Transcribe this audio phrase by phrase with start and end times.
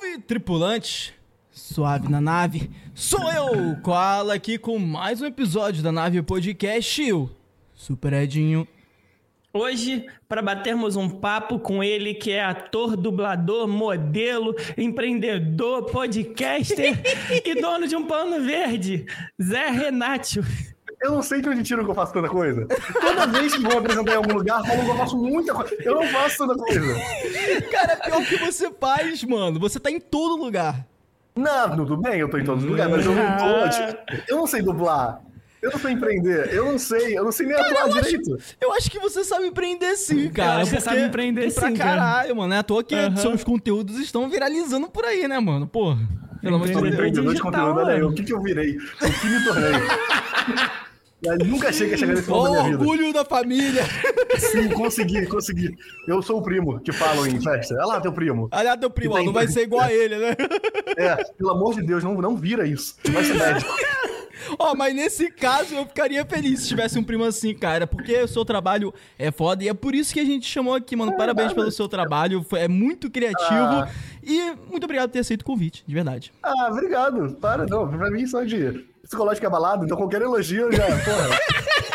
[0.00, 1.14] Salve, tripulante!
[1.50, 7.28] Suave na nave, sou eu, Koala, aqui com mais um episódio da Nave Podcast, o
[7.74, 8.66] Super Edinho.
[9.52, 16.98] Hoje, para batermos um papo com ele, que é ator, dublador, modelo, empreendedor, podcaster
[17.44, 19.04] e dono de um pano verde,
[19.40, 20.42] Zé Renátio.
[21.02, 22.66] Eu não sei de onde tiram que eu faço tanta coisa.
[23.00, 25.74] Toda vez que vou apresentar em algum lugar, falam que eu faço muita coisa.
[25.82, 26.94] Eu não faço tanta coisa.
[27.70, 29.58] Cara, pior que você faz, mano.
[29.60, 30.86] Você tá em todo lugar.
[31.34, 33.68] Não, tudo bem, eu tô em todos os lugares, mas eu não tô.
[33.70, 35.22] Tipo, eu não sei dublar.
[35.62, 38.34] Eu não sei empreender, eu não sei, eu não sei nem atuar eu direito.
[38.34, 40.54] Acho, eu acho que você sabe empreender sim, cara.
[40.54, 42.34] Eu acho que você sabe empreender pra sim, caralho, cara.
[42.34, 42.54] mano.
[42.54, 43.16] É à toa que Uhum.
[43.16, 45.66] seus conteúdos estão viralizando por aí, né, mano?
[45.66, 45.98] Porra.
[46.40, 46.86] Pelo amor de Deus.
[46.94, 48.78] empreendedor de conteúdo, olha aí, o que, que eu virei?
[48.78, 49.70] O que me tornei?
[51.22, 52.78] Eu nunca achei que ia chegar nesse ponto da minha vida.
[52.78, 53.82] orgulho da família.
[54.38, 55.76] Sim, consegui, consegui.
[56.08, 57.74] Eu sou o primo que falam em festa.
[57.74, 58.48] Olha lá, teu primo.
[58.50, 60.34] Aliás, teu primo, ó, não vai ser igual a ele, né?
[60.96, 62.96] É, pelo amor de Deus, não, não vira isso.
[63.12, 63.70] Vai ser médico.
[64.58, 68.26] Ó, mas nesse caso eu ficaria feliz se tivesse um primo assim, cara, porque o
[68.26, 71.14] seu trabalho é foda e é por isso que a gente chamou aqui, mano.
[71.16, 73.90] Parabéns pelo seu trabalho, é muito criativo Ah.
[74.24, 76.32] e muito obrigado por ter aceito o convite, de verdade.
[76.42, 77.36] Ah, obrigado.
[77.40, 77.86] Para, não.
[77.86, 81.40] Pra mim, só de psicológico abalado, então qualquer elogio já, porra.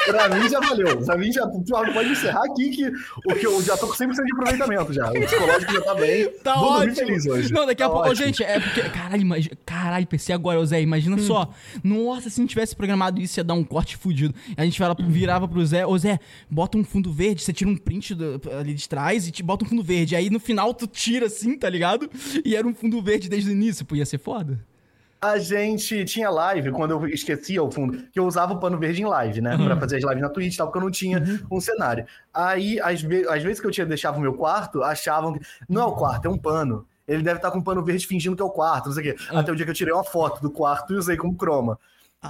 [0.05, 1.03] Pra mim já valeu.
[1.03, 2.87] Pra mim já pode encerrar aqui que
[3.25, 5.09] o que eu já tô com 100% de aproveitamento já.
[5.09, 6.29] O psicológico já tá bem.
[6.43, 6.95] Tá Vou ótimo.
[6.95, 7.51] feliz hoje.
[7.51, 8.25] Não, daqui a Tá pouco, Ô, ótimo.
[8.27, 11.49] gente, é porque, caralho, imagina, caralho, pensei agora, Zé, imagina só.
[11.83, 14.35] Nossa, se não tivesse programado isso, ia dar um corte fudido.
[14.55, 16.19] A gente fala, virava pro Zé, ô Zé,
[16.51, 19.65] bota um fundo verde, você tira um print do- ali de trás e te bota
[19.65, 20.15] um fundo verde.
[20.15, 22.07] Aí no final tu tira assim, tá ligado?
[22.43, 24.59] E era um fundo verde desde o início, pô, ia ser foda.
[25.21, 29.01] A gente tinha live, quando eu esquecia o fundo, que eu usava o pano verde
[29.01, 29.57] em live, né?
[29.57, 32.05] Pra fazer as lives na Twitch e tal, porque eu não tinha um cenário.
[32.33, 35.39] Aí, às, ve- às vezes que eu tinha deixava o meu quarto, achavam que.
[35.67, 36.85] Não é o quarto, é um pano.
[37.07, 39.15] Ele deve estar com um pano verde fingindo que é o quarto, não sei o
[39.15, 39.23] quê.
[39.29, 41.79] Até o dia que eu tirei uma foto do quarto e usei como croma.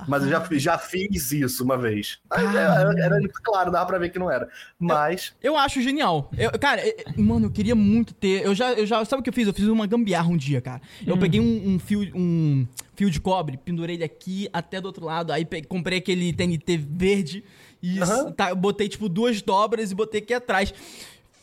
[0.08, 2.20] Mas eu já, já fiz isso uma vez.
[2.30, 4.50] Aí, Era, era claro, dava pra ver que não era.
[4.80, 5.34] Mas.
[5.42, 6.30] Eu acho genial.
[6.38, 8.44] Eu- cara, é- mano, eu queria muito ter.
[8.46, 9.04] Eu já, eu já.
[9.06, 9.48] Sabe o que eu fiz?
[9.48, 10.82] Eu fiz uma gambiarra um dia, cara.
[11.06, 15.06] Eu peguei um, um fio, um fio de cobre, pendurei ele aqui até do outro
[15.06, 15.32] lado.
[15.32, 17.44] Aí pe- comprei aquele TNT verde
[17.82, 18.32] e Aham.
[18.32, 20.74] tá, eu botei, tipo, duas dobras e botei aqui atrás.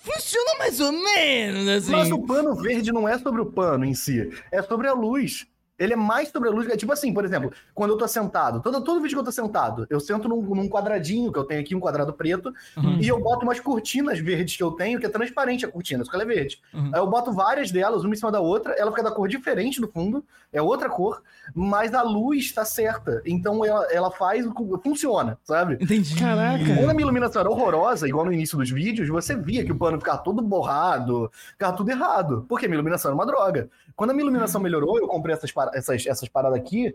[0.00, 1.92] Funciona mais ou menos, assim.
[1.92, 5.46] Mas o pano verde não é sobre o pano em si, é sobre a luz.
[5.82, 6.68] Ele é mais sobre a luz.
[6.68, 9.32] É tipo assim, por exemplo, quando eu tô sentado, todo, todo vídeo que eu tô
[9.32, 12.98] sentado, eu sento num, num quadradinho, que eu tenho aqui, um quadrado preto, Uhum.
[13.00, 16.10] e eu boto umas cortinas verdes que eu tenho, que é transparente a cortina, só
[16.10, 16.60] que ela é verde.
[16.72, 16.90] Uhum.
[16.94, 19.80] Aí eu boto várias delas, uma em cima da outra, ela fica da cor diferente
[19.80, 21.22] no fundo, é outra cor,
[21.54, 23.22] mas a luz tá certa.
[23.26, 25.78] Então ela, ela faz, o- funciona, sabe?
[25.80, 26.14] Entendi.
[26.16, 26.64] Caraca.
[26.64, 29.76] Quando a minha iluminação era horrorosa, igual no início dos vídeos, você via que o
[29.76, 33.68] pano ficava todo borrado, ficava tudo errado, porque a minha iluminação era uma droga.
[33.96, 36.94] Quando a minha iluminação melhorou, eu comprei essas, para- essas, essas paradas aqui,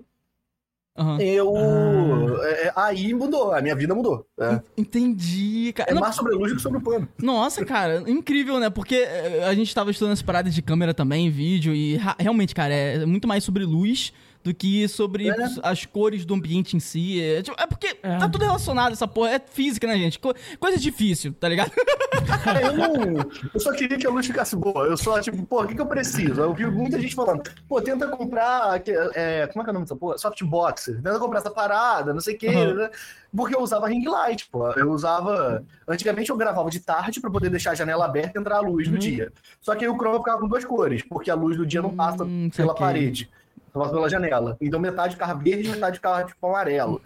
[0.98, 1.20] Aham.
[1.22, 1.54] eu.
[1.56, 2.48] Ah.
[2.48, 4.26] é, aí mudou, a minha vida mudou.
[4.40, 5.92] É, Entendi, cara.
[5.92, 7.08] é Não, mais sobre a luz do que sobre o pano.
[7.22, 8.70] Nossa, cara, incrível, né?
[8.70, 12.74] Porque eh, a gente tava estudando as paradas de câmera também, vídeo, e realmente, cara,
[12.74, 14.12] é muito mais sobre luz
[14.48, 17.22] do que sobre É, as cores do ambiente em si.
[17.22, 18.18] É, tipo, é porque É.
[18.18, 19.32] tá tudo relacionado, essa porra.
[19.32, 20.18] É física, né, gente?
[20.20, 21.72] Co- coisa difícil, tá ligado?
[22.64, 23.30] Eu não.
[23.54, 24.86] Eu só queria que a luz ficasse boa.
[24.86, 26.40] Eu só, tipo, pô, o que, que eu preciso?
[26.42, 28.82] Eu vi muita gente falando, pô, tenta comprar.
[29.16, 30.18] É, como é que é o nome dessa porra?
[30.18, 30.86] Softbox.
[30.86, 32.48] Tenta comprar essa parada, não sei o quê.
[32.48, 32.74] Uhum.
[32.76, 32.90] né?
[33.36, 34.72] Porque eu usava ring light, pô.
[34.72, 35.64] Eu usava.
[35.88, 38.88] Antigamente eu gravava de tarde pra poder deixar a janela aberta e entrar a luz
[38.88, 38.94] Uhum.
[38.94, 39.32] do dia.
[39.62, 41.94] Só que aí o Chroma ficava com duas cores, porque a luz do dia não
[41.96, 43.30] passa Hum, pela parede,
[43.78, 44.58] só passa pela janela.
[44.60, 47.02] Então metade ficava verde e metade ficava tipo amarelo.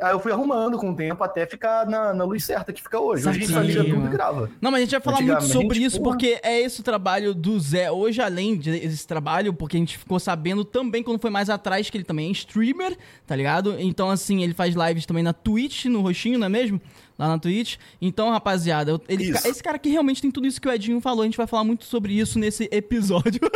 [0.00, 3.00] Aí eu fui arrumando com o tempo até ficar na, na luz certa que fica
[3.00, 3.28] hoje.
[3.28, 4.48] Hoje a gente só liga tudo e grava.
[4.60, 6.10] Não, mas a gente vai falar muito sobre isso, porra.
[6.10, 7.90] porque é esse o trabalho do Zé.
[7.90, 11.96] Hoje, além desse trabalho, porque a gente ficou sabendo também quando foi mais atrás que
[11.96, 12.96] ele também é streamer,
[13.26, 13.74] tá ligado?
[13.80, 16.80] Então, assim, ele faz lives também na Twitch, no roxinho, não é mesmo?
[17.18, 17.76] Lá na Twitch.
[18.00, 21.22] Então, rapaziada, ele, esse cara aqui realmente tem tudo isso que o Edinho falou.
[21.22, 23.40] A gente vai falar muito sobre isso nesse episódio.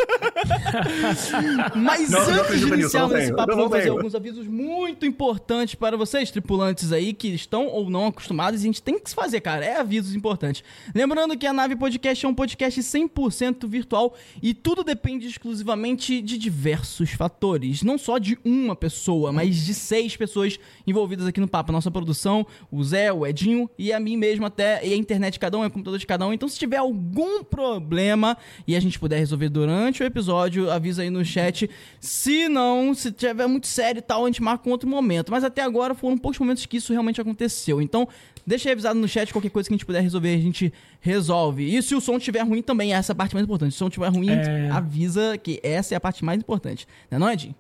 [1.77, 3.91] Mas Não, não antes de acredito nisso, iniciarmos não esse papo, Eu não vamos fazer
[3.91, 8.61] alguns avisos muito importantes para vocês, tripulantes aí, que estão ou não acostumados.
[8.61, 9.65] A gente tem que se fazer, cara.
[9.65, 10.65] É avisos importantes.
[10.95, 16.37] Lembrando que a Nave Podcast é um podcast 100% virtual e tudo depende exclusivamente de
[16.37, 17.83] diversos fatores.
[17.83, 21.71] Não só de uma pessoa, mas de seis pessoas envolvidas aqui no papo.
[21.71, 25.39] Nossa produção, o Zé, o Edinho, E a mim mesmo até, e a internet de
[25.39, 26.33] cada um, é o computador de cada um.
[26.33, 31.11] Então, se tiver algum problema e a gente puder resolver durante o episódio, avisa aí
[31.11, 31.69] no chat.
[32.01, 35.31] Se não, se tiver muito sério e tal, a gente marca um outro momento.
[35.31, 37.81] Mas até agora foram poucos momentos que isso realmente aconteceu.
[37.81, 38.09] Então,
[38.47, 41.77] deixa aí avisado no chat qualquer coisa que a gente puder resolver, a gente resolve.
[41.77, 43.73] E se o som estiver ruim também, essa é a parte mais importante.
[43.73, 44.71] Se o som estiver ruim, É.
[44.71, 46.87] avisa que essa é a parte mais importante.
[47.11, 47.55] Não é, não, Edinho?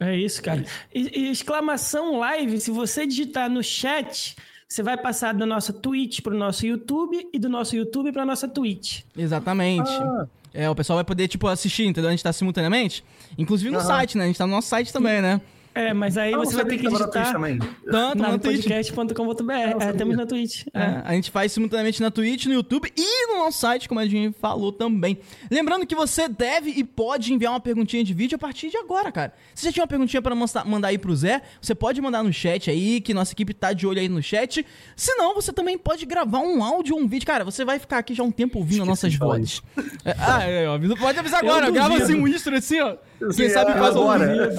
[0.00, 0.64] É isso, cara.
[0.94, 4.34] E, e exclamação live, se você digitar no chat,
[4.68, 8.48] você vai passar da nossa Twitch pro nosso YouTube e do nosso YouTube pra nossa
[8.48, 9.02] Twitch.
[9.16, 9.90] Exatamente.
[9.90, 10.26] Ah.
[10.52, 12.08] É, o pessoal vai poder, tipo, assistir, entendeu?
[12.08, 13.04] A gente tá simultaneamente.
[13.36, 14.24] Inclusive no site, né?
[14.24, 15.40] A gente tá no nosso site também, né?
[15.74, 17.58] É, mas aí Ah, você vai ter que na Twitch digitar também.
[17.90, 18.62] Tanto na Twitch.
[18.62, 19.52] podcast.com.br.
[19.52, 19.92] É, sabia.
[19.94, 20.62] temos na Twitch.
[20.72, 21.02] É, É.
[21.04, 24.34] a gente faz simultaneamente na Twitch, no YouTube e no nosso site, como a gente
[24.40, 25.18] falou também.
[25.50, 29.10] Lembrando que você deve e pode enviar uma perguntinha de vídeo a partir de agora,
[29.10, 29.34] cara.
[29.54, 32.32] Se você tinha uma perguntinha pra mostrar- mandar aí pro Zé, você pode mandar no
[32.32, 34.64] chat aí, que nossa equipe tá de olho aí no chat.
[34.94, 37.26] Se não, você também pode gravar um áudio ou um vídeo.
[37.26, 39.60] Cara, você vai ficar aqui já um tempo ouvindo nossas de falar vozes.
[40.04, 42.96] É, ah, é, ó, pode avisar agora, Eu grava assim um extra assim, ó.
[43.34, 44.52] Quem sabe é, faz um agora.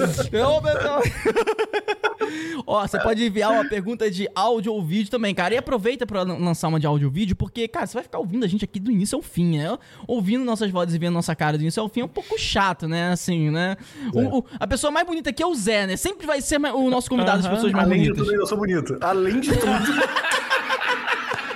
[0.48, 1.02] Ô, pessoal.
[2.66, 5.54] Ó, você pode enviar uma pergunta de áudio ou vídeo também, cara.
[5.54, 8.18] E aproveita pra lan- lançar uma de áudio ou vídeo, porque, cara, você vai ficar
[8.18, 9.78] ouvindo a gente aqui do início ao fim, né?
[10.08, 12.88] Ouvindo nossas vozes e vendo nossa cara do início ao fim é um pouco chato,
[12.88, 13.12] né?
[13.12, 13.76] Assim, né?
[14.12, 15.96] O- o- a pessoa mais bonita aqui é o Zé, né?
[15.96, 18.26] Sempre vai ser o nosso convidado das pessoas mais Além de bonitas.
[18.26, 18.96] tudo, eu sou bonito.
[19.00, 19.66] Além de tudo.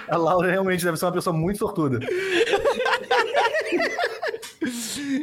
[0.09, 2.01] A Laura realmente deve ser uma pessoa muito sortuda.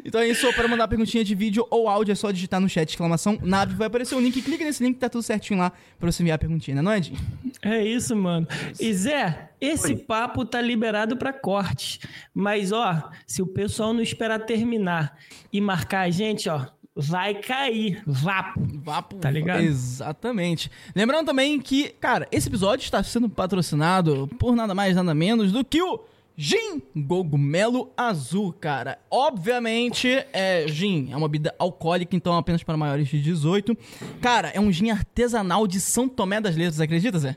[0.04, 2.90] Então é isso, para mandar perguntinha de vídeo ou áudio é só digitar no chat
[2.90, 6.24] exclamação nave, vai aparecer o link, clica nesse link, tá tudo certinho lá pra você
[6.24, 7.20] enviar a perguntinha, né, não é, Edinho?
[7.62, 8.48] É isso, mano.
[8.80, 9.98] E Zé, esse Oi.
[9.98, 12.00] papo tá liberado pra corte.
[12.34, 15.18] Mas, ó, se o pessoal não esperar terminar
[15.52, 18.02] e marcar a gente, ó, vai cair.
[18.06, 18.62] Vapo.
[18.84, 19.18] Vapo.
[19.18, 19.62] Tá ligado?
[19.62, 20.72] Exatamente.
[20.96, 25.64] Lembrando também que, cara, esse episódio está sendo patrocinado por nada mais, nada menos do
[25.64, 26.00] que o
[26.40, 29.00] Gin Cogumelo Azul, cara.
[29.10, 33.76] Obviamente, é, gin é uma bebida alcoólica, então apenas para maiores de 18.
[34.22, 37.36] Cara, é um gin artesanal de São Tomé das Letras, acredita, Zé?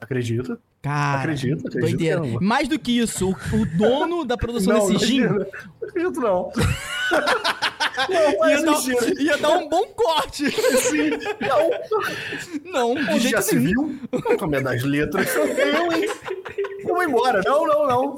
[0.00, 0.58] Acredito.
[0.80, 2.20] Cara, Acredito, acredito doideira.
[2.20, 2.40] não.
[2.40, 5.46] Mais do que isso, o, o dono da produção desse gin Não
[5.82, 6.50] acredito, não.
[8.08, 9.20] Não, ia dar, sentido.
[9.22, 10.50] ia dar um bom corte.
[10.50, 11.10] Sim.
[11.40, 12.94] Não.
[12.94, 13.98] Não, de jeito já se viu?
[14.12, 15.28] Não tomei das letras.
[15.34, 16.08] Eu, hein?
[16.84, 17.40] Vamos embora.
[17.44, 18.14] Não, não, não.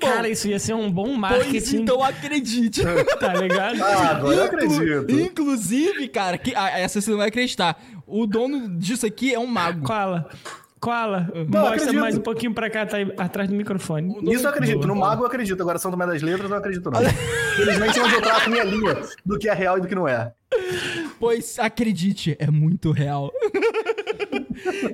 [0.00, 1.76] Cara, isso ia ser um bom Pois marketing.
[1.82, 2.82] então acredite.
[3.18, 3.82] Tá ligado?
[3.82, 5.10] Ah, agora eu acredito.
[5.10, 7.80] Inclusive, cara, que, ah, essa você não vai acreditar.
[8.06, 9.86] O dono disso aqui é um mago.
[10.86, 11.28] Koala.
[11.32, 12.00] Koala, mostra acredito.
[12.00, 14.20] mais um pouquinho pra cá, tá aí atrás do microfone.
[14.22, 14.86] Nisso eu acredito.
[14.86, 15.60] No mago eu acredito.
[15.60, 17.00] Agora São Tomé das Letras eu não acredito, não.
[17.02, 20.32] Infelizmente, onde eu traço minha linha do que é real e do que não é.
[21.18, 23.32] Pois acredite, é muito real.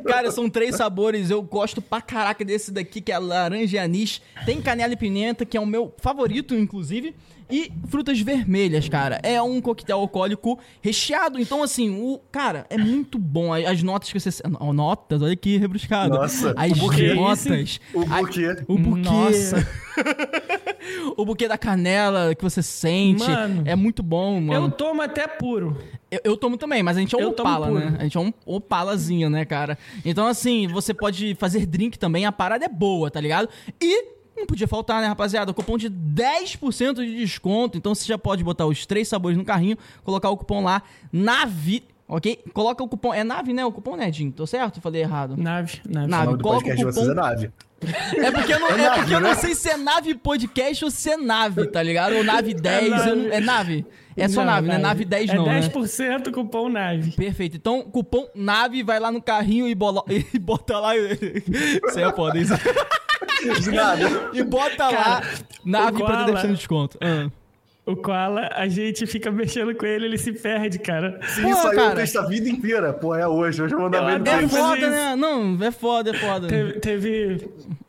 [0.07, 1.29] Cara, são três sabores.
[1.29, 4.23] Eu gosto pra caraca desse daqui, que é laranja e anis.
[4.47, 7.15] Tem canela e pimenta, que é o meu favorito, inclusive.
[7.51, 9.21] E frutas vermelhas, cara.
[9.23, 11.39] É um coquetel alcoólico recheado.
[11.41, 12.19] Então, assim, o.
[12.31, 13.53] Cara, é muito bom.
[13.53, 14.31] As as notas que você.
[14.75, 16.15] Notas, olha que rebuscado.
[16.17, 17.15] Nossa, As o buquê.
[17.15, 17.81] notas.
[17.93, 18.57] O a- buquê.
[18.69, 19.01] O buquê.
[19.01, 19.69] Nossa.
[21.17, 23.25] o buquê da canela que você sente.
[23.29, 24.71] Mano, é muito bom, Eu mano.
[24.71, 25.77] tomo até puro.
[26.11, 27.97] Eu, eu tomo também, mas a gente é um Eu opala, né?
[27.99, 29.79] A gente é um opalazinho, né, cara?
[30.05, 33.49] Então, assim, você pode fazer drink também, a parada é boa, tá ligado?
[33.81, 34.05] E
[34.37, 35.53] não podia faltar, né, rapaziada?
[35.53, 37.77] Cupom de 10% de desconto.
[37.79, 41.85] Então você já pode botar os três sabores no carrinho, colocar o cupom lá, NAVE,
[42.09, 42.39] ok?
[42.53, 43.13] Coloca o cupom.
[43.15, 43.65] É nave, né?
[43.65, 44.31] O cupom, né, Jim?
[44.31, 44.77] Tô certo?
[44.79, 45.37] Eu falei errado.
[45.37, 46.07] Nave, nave.
[46.09, 46.39] Nave.
[46.43, 47.51] Coloca o é cupom- nave.
[48.17, 49.35] É porque eu não, é nave, porque eu não né?
[49.35, 52.15] sei se é nave podcast ou se é nave, tá ligado?
[52.15, 52.91] Ou nave 10.
[52.91, 53.11] nave.
[53.11, 53.87] eu não- É nave.
[54.17, 54.77] É só nave, né?
[54.79, 55.69] Nave 10 não, É né?
[55.69, 57.13] 10% cupom nave.
[57.13, 57.57] Perfeito.
[57.57, 60.95] Então, cupom NAVE, vai lá no carrinho e, bola, e bota lá.
[60.97, 62.53] Isso aí é foda, isso.
[63.73, 64.31] Nada.
[64.33, 65.27] E bota lá Cara,
[65.65, 66.99] NAVE o pra ter Koala- 10% de desconto.
[67.01, 67.29] Ah.
[67.85, 71.19] O Koala, a gente fica mexendo com ele, ele se perde, cara.
[71.27, 71.91] Se Pô, isso aí cara.
[71.91, 72.93] eu texto a vida inteira.
[72.93, 73.61] Pô, é hoje.
[73.61, 75.17] Hoje eu vou mandar bem É foda, né?
[75.17, 76.47] Não, é foda, é foda.
[76.47, 76.73] Teve.
[76.75, 77.49] teve-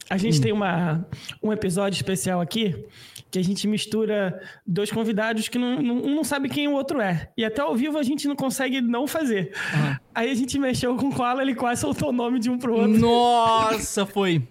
[0.10, 1.06] a gente tem uma,
[1.42, 2.86] um episódio especial aqui
[3.32, 7.02] que a gente mistura dois convidados que não, não, um não sabe quem o outro
[7.02, 7.30] é.
[7.36, 9.52] E até ao vivo a gente não consegue não fazer.
[10.14, 12.76] Aí a gente mexeu com o Koala, ele quase soltou o nome de um pro
[12.76, 12.90] outro.
[12.90, 14.44] Nossa, foi.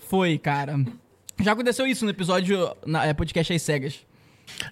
[0.00, 0.82] Foi, cara.
[1.40, 4.00] Já aconteceu isso no episódio na é, podcast às cegas.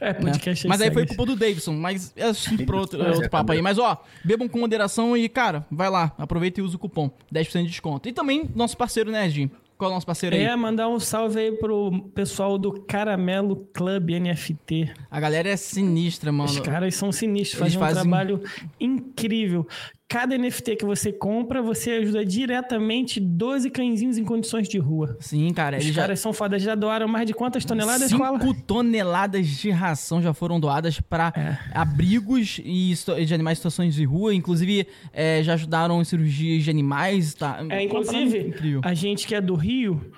[0.00, 0.14] É, né?
[0.14, 1.16] podcast Mas aí foi cegas.
[1.16, 3.60] culpa do Davidson, mas é assunto pro outro, É, outro papo aí.
[3.60, 7.10] Mas ó, bebam com moderação e, cara, vai lá, aproveita e usa o cupom.
[7.30, 8.08] 10% de desconto.
[8.08, 9.50] E também nosso parceiro, né, Jim?
[9.82, 10.42] Qual é o nosso parceiro aí?
[10.42, 14.92] É, mandar um salve aí pro pessoal do Caramelo Club NFT.
[15.10, 16.48] A galera é sinistra, mano.
[16.48, 18.42] Os caras são sinistros, Eles fazem um fazem- trabalho
[18.78, 19.66] incrível.
[20.12, 25.16] Cada NFT que você compra, você ajuda diretamente 12 cãezinhos em condições de rua.
[25.18, 25.78] Sim, cara.
[25.78, 26.02] Os Eles já...
[26.02, 28.38] caras são fodas, já doaram mais de quantas toneladas, Koala?
[28.38, 31.58] 5 toneladas de ração já foram doadas para É.
[31.72, 32.92] abrigos e
[33.24, 34.34] de animais em situações de rua.
[34.34, 37.32] Inclusive, é, já ajudaram em cirurgias de animais.
[37.32, 37.64] Tá?
[37.70, 38.52] É, inclusive,
[38.82, 40.12] a gente que é do Rio,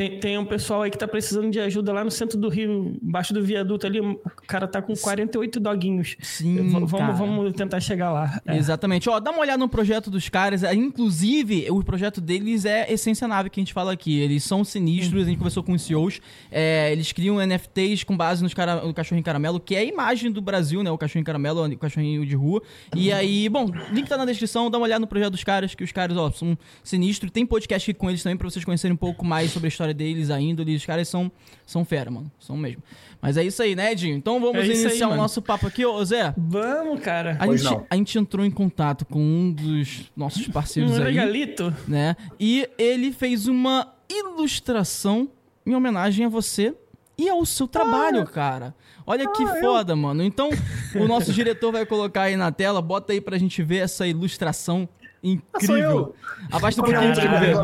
[0.00, 2.96] tem, tem um pessoal aí que tá precisando de ajuda lá no centro do Rio,
[3.02, 4.00] embaixo do viaduto ali.
[4.00, 6.16] O cara tá com 48 doguinhos.
[6.22, 8.40] Sim, V- vamos, vamos tentar chegar lá.
[8.46, 8.56] É.
[8.56, 9.10] Exatamente.
[9.10, 10.62] Ó, dá uma olhada no projeto dos caras.
[10.62, 14.18] É, Inclusive, o projeto deles é Essência Nave, que a gente fala aqui.
[14.18, 16.20] Eles são sinistros, a gente conversou com os CEOs.
[16.50, 20.30] É, eles criam NFTs com base nos cara, no cachorrinho caramelo, que é a imagem
[20.32, 20.90] do Brasil, né?
[20.90, 22.62] O cachorrinho caramelo, o cachorrinho de rua.
[22.96, 25.84] E aí, bom, link tá na descrição, dá uma olhada no projeto dos caras, que
[25.84, 27.30] os caras, ó, são sinistros.
[27.30, 29.89] Tem podcast aqui com eles também pra vocês conhecerem um pouco mais sobre a história
[29.94, 30.74] deles, a índole.
[30.76, 31.30] Os caras são,
[31.66, 32.30] são fera, mano.
[32.38, 32.82] São mesmo.
[33.22, 34.16] Mas é isso aí, né, Edinho?
[34.16, 35.22] Então vamos É isso aí, iniciar o mano.
[35.22, 36.32] nosso papo aqui, ô Zé.
[36.38, 37.36] Vamos, cara.
[37.38, 41.74] A gente, a gente entrou em contato com um dos nossos parceiros Um aí, regalito.
[41.86, 42.16] né?
[42.38, 45.28] E ele fez uma ilustração
[45.66, 46.74] em homenagem a você
[47.18, 48.74] e ao seu trabalho, cara.
[49.06, 50.22] Olha que foda, mano.
[50.22, 50.48] Então,
[50.94, 54.88] o nosso diretor vai colocar aí na tela, bota aí pra gente ver essa ilustração
[55.22, 55.90] sou incrível.
[55.90, 56.14] eu.
[56.50, 57.56] Abaixa um pouquinho pra gente ver.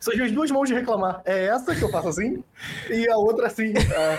[0.00, 1.20] São as minhas duas mãos de reclamar.
[1.24, 2.42] É essa que eu faço assim
[2.90, 3.72] e a outra assim.
[3.76, 4.18] É.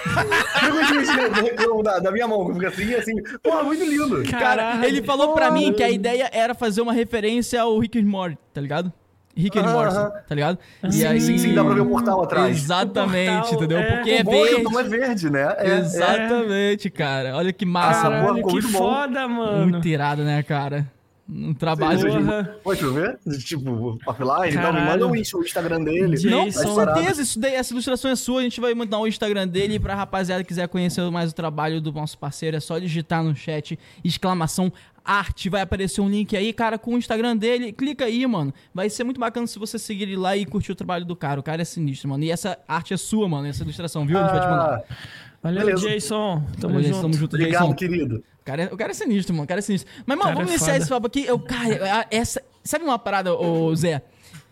[0.68, 3.14] Eu gosto de reclamo da, da minha mão, que fica assim, assim.
[3.42, 4.24] Porra, muito lindo.
[4.30, 4.86] Cara, Caralho.
[4.86, 8.38] ele falou pra mim que a ideia era fazer uma referência ao Rick and Morty,
[8.54, 8.92] tá ligado?
[9.38, 10.12] Rick and Morty, Aham.
[10.28, 10.58] tá ligado?
[10.90, 12.58] Sim, sim, sim, dá pra ver o portal atrás.
[12.58, 13.78] Exatamente, portal, entendeu?
[13.78, 13.96] é.
[13.96, 14.64] Porque O é é verde.
[14.64, 15.56] tom é verde, né?
[15.60, 15.78] É, é.
[15.80, 17.38] Exatamente, cara.
[17.38, 18.22] Olha que massa, mano.
[18.22, 19.68] Caralho, ficou que foda, mano.
[19.68, 20.86] Muito irado, né, cara?
[21.32, 22.00] Um trabalho.
[22.00, 22.56] Sim, Porra.
[22.64, 23.20] Pode ver?
[23.46, 26.16] Tipo, offline, então me manda o Insta- o Instagram dele.
[26.18, 26.30] Jason.
[26.30, 26.96] Não, com parar.
[26.96, 29.94] certeza, isso daí, essa ilustração é sua, a gente vai mandar o Instagram dele pra
[29.94, 33.78] rapaziada que quiser conhecer mais o trabalho do nosso parceiro, é só digitar no chat,
[34.04, 34.74] exclamação
[35.06, 38.90] arte, vai aparecer um link aí, cara, com o Instagram dele, clica aí, mano, vai
[38.90, 41.44] ser muito bacana se você seguir ele lá e curtir o trabalho do cara, o
[41.44, 44.18] cara é sinistro, mano, e essa arte é sua, mano, essa ilustração, viu?
[44.18, 44.82] A gente vai te mandar.
[44.90, 44.96] Ah,
[45.42, 45.88] Valeu, Beleza.
[45.90, 46.44] Jason.
[46.60, 47.02] Tamo Beleza, junto.
[47.02, 47.74] Tamo junto, obrigado, Jason.
[47.74, 48.24] querido.
[48.50, 49.44] O cara, é, o cara é sinistro, mano.
[49.44, 49.92] O cara é sinistro.
[50.06, 50.78] Mas, mano, vamos é iniciar foda.
[50.78, 51.26] esse papo aqui.
[51.26, 52.42] Eu, cara, essa.
[52.64, 54.02] Sabe uma parada, ô Zé?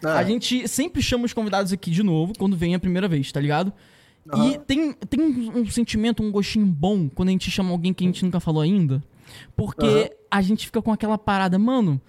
[0.03, 0.19] Ah.
[0.19, 3.39] A gente sempre chama os convidados aqui de novo quando vem a primeira vez, tá
[3.39, 3.73] ligado?
[4.27, 4.53] E Aham.
[4.67, 8.07] tem, tem um, um sentimento, um gostinho bom quando a gente chama alguém que a
[8.07, 9.01] gente nunca falou ainda.
[9.55, 10.09] Porque Aham.
[10.29, 11.99] a gente fica com aquela parada, mano.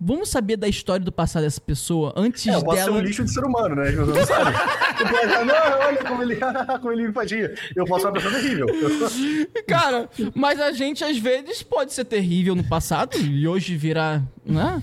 [0.00, 2.96] Vamos saber da história do passado dessa pessoa antes É, eu posso ser dela.
[2.98, 3.90] um lixo de ser humano, né?
[3.90, 4.06] Não.
[4.06, 6.36] Eu posso falar, não, olha como ele,
[6.80, 7.54] como ele me fatia.
[7.74, 8.66] Eu posso ser uma pessoa terrível.
[9.66, 14.22] Cara, mas a gente às vezes pode ser terrível no passado e hoje virar.
[14.46, 14.80] Né?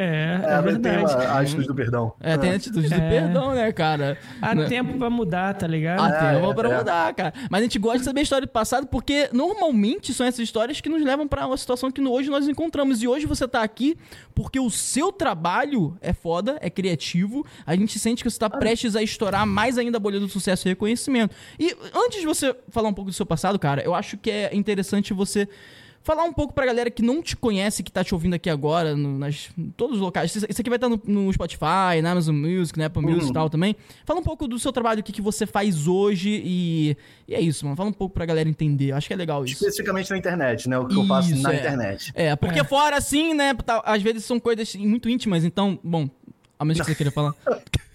[0.00, 1.12] É, é, É, tem verdade.
[1.12, 2.12] uma a atitude do perdão.
[2.20, 3.08] É, tem a atitude do É.
[3.10, 4.16] perdão, né, cara?
[4.40, 4.66] Há Né?
[4.66, 6.00] tempo pra mudar, tá ligado?
[6.00, 6.76] Ah, É, tempo é, pra é.
[6.78, 7.34] mudar, cara.
[7.50, 10.80] Mas a gente gosta de saber a história do passado porque normalmente são essas histórias
[10.80, 13.02] que nos levam pra uma situação que no- hoje nós encontramos.
[13.02, 13.96] E hoje você tá aqui
[14.36, 17.44] porque o seu trabalho é foda, é criativo.
[17.66, 20.68] A gente sente que você tá prestes a estourar mais ainda a bolha do sucesso
[20.68, 21.34] e reconhecimento.
[21.58, 24.54] E antes de você falar um pouco do seu passado, cara, eu acho que é
[24.54, 25.48] interessante você.
[26.02, 28.96] Falar um pouco pra galera que não te conhece, que tá te ouvindo aqui agora,
[28.96, 30.34] no- nas, em todos os locais.
[30.34, 33.30] Isso isso aqui vai estar no, no Spotify, na Amazon Music, na Apple Music Uhum.
[33.30, 33.76] e tal também.
[34.06, 36.96] Fala um pouco do seu trabalho, o que, que você faz hoje e,
[37.28, 37.76] e é isso, mano.
[37.76, 38.92] Fala um pouco pra galera entender.
[38.92, 39.54] Acho que é legal isso.
[39.54, 40.78] Especificamente na internet, né?
[40.78, 41.58] O que eu faço Isso, na é.
[41.58, 42.12] internet.
[42.14, 46.08] É, porque fora assim, né, tá- às vezes são coisas muito íntimas, então, bom,
[46.58, 47.34] a menos que você queira falar.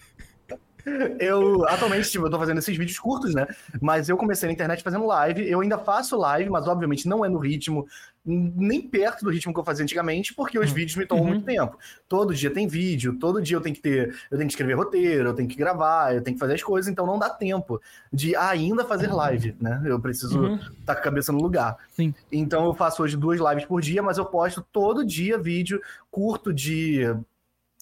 [1.20, 3.48] Eu, atualmente, tipo, eu tô fazendo esses vídeos curtos, né?
[3.82, 5.48] Mas eu comecei na internet fazendo live.
[5.50, 7.86] Eu ainda faço live, mas obviamente não é no ritmo,
[8.26, 11.30] nem perto do ritmo que eu fazia antigamente, porque os vídeos me tomam Uhum.
[11.32, 11.78] muito tempo.
[12.08, 15.30] Todo dia tem vídeo, todo dia eu tenho que ter, eu tenho que escrever roteiro,
[15.30, 18.36] eu tenho que gravar, eu tenho que fazer as coisas, então não dá tempo de
[18.36, 19.82] ainda fazer live, né?
[19.86, 20.60] Eu preciso Uhum.
[20.80, 21.78] estar com a cabeça no lugar.
[21.92, 22.14] Sim.
[22.32, 26.54] Então eu faço hoje duas lives por dia, mas eu posto todo dia vídeo curto
[26.54, 27.04] de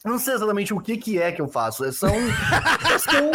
[0.04, 1.90] eu não sei exatamente o que, que é que eu faço.
[1.94, 2.10] São,
[3.00, 3.32] são,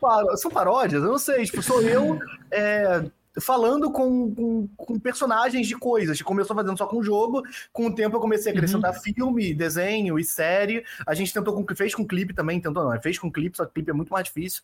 [0.00, 1.44] paró- são paródias, eu não sei.
[1.44, 2.18] Tipo, sou eu
[2.50, 3.04] é,
[3.40, 6.18] falando com, com, com personagens de coisas.
[6.18, 7.42] Que começou fazendo só com jogo.
[7.72, 10.84] Com o tempo eu comecei a acrescentar filme, desenho e série.
[11.06, 13.74] A gente tentou com, fez com clipe também, tentou não, fez com clipe, só que
[13.74, 14.62] clipe é muito mais difícil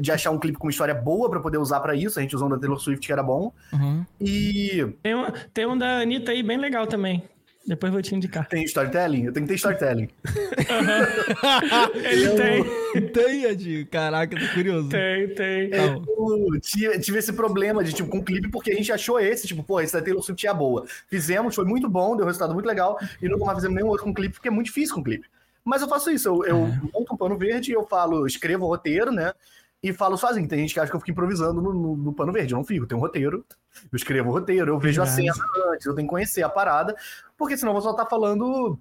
[0.00, 2.18] de achar um clipe com uma história boa pra poder usar pra isso.
[2.18, 3.52] A gente usou um da Taylor Swift que era bom.
[3.72, 4.04] Uhum.
[4.20, 7.22] E Tem, um, tem um da Anitta aí bem legal também.
[7.68, 8.48] Depois vou te indicar.
[8.48, 9.26] tem storytelling?
[9.26, 10.08] Eu tenho que ter storytelling.
[12.02, 12.64] Ele tem,
[13.08, 13.84] Tem, Ed.
[13.90, 14.88] Caraca, tô curioso.
[14.88, 15.68] tem, tem.
[15.70, 16.54] Tá bom.
[16.54, 19.46] Eu tive, tive esse problema de, tipo, com o clipe, porque a gente achou esse,
[19.46, 20.86] tipo, pô, esse da Taylor Swift é boa.
[21.08, 24.04] Fizemos, foi muito bom, deu um resultado muito legal, e nunca mais fizemos nenhum outro
[24.04, 25.26] com clipe, porque é muito difícil com clipe.
[25.62, 26.56] Mas eu faço isso, eu, eu
[26.94, 29.32] monto um pano verde, eu falo, escrevo o roteiro, né?
[29.82, 30.48] E falo sozinho.
[30.48, 32.52] Tem gente que acha que eu fico improvisando no, no- no pano verde.
[32.52, 33.44] Eu não fico, tem um roteiro.
[33.92, 35.34] Eu escrevo o roteiro, eu vejo a Verdade.
[35.34, 36.96] cena antes, eu tenho que conhecer a parada,
[37.36, 38.78] porque senão eu vou só estar falando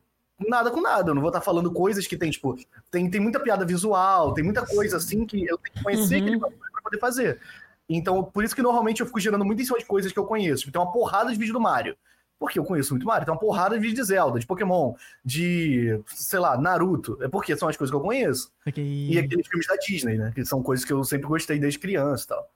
[0.47, 1.11] nada com nada.
[1.11, 2.57] Eu não vou estar falando coisas que tem, tipo,
[2.89, 6.21] tem, tem muita piada visual, tem muita coisa assim que eu tenho que conhecer Uhum.
[6.21, 7.39] aquele pra poder fazer.
[7.87, 10.25] Então, por isso que normalmente eu fico gerando muito em cima de coisas que eu
[10.25, 10.61] conheço.
[10.63, 11.95] Tipo, tem uma porrada de vídeo do Mario.
[12.39, 13.25] Porque eu conheço muito Mario.
[13.25, 14.93] Tem uma porrada de vídeo de Zelda, de Pokémon,
[15.25, 17.17] de, sei lá, Naruto.
[17.21, 18.51] É porque são as coisas que eu conheço.
[18.63, 19.09] Saquei.
[19.11, 20.31] E aqueles filmes da Disney, né?
[20.35, 22.49] Que são coisas que eu sempre gostei desde criança e tal.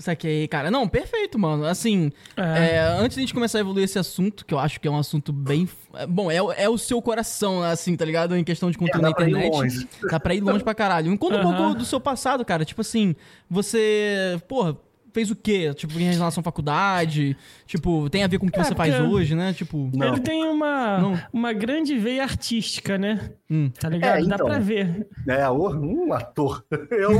[0.00, 0.70] Saquei, cara.
[0.70, 1.66] Não, perfeito, mano.
[1.66, 2.76] Assim, É.
[2.76, 4.90] é, antes de a gente começar a evoluir esse assunto, que eu acho que é
[4.90, 5.68] um assunto bem.
[5.92, 8.34] é, Bom, é, o- é o seu coração, assim, tá ligado?
[8.34, 9.52] Em questão de conteúdo dá na pra ir internet.
[9.52, 9.88] longe.
[10.10, 11.10] Dá pra ir longe pra caralho.
[11.10, 12.64] Me Conta um pouco do seu passado, cara.
[12.64, 13.14] Tipo assim,
[13.50, 14.40] você.
[14.48, 14.74] Porra.
[15.12, 15.72] Fez o quê?
[15.74, 17.36] Tipo, em relação à faculdade?
[17.66, 19.52] Tipo, tem a ver com o que É, você faz hoje, né?
[19.52, 19.90] Tipo.
[19.94, 20.08] Não.
[20.08, 21.20] Ele tem uma, Não.
[21.32, 23.30] uma grande veia artística, né?
[23.50, 23.70] Hum.
[23.78, 24.18] Tá ligado?
[24.18, 24.46] É, Dá então.
[24.46, 25.06] pra ver.
[25.26, 26.64] É, um ator.
[26.90, 27.10] Eu.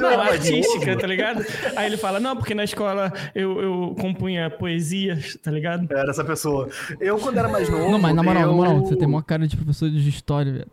[0.00, 1.44] Não, artística, tá ligado?
[1.76, 5.86] Aí ele fala, não, porque na escola eu, eu compunha poesias, tá ligado?
[5.90, 6.68] Era essa pessoa.
[6.98, 7.90] Eu, quando era mais novo.
[7.90, 8.48] Não, mas na moral, eu...
[8.48, 10.70] na moral, você tem uma cara de professor de história, velho.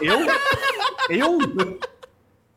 [0.00, 0.20] Eu?
[1.08, 1.38] Eu?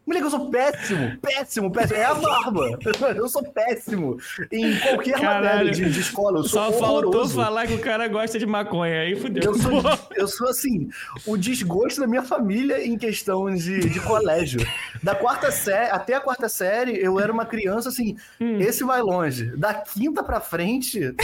[0.05, 1.99] Moleque, eu sou péssimo, péssimo, péssimo.
[1.99, 2.77] É a barba.
[3.15, 4.17] Eu sou péssimo.
[4.51, 5.43] Em qualquer Caralho.
[5.45, 7.35] matéria de, de escola, eu sou Só faltou horroroso.
[7.35, 9.01] falar que o cara gosta de maconha.
[9.01, 9.43] Aí fudeu.
[9.43, 9.81] Eu sou,
[10.15, 10.89] eu sou assim,
[11.25, 14.59] o desgosto da minha família em questão de, de colégio.
[15.01, 18.59] Da quarta série, até a quarta série, eu era uma criança assim, Hum.
[18.59, 19.55] esse vai longe.
[19.57, 21.15] Da quinta pra frente,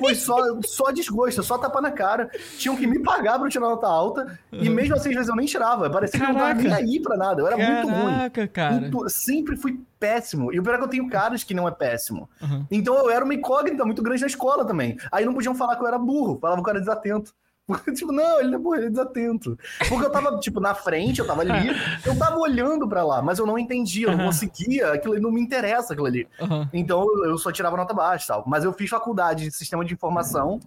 [0.00, 2.30] foi só, só desgosto, só tapa na cara.
[2.56, 5.36] Tinham que me pagar pra eu tirar nota alta, e mesmo assim, às vezes eu
[5.36, 5.90] nem tirava.
[5.90, 6.82] Parecia que eu não tava nem Caraca.
[6.82, 8.12] aí pra nada, eu era muito ruim.
[8.14, 8.80] Caraca, cara.
[8.80, 10.52] Muito- sempre fui péssimo.
[10.52, 12.28] E o pior é que eu tenho caras que não é péssimo.
[12.40, 12.66] Uhum.
[12.70, 14.96] Então eu era uma incógnita muito grande na escola também.
[15.10, 17.34] Aí não podiam falar que eu era burro, falavam que eu era desatento.
[17.94, 19.58] tipo, não, ele não é ele é desatento.
[19.88, 21.70] Porque eu tava, tipo, na frente, eu tava ali,
[22.04, 25.30] eu tava olhando pra lá, mas eu não entendia, eu não conseguia, aquilo ali não
[25.30, 26.26] me interessa, aquilo ali.
[26.40, 26.68] Aham.
[26.72, 28.44] Então eu só tirava nota baixa e tal.
[28.46, 30.58] Mas eu fiz faculdade de sistema de informação.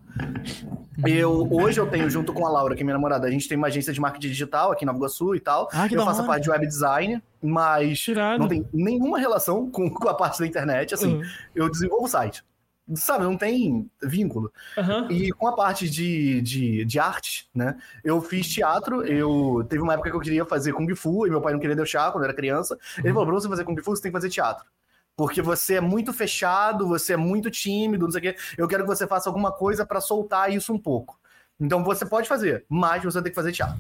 [1.05, 3.57] Eu, hoje eu tenho, junto com a Laura, que é minha namorada, a gente tem
[3.57, 5.67] uma agência de marketing digital aqui em Nova Iguaçu e tal.
[5.73, 8.39] Ah, eu faço a parte de web design, mas Tirado.
[8.39, 10.93] não tem nenhuma relação com, com a parte da internet.
[10.93, 11.21] Assim, Uhum.
[11.55, 12.43] eu desenvolvo o site.
[12.95, 14.51] Sabe, não tem vínculo.
[14.77, 15.07] Aham.
[15.09, 17.77] E com a parte de, de, de arte, né?
[18.03, 21.41] Eu fiz teatro, eu teve uma época que eu queria fazer Kung Fu, e meu
[21.41, 22.77] pai não queria deixar quando eu era criança.
[22.97, 24.65] Ele falou: pra você fazer Kung Fu, você tem que fazer teatro.
[25.15, 28.35] Porque você é muito fechado, você é muito tímido, não sei o quê.
[28.57, 31.19] Eu quero que você faça alguma coisa pra soltar isso um pouco.
[31.63, 33.77] Então você pode fazer, mas você tem que fazer teatro.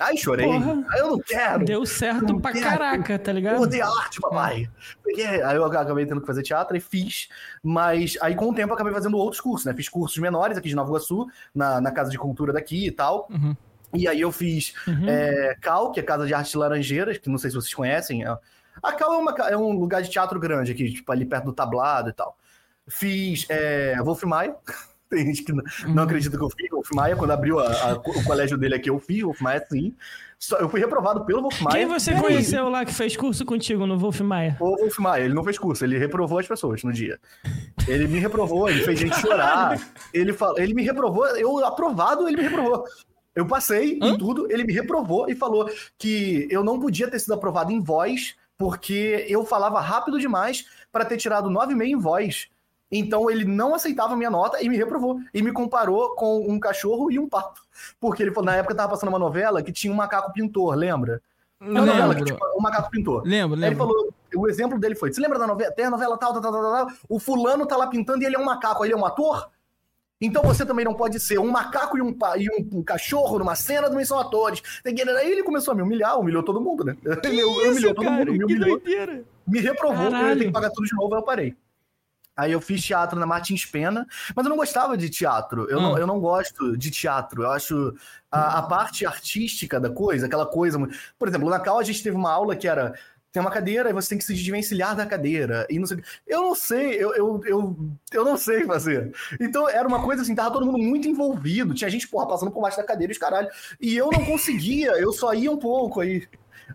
[0.00, 0.44] Aí chorei.
[0.44, 0.84] Porra.
[0.98, 1.64] Eu não quero.
[1.64, 2.64] Deu certo pra quero.
[2.64, 3.60] caraca, tá Eu ligado?
[3.62, 4.68] odeio arte, papai.
[5.02, 7.28] Porque aí eu acabei tendo que fazer teatro e fiz.
[7.62, 9.72] Mas aí com o tempo eu acabei fazendo outros cursos, né?
[9.72, 13.28] Fiz cursos menores aqui de Nova Iguaçu, na, na Casa de Cultura daqui e tal.
[13.30, 13.56] Uhum.
[13.94, 15.06] E aí eu fiz Uhum.
[15.08, 18.24] é, CAL, que é Casa de Arte de Laranjeiras, que não sei se vocês conhecem.
[18.26, 18.36] é-
[18.82, 21.52] A CAL é, uma é um lugar de teatro grande aqui, tipo ali perto do
[21.52, 22.36] tablado e tal.
[22.88, 24.56] Fiz é, Wolf Maia.
[25.12, 27.14] Tem gente que não, não acredita que eu fiz Wolf Maia.
[27.14, 29.94] Quando abriu a- a- o colégio dele aqui, eu fiz Wolf Maia, sim.
[30.38, 31.76] Só- eu fui reprovado pelo Wolf Maia.
[31.76, 34.56] Quem você conheceu lá que fez curso contigo no Wolf Maia?
[34.58, 37.20] O Wolf Maia, ele não fez curso, ele reprovou as pessoas no dia.
[37.86, 39.78] Ele me reprovou, ele fez gente chorar.
[40.14, 42.84] Ele, fala, ele me reprovou, eu aprovado, ele me reprovou.
[43.34, 44.08] Eu passei Hã?
[44.10, 47.80] em tudo, ele me reprovou e falou que eu não podia ter sido aprovado em
[47.80, 52.48] voz, porque eu falava rápido demais para ter tirado 9,5 em voz.
[52.92, 55.18] Então ele não aceitava a minha nota e me reprovou.
[55.32, 57.62] E me comparou com um cachorro e um pato.
[57.98, 61.22] Porque ele falou, na época tava passando uma novela que tinha um macaco pintor, lembra?
[61.58, 62.36] É uma novela que Lembro.
[62.36, 63.22] tinha um macaco pintor.
[63.24, 63.78] Lembro, Aí ele lembro.
[63.86, 65.72] falou, o exemplo dele foi: você lembra da novela?
[65.72, 68.36] Tem a novela tal, tal, tal, tal, tal, o fulano tá lá pintando e ele
[68.36, 69.48] é um macaco, ele é um ator?
[70.20, 73.54] Então você também não pode ser um macaco e um, e um, um cachorro numa
[73.56, 74.60] cena, também são atores.
[74.60, 76.96] Que- Aí ele começou a me humilhar, humilhou todo mundo, né?
[77.24, 78.80] ele humilhou todo mundo, me que humilhou,
[79.46, 80.38] me reprovou, porque eu Caralho.
[80.46, 81.56] que pagar tudo de novo, aí eu parei.
[82.36, 85.68] Aí eu fiz teatro na Martins Pena, mas eu não gostava de teatro.
[85.70, 85.98] Eu, não, Hum.
[85.98, 87.42] eu não gosto de teatro.
[87.42, 87.94] Eu acho
[88.30, 90.78] a, a parte artística da coisa, aquela coisa.
[91.18, 92.94] Por exemplo, na Cal a gente teve uma aula que era.
[93.30, 95.66] Tem uma cadeira e você tem que se desvencilhar da cadeira.
[95.70, 96.02] E não sei.
[96.26, 97.76] Eu não sei, eu, eu, eu,
[98.12, 99.10] eu não sei fazer.
[99.40, 101.72] Então era uma coisa assim, tava todo mundo muito envolvido.
[101.72, 103.48] Tinha gente, porra, passando por baixo da cadeira e os caralho.
[103.80, 106.28] E eu não conseguia, eu só ia um pouco aí.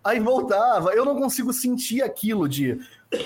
[0.03, 2.79] Aí voltava, eu não consigo sentir aquilo de.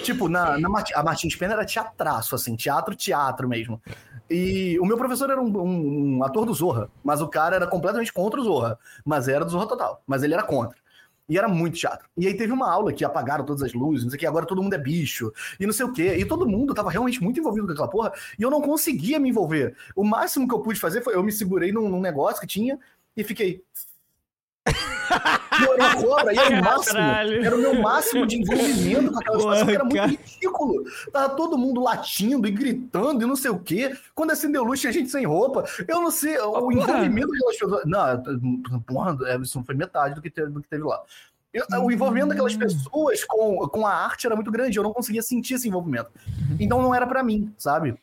[0.03, 3.81] Tipo, na, na Marti- a Martins Pena era teatraço, assim, teatro, teatro mesmo.
[4.29, 7.67] E o meu professor era um, um- um ator do Zorra, mas o cara era
[7.67, 8.77] completamente contra o Zorra.
[9.03, 10.77] Mas era do Zorra total, mas ele era contra.
[11.27, 12.05] E era muito chato.
[12.17, 14.45] E aí teve uma aula que apagaram todas as luzes, não sei o que, agora
[14.45, 16.15] todo mundo é bicho, e não sei o quê.
[16.17, 19.29] E todo mundo tava realmente muito envolvido com aquela porra, e eu não conseguia me
[19.29, 19.75] envolver.
[19.95, 22.77] O máximo que eu pude fazer foi eu me segurei num, num negócio que tinha
[23.15, 23.63] e fiquei.
[25.59, 26.93] Não era uma cobra, e era o máximo.
[26.95, 27.45] Caralho.
[27.45, 30.83] Era o meu máximo de envolvimento com aquela situação, que era muito ridículo.
[31.11, 33.95] Tava todo mundo latindo e gritando e não sei o quê.
[34.15, 35.65] Quando acendeu luz, tinha gente sem roupa.
[35.87, 36.73] Eu não sei, o porra.
[36.73, 37.83] envolvimento daquelas pessoas.
[37.85, 41.01] Não, porra, é, isso não foi metade do que teve, do que teve lá.
[41.53, 45.21] Eu- o envolvimento daquelas pessoas com, com a arte era muito grande, eu não conseguia
[45.21, 46.09] sentir esse envolvimento.
[46.59, 47.93] Então não era pra mim, sabe?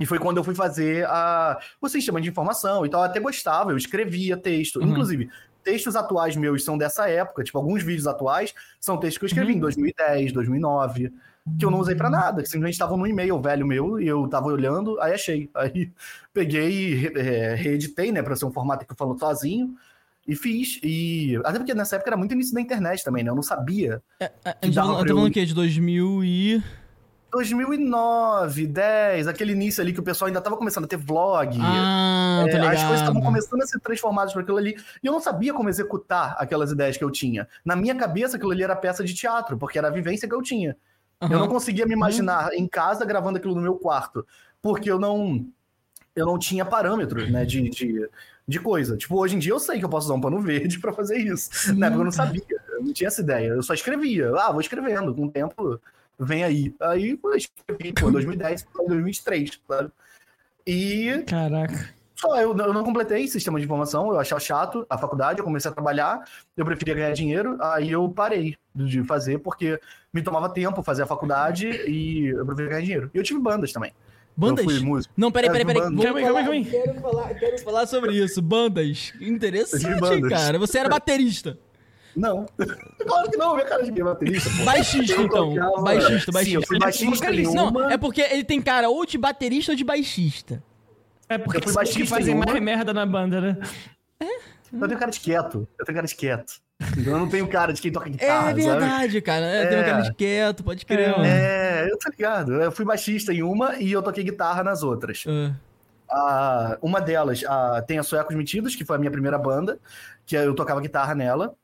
[0.00, 3.00] E foi quando eu fui fazer a, o sistema de informação e tal.
[3.02, 4.76] Eu até gostava, eu escrevia texto.
[4.80, 4.86] Uhum.
[4.92, 5.28] Inclusive,
[5.62, 7.42] textos atuais meus são dessa época.
[7.44, 9.58] Tipo, alguns vídeos atuais são textos que eu escrevi Uhum.
[9.58, 11.12] em 2010, 2009.
[11.58, 14.28] Que eu não usei pra nada, que simplesmente estavam no e-mail velho meu e eu
[14.28, 15.50] tava olhando, aí achei.
[15.56, 15.90] Aí
[16.34, 19.74] peguei e re- é, reeditei, né, pra ser um formato que eu falo sozinho.
[20.26, 20.78] E fiz.
[20.82, 21.40] E.
[21.42, 23.30] Até porque nessa época era muito início da internet também, né?
[23.30, 24.02] Eu não sabia.
[24.20, 24.30] É,
[24.68, 25.46] Dava falando, falando eu- o quê?
[25.46, 26.62] De 2000 e...
[27.30, 31.56] 2009, 10, aquele início ali que o pessoal ainda tava começando a ter vlog.
[31.60, 34.76] Ah, É, as coisas estavam começando a ser transformadas por aquilo ali.
[35.02, 37.46] E eu não sabia como executar aquelas ideias que eu tinha.
[37.64, 40.42] Na minha cabeça, aquilo ali era peça de teatro, porque era a vivência que eu
[40.42, 40.76] tinha.
[41.20, 41.38] Eu Aham.
[41.40, 44.26] não conseguia me imaginar em casa gravando aquilo no meu quarto.
[44.62, 45.44] Porque eu não.
[46.14, 48.08] Eu não tinha parâmetros, né, de, de,
[48.46, 48.96] de coisa.
[48.96, 51.18] Tipo, hoje em dia eu sei que eu posso usar um pano verde pra fazer
[51.18, 51.72] isso.
[51.76, 53.48] Na época eu não sabia, eu não tinha essa ideia.
[53.48, 54.32] Eu só escrevia.
[54.36, 55.14] Ah, vou escrevendo.
[55.14, 55.80] Com o tempo,
[56.18, 56.74] vem aí.
[56.80, 59.90] Aí eu escrevi, pô, 2010, foi 2023, sabe?
[60.66, 61.94] E Caraca.
[62.14, 65.70] só eu, eu não completei sistema de informação, eu achava chato a faculdade, eu comecei
[65.70, 66.22] a trabalhar,
[66.56, 69.80] eu preferia ganhar dinheiro, aí eu parei de fazer porque
[70.12, 73.10] me tomava tempo fazer a faculdade e eu preferia ganhar dinheiro.
[73.14, 73.92] E eu tive bandas também.
[74.36, 74.64] Bandas?
[74.64, 75.12] Eu fui músico.
[75.16, 75.80] Não, peraí, É, peraí, peraí.
[75.80, 78.40] Calma aí, calma aí, Quero falar, quero falar sobre isso.
[78.40, 79.12] Bandas.
[79.20, 80.30] Interessante, bandas.
[80.30, 80.58] cara.
[80.60, 81.58] Você era baterista.
[82.18, 82.46] Não.
[83.06, 84.64] claro que não, minha cara de quem é baterista, pô.
[84.64, 85.54] Baixista, Eu então.
[85.54, 86.66] tocava- Baixista, Sim, eu baixista.
[86.66, 89.84] fui Ele- baixista em Não, é porque ele tem cara ou de baterista ou de
[89.84, 90.62] baixista.
[91.28, 93.56] É porque Eu que baixista em fazem mais merda na banda, né?
[94.72, 95.66] Eu tenho cara de quieto.
[95.78, 96.54] Eu tenho cara de quieto.
[96.96, 98.62] Então eu não tenho cara de quem toca É guitarra, sabe?
[98.62, 99.46] verdade, cara.
[99.46, 99.84] É, Tem um É.
[99.84, 101.14] cara de quieto, pode crer.
[101.24, 102.52] É, eu tô ligado.
[102.54, 105.24] Eu fui baixista em uma e eu toquei guitarra nas outras.
[105.26, 105.52] Ah.
[106.10, 109.78] Ah, uma delas ah, tem a Suecos Metidos, que foi a minha primeira banda,
[110.24, 111.54] que eu tocava guitarra nela.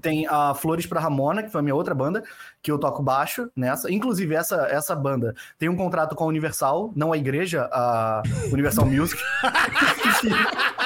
[0.00, 2.22] Tem a Flores pra Ramona, que foi a minha outra banda,
[2.62, 3.92] que eu toco baixo nessa.
[3.92, 8.86] Inclusive, essa, essa banda tem um contrato com a Universal, não a igreja, a Universal
[8.86, 9.20] Music.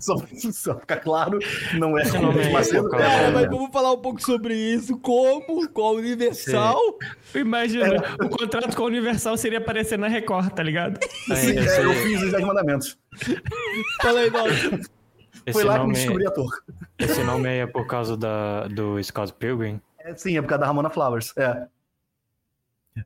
[0.00, 0.16] só,
[0.52, 1.38] só ficar claro,
[1.78, 2.88] não é Esse com nome aí, Macedo.
[2.88, 3.48] pô, é, É, É, mas né?
[3.48, 4.98] vamos falar um pouco sobre isso.
[4.98, 5.68] Como?
[5.68, 6.80] Qual Universal?
[7.34, 10.98] Imagina, o contrato com a Universal seria aparecer na Record, tá ligado?
[11.30, 12.98] É, é, eu fiz os 10 mandamentos.
[14.02, 14.30] Fala aí.
[15.46, 16.62] Esse Foi lá que eu nome, descobri ator.
[16.98, 19.80] esse nome aí é por causa da, do Scott Pilgrim?
[20.00, 21.32] É, sim, é por causa da Ramona Flowers.
[21.36, 21.66] É.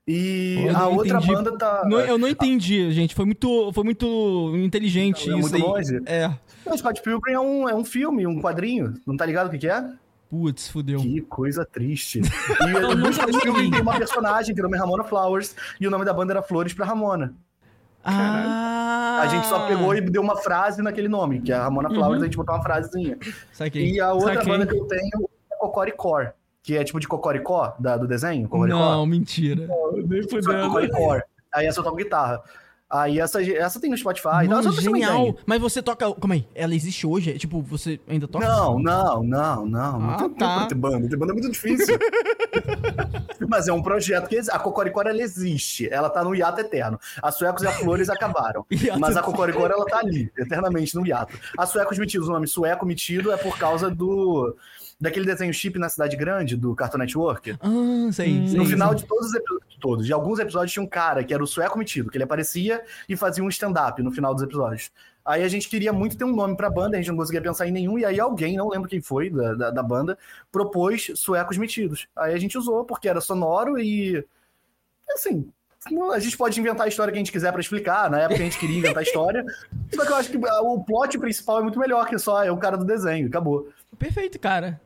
[0.06, 1.32] E Eu a não outra entendi.
[1.34, 1.82] banda tá.
[1.84, 3.14] Não, eu não entendi, gente.
[3.14, 5.62] Foi muito, foi muito inteligente É isso muito aí.
[5.62, 6.00] longe?
[6.06, 6.30] É.
[6.64, 8.94] O Scott Pilgrim é um, é um filme, um quadrinho.
[9.06, 9.84] Não tá ligado o que, que é?
[10.28, 11.00] Putz, fudeu.
[11.00, 12.20] Que coisa triste.
[12.60, 15.90] E no Scott Pilgrim tem uma personagem que o nome é Ramona Flowers e o
[15.90, 17.34] nome da banda era Flores pra Ramona.
[18.04, 19.20] Ah!
[19.22, 22.22] A gente só pegou e deu uma frase naquele nome, que é a Ramona Flowers,
[22.22, 23.18] a gente botou uma frasezinha.
[23.52, 23.90] Saquei.
[23.92, 24.52] E a outra Saquei.
[24.52, 26.26] banda que eu tenho é Cocoricó,
[26.62, 28.78] que é tipo de Cocoricó, da, do desenho, Cocoricó.
[28.78, 29.68] Não, mentira.
[30.06, 30.66] Nem Só que fudendo.
[30.68, 31.20] Cocoricó.
[31.52, 32.42] Aí essa eu toco guitarra.
[32.92, 34.28] Aí essa, essa tem no Spotify.
[34.44, 35.24] e tal, Mano, também genial.
[35.24, 35.36] tem.
[35.46, 36.12] Mas você toca.
[36.12, 37.34] Calma aí, ela existe hoje?
[37.38, 38.44] Tipo, você ainda toca?
[38.48, 40.00] Não, não, não, não.
[40.00, 40.66] não Ah, tem tempo tá.
[40.66, 41.08] ter banda.
[41.08, 41.96] Ter banda é muito difícil.
[43.48, 45.88] Mas é um projeto que a Cocoricó ela existe.
[45.92, 46.98] Ela tá no hiato eterno.
[47.22, 48.66] A Suecos e a Flores acabaram.
[48.98, 49.22] Mas a.
[49.22, 51.38] Cocoricó ela tá ali, eternamente no hiato.
[51.56, 54.56] A Suecos Metidos, o nome Sueco Metido é por causa do
[55.00, 57.56] daquele desenho chip na cidade grande do Cartoon Network.
[57.60, 58.46] Ah, sei.
[58.46, 58.98] sei No final sei.
[58.98, 61.78] de todos os episódios, todos, de alguns episódios tinha um cara que era o sueco
[61.78, 64.90] metido, que ele aparecia e fazia um stand-up no final dos episódios.
[65.24, 67.66] Aí a gente queria muito ter um nome pra banda, a gente não conseguia pensar
[67.68, 70.18] em nenhum, e aí alguém, não lembro quem foi da, da, da banda,
[70.50, 72.06] propôs suecos metidos.
[72.16, 74.24] Aí a gente usou, porque era sonoro e.
[75.14, 75.46] Assim.
[75.90, 78.10] não- A gente pode inventar a história que a gente quiser pra explicar.
[78.10, 79.44] Na época a gente queria inventar a história.
[79.92, 82.56] Só que eu acho que o plot principal é muito melhor que só é o
[82.56, 83.26] cara do desenho.
[83.26, 83.68] Acabou.
[83.98, 84.80] Perfeito, cara.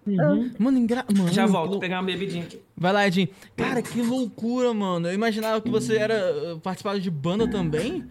[0.58, 1.04] Mano, engra...
[1.16, 2.60] mano, Já volto, lou- pegar uma bebidinha aqui.
[2.76, 3.28] Vai lá, Edinho.
[3.56, 5.06] Cara, que loucura, mano.
[5.08, 8.04] Eu imaginava que você era uh, participava de banda também.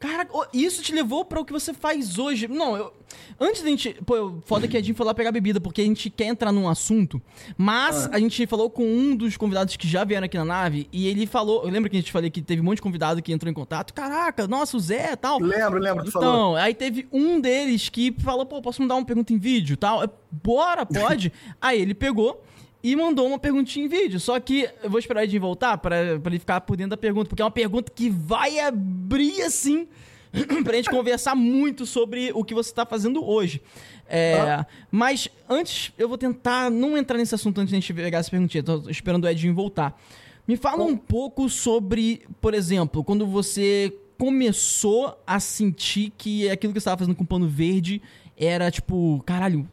[0.00, 2.48] Cara, isso te levou pra o que você faz hoje.
[2.48, 2.90] Não, eu.
[3.38, 3.92] Antes da gente.
[4.06, 6.66] Pô, foda que a Edinho foi lá pegar bebida, porque a gente quer entrar num
[6.66, 7.20] assunto.
[7.54, 10.88] Mas a gente falou com um dos convidados que já vieram aqui na nave.
[10.90, 11.64] E ele falou.
[11.64, 13.54] Eu lembro que a gente falei que teve um monte de convidado que entrou em
[13.54, 13.92] contato.
[13.92, 15.38] Caraca, nossa, o Zé e tal.
[15.38, 16.28] Lembro, lembro, tu falou.
[16.28, 19.76] Então, aí teve um deles que falou, pô, posso mandar uma pergunta em vídeo e
[19.76, 20.00] tal?
[20.00, 21.32] Eu, Bora, pode.
[21.60, 22.42] aí ele pegou
[22.82, 24.18] e mandou uma perguntinha em vídeo.
[24.18, 27.28] Só que eu vou esperar ele voltar pra, pra ele ficar por dentro da pergunta,
[27.28, 29.86] porque é uma pergunta que vai abrir, assim,
[30.64, 33.60] pra gente conversar muito sobre o que você tá fazendo hoje.
[34.08, 38.18] É, Mas antes, eu vou tentar não entrar nesse assunto antes de a gente pegar
[38.18, 38.62] essa perguntinha.
[38.62, 40.00] Tô esperando o Edinho voltar.
[40.48, 46.80] Me fala um pouco sobre, por exemplo, quando você começou a sentir que aquilo que
[46.80, 48.02] você estava fazendo com o pano verde
[48.36, 49.68] era tipo, caralho,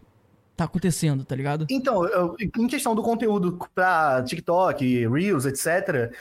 [0.57, 1.67] tá acontecendo, tá ligado?
[1.69, 6.11] Então, eu- em questão do conteúdo pra TikTok, Reels, etc.,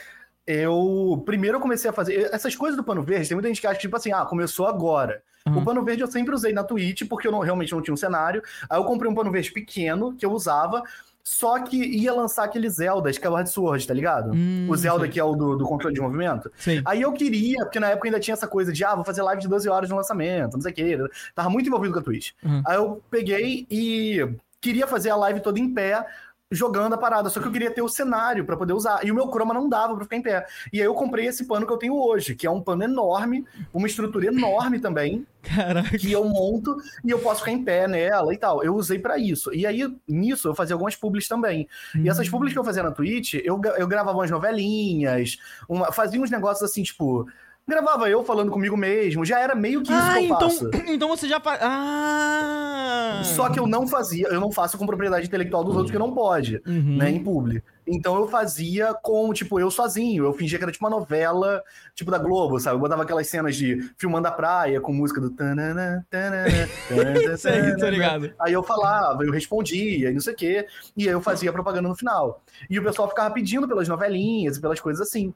[0.45, 2.29] eu primeiro eu comecei a fazer.
[2.31, 5.21] Essas coisas do pano verde, tem muita gente que acha, tipo assim, ah, começou agora.
[5.45, 5.57] Uhum.
[5.57, 7.97] O pano verde eu sempre usei na Twitch, porque eu não- realmente não tinha um
[7.97, 8.41] cenário.
[8.69, 10.83] Aí eu comprei um pano verde pequeno que eu usava.
[11.29, 14.31] Só que ia lançar aquele Zelda, Skyward Sword, tá ligado?
[14.31, 15.11] Hum, o Zelda sei.
[15.11, 16.49] que é o do, do controle de movimento.
[16.55, 16.81] Sei.
[16.85, 19.41] Aí eu queria, porque na época ainda tinha essa coisa de, ah, vou fazer live
[19.41, 20.97] de 12 horas no lançamento, não sei o quê.
[21.35, 22.31] Tava muito envolvido com a Twitch.
[22.41, 22.63] Uhum.
[22.65, 24.25] Aí eu peguei e
[24.61, 26.05] queria fazer a live toda em pé,
[26.51, 29.05] jogando a parada, só que eu queria ter o cenário pra poder usar.
[29.05, 30.45] E o meu chroma não dava pra ficar em pé.
[30.71, 33.45] E aí eu comprei esse pano que eu tenho hoje, que é um pano enorme,
[33.73, 35.97] uma estrutura enorme também, Caraca.
[35.97, 38.63] que eu monto e eu posso ficar em pé nela e tal.
[38.63, 39.53] Eu usei pra isso.
[39.53, 41.67] E aí, nisso, eu fazia algumas publis também.
[41.95, 46.21] E essas publis que eu fazia na Twitch, eu, eu gravava umas novelinhas, uma- fazia
[46.21, 47.27] uns negócios assim, tipo.
[47.69, 50.69] Gravava eu falando comigo mesmo, já era meio que isso Ah, que eu então, faço.
[50.87, 51.41] então você já.
[51.45, 53.21] Ah!
[53.25, 56.13] Só que eu não fazia, eu não faço com propriedade intelectual dos outros que não
[56.13, 56.97] pode, Uhum.
[56.97, 57.61] né, em publi.
[57.89, 60.25] Então eu fazia com, tipo, eu sozinho.
[60.25, 61.63] Eu fingia que era tipo uma novela,
[61.95, 62.75] tipo da Globo, sabe?
[62.75, 65.29] Eu botava aquelas cenas de filmando a praia com música do.
[65.29, 67.89] tanana, tanana, tanana, Sei, tô tanana.
[67.89, 68.31] ligado.
[68.41, 70.67] Aí eu falava, eu respondia, e não sei o quê.
[70.97, 72.41] E aí eu fazia propaganda no final.
[72.69, 75.33] E o pessoal ficava pedindo pelas novelinhas e pelas coisas assim.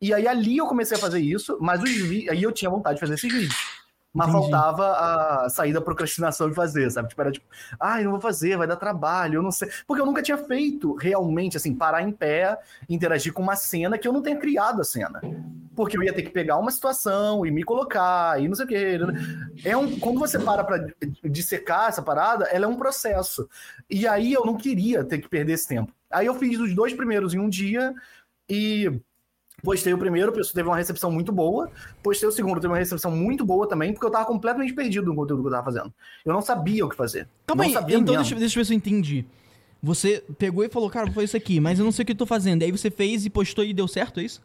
[0.00, 2.28] E aí ali eu comecei a fazer isso, mas os vi...
[2.30, 3.80] aí eu tinha vontade de fazer esses vídeos.
[4.12, 4.50] Mas Entendi.
[4.50, 7.08] faltava a sair da procrastinação de fazer, sabe?
[7.08, 7.46] Tipo, era tipo,
[7.78, 9.68] ai, não vou fazer, vai dar trabalho, eu não sei.
[9.86, 12.58] Porque eu nunca tinha feito realmente, assim, parar em pé,
[12.88, 15.20] interagir com uma cena que eu não tenha criado a cena.
[15.76, 18.68] Porque eu ia ter que pegar uma situação e me colocar e não sei o
[18.68, 18.98] quê.
[19.64, 20.84] É um, quando você para pra
[21.22, 23.48] dissecar essa parada, ela é um processo.
[23.88, 25.92] E aí eu não queria ter que perder esse tempo.
[26.10, 27.94] Aí eu fiz os dois primeiros em um dia
[28.48, 29.00] e
[29.62, 31.70] postei o primeiro, teve uma recepção muito boa.
[32.02, 35.14] Postei o segundo, teve uma recepção muito boa também, porque eu tava completamente perdido no
[35.14, 35.92] conteúdo que eu tava fazendo.
[36.24, 37.28] Eu não sabia o que fazer.
[37.46, 39.24] Calma não aí, sabia então deixa, deixa eu ver se eu entendi.
[39.82, 42.12] Você pegou e falou, cara, vou fazer isso aqui, mas eu não sei o que
[42.12, 42.62] eu tô fazendo.
[42.62, 44.42] Aí você fez e postou e deu certo, é isso?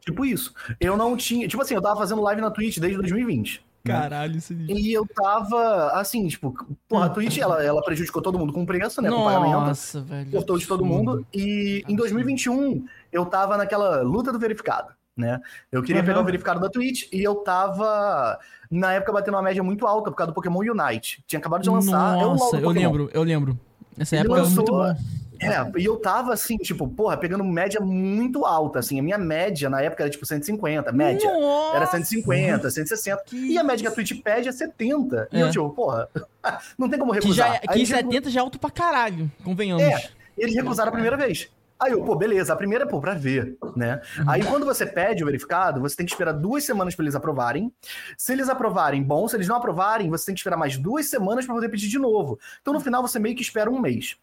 [0.00, 0.54] Tipo isso.
[0.80, 1.46] Eu não tinha.
[1.46, 3.62] Tipo assim, eu tava fazendo live na Twitch desde 2020.
[3.84, 3.92] né?
[3.92, 6.54] Caralho, isso E eu tava, assim, tipo,
[6.88, 9.10] porra, a Twitch, ela, ela prejudicou todo mundo com preço, né?
[9.10, 9.52] Com pagamento.
[9.52, 10.30] Nossa, velho.
[10.30, 11.26] cortou de todo mundo.
[11.34, 15.40] E em 2021, eu tava naquela luta do verificado, né?
[15.70, 16.06] Eu queria Uhum.
[16.06, 18.38] pegar o verificado da Twitch e eu tava,
[18.70, 21.22] na época, batendo uma média muito alta por causa do Pokémon Unite.
[21.26, 22.18] Tinha acabado de lançar.
[22.18, 22.72] é Nossa, eu Pokémon.
[22.92, 23.58] lembro, eu lembro.
[23.98, 25.20] Essa Ele época era lançou- muito bom.
[25.42, 29.00] É, e eu tava assim, tipo, porra, pegando média muito alta, assim.
[29.00, 31.32] A minha média na época era tipo 150, média.
[31.32, 31.76] Nossa!
[31.76, 33.22] Era 150, 160.
[33.24, 35.26] Que E a média que a Twitch pede é 70.
[35.32, 35.42] E É.
[35.44, 36.08] eu, tipo, porra,
[36.78, 37.48] não tem como Que, recusar.
[37.48, 39.82] já, é- Aí que recu- 70 já é alto pra caralho, convenhamos.
[39.82, 41.48] É, eles recusaram a primeira vez.
[41.80, 44.00] Aí eu, pô, beleza, a primeira é, pô, pra ver, né?
[44.26, 47.72] Aí quando você pede o verificado, você tem que esperar duas semanas pra eles aprovarem.
[48.18, 49.26] Se eles aprovarem, bom.
[49.26, 51.98] Se eles não aprovarem, você tem que esperar mais duas semanas pra poder pedir de
[51.98, 52.38] novo.
[52.60, 54.16] Então no final você meio que espera um mês.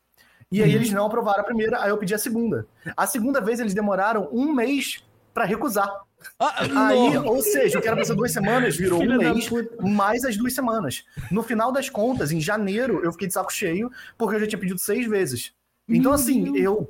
[0.52, 0.76] E aí Uhum.
[0.76, 2.68] eles não aprovaram a primeira, aí eu pedi a segunda.
[2.96, 5.90] A segunda vez eles demoraram um mês pra recusar.
[6.40, 7.26] Ah, Aí, não.
[7.28, 9.50] ou seja, o que era pra ser duas semanas virou Filha um mês,
[9.82, 11.04] mais as duas semanas.
[11.30, 14.60] No final das contas, em janeiro, eu fiquei de saco cheio, porque eu já tinha
[14.60, 15.54] pedido seis vezes.
[15.88, 16.90] Então, assim, eu,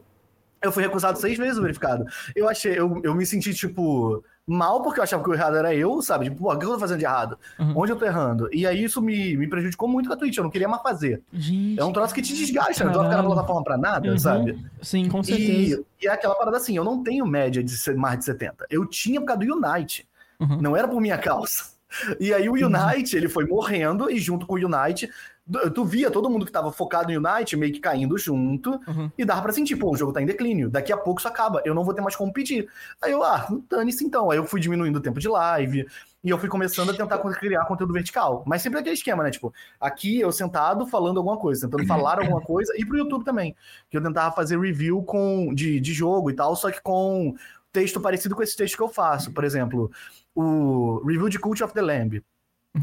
[0.62, 2.06] eu fui recusado seis vezes o verificado.
[2.36, 5.74] Eu achei, eu, eu me senti, tipo, mal, porque eu achava que o errado era
[5.76, 6.26] eu, sabe?
[6.26, 7.38] Tipo, pô, o que eu tô fazendo de errado?
[7.60, 7.74] Uhum.
[7.76, 8.50] Onde eu tô errando?
[8.54, 11.22] E aí isso me, me prejudicou muito com a Twitch, eu não queria mais fazer.
[11.34, 11.80] Gente.
[11.80, 13.28] É um troço que te desgasta, não tu vai ficar na Caralho.
[13.34, 14.18] plataforma pra nada, Uhum.
[14.18, 14.66] sabe?
[14.82, 15.84] Sim, com Com E, certeza.
[16.02, 18.66] e é aquela parada assim, eu não tenho média de ser mais de 70.
[18.70, 20.08] Eu tinha por causa do Unite.
[20.40, 20.62] Uhum.
[20.62, 21.76] Não era por minha causa.
[22.20, 25.10] E aí o Unite, ele foi morrendo, e junto com o Unite,
[25.74, 29.10] tu- via todo mundo que tava focado no Unite meio que caindo junto, Uhum.
[29.18, 31.62] e dava pra sentir, pô, o jogo tá em declínio, daqui a pouco isso acaba,
[31.64, 32.68] eu não vou ter mais como pedir.
[33.02, 34.30] Aí eu, ah, dane-se então.
[34.30, 35.88] Aí eu fui diminuindo o tempo de live,
[36.24, 38.44] e eu fui começando a tentar criar conteúdo vertical.
[38.46, 39.32] Mas sempre aquele esquema, né?
[39.32, 43.56] Tipo, aqui eu sentado falando alguma coisa, tentando falar alguma coisa, e pro YouTube também.
[43.90, 47.34] Que eu tentava fazer review com, de, de jogo e tal, só que com
[47.78, 49.32] texto parecido com esse texto que eu faço.
[49.32, 49.92] Por exemplo,
[50.34, 52.24] o review de Cult of the Lamb.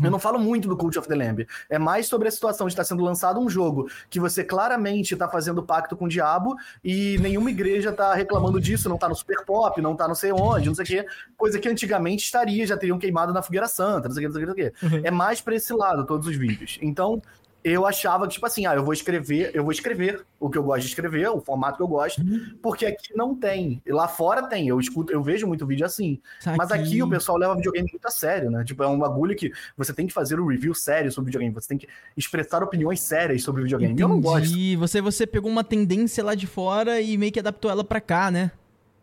[0.03, 1.47] Eu não falo muito do Cult of the Lamb.
[1.69, 5.29] É mais sobre a situação de estar sendo lançado um jogo que você claramente está
[5.29, 9.45] fazendo pacto com o diabo e nenhuma igreja está reclamando disso, não tá no Super
[9.45, 11.07] Pop, não tá não sei onde, não sei o quê.
[11.37, 14.45] Coisa que antigamente estaria, já teriam queimado na Fogueira Santa, não sei o quê, não
[14.45, 15.09] sei o quê, não sei o quê.
[15.09, 16.79] É mais pra esse lado, todos os vídeos.
[16.83, 17.23] Então,
[17.65, 20.63] eu achava que, tipo assim, ah, eu vou escrever, eu vou escrever o que eu
[20.63, 22.23] gosto de escrever, o formato que eu gosto,
[22.63, 23.81] porque aqui não tem.
[23.87, 26.21] E Lá fora tem, eu escuto, eu vejo muito vídeo assim.
[26.59, 28.63] Mas aqui o pessoal leva videogame muito a sério, né?
[28.65, 31.69] Tipo, é um bagulho que você tem que fazer um review sério sobre videogame, você
[31.69, 33.99] tem que expressar opiniões sérias sobre videogame.
[33.99, 34.45] Eu não gosto.
[34.47, 34.77] Entendi.
[34.77, 38.31] Você, você pegou uma tendência lá de fora e meio que adaptou ela pra cá,
[38.31, 38.51] né?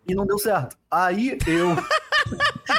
[0.07, 0.77] E não deu certo.
[0.89, 1.69] Aí eu.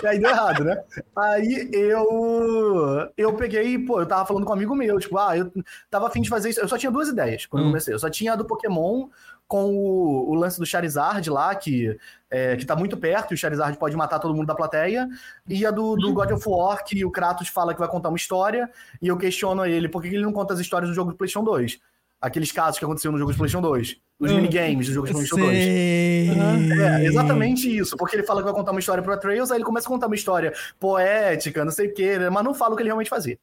[0.05, 0.83] Aí deu errado, né?
[1.17, 3.09] Aí eu.
[3.17, 5.53] Eu peguei, pô, eu tava falando com um amigo meu, tipo, ah, eu
[5.91, 6.61] tava afim de fazer isso.
[6.61, 7.71] Eu só tinha duas ideias quando eu Hum.
[7.71, 7.95] comecei.
[7.95, 9.09] Eu só tinha a do Pokémon
[9.47, 11.97] com o, o lance do Charizard lá, que,
[12.31, 15.07] é, que tá muito perto, e o Charizard pode matar todo mundo da plateia.
[15.47, 18.17] E a do, do God of War, que o Kratos fala que vai contar uma
[18.17, 21.11] história, e eu questiono ele por que que ele não conta as histórias do jogo
[21.13, 21.79] do PlayStation 2.
[22.23, 23.97] Aqueles casos que aconteceram no jogo do PlayStation 2.
[24.21, 24.37] Os Hum.
[24.37, 25.59] minigames do jogo do PlayStation 2.
[25.59, 26.31] Sei.
[26.31, 27.97] É, exatamente isso.
[27.97, 30.07] Porque ele fala que vai contar uma história pro Atreus, aí ele começa a contar
[30.07, 33.11] uma história poética, não sei o quê, né, mas não fala o que ele realmente
[33.11, 33.37] fazia.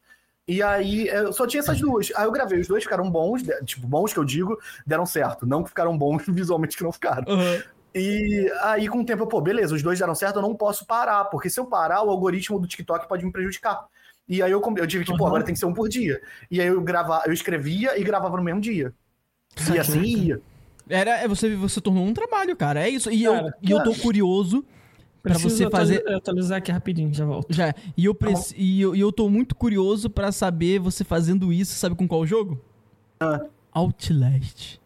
[0.47, 2.11] E aí, eu só tinha essas duas.
[2.15, 5.45] Aí eu gravei, os dois ficaram bons, de- tipo, bons que eu digo, deram certo.
[5.45, 7.25] Não que ficaram bons visualmente que não ficaram.
[7.27, 7.61] Aham.
[7.93, 10.85] E aí, com o tempo, eu, pô, beleza, os dois deram certo, eu não posso
[10.85, 13.83] parar, porque se eu parar, o algoritmo do TikTok pode me prejudicar.
[14.29, 15.27] E aí eu, com- eu tive que, pô, Uhum.
[15.27, 16.21] agora tem que ser um por dia.
[16.51, 18.93] E aí eu gravava, eu escrevia e gravava no mesmo dia.
[19.73, 20.41] E assim ia.
[20.87, 22.81] Era, é, você, você tornou um trabalho, cara.
[22.81, 23.09] É isso.
[23.11, 24.63] E, eu, Cara, e eu tô curioso
[25.21, 25.97] pra Preciso você fazer.
[25.97, 27.51] atuali- atualizar aqui rapidinho, já volto.
[27.53, 27.73] Já.
[27.97, 28.55] E eu, preci...
[28.57, 32.25] e, eu, e eu tô muito curioso pra saber você fazendo isso, sabe com qual
[32.25, 32.59] jogo?
[33.19, 33.41] Ah.
[33.71, 34.79] Outlast.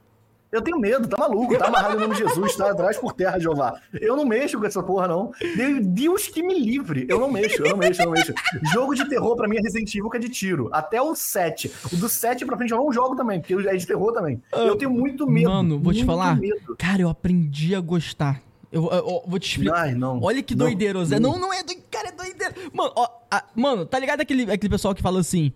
[0.54, 3.40] Eu tenho medo, tá maluco, tá amarrado em nome de Jesus, tá atrás por terra,
[3.40, 3.80] Jeová.
[3.92, 5.32] Eu não mexo com essa porra, não.
[5.42, 7.06] De- Deus que me livre.
[7.10, 8.34] Eu não mexo, eu não mexo, eu não mexo.
[8.72, 10.70] Jogo de terror pra mim é Resident Evil que é de tiro.
[10.72, 11.72] Até o 7.
[11.92, 14.42] O do 7 pra frente eu não jogo também, porque é de terror também.
[14.54, 15.50] Eu tenho muito medo.
[15.50, 16.40] Mano, vou te falar.
[16.40, 16.76] Medo.
[16.78, 18.40] Cara, eu aprendi a gostar.
[18.72, 19.76] Eu, eu- eu vou te explicar.
[19.84, 20.20] Ai, não.
[20.22, 20.66] Olha que Não.
[20.66, 21.20] doideira, Zé.
[21.20, 21.84] Não, não é doideira.
[21.92, 22.54] Cara, é doideira.
[22.72, 25.52] Mano, ó, a- mano, tá ligado aquele, aquele pessoal que fala assim.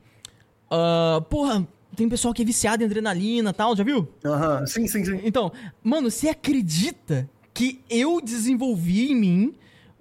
[0.70, 4.08] ah, porra, tem pessoal que é viciado em adrenalina e tal, já viu?
[4.24, 5.20] Aham, Sim, sim, sim.
[5.24, 5.52] Então,
[5.84, 9.56] mano, você acredita que eu desenvolvi em mim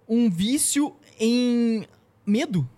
[0.06, 1.86] um vício em
[2.26, 2.68] medo?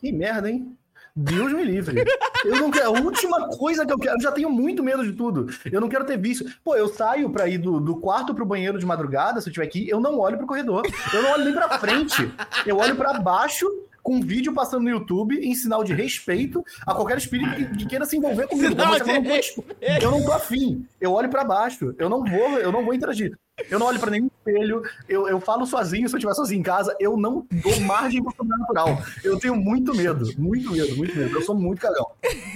[0.00, 0.76] Que merda, hein?
[1.14, 2.04] Deus me livre.
[2.44, 2.88] Eu não quero.
[2.88, 4.16] A última coisa que eu quero.
[4.16, 5.46] Eu já tenho muito medo de tudo.
[5.72, 6.44] Eu não quero ter vício.
[6.62, 9.66] Pô, eu saio pra ir do, do quarto pro banheiro de madrugada, se eu estiver
[9.66, 10.82] aqui, eu não olho pro corredor.
[11.14, 12.30] Eu não olho nem pra frente.
[12.66, 13.66] Eu olho pra baixo,
[14.06, 17.86] com um vídeo passando no YouTube, em sinal de respeito a qualquer espírito que, que
[17.86, 18.68] queira se envolver comigo.
[18.70, 19.64] Sinal eu, não tô,
[20.00, 20.86] eu não tô afim.
[21.00, 21.92] Eu olho pra baixo.
[21.98, 23.36] Eu não vou, eu não vou interagir.
[23.68, 26.62] Eu não olho pra nenhum espelho, eu, eu falo sozinho, se eu estiver sozinho em
[26.62, 29.02] casa, eu não dou margem pro sobrenatural.
[29.24, 31.34] Eu tenho muito medo, muito medo, muito medo.
[31.34, 32.06] Eu sou muito cagão.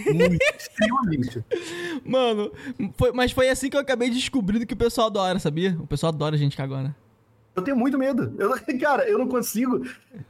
[0.07, 1.43] Muito, extremamente.
[2.05, 2.53] Mano,
[2.97, 5.77] foi- mas foi assim que eu acabei descobrindo que o pessoal adora, sabia?
[5.81, 6.95] O pessoal adora gente cagona.
[7.55, 8.35] Eu tenho muito medo.
[8.39, 9.85] Eu, cara, eu não consigo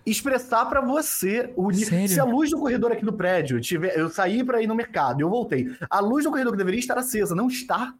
[0.05, 2.09] expressar pra você o Sério?
[2.09, 3.97] Se a luz do corredor aqui do prédio tiver.
[3.99, 5.71] Eu saí pra ir no mercado, eu voltei.
[5.89, 7.95] A luz do corredor que deveria estar acesa não está.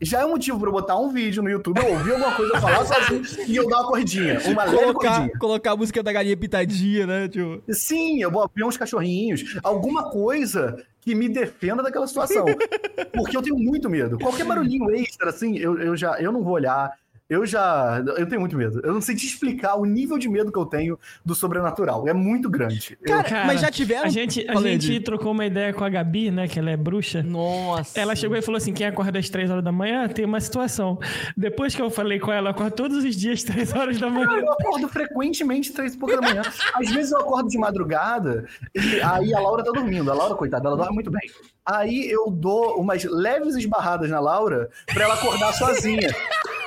[0.00, 2.60] Já é um motivo pra eu botar um vídeo no YouTube, eu ouvir alguma coisa,
[2.60, 4.38] falar sozinho e eu dar uma corridinha.
[4.46, 7.28] Uma Colocar, colocar a música da galinha pitadinha, né?
[7.28, 7.60] Tipo.
[7.68, 12.44] Sim, eu vou ver uns cachorrinhos, alguma coisa que me defenda daquela situação.
[13.12, 14.18] Porque eu tenho muito medo.
[14.18, 16.92] Qualquer barulhinho extra, assim, eu, eu já eu não vou olhar.
[17.28, 18.02] Eu já.
[18.16, 18.80] Eu tenho muito medo.
[18.82, 22.08] Eu não sei te explicar o nível de medo que eu tenho do sobrenatural.
[22.08, 22.96] É muito grande.
[23.02, 24.06] Eu- Cara, Cara, mas já tiveram.
[24.06, 26.48] A gente, a gente trocou uma ideia com a Gabi, né?
[26.48, 27.22] Que ela é bruxa.
[27.22, 28.00] Nossa.
[28.00, 30.98] Ela chegou e falou assim: quem acorda às 3 horas da manhã tem uma situação.
[31.36, 34.26] Depois que eu falei com ela, eu acordo todos os dias, 3 horas da manhã.
[34.38, 36.42] Eu acordo frequentemente três e pouca da manhã.
[36.74, 40.10] Às vezes eu acordo de madrugada e aí a Laura tá dormindo.
[40.10, 41.28] A Laura, coitada, ela dorme muito bem.
[41.66, 46.08] Aí eu dou umas leves esbarradas na Laura pra ela acordar sozinha.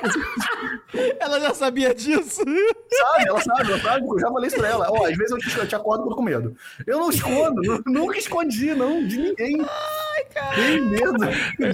[1.20, 2.42] Ela já sabia disso.
[2.42, 3.28] Sabe?
[3.28, 4.86] Ela sabe, ela sabe, eu já falei isso pra ela.
[4.90, 6.54] Ó, às vezes eu te, eu te acordo com medo.
[6.86, 9.60] Eu não escondo, nu- nunca escondi, não, de ninguém.
[9.60, 10.54] Ai, cara.
[10.54, 11.16] Tenho medo.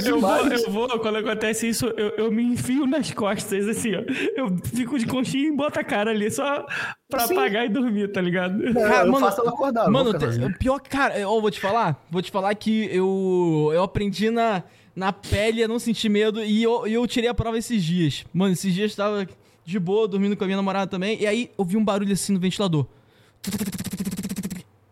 [0.07, 4.03] Eu vou, eu vou, quando acontece isso, eu, eu me enfio nas costas, assim, ó.
[4.37, 6.64] Eu fico de conchinha e boto a cara ali, só
[7.09, 7.35] pra Sim.
[7.37, 8.67] apagar e dormir, tá ligado?
[8.69, 9.91] É, Cara, eu mano, faço ela acordar.
[9.91, 10.57] Mano, te- sozinho.
[10.59, 12.05] pior que, cara, eu vou te falar.
[12.11, 14.62] Vou te falar que eu, eu aprendi na,
[14.98, 18.24] na pele a não sentir medo e eu, eu tirei a prova esses dias.
[18.34, 19.28] Mano, esses dias eu tava
[19.64, 21.20] de boa, dormindo com a minha namorada também.
[21.20, 22.84] E aí eu vi um barulho assim no ventilador.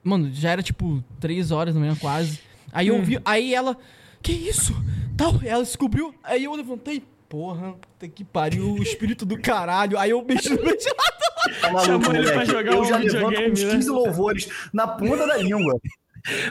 [0.04, 2.38] Mano, já era tipo 3 horas da manhã quase.
[2.72, 3.76] Aí eu vi, aí ela,
[4.22, 4.72] que isso?
[5.16, 6.14] Tal, ela descobriu.
[6.22, 9.98] Aí eu levantei, porra, puta que pariu, o espírito do caralho.
[9.98, 11.16] Aí eu mexi no ventilador.
[11.60, 13.70] Tá maluco, Chamou ele pra jogar eu um já levanto videogame, uns né?
[13.72, 15.80] 15 louvores na ponta da língua.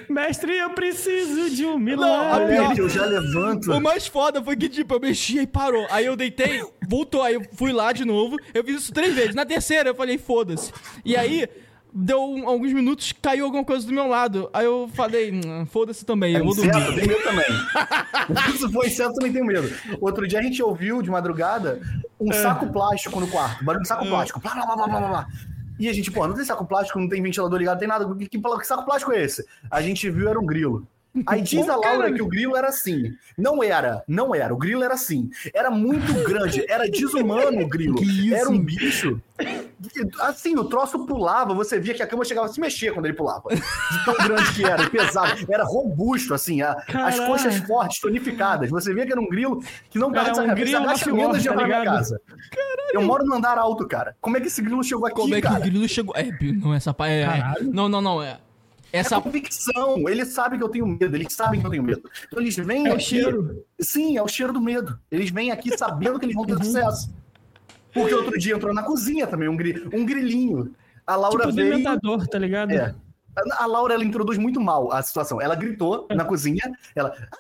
[0.10, 2.48] Mestre, eu preciso de um a milagre.
[2.48, 3.72] pior- Moleque, eu já levanto.
[3.72, 5.86] O mais foda foi que, tipo, eu mexi e parou.
[5.90, 7.22] Aí eu deitei, voltou.
[7.22, 8.38] Aí eu fui lá de novo.
[8.54, 9.36] Eu fiz isso três vezes.
[9.36, 10.72] Na terceira, eu falei, foda-se.
[11.04, 11.48] E aí,
[11.94, 14.50] deu um- alguns minutos, caiu alguma coisa do meu lado.
[14.54, 16.72] Aí eu falei, "Hum, foda-se também, É eu vou dormir.
[16.72, 17.46] inseto, tenho medo também.
[18.58, 19.70] Se for inseto, também tenho medo.
[20.02, 21.80] Outro dia a gente ouviu de madrugada
[22.20, 23.64] um saco plástico no quarto.
[23.64, 24.40] Barulho de saco plástico.
[24.40, 25.28] Blá, blá, blá, blá, blá, blá.
[25.80, 28.16] E a gente, pô, não tem saco plástico, não tem ventilador ligado, não tem nada.
[28.16, 29.46] Que, que, que saco plástico é esse?
[29.70, 30.88] A gente viu, era um grilo.
[31.26, 33.14] Aí diz a Laura que o grilo era assim.
[33.38, 34.54] Não era, não era.
[34.54, 35.30] O grilo era assim.
[35.54, 37.96] Era muito grande, era desumano o grilo.
[38.06, 38.36] Que isso?
[38.36, 39.22] Era um bicho.
[40.22, 43.14] Assim, o troço pulava, você via que a cama chegava a se mexer quando ele
[43.16, 43.50] pulava.
[43.54, 45.46] De tão grande que era, pesado.
[45.50, 47.26] Era robusto, assim, a- as Caralho.
[47.28, 48.70] coxas fortes, tonificadas.
[48.70, 51.42] Você via que era um grilo que não dava um essa grilo agacha mafioso, menos
[51.44, 52.22] de tá minha casa.
[52.94, 54.16] Eu moro no andar alto, cara.
[54.22, 55.60] Como é que esse grilo chegou aqui, Como é que cara?
[55.60, 56.16] o grilo chegou?
[56.16, 57.12] É, não, essa parte.
[57.14, 57.72] É, é- Caralho.
[57.74, 58.24] não, não, não.
[58.24, 58.40] É,
[58.94, 60.08] essa É convicção.
[60.08, 61.16] Eles sabem que eu tenho medo.
[61.16, 62.10] Eles sabem que eu tenho medo.
[62.28, 63.04] Então eles vêm É o aqui.
[63.04, 63.64] cheiro.
[63.80, 64.98] Sim, é o cheiro do medo.
[65.12, 67.10] Eles vêm aqui sabendo que eles vão ter sucesso.
[67.96, 69.88] Porque outro dia entrou na cozinha também um, gri...
[69.92, 70.72] um grilinho.
[71.08, 71.72] A Laura Tipo veio.
[71.72, 72.70] dementador, tá ligado?
[72.72, 72.94] É.
[73.58, 75.42] A a Laura ela introduz muito mal a situação.
[75.42, 76.62] Ela gritou na cozinha,
[76.96, 77.12] ela.
[77.32, 77.38] "Ah!"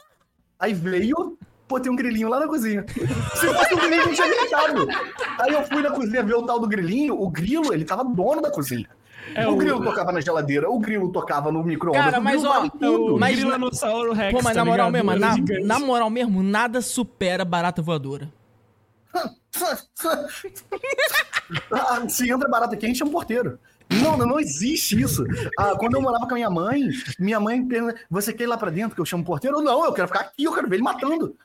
[0.59, 1.37] Aí veio,
[1.67, 2.85] pô, tem um grilinho lá na cozinha.
[2.87, 4.87] Se fosse um grilinho, não tinha gritado.
[5.39, 8.41] Aí eu fui na cozinha ver o tal do grilinho, o grilo, ele tava dono
[8.41, 8.87] da cozinha.
[9.33, 12.03] É o, o- grilo tocava na geladeira, o grilo tocava no micro-ondas.
[12.05, 13.15] Cara, o mas, grilo ó.
[13.15, 15.05] O Mas- Grilo Rex, Pô, mas tá na moral ligado?
[15.05, 15.19] mesmo, Era
[15.63, 18.31] na, na moral mesmo, nada supera barata voadora.
[21.71, 23.59] Ah, se entra barata quente, é um porteiro.
[24.01, 25.23] Não, não, não existe isso.
[25.59, 26.89] Ah, quando eu morava com a minha mãe,
[27.19, 29.61] minha mãe pergunta: Você quer ir lá pra dentro que eu chamo o porteiro?
[29.61, 31.35] Não, eu quero ficar aqui, eu quero ver ele matando.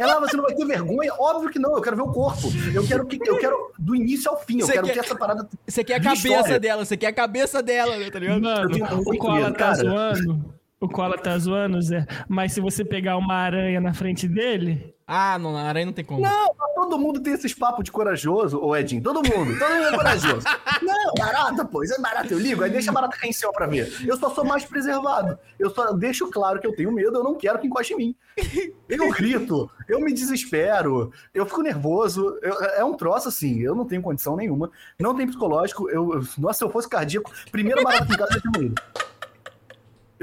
[0.00, 1.12] Ela, "Ah, você não vai ter vergonha?
[1.16, 2.48] Óbvio que não, eu quero ver o corpo.
[2.74, 5.14] Eu quero que eu quero do início ao fim, eu Você quero quer- que essa
[5.14, 5.48] parada.
[5.68, 6.58] Você quer a cabeça história.
[6.60, 8.40] dela, você quer a cabeça dela, né, tá ligado?
[8.42, 10.54] Mano, o Koala medo, tá zoando.
[10.80, 12.04] O Koala tá zoando, Zé.
[12.28, 14.93] Mas se você pegar uma aranha na frente dele.
[15.06, 16.20] Ah, não, na aranha não tem como.
[16.22, 19.02] Não, todo mundo tem esses papos de corajoso, ô Edinho.
[19.02, 20.46] Todo mundo, todo mundo é corajoso.
[20.82, 23.52] Não, barata, pô, isso é barata, eu ligo, aí deixa a barata cair em céu
[23.52, 23.92] pra ver.
[24.06, 25.38] Eu só sou mais preservado.
[25.58, 28.16] Eu só deixo claro que eu tenho medo, eu não quero que encoste em mim.
[28.88, 32.38] Eu grito, eu me desespero, eu fico nervoso.
[32.42, 34.70] eu- é um troço assim, eu não tenho condição nenhuma.
[34.98, 35.88] Não tem psicológico.
[35.90, 38.82] Eu, eu- nossa, se eu fosse cardíaco, primeiro barata em casa eu tinha morrido.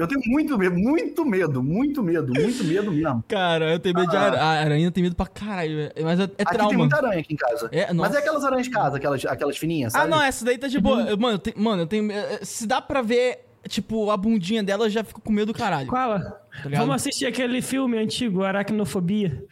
[0.02, 3.24] Eu tenho muito medo, muito medo, muito medo, muito medo mesmo.
[3.28, 4.20] Cara, eu tenho medo de Ah.
[4.22, 4.42] aranha.
[4.42, 5.92] A aranha tem medo pra caralho, velho.
[6.02, 7.68] mas é, é Aqui tem muita aranha aqui em casa.
[7.72, 10.10] É, Mas é aquelas aranhas de casa, aquelas, aquelas fininhas, Ah, sabe?
[10.10, 11.16] não, essa daí tá de boa.
[11.16, 12.10] Mano, eu tenho, mano, eu tenho.
[12.10, 15.58] eh, Se dá pra ver, tipo, a bundinha dela, eu já fico com medo do
[15.58, 15.88] caralho.
[15.88, 16.18] Koala,
[16.62, 19.44] Tá vamos assistir aquele filme antigo, Aracnofobia.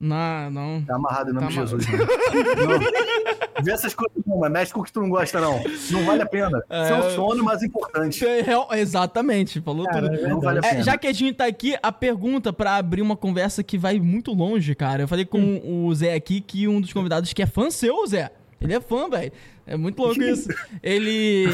[0.00, 0.82] Não, não.
[0.82, 1.86] Tá amarrado em nome Tá de Jesus.
[1.88, 1.98] Né?
[1.98, 3.64] não.
[3.64, 5.60] Vê essas coisas não, mas mexe com o que tu não gosta, não.
[5.90, 6.62] Não vale a pena.
[6.70, 6.84] É.
[6.86, 8.24] Seu sono mais importante.
[8.24, 10.24] É real- Exatamente, falou Cara, tudo.
[10.24, 10.82] é Não vale a É, pena.
[10.84, 14.32] já que a gente tá aqui, a pergunta pra abrir uma conversa que vai muito
[14.32, 15.02] longe, cara.
[15.02, 18.30] Eu falei com o Zé aqui que um dos convidados que é fã seu, Zé.
[18.60, 19.32] Ele é fã, velho.
[19.66, 20.48] É muito louco isso.
[20.82, 21.46] Ele,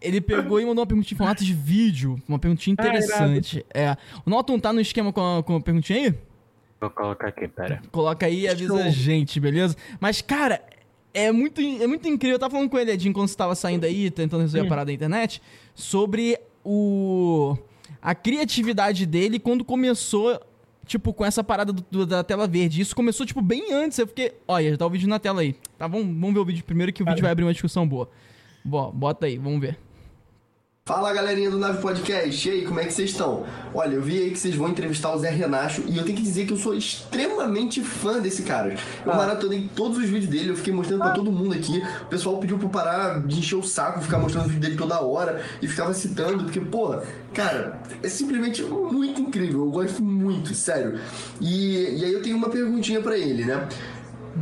[0.00, 2.20] ele pegou e mandou uma perguntinha em formato de vídeo.
[2.28, 3.64] Uma perguntinha Ah, interessante.
[3.72, 3.96] é.
[4.26, 6.14] O Norton tá no esquema com a, com a perguntinha aí?
[6.80, 7.82] Vou colocar aqui, pera.
[7.92, 8.82] Coloca aí e avisa Show.
[8.82, 9.76] a gente, beleza?
[10.00, 10.62] Mas, cara,
[11.12, 12.36] é muito, é muito incrível.
[12.36, 14.86] Eu tava falando com ele, Edinho, quando você tava saindo aí, tentando resolver a parada
[14.86, 15.42] da internet,
[15.74, 17.56] sobre o
[18.00, 20.40] a criatividade dele quando começou,
[20.86, 22.80] tipo, com essa parada do- do- da tela verde.
[22.80, 23.98] Isso começou, tipo, bem antes.
[23.98, 25.54] Eu fiquei, olha, já tá o vídeo na tela aí.
[25.76, 28.08] Tá, vamos, vamos ver o vídeo primeiro que o vídeo vai abrir uma discussão boa.
[28.64, 29.76] Bo, bota aí, vamos ver.
[30.86, 33.44] Fala galerinha do Nave Podcast, e aí, como é que vocês estão?
[33.72, 36.22] Olha, eu vi aí que vocês vão entrevistar o Zé Renacho e eu tenho que
[36.22, 38.74] dizer que eu sou extremamente fã desse cara.
[39.06, 41.80] Eu maratonei todos os vídeos dele, eu fiquei mostrando pra todo mundo aqui.
[42.02, 44.76] O pessoal pediu pra eu parar de encher o saco, ficar mostrando o vídeo dele
[44.76, 46.98] toda hora e ficava citando, porque, pô,
[47.32, 50.98] cara, é simplesmente muito incrível, eu gosto muito, sério.
[51.40, 53.68] E, e aí eu tenho uma perguntinha pra ele, né?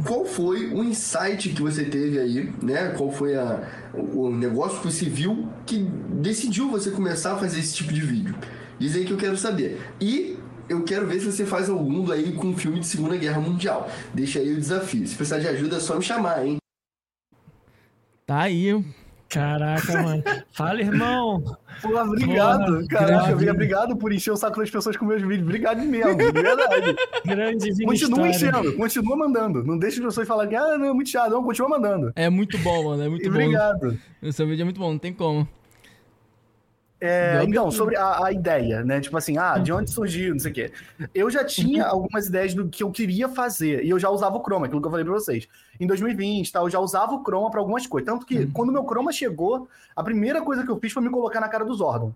[0.07, 2.91] Qual foi o insight que você teve aí, né?
[2.97, 7.74] Qual foi a, o negócio que você viu que decidiu você começar a fazer esse
[7.74, 8.34] tipo de vídeo?
[8.78, 9.80] Diz aí que eu quero saber.
[10.01, 13.41] E eu quero ver se você faz algum aí com um filme de Segunda Guerra
[13.41, 13.91] Mundial.
[14.12, 15.07] Deixa aí o desafio.
[15.07, 16.59] Se precisar de ajuda é só me chamar, hein?
[18.26, 18.84] Tá aí.
[19.28, 20.22] Caraca, mano.
[20.53, 21.43] Fala, irmão.
[21.83, 22.81] Pô, obrigado.
[23.43, 25.43] Eu obrigado por encher o saco das pessoas com meus vídeos.
[25.43, 26.97] Obrigado mesmo, de verdade.
[27.24, 28.59] Grande continua história.
[28.61, 29.64] enchendo, continua mandando.
[29.64, 31.31] Não deixa as pessoas falarem que, ah, não, é muito chato.
[31.31, 32.12] Não, continua mandando.
[32.16, 33.03] É muito bom, mano.
[33.03, 33.35] É muito E bom.
[33.35, 33.99] obrigado.
[34.22, 35.47] O seu vídeo é muito bom, não tem como.
[37.01, 39.01] É, então, sobre a, a ideia, né?
[39.01, 40.72] Tipo assim, ah, de onde surgiu, não sei o quê.
[41.14, 44.42] Eu já tinha algumas ideias do que eu queria fazer, e eu já usava o
[44.42, 45.46] Chroma, aquilo que eu falei pra vocês.
[45.78, 48.05] Em 2020, tá, eu já usava o Chroma pra algumas coisas.
[48.11, 51.11] Tanto que, quando o meu Chroma chegou, a primeira coisa que eu fiz foi me
[51.11, 52.12] colocar na cara do Zordon.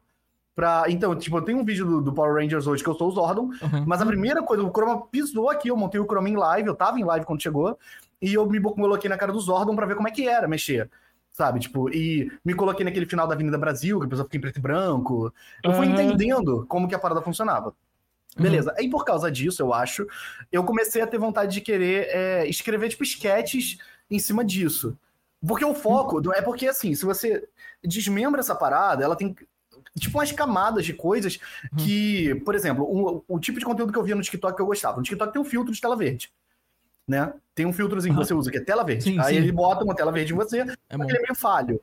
[0.54, 3.08] Pra, então, tipo, eu tenho um vídeo do, do Power Rangers hoje que eu sou
[3.08, 3.84] o Zordon, Uhum.
[3.86, 6.74] mas a primeira coisa, o Chroma pisou aqui, eu montei o Chroma em live, eu
[6.74, 7.78] tava em live quando chegou,
[8.20, 10.90] e eu me coloquei na cara do Zordon pra ver como é que era mexer.
[11.32, 11.60] Sabe?
[11.60, 14.58] Tipo, e me coloquei naquele final da Avenida Brasil, que a pessoa fica em preto
[14.58, 15.32] e branco.
[15.62, 15.94] Eu fui Aham.
[15.94, 17.74] entendendo como que a parada funcionava.
[18.38, 18.74] Beleza.
[18.78, 20.06] Aí, por causa disso, eu acho,
[20.50, 23.78] eu comecei a ter vontade de querer é, escrever, tipo, esquetes
[24.10, 24.96] em cima disso.
[25.46, 27.46] Porque o foco não é porque, assim, se você
[27.82, 29.34] desmembra essa parada, ela tem,
[29.98, 31.38] tipo, umas camadas de coisas
[31.76, 34.66] que, por exemplo, o, o tipo de conteúdo que eu via no TikTok que eu
[34.66, 34.98] gostava.
[34.98, 36.32] No TikTok tem um filtro de tela verde,
[37.06, 37.32] né?
[37.54, 38.26] Tem um filtrozinho que Aham.
[38.26, 39.04] você usa, que é tela verde.
[39.04, 39.42] Sim, Aí sim.
[39.42, 41.80] ele bota uma tela verde em você, É ele é meio falho.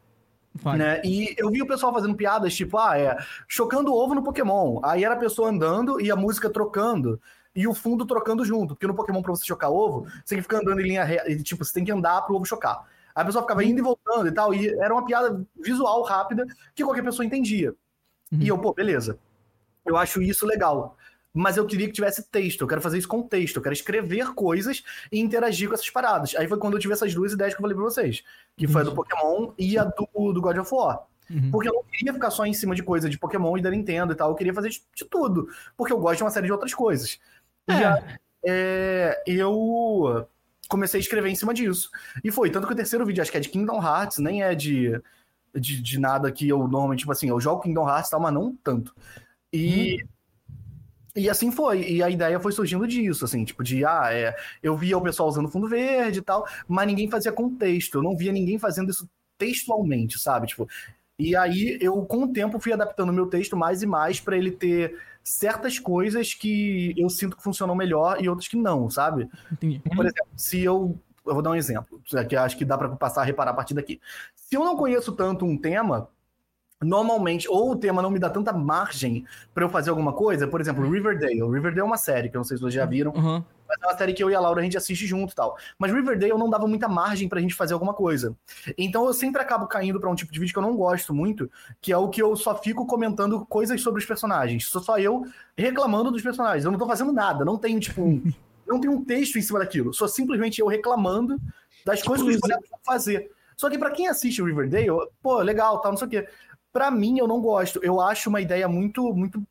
[0.75, 1.01] Né?
[1.05, 3.17] E eu vi o pessoal fazendo piadas, tipo, ah, é,
[3.47, 4.79] chocando ovo no Pokémon.
[4.83, 7.21] Aí era a pessoa andando e a música trocando.
[7.55, 8.75] E o fundo trocando junto.
[8.75, 11.35] Porque no Pokémon, pra você chocar ovo, você tem que ficar andando em linha reta.
[11.43, 12.85] Tipo, você tem que andar pro ovo chocar.
[13.13, 14.53] Aí a pessoa ficava indo e voltando e tal.
[14.53, 16.45] E era uma piada visual rápida
[16.75, 17.73] que qualquer pessoa entendia.
[18.31, 18.39] Uhum.
[18.41, 19.19] E eu, pô, beleza.
[19.85, 20.95] Eu acho isso legal.
[21.39, 22.61] Mas eu queria que tivesse texto.
[22.61, 23.55] Eu quero fazer isso com texto.
[23.55, 26.35] Eu quero escrever coisas e interagir com essas paradas.
[26.35, 28.21] Aí foi quando eu tive essas duas ideias que eu falei pra vocês.
[28.57, 31.07] Que foi a do Pokémon e a do, do God of War.
[31.29, 31.49] Uhum.
[31.49, 34.11] Porque eu não queria ficar só em cima de coisa de Pokémon e da Nintendo
[34.11, 34.31] e tal.
[34.31, 35.47] Eu queria fazer de, de tudo.
[35.77, 37.17] Porque eu gosto de uma série de outras coisas.
[37.69, 37.85] E É.
[37.85, 40.27] aí, é, eu
[40.67, 41.89] comecei a escrever em cima disso.
[42.21, 42.49] E foi.
[42.49, 45.01] Tanto que o terceiro vídeo, acho que é de Kingdom Hearts, nem é de,
[45.55, 48.33] de, de nada que eu normalmente, tipo assim, eu jogo Kingdom Hearts e tal, mas
[48.33, 48.93] não tanto.
[49.53, 50.03] E.
[51.15, 54.77] E assim foi, e a ideia foi surgindo disso, assim, tipo, de, ah, é, eu
[54.77, 58.31] via o pessoal usando fundo verde e tal, mas ninguém fazia contexto, eu não via
[58.31, 60.47] ninguém fazendo isso textualmente, sabe?
[60.47, 60.67] Tipo,
[61.17, 64.37] e aí eu, com o tempo, fui adaptando o meu texto mais e mais pra
[64.37, 69.29] ele ter certas coisas que eu sinto que funcionam melhor e outras que não, sabe?
[69.51, 69.81] Entendi.
[69.95, 70.97] Por exemplo, se eu.
[71.25, 73.75] Eu vou dar um exemplo, que acho que dá pra passar a reparar a partir
[73.75, 73.99] daqui.
[74.33, 76.09] Se eu não conheço tanto um tema,
[76.81, 80.61] normalmente, ou o tema não me dá tanta margem pra eu fazer alguma coisa, por
[80.61, 81.39] exemplo, Riverdale.
[81.41, 83.43] Riverdale é uma série que eu não sei se vocês já viram, Uhum.
[83.67, 85.57] mas é uma série que eu e a Laura a gente assiste junto e tal.
[85.77, 88.33] Mas Riverdale não dava muita margem pra gente fazer alguma coisa.
[88.77, 91.51] Então eu sempre acabo caindo pra um tipo de vídeo que eu não gosto muito,
[91.81, 94.67] que é o que eu só fico comentando coisas sobre os personagens.
[94.69, 95.25] Sou só eu
[95.57, 96.63] reclamando dos personagens.
[96.63, 98.23] Eu não tô fazendo nada, não tenho, tipo, um,
[98.65, 99.93] não tenho um texto em cima daquilo.
[99.93, 101.37] Sou simplesmente eu reclamando
[101.85, 103.29] das coisas que os bonecos vão fazer.
[103.57, 104.87] Só que pra quem assiste o Riverdale,
[105.21, 106.27] pô, legal, tal, não sei o quê.
[106.71, 107.79] Pra mim, eu não gosto.
[107.83, 109.41] Eu acho uma ideia muito, muito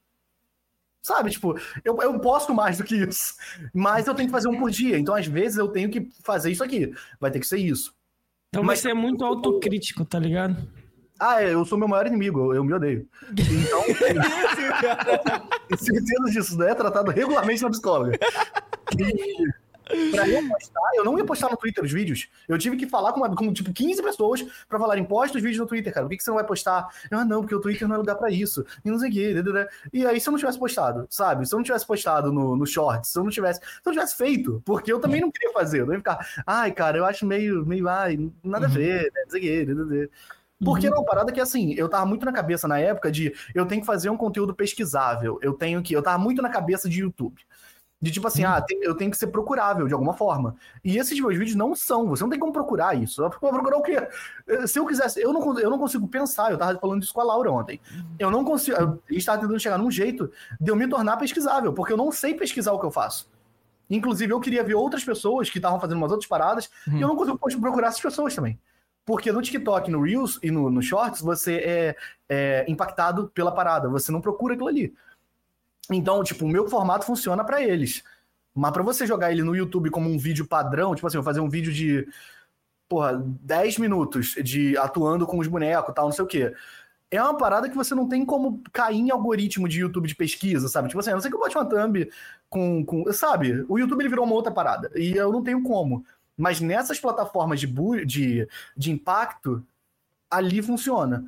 [1.00, 3.34] Sabe, tipo, eu, eu posto mais do que isso.
[3.72, 4.98] Mas eu tenho que fazer um por dia.
[4.98, 6.92] Então, às vezes, eu tenho que fazer isso aqui.
[7.18, 7.94] Vai ter que ser isso.
[8.50, 10.56] Então Mas- você é muito autocrítico, tá ligado?
[11.20, 13.08] Ah, é, eu sou meu maior inimigo, eu, eu me odeio.
[13.32, 13.82] Então,
[15.76, 16.70] certeza disso, né?
[16.70, 18.18] É tratado regularmente na psicóloga.
[20.10, 22.28] Pra eu postar, eu não ia postar no Twitter os vídeos.
[22.48, 25.58] Eu tive que falar com, uma- com tipo, 15 pessoas pra falarem, posta os vídeos
[25.60, 26.06] no Twitter, cara.
[26.06, 26.88] Por que, que você não vai postar?
[27.10, 28.64] Ah, não, porque o Twitter não é lugar pra isso.
[28.84, 29.34] E não sei o quê.
[29.34, 29.68] dadadá.
[29.92, 31.46] E aí, se eu não tivesse postado, sabe?
[31.46, 33.60] Se eu não tivesse postado no, no Shorts, se eu não tivesse.
[33.60, 35.80] Se eu não tivesse feito, porque eu também não queria fazer.
[35.80, 39.22] Eu não ia ficar, ai, cara, eu acho meio, meio, ai, nada a ver, né?
[39.24, 39.64] Não sei o quê.
[39.74, 40.08] dadadá.
[40.64, 43.64] Porque era uma parada que, assim, eu tava muito na cabeça na época de eu
[43.64, 45.38] tenho que fazer um conteúdo pesquisável.
[45.40, 45.94] Eu tenho que.
[45.94, 47.40] Eu tava muito na cabeça de YouTube.
[48.00, 50.54] De tipo assim, ah, eu tenho que ser procurável de alguma forma.
[50.84, 52.08] E esses meus vídeos não são.
[52.08, 53.22] Você não tem como procurar isso.
[53.22, 54.06] Eu vou procurar o quê?
[54.46, 56.52] Eh, Se eu quisesse, eu não, eu não consigo pensar.
[56.52, 57.80] Eu tava falando isso com a Laura ontem.
[58.16, 58.76] Eu não consigo.
[58.76, 60.30] Eu estava tentando chegar num jeito
[60.60, 63.28] de eu me tornar pesquisável, porque eu não sei pesquisar o que eu faço.
[63.90, 67.16] Inclusive, eu queria ver outras pessoas que estavam fazendo umas outras paradas e eu não
[67.16, 68.60] consigo procurar essas pessoas também.
[69.04, 71.96] Porque no TikTok, no Reels e no, no Shorts, você é,
[72.28, 73.88] é impactado pela parada.
[73.88, 74.94] Você não procura aquilo ali.
[75.90, 78.02] Então, tipo, o meu formato funciona pra eles.
[78.54, 81.40] Mas pra você jogar ele no YouTube como um vídeo padrão, tipo assim, eu fazer
[81.40, 82.06] um vídeo de,
[82.88, 86.54] porra, 10 minutos de atuando com os bonecos tal, não sei o quê.
[87.10, 90.68] É uma parada que você não tem como cair em algoritmo de YouTube de pesquisa,
[90.68, 90.88] sabe?
[90.88, 92.10] Tipo assim, a não ser que eu bote uma thumb
[92.50, 93.10] com, com.
[93.12, 93.64] Sabe?
[93.68, 94.90] O YouTube ele virou uma outra parada.
[94.94, 96.04] E eu não tenho como.
[96.36, 97.66] Mas nessas plataformas de,
[98.04, 99.64] de, de impacto,
[100.30, 101.24] ali funciona.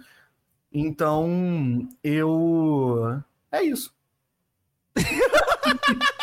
[0.72, 3.22] Então, eu.
[3.50, 3.94] É isso.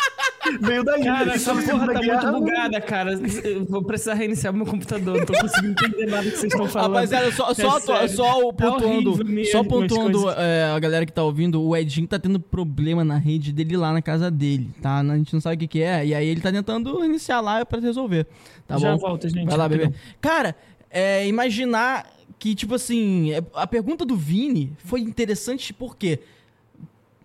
[0.60, 1.04] Veio daí.
[1.04, 1.34] Cara, né?
[1.34, 3.12] essa porra tá Guerra, muito bugada, cara.
[3.44, 5.18] Eu vou precisar reiniciar meu computador.
[5.18, 6.94] Não tô conseguindo entender nada que vocês estão falando.
[6.94, 11.22] Rapaziada, só, só, É só o Tá pontuando, só pontuando é, a galera que tá
[11.22, 14.98] ouvindo, o Edinho tá tendo problema na rede dele lá na casa dele, tá?
[15.00, 17.64] A gente não sabe o que que é, e aí ele tá tentando iniciar lá
[17.64, 18.26] pra resolver,
[18.66, 18.98] tá Já bom?
[18.98, 19.46] volta, gente.
[19.46, 19.92] Vai lá, bebê.
[20.20, 20.56] Cara,
[20.90, 22.06] é, imaginar
[22.38, 26.20] que, tipo assim, é, a pergunta do Vini foi interessante porque...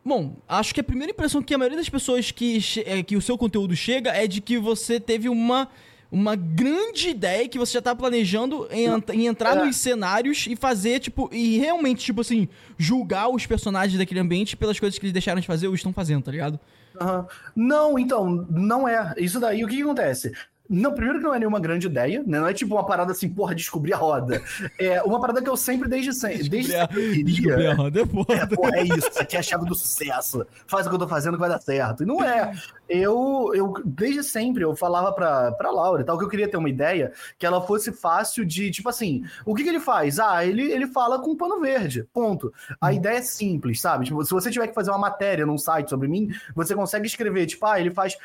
[0.06, 3.22] Bom, acho que a primeira impressão que a maioria das pessoas que, é, que o
[3.22, 5.70] seu conteúdo chega é de que você teve uma,
[6.12, 9.66] uma grande ideia que você já tá planejando em, em entrar É.
[9.66, 14.78] nos cenários e fazer, tipo, e realmente, tipo assim, julgar os personagens daquele ambiente pelas
[14.78, 16.60] coisas que eles deixaram de fazer ou estão fazendo, tá ligado?
[17.00, 17.26] Aham.
[17.56, 19.14] Não, então, não é.
[19.18, 20.34] Isso daí, o que, que acontece?
[20.70, 22.40] Não, primeiro que não é nenhuma grande ideia, né?
[22.40, 24.42] Não é tipo uma parada assim, porra, descobrir a roda.
[24.80, 27.76] É uma parada que eu sempre, desde sempre, desde sempre Descobrir a queria.
[27.76, 28.48] roda é É, foda.
[28.56, 30.46] porra, é isso, isso aqui é a chave do sucesso.
[30.66, 32.04] Faz o que eu tô fazendo que vai dar certo.
[32.04, 32.54] E não é.
[32.88, 36.58] Eu, eu desde sempre, eu falava pra, pra Laura e tal, que eu queria ter
[36.58, 40.20] uma ideia que ela fosse fácil de, tipo assim, o que, que ele faz?
[40.20, 42.54] Ah, ele, ele fala com pano verde, ponto.
[42.80, 44.06] A ideia é simples, sabe?
[44.06, 47.46] Tipo, se você tiver que fazer uma matéria num site sobre mim, você consegue escrever,
[47.48, 48.16] tipo, ah, ele faz,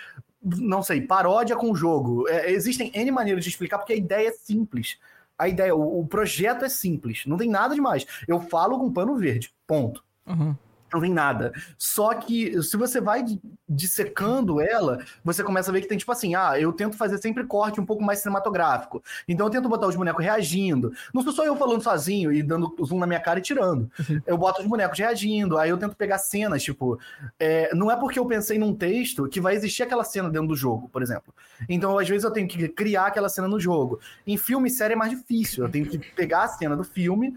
[0.42, 2.28] não sei, paródia com jogo.
[2.28, 4.98] É, existem N maneiras de explicar, porque a ideia é simples.
[5.38, 8.06] A ideia, o, o projeto é simples, não tem nada demais.
[8.26, 10.04] Eu falo com pano verde, ponto.
[10.26, 10.56] Aham.
[10.92, 11.52] Não tem nada.
[11.76, 13.24] Só que se você vai
[13.68, 17.44] dissecando ela, você começa a ver que tem tipo assim: ah, eu tento fazer sempre
[17.44, 19.02] corte um pouco mais cinematográfico.
[19.26, 20.92] Então eu tento botar os bonecos reagindo.
[21.12, 23.90] Não sou só eu falando sozinho e dando zoom na minha cara e tirando.
[24.26, 26.98] Eu boto os bonecos reagindo, aí eu tento pegar cenas, tipo.
[27.38, 30.56] é, não é porque eu pensei num texto que vai existir aquela cena dentro do
[30.56, 31.32] jogo, por exemplo.
[31.68, 34.00] Então, às vezes, eu tenho que criar aquela cena no jogo.
[34.26, 35.64] Em filme e série é mais difícil.
[35.64, 37.34] Eu tenho que pegar a cena do filme.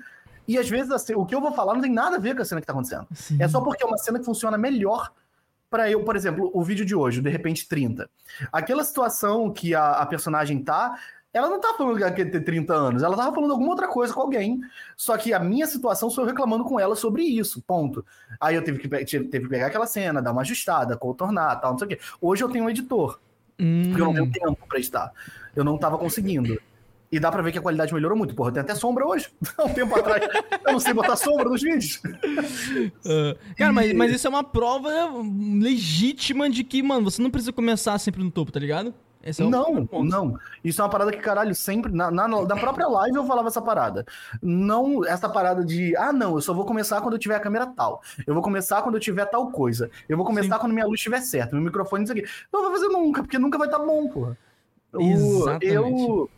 [0.47, 2.41] E às vezes assim, o que eu vou falar não tem nada a ver com
[2.41, 3.07] a cena que tá acontecendo.
[3.13, 3.37] Sim.
[3.39, 5.11] É só porque é uma cena que funciona melhor
[5.69, 8.09] pra eu, por exemplo, o vídeo de hoje, de repente 30.
[8.51, 10.99] Aquela situação que a, a personagem tá,
[11.33, 14.19] ela não tá falando que ter 30 anos, ela tava falando alguma outra coisa com
[14.19, 14.59] alguém.
[14.97, 18.05] Só que a minha situação sou eu reclamando com ela sobre isso, ponto.
[18.39, 21.71] Aí eu tive que, tive, teve que pegar aquela cena, dar uma ajustada, contornar, tal,
[21.71, 21.99] não sei o quê.
[22.19, 23.17] Hoje eu tenho um editor,
[23.57, 23.83] Hum.
[23.89, 25.13] porque eu não tenho tempo pra editar.
[25.55, 26.59] Eu não tava conseguindo.
[27.11, 28.33] E dá pra ver que a qualidade melhorou muito.
[28.33, 29.29] Porra, tem até sombra hoje.
[29.57, 30.23] Há um tempo atrás.
[30.65, 32.01] Eu não sei botar sombra nos vídeos.
[33.05, 34.89] Ah, cara, mas, mas isso é uma prova
[35.59, 38.93] legítima de que, mano, você não precisa começar sempre no topo, tá ligado?
[39.23, 40.39] É Não, não.
[40.63, 41.91] Isso é uma parada que, caralho, sempre.
[41.91, 44.03] Na, na, na própria live eu falava essa parada.
[44.41, 45.95] Não, essa parada de.
[45.95, 48.01] Ah, não, eu só vou começar quando eu tiver a câmera tal.
[48.25, 49.91] Eu vou começar quando eu tiver tal coisa.
[50.09, 52.25] Eu vou começar quando minha luz estiver certa, meu microfone, isso aqui.
[52.51, 54.37] Não vai fazer nunca, porque nunca vai estar bom, porra.
[54.99, 55.67] Exatamente.
[55.67, 56.29] Eu.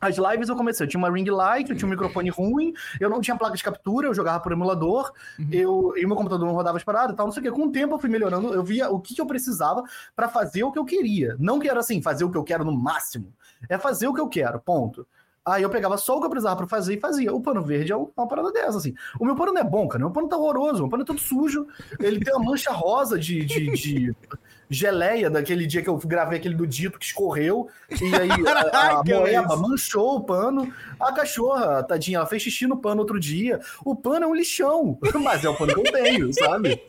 [0.00, 3.08] As lives eu comecei, eu tinha uma ring light, eu tinha um microfone ruim, eu
[3.08, 5.12] não tinha placa de captura, eu jogava por emulador,
[5.50, 7.50] eu, e meu computador não rodava as paradas e tal, não sei o quê.
[7.50, 9.82] Com o tempo eu fui melhorando, eu via o que, que eu precisava
[10.14, 11.36] pra fazer o que eu queria.
[11.38, 13.32] Não que era assim, fazer o que eu quero no máximo.
[13.68, 15.06] É fazer o que eu quero, ponto.
[15.46, 17.32] Aí eu pegava só o que eu precisava pra fazer e fazia.
[17.32, 18.92] O pano verde é uma parada dessa, assim.
[19.18, 20.02] O meu pano não é bom, cara.
[20.02, 20.78] O meu pano tá horroroso.
[20.78, 21.68] O meu pano é todo sujo.
[22.00, 24.16] Ele tem uma mancha rosa de, de, de
[24.68, 27.68] geleia daquele dia que eu gravei aquele do Dito que escorreu.
[27.90, 28.36] E aí a, a
[28.70, 30.72] Caraca, moeba manchou o pano.
[30.98, 33.60] A cachorra, tadinha, ela fez xixi no pano outro dia.
[33.84, 34.98] O pano é um lixão.
[35.22, 36.82] Mas é o pano que eu tenho, sabe?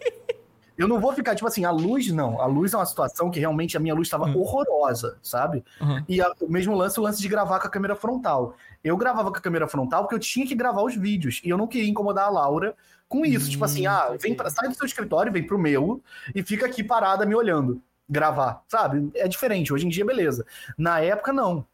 [0.78, 2.40] Eu não vou ficar, tipo assim, a luz não.
[2.40, 5.64] A luz é uma situação que realmente a minha luz estava horrorosa, sabe?
[5.82, 6.06] Aham.
[6.08, 8.56] E a- o mesmo lance, o lance de gravar com a câmera frontal.
[8.84, 11.42] Eu gravava com a câmera frontal porque eu tinha que gravar os vídeos.
[11.44, 12.76] E eu não queria incomodar a Laura
[13.08, 13.50] com isso.
[13.50, 16.02] tipo assim, ah, vem pra, sai do seu escritório, vem pro meu
[16.36, 17.82] e fica aqui parada me olhando.
[18.10, 19.10] Gravar, sabe?
[19.16, 19.74] É diferente.
[19.74, 20.46] Hoje em dia, beleza.
[20.78, 21.66] Na época, não.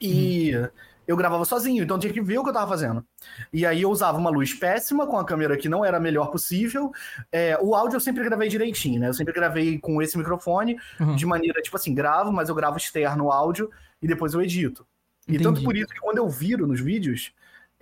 [0.00, 0.52] E
[1.06, 3.04] eu gravava sozinho, então tinha que ver o que eu tava fazendo.
[3.52, 6.30] E aí eu usava uma luz péssima com a câmera que não era a melhor
[6.30, 6.92] possível.
[7.30, 9.08] É, o áudio eu sempre gravei direitinho, né?
[9.08, 11.16] Eu sempre gravei com esse microfone, Uhum.
[11.16, 13.70] de maneira, tipo assim, gravo, mas eu gravo externo o áudio
[14.00, 14.86] e depois eu edito.
[15.26, 15.44] E Entendi.
[15.44, 17.32] tanto por isso que quando eu viro nos vídeos,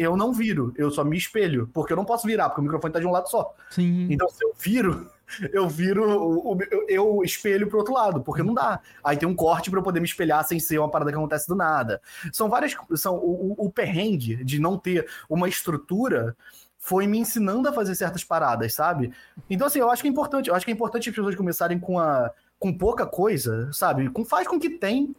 [0.02, 2.92] eu não viro, eu só me espelho, porque eu não posso virar, porque o microfone
[2.92, 3.54] tá de um lado só.
[3.70, 4.06] Sim.
[4.10, 5.10] Então, se eu viro,
[5.52, 8.80] eu viro, o- o- eu, espelho pro outro lado, porque não dá.
[9.04, 11.46] Aí tem um corte pra eu poder me espelhar sem ser uma parada que acontece
[11.46, 12.00] do nada.
[12.32, 12.74] São várias.
[12.94, 16.34] São, o, o- perrengue de não ter uma estrutura
[16.78, 19.12] foi me ensinando a fazer certas paradas, sabe?
[19.50, 20.48] Então, assim, eu acho que é importante.
[20.48, 24.08] Eu acho que é importante as pessoas começarem com, a, com pouca coisa, sabe?
[24.08, 25.14] Com, faz com que tem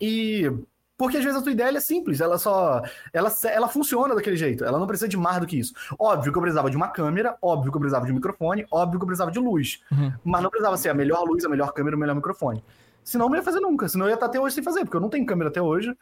[0.00, 0.52] e.
[0.98, 2.82] Porque às vezes a tua ideia é simples, ela só.
[3.12, 5.72] Ela, ela funciona daquele jeito, ela não precisa de mais do que isso.
[5.96, 8.98] Óbvio que eu precisava de uma câmera, óbvio que eu precisava de um microfone, óbvio
[8.98, 9.80] que eu precisava de luz.
[9.92, 10.12] Uhum.
[10.24, 12.64] Mas não precisava ser a melhor luz, a melhor câmera, o melhor microfone.
[13.04, 14.96] Senão eu não ia fazer nunca, senão eu ia estar até hoje sem fazer, porque
[14.96, 15.96] eu não tenho câmera até hoje,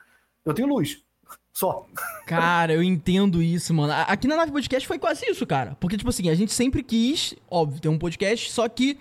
[0.46, 1.04] eu tenho luz.
[1.52, 1.86] Só.
[2.26, 3.92] Cara, eu entendo isso, mano.
[4.08, 5.76] Aqui na Nave Podcast foi quase isso, cara.
[5.78, 8.98] Porque, tipo assim, a gente sempre quis, óbvio, ter um podcast, só que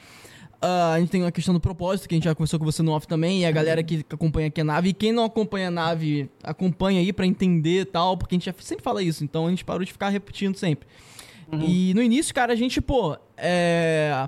[0.61, 2.81] ah, a gente tem a questão do propósito, que a gente já conversou com você
[2.81, 4.89] no off também, e a galera que acompanha aqui a nave.
[4.89, 8.45] E quem não acompanha a nave, acompanha aí pra entender e tal, porque a gente
[8.45, 10.87] já sempre fala isso, então a gente parou de ficar repetindo sempre.
[11.53, 14.27] E no início, cara, a gente, pô, é.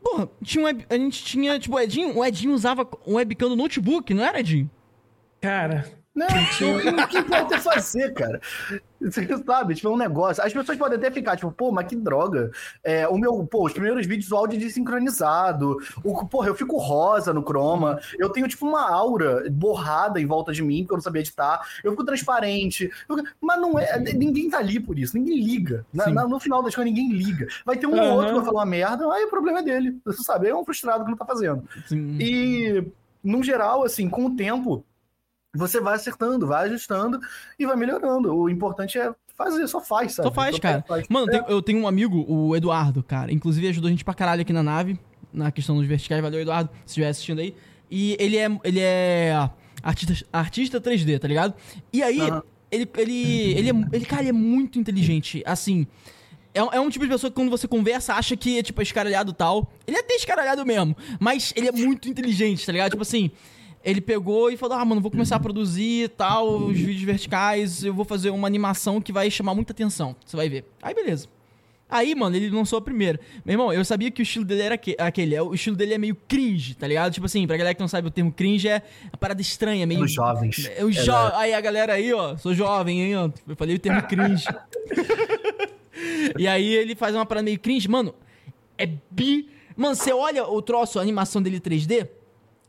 [0.00, 0.86] Pô, tinha um web...
[0.88, 4.38] a gente tinha, tipo, o Edinho, o Edinho usava um webcam no notebook, não era,
[4.38, 4.70] Edinho?
[5.40, 8.40] Cara, Não, o que pode ter fazer, cara?
[9.00, 10.42] Você sabe, tipo, é um negócio.
[10.42, 12.50] As pessoas podem até ficar, tipo, pô, mas que droga.
[12.82, 15.76] É, o meu, pô, os primeiros vídeos, o áudio é desincronizado.
[16.02, 18.00] O, porra, eu fico rosa no chroma.
[18.18, 21.60] Eu tenho, tipo, uma aura borrada em volta de mim, porque eu não sabia editar.
[21.84, 22.90] Eu fico transparente.
[23.08, 23.98] Eu- mas não é.
[24.00, 25.86] Ninguém tá ali por isso, ninguém liga.
[25.94, 27.46] Na- na- no final das contas, ninguém liga.
[27.64, 28.12] Vai ter um ou Aham.
[28.14, 29.96] outro que vai falar uma merda, aí o problema é dele.
[30.04, 31.62] Você sabe, é um frustrado que não tá fazendo.
[31.86, 32.18] Sim.
[32.20, 32.84] E,
[33.22, 34.84] no geral, assim, com o tempo,
[35.58, 37.18] você vai acertando, vai ajustando
[37.58, 38.34] e vai melhorando.
[38.34, 40.28] O importante é fazer, só faz, sabe?
[40.28, 40.84] Só faz, Só cara.
[40.86, 41.06] faz.
[41.08, 41.44] Mano, É.
[41.48, 43.32] eu tenho um amigo, o Eduardo, cara.
[43.32, 44.98] Inclusive ajudou a gente pra caralho aqui na nave,
[45.32, 46.22] na questão dos verticais.
[46.22, 47.54] Valeu, Eduardo, se estiver assistindo aí.
[47.90, 49.48] E ele é, ele é
[49.82, 51.54] artista, artista 3D, tá ligado?
[51.92, 52.42] E aí, Aham.
[52.70, 55.42] ele, ele, ele, é, ele, cara, ele é muito inteligente.
[55.46, 55.86] Assim,
[56.52, 58.82] é, um- é um tipo de pessoa que quando você conversa acha que é, tipo,
[58.82, 59.70] escaralhado e tal.
[59.86, 62.90] Ele é até escaralhado mesmo, mas ele é muito inteligente, tá ligado?
[62.90, 63.30] Tipo assim,
[63.84, 67.84] ele pegou e falou: Ah, mano, vou começar a produzir e tal, os vídeos verticais,
[67.84, 70.14] eu vou fazer uma animação que vai chamar muita atenção.
[70.24, 70.64] Você vai ver.
[70.82, 71.28] Aí, beleza.
[71.90, 73.18] Aí, mano, ele lançou a primeira.
[73.46, 75.34] Meu irmão, eu sabia que o estilo dele era aque- aquele.
[75.34, 77.14] é, O estilo dele é meio cringe, tá ligado?
[77.14, 80.02] Tipo assim, pra galera que não sabe o termo cringe, é uma parada estranha, meio.
[80.04, 80.70] Os jovens.
[80.76, 81.10] É, o jo...
[81.32, 83.30] Aí a galera aí, ó, sou jovem, hein, ó.
[83.48, 84.44] Eu falei o termo cringe.
[86.38, 88.14] e aí ele faz uma parada meio cringe, mano.
[88.76, 89.48] É bi.
[89.76, 92.06] Mano, você olha o troço, a animação dele 3D.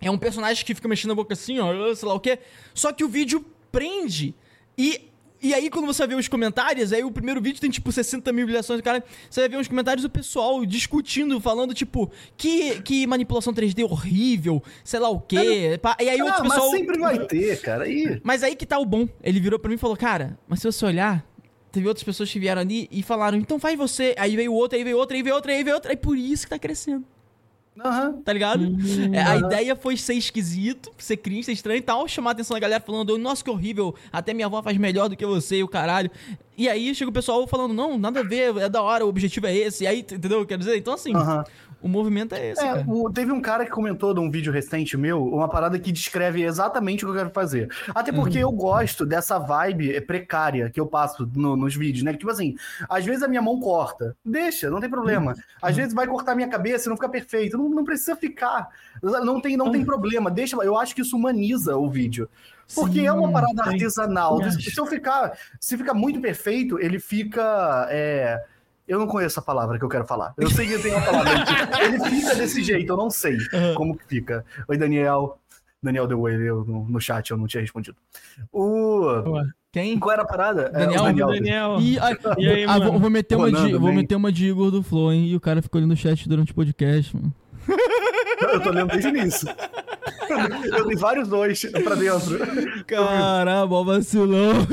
[0.02, 2.40] É um personagem que fica mexendo a boca assim, ó, sei lá o quê.
[2.74, 4.34] Só que o vídeo prende.
[4.78, 5.06] E.
[5.42, 8.46] E aí, quando você ver os comentários, aí o primeiro vídeo tem, tipo, 60 mil
[8.46, 9.02] visualizações, cara.
[9.30, 14.62] Você vai ver uns comentários do pessoal discutindo, falando, tipo, que, que manipulação 3D horrível,
[14.84, 15.80] sei lá o quê.
[16.02, 16.72] E aí outro Ah, mas pessoal.
[16.72, 17.86] sempre vai ter, cara.
[17.86, 18.20] Aí.
[18.22, 19.08] Mas aí que tá o bom.
[19.24, 21.26] Ele virou pra mim e falou, cara, mas se você olhar,
[21.72, 24.14] teve outras pessoas que vieram ali e falaram, então faz você.
[24.18, 25.90] Aí veio outro, aí veio outro, aí veio outro, aí veio outro.
[25.90, 27.06] Aí por isso que tá crescendo,
[27.84, 28.22] Aham.
[28.24, 28.64] tá ligado?
[29.14, 32.56] É, a ideia foi ser esquisito, ser cringe, ser estranho e tal, chamar a atenção
[32.56, 35.64] da galera falando, nossa, que horrível, até minha avó faz melhor do que você e
[35.64, 36.12] o caralho.
[36.58, 39.48] E aí chega o pessoal falando, não, nada a ver, é da hora, o objetivo
[39.48, 39.86] é esse.
[39.86, 40.46] E aí, entendeu?
[40.46, 41.44] Quer dizer, então assim, Aham.
[41.82, 45.24] O movimento é esse, É, o- teve um cara que comentou num vídeo recente meu
[45.26, 47.70] uma parada que descreve exatamente o que eu quero fazer.
[47.96, 48.50] Até porque Uhum.
[48.50, 52.14] eu gosto dessa vibe precária que eu passo no- nos vídeos, né?
[52.14, 52.56] Tipo assim,
[52.90, 54.16] às vezes a minha mão corta.
[54.26, 55.32] Deixa, não tem problema.
[55.32, 55.38] Uhum.
[55.62, 57.58] Às vezes vai cortar minha cabeça e não fica perfeito.
[57.58, 58.68] Não, não precisa ficar.
[59.02, 59.72] Não tem, não Uhum.
[59.72, 60.30] tem problema.
[60.30, 62.30] Deixa, eu acho que isso humaniza o vídeo.
[62.76, 64.40] Porque Sim, é uma parada artesanal.
[64.52, 67.88] Se, eu ficar, se fica muito perfeito, ele fica.
[67.90, 68.40] é,
[68.90, 70.34] Eu não conheço a palavra que eu quero falar.
[70.36, 71.32] Eu sei que tem uma palavra.
[71.84, 73.38] ele fica desse jeito, eu não sei
[73.78, 74.44] como que fica.
[74.68, 75.38] Oi, Daniel.
[75.82, 77.96] Daniel deu oi no, no chat, eu não tinha respondido.
[78.52, 79.06] O...
[79.72, 80.00] Quem?
[80.00, 80.72] Qual era a parada?
[80.74, 81.02] É, Daniel?
[81.02, 81.28] o Daniel.
[81.28, 81.78] Daniel.
[81.80, 83.00] E, ah, E aí, ah, vou, mano?
[83.00, 85.28] vou meter uma de, vou meter uma de Igor do Flow, hein?
[85.28, 87.32] E o cara ficou ali no chat durante o podcast, mano.
[88.42, 89.48] Eu tô lendo desde o início.
[90.78, 92.40] Eu dei vários dois pra dentro.
[92.86, 94.54] Caramba, vacilão.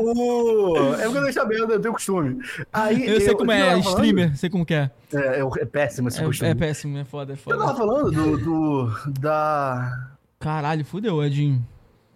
[0.00, 0.76] O...
[0.94, 2.38] É porque eu deixo aberto, eu tenho costume.
[2.72, 3.84] Aí, Eu sei como eu é, falando?
[3.88, 4.90] streamer, sei como que é.
[5.12, 6.48] É, é, é péssimo esse costume.
[6.48, 7.78] É, é péssimo, é foda, é Eu tava foda.
[7.78, 10.10] falando do, do- da.
[10.38, 11.66] Caralho, fudeu, Edinho.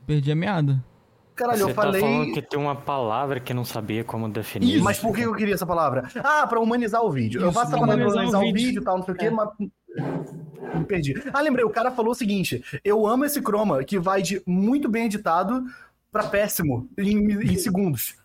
[0.06, 0.82] Perdi a meada.
[1.34, 2.00] Caralho, Você eu tá falei.
[2.00, 4.82] falando que tem uma palavra que não sabia como definir.
[4.82, 6.06] Mas por que eu queria essa palavra?
[6.22, 7.40] Ah, pra humanizar o vídeo.
[7.40, 8.66] eu Isso, faço essa palavra pra humanizar o vídeo.
[8.66, 9.30] vídeo e tal, não sei o quê, É.
[9.30, 9.48] mas.
[10.74, 11.14] Me perdi.
[11.32, 14.88] Ah, lembrei, o cara falou o seguinte: eu amo esse chroma que vai de muito
[14.88, 15.64] bem editado
[16.10, 18.20] pra péssimo em, em segundos.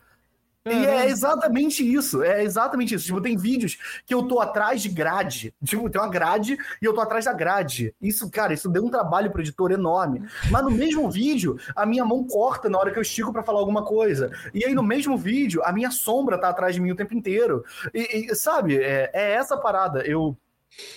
[0.68, 3.06] E é exatamente isso, é exatamente isso.
[3.06, 5.54] Tipo, tem vídeos que eu tô atrás de grade.
[5.64, 7.94] Tipo, tem uma grade e eu tô atrás da grade.
[8.02, 10.28] Isso, cara, isso deu um trabalho pro editor enorme.
[10.50, 13.60] Mas no mesmo vídeo, a minha mão corta na hora que eu estico pra falar
[13.60, 14.32] alguma coisa.
[14.56, 17.64] E aí, no mesmo vídeo, a minha sombra tá atrás de mim o tempo inteiro.
[17.94, 20.02] E, e, sabe, é, é essa parada.
[20.02, 20.36] Eu.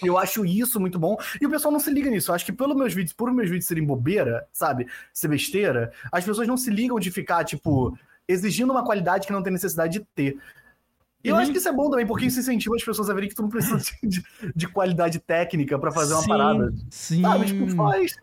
[0.03, 1.17] Eu acho isso muito bom.
[1.41, 2.31] E o pessoal não se liga nisso.
[2.31, 4.87] Eu acho que pelos meus vídeos, por meus vídeos serem bobeira, sabe?
[5.13, 9.43] Ser besteira, as pessoas não se ligam de ficar, tipo, exigindo uma qualidade que não
[9.43, 10.37] tem necessidade de ter.
[11.25, 11.41] E eu Uhum.
[11.41, 13.43] acho que isso é bom também, porque isso incentiva as pessoas a verem que tu
[13.43, 14.23] não precisa de,
[14.55, 16.29] de qualidade técnica pra fazer uma Sim.
[16.29, 16.75] parada.
[16.91, 17.23] Sim.
[17.23, 17.47] Sabe?
[17.47, 18.17] Tipo, faz.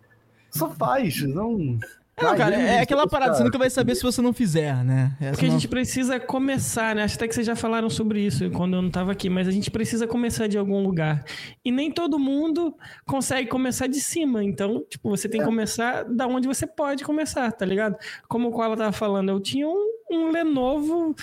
[0.49, 1.21] Só faz.
[1.23, 1.77] Não.
[2.21, 5.11] Não, Vai, cara, é aquela parada, você nunca vai saber se você não fizer, né?
[5.19, 7.03] Essa Porque a não- gente precisa começar, né?
[7.03, 9.51] Acho até que vocês já falaram sobre isso quando eu não tava aqui, mas a
[9.51, 11.25] gente precisa começar de algum lugar.
[11.63, 12.73] E nem todo mundo
[13.05, 14.41] consegue começar de cima.
[14.41, 17.97] Então, tipo, você tem que começar da onde você pode começar, tá ligado?
[18.29, 19.85] Como o Koala tava falando, eu tinha um,
[20.17, 21.15] um Lenovo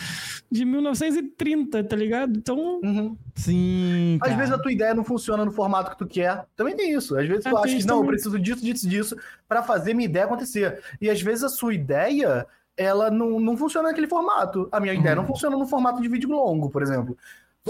[0.51, 2.36] de 1930, tá ligado?
[2.36, 3.16] Então, Uhum.
[3.34, 4.36] Sim, Às cara.
[4.40, 6.45] vezes a tua ideia não funciona no formato que tu quer.
[6.55, 7.16] Também tem isso.
[7.18, 9.16] Às vezes Ah, tu acha tem que não, eu preciso disso, disso, disso
[9.49, 10.80] pra fazer minha ideia acontecer.
[11.01, 14.68] E às vezes a sua ideia, ela não, não funciona naquele formato.
[14.70, 17.16] A minha ideia não funciona no formato de vídeo longo, por exemplo.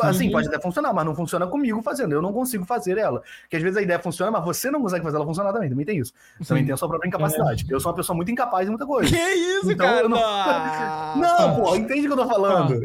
[0.00, 0.32] Assim, Uhum.
[0.32, 2.12] pode até funcionar, mas não funciona comigo fazendo.
[2.12, 3.22] Eu não consigo fazer ela.
[3.42, 5.68] Porque às vezes a ideia funciona, mas você não consegue fazer ela funcionar também.
[5.68, 6.14] Também tem isso.
[6.46, 6.66] Também Sim.
[6.68, 7.66] tem a sua própria incapacidade.
[7.68, 9.14] Eu sou uma pessoa muito incapaz em muita coisa.
[9.14, 10.00] Que isso, Então, cara?
[10.00, 12.80] eu não- Ah, Não, pô, entende o que eu tô falando?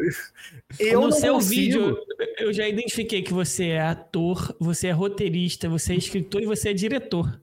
[0.80, 1.62] Eu no seu consigo...
[1.62, 1.98] vídeo,
[2.40, 6.70] eu já identifiquei que você é ator, você é roteirista, você é escritor e você
[6.70, 7.40] é diretor.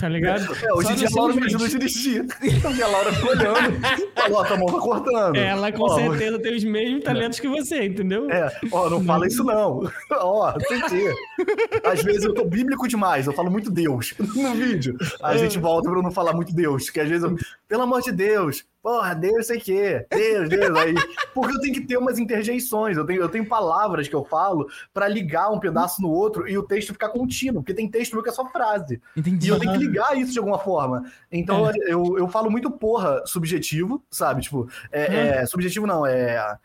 [0.00, 0.56] Tá ligado?
[0.64, 2.26] É, hoje em dia a não Laura me ajuda a dirigir.
[2.42, 3.80] Então a Laura ficou olhando.
[4.14, 5.36] Falou, ó, tua mão tá cortando.
[5.36, 8.30] Ela com Ó, certeza tem os mesmos talentos que você, entendeu?
[8.30, 9.90] É, ó, não fala isso não.
[10.10, 11.86] Ó, que.
[11.86, 14.96] Às vezes eu tô bíblico demais, eu falo muito Deus no vídeo.
[15.22, 17.36] A gente volta pra eu não falar muito Deus, que às vezes eu,
[17.70, 20.92] pelo amor de Deus, porra, Deus sei o quê, Deus, Deus, aí.
[21.32, 24.68] Porque eu tenho que ter umas interjeições, eu tenho, eu tenho palavras que eu falo
[24.92, 28.24] pra ligar um pedaço no outro e o texto ficar contínuo, porque tem texto meu
[28.24, 29.00] que é só frase.
[29.16, 29.46] Entendi.
[29.46, 31.04] E eu tenho que ligar isso de alguma forma.
[31.30, 31.74] Então É.
[31.86, 34.42] eu, eu falo muito porra subjetivo, sabe?
[34.42, 36.58] Tipo, é, é, subjetivo não, é.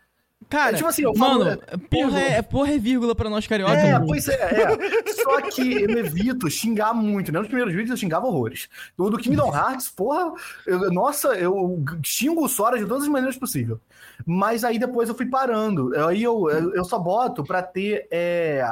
[0.50, 3.74] Cara, é tipo assim, eu falo- mano, porra é, porra é vírgula pra nós carioca.
[3.74, 4.08] É, mano.
[4.08, 5.14] pois é, é.
[5.14, 7.40] Só que eu evito xingar muito, né?
[7.40, 8.70] Nos primeiros vídeos eu xingava horrores.
[8.98, 10.32] Do, do Kingdom Hearts, porra,
[10.66, 13.78] eu- nossa, eu xingo o Sora de todas as maneiras possíveis.
[14.26, 15.92] Mas aí depois eu fui parando.
[16.08, 18.08] Aí eu, eu, eu só boto pra ter.
[18.12, 18.66] é,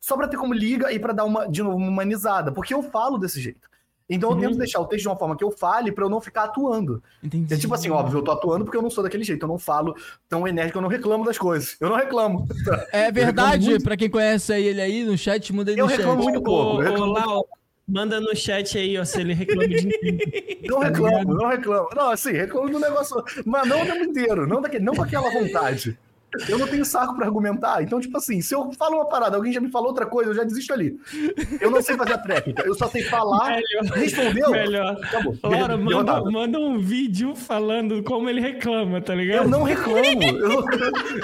[0.00, 2.50] só pra ter como liga e pra dar uma, de novo, uma humanizada.
[2.50, 3.70] Porque eu falo desse jeito.
[4.14, 4.40] Então eu Uhum.
[4.42, 7.02] tento deixar o texto de uma forma que eu fale pra eu não ficar atuando.
[7.22, 7.52] Entendi.
[7.52, 9.42] É tipo assim, óbvio, eu tô atuando porque eu não sou daquele jeito.
[9.42, 9.94] Eu não falo
[10.28, 11.76] tão enérgico, eu não reclamo das coisas.
[11.80, 12.46] Eu não reclamo.
[12.92, 13.84] É verdade, muito.
[13.84, 15.98] pra quem conhece aí ele aí no chat, muda ele Eu no chat.
[16.00, 16.76] reclamo muito pouco.
[16.76, 17.46] Ô, eu reclamo Lau,
[17.88, 19.88] manda no chat aí, ó, se ele reclama de.
[20.68, 21.88] Não reclamo, não reclamo.
[21.94, 25.28] Não, assim, reclamo do negócio, mas não o tempo inteiro, não, daquele, não com aquela
[25.30, 25.98] vontade.
[26.48, 27.82] Eu não tenho saco pra argumentar.
[27.82, 30.34] Então, tipo assim, se eu falo uma parada, alguém já me falou outra coisa, eu
[30.34, 30.98] já desisto ali.
[31.60, 33.96] Eu não sei fazer a tréplica, eu só sei falar, Melhor.
[33.96, 34.98] respondeu, Melhor.
[35.02, 35.36] acabou.
[35.42, 39.44] Laura, manda, manda um vídeo falando como ele reclama, tá ligado?
[39.44, 40.64] Eu não reclamo, eu não,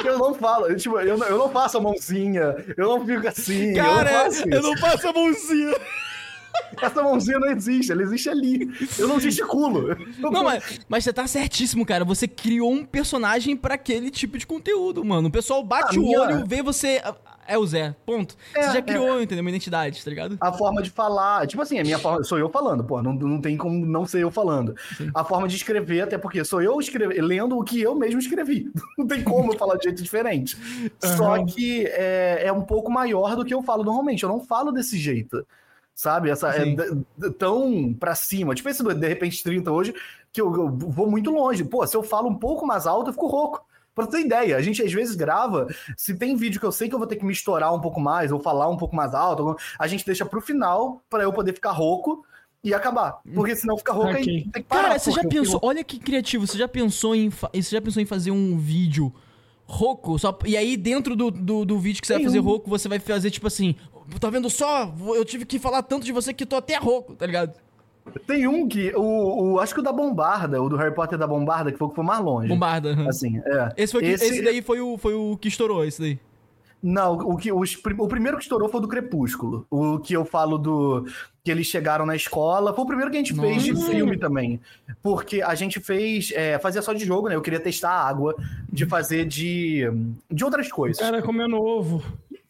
[0.05, 3.27] eu não falo, eu, tipo, eu, não, eu não faço a mãozinha, eu não fico
[3.27, 5.75] assim, Cara, eu não faço eu não passo a mãozinha.
[6.81, 8.69] Essa mãozinha não existe, ela existe ali.
[8.99, 9.97] Eu não gesticulo.
[10.19, 12.05] Não, mas, mas você tá certíssimo, cara.
[12.05, 15.29] Você criou um personagem pra aquele tipo de conteúdo, mano.
[15.29, 17.03] O pessoal bate A o minha- olho, vê você.
[17.51, 17.97] É o Zé.
[18.05, 18.37] Ponto.
[18.55, 18.83] É, você já é.
[18.83, 19.43] criou, entendeu?
[19.43, 20.37] Uma identidade, tá ligado?
[20.39, 23.41] A forma de falar, tipo assim, a minha forma, sou eu falando, pô, não, não
[23.41, 24.75] tem como não ser eu falando.
[25.15, 28.71] A forma de escrever, até porque sou eu escreve, lendo o que eu mesmo escrevi.
[28.99, 30.59] Não tem como eu falar de jeito diferente.
[31.03, 31.47] Só Aham.
[31.47, 34.23] que é, é um pouco maior do que eu falo normalmente.
[34.25, 35.47] Eu não falo desse jeito.
[35.99, 36.31] Sabe?
[36.31, 36.77] Essa, é Sim.
[37.41, 38.55] tão pra cima.
[38.55, 39.93] Tipo esse de repente 30 hoje,
[40.33, 41.65] que eu, eu vou muito longe.
[41.65, 43.67] Pô, se eu falo um pouco mais alto, eu fico rouco.
[43.97, 45.67] Pra ter ideia, a gente às vezes grava.
[45.97, 48.01] Se tem vídeo que eu sei que eu vou ter que me estourar um pouco
[48.01, 51.53] mais, ou falar um pouco mais alto, a gente deixa pro final pra eu poder
[51.53, 52.25] ficar rouco
[52.63, 53.19] e acabar.
[53.35, 54.21] Porque senão fica rouco Ok.
[54.21, 54.83] aí tem que parar.
[54.85, 55.55] Cara, você já pensou.
[55.57, 56.47] fico- Olha que criativo.
[56.47, 57.29] Você já pensou em.
[57.29, 59.13] Você já pensou em fazer um vídeo
[59.67, 60.17] rouco?
[60.17, 62.45] Só, e aí, dentro do, do, do vídeo que você vai Tem fazer um.
[62.45, 63.75] rouco, você vai fazer tipo assim.
[64.21, 64.93] Tá vendo só?
[65.15, 67.53] Eu tive que falar tanto de você que tô até rouco, tá ligado?
[68.27, 68.93] Tem um que.
[68.97, 71.87] O, o- acho que o da Bombarda, o do Harry Potter da Bombarda, que foi
[71.87, 72.49] o que foi mais longe.
[72.49, 72.97] Bombarda.
[73.09, 73.73] Assim, é.
[73.77, 76.19] Esse, foi, que- esse daí foi o, foi o que estourou, esse daí.
[76.81, 79.67] Não, o, que, os o primeiro que estourou foi o do Crepúsculo.
[79.69, 81.05] O que eu falo do.
[81.45, 82.73] Que eles chegaram na escola.
[82.73, 83.91] Foi o primeiro que a gente fez de Nossa.
[83.91, 84.61] filme também.
[85.03, 86.33] Porque a gente fez.
[86.35, 87.35] É, fazia só de jogo, né?
[87.35, 88.35] Eu queria testar a água,
[88.73, 89.83] de fazer de.
[90.31, 90.99] de outras O coisas.
[91.03, 92.01] cara comendo ovo,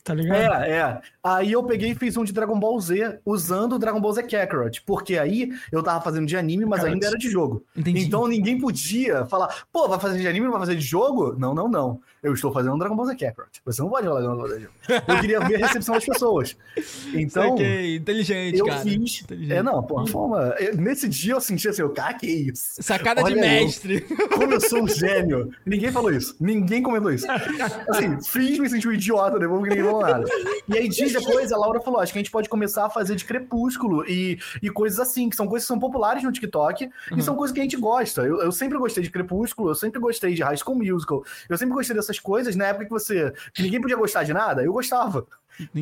[0.09, 0.65] tá ligado?
[0.65, 1.01] É, é.
[1.23, 4.23] Aí eu peguei e fiz um de Dragon Ball Z usando o Dragon Ball Z
[4.23, 4.83] Kakarot.
[4.87, 7.63] Porque aí eu tava fazendo de anime, mas ainda era de jogo.
[7.77, 8.01] Entendi.
[8.05, 11.35] Então ninguém podia falar, pô, vai fazer de anime, não vai fazer de jogo?
[11.39, 12.01] Não, não, não.
[12.23, 13.61] Eu estou fazendo um Dragon Ball Z Kakarot.
[13.65, 14.73] Você não pode falar Dragon Ball Z jogo.
[15.07, 16.57] Eu queria ver a recepção das pessoas.
[17.15, 18.81] Então, Saquei, inteligente, eu cara.
[18.81, 19.23] fiz.
[19.23, 19.53] Inteligente.
[19.53, 20.55] É, não, pô, forma.
[20.59, 22.83] eu- Nesse dia eu senti assim, eu, cara, que isso?
[22.83, 23.41] Sacada de Olha eu.
[23.41, 24.01] mestre.
[24.35, 25.51] Como eu sou um gênio.
[25.67, 26.37] Ninguém falou isso.
[26.41, 27.27] Ninguém comentou isso.
[27.89, 30.25] Assim, fiz, me senti um idiota, depois que ninguém falou nada.
[30.69, 33.15] E aí, dias depois, a Laura falou: acho que a gente pode começar a fazer
[33.17, 37.23] de crepúsculo e, e coisas assim, que são coisas que são populares no TikTok e
[37.23, 38.23] são coisas que a gente gosta.
[38.23, 41.75] Eu, eu sempre gostei de crepúsculo, eu sempre gostei de High School Musical, eu sempre
[41.75, 42.57] gostei dessas coisas.
[42.57, 43.33] Na época que você.
[43.53, 45.27] que ninguém podia gostar de nada, eu gostava.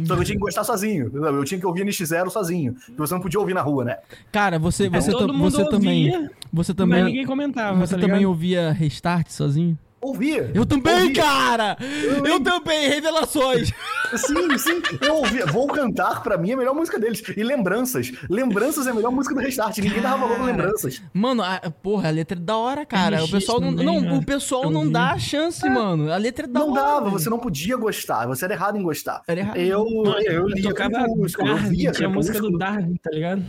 [0.07, 1.09] Só que eu tinha que gostar sozinho.
[1.09, 1.37] entendeu?
[1.37, 2.75] Eu tinha que ouvir NX0 sozinho.
[2.75, 3.99] Que você não podia ouvir na rua, né?
[4.33, 6.07] Cara, você, você, mundo você também.
[6.15, 7.05] ouvia, Você Mas também.
[7.05, 9.79] ninguém comentava, Você tá também ouvia restart sozinho?
[10.01, 10.51] Ouvia.
[10.55, 11.15] Eu também, Ouvia.
[11.23, 11.77] cara!
[12.25, 13.73] Eu também, revelações!
[14.15, 14.81] Sim, sim.
[15.03, 15.39] Eu ouvi.
[15.47, 17.21] Vou cantar, pra mim, é a melhor música deles.
[17.37, 18.13] E Lembranças.
[18.31, 19.79] Lembranças é a melhor música do Restart.
[19.79, 20.45] Ninguém dava valor.
[20.47, 21.03] Lembranças.
[21.13, 23.25] Mano, a, porra, a letra é da hora, cara.
[23.25, 23.73] O pessoal não.
[23.73, 24.13] Não, né?
[24.13, 26.13] o pessoal Eu não dá a chance, mano.
[26.13, 26.83] A letra é da Não hora.
[26.83, 27.11] dava, velho.
[27.19, 28.27] você não podia gostar.
[28.29, 29.23] Você era errado em gostar.
[29.27, 29.57] Era errado.
[29.57, 32.57] Eu, Mano, eu lia tocava eu Darwin, via tinha a música do.
[32.57, 33.43] Darwin, tá ligado?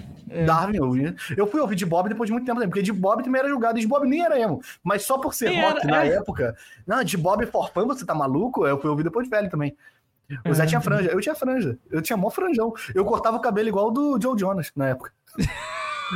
[0.45, 1.16] Darwin, eu via.
[1.38, 3.78] Eu fui ouvir de Bob depois de muito tempo porque de Bob também era julgado.
[3.78, 4.60] E de Bob nem era emo.
[4.84, 6.16] Mas só por ser rock era, na é.
[6.85, 8.65] Não, de Bob for fun, você tá maluco?
[8.65, 9.75] Eu fui ouvir depois de velho também.
[10.45, 10.65] O Zé É.
[10.67, 11.09] tinha franja.
[11.09, 11.77] Eu tinha franja.
[11.89, 12.73] Eu tinha mó franjão.
[12.93, 15.11] Eu cortava o cabelo igual do Joe Jonas na época.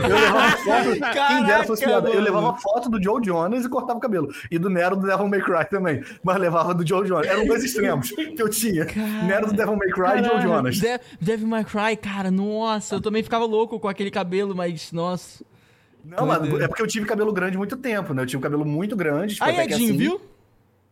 [0.04, 0.92] Eu levava foto.
[0.92, 2.10] quem Caraca, dera fosse piada.
[2.10, 4.28] Eu levava foto do Joe Jonas e cortava o cabelo.
[4.50, 6.04] E do Nero do Devil May Cry também.
[6.24, 7.28] Mas levava do Joe Jonas.
[7.28, 8.86] Eram dois extremos que eu tinha.
[9.26, 10.42] Nero do Devil May Cry e Joe Caralho.
[10.42, 10.76] Jonas.
[10.78, 15.44] De Devil May Cry, cara, nossa, eu também ficava louco com aquele cabelo, mas, nossa.
[16.04, 18.24] Não, mano, é porque eu tive cabelo grande muito tempo, né?
[18.24, 19.36] Eu tive cabelo muito grande.
[19.36, 19.98] tipo, Aí, Edinho, assim.
[19.98, 20.22] viu?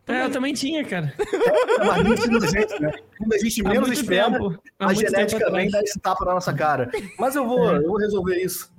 [0.06, 1.14] É, eu também tinha, cara.
[1.86, 2.92] Mas muito inocente, né?
[3.16, 4.58] Quando a gente Há menos.
[4.78, 5.72] Há a genética vem atrás.
[5.72, 6.90] dar esse tapa na nossa cara.
[7.18, 8.70] Mas eu vou, eu vou resolver isso.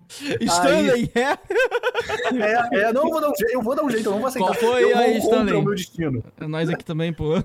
[0.42, 1.38] Stanley, é?
[2.36, 4.20] É, é, não, eu vou dar um jeito, eu vou dar um jeito, eu não
[4.20, 4.48] vou aceitar.
[4.48, 5.54] Qual foi eu aí, Stanley?
[5.54, 6.24] o meu destino.
[6.40, 7.36] Nós aqui também, pô.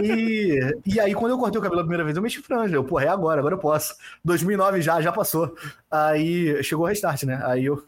[0.00, 2.76] E, e aí, quando eu cortei o cabelo a primeira vez, eu mexi franja.
[2.76, 3.96] Eu, porra, é agora, agora eu posso.
[4.24, 5.56] 2009 já, já passou.
[5.90, 7.40] Aí chegou o restart, né?
[7.42, 7.82] Aí eu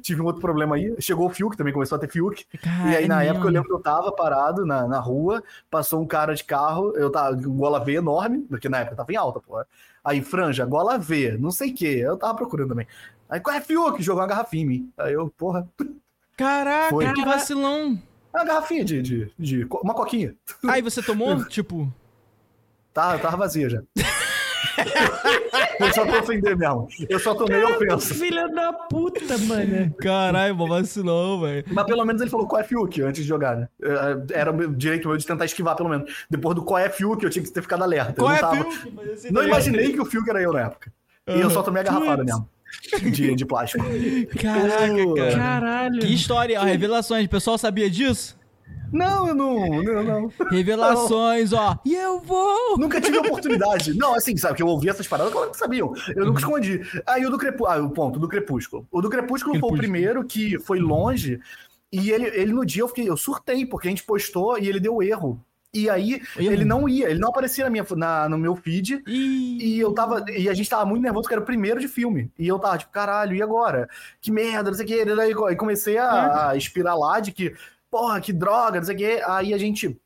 [0.00, 0.94] tive um outro problema aí.
[0.98, 2.46] Chegou o Fiuk, também começou a ter Fiuk.
[2.88, 6.00] E aí, é na época, eu lembro que eu tava parado na, na rua, passou
[6.00, 9.12] um cara de carro, eu tava com gola V enorme, porque na época eu tava
[9.12, 9.66] em alta, porra.
[10.04, 12.00] Aí, franja, gola V, não sei o quê.
[12.02, 12.86] Eu tava procurando também.
[13.28, 14.02] Aí, qual é Fiuk?
[14.02, 14.92] Jogou uma garrafinha em mim.
[14.98, 15.68] Aí eu, porra,
[16.36, 17.12] Caraca, Foi.
[17.12, 17.98] que vacilão.
[18.34, 20.34] uma garrafinha de, de, de uma coquinha.
[20.66, 21.92] Aí você tomou, tipo...
[22.92, 23.82] Tá, tava vazia já.
[25.78, 26.88] Foi só pra ofender mesmo.
[27.08, 28.14] Eu só tomei ofensa.
[28.14, 29.94] Filha da puta, mano.
[30.00, 31.64] Caralho, mó vacilão, velho.
[31.70, 33.68] Mas pelo menos ele falou qual é Fiuk antes de jogar, né?
[33.82, 36.10] É, Era o direito meu de tentar esquivar, pelo menos.
[36.30, 38.12] Depois do qual é Fiuk, eu tinha que ter ficado alerta.
[38.14, 38.92] Qual eu é, não, tava- Fiuk?
[39.32, 40.92] Não tá imaginei que o Fiuk era eu na época.
[41.26, 42.48] E eu só tomei a garrafada mesmo.
[43.02, 43.84] De, de plástico.
[44.40, 45.36] Caraca, cara.
[45.36, 46.00] Caralho.
[46.00, 47.26] Que história, ó, revelações.
[47.26, 48.36] O pessoal sabia disso?
[48.92, 50.32] Não, eu não, não, não.
[50.50, 51.78] Revelações, ó.
[51.84, 52.76] E eu vou!
[52.78, 53.94] Nunca tive oportunidade.
[53.96, 55.94] Não, assim, sabe, que eu ouvi essas paradas, claro que sabiam.
[56.14, 56.80] Eu nunca escondi.
[57.06, 57.70] Aí o do Crepúsculo.
[57.70, 58.86] Ah, o ponto, do Crepúsculo.
[58.90, 59.78] O do Crepúsculo foi o Crepúsculo.
[59.78, 61.40] primeiro que foi longe.
[61.90, 64.80] E ele, ele no dia eu fiquei, eu surtei, porque a gente postou e ele
[64.80, 65.42] deu erro.
[65.74, 69.02] E aí ele não ia, ele não aparecia na minha, na, no meu feed.
[69.06, 70.22] Ih, E eu tava.
[70.30, 72.30] E a gente tava muito nervoso, porque era o primeiro de filme.
[72.38, 73.88] E eu tava, tipo, caralho, e agora?
[74.20, 75.50] Que merda, não sei o que.
[75.50, 77.54] E comecei a, a espiralar de que,
[77.92, 79.22] porra, que droga, não sei o que.
[79.26, 80.00] Aí a gente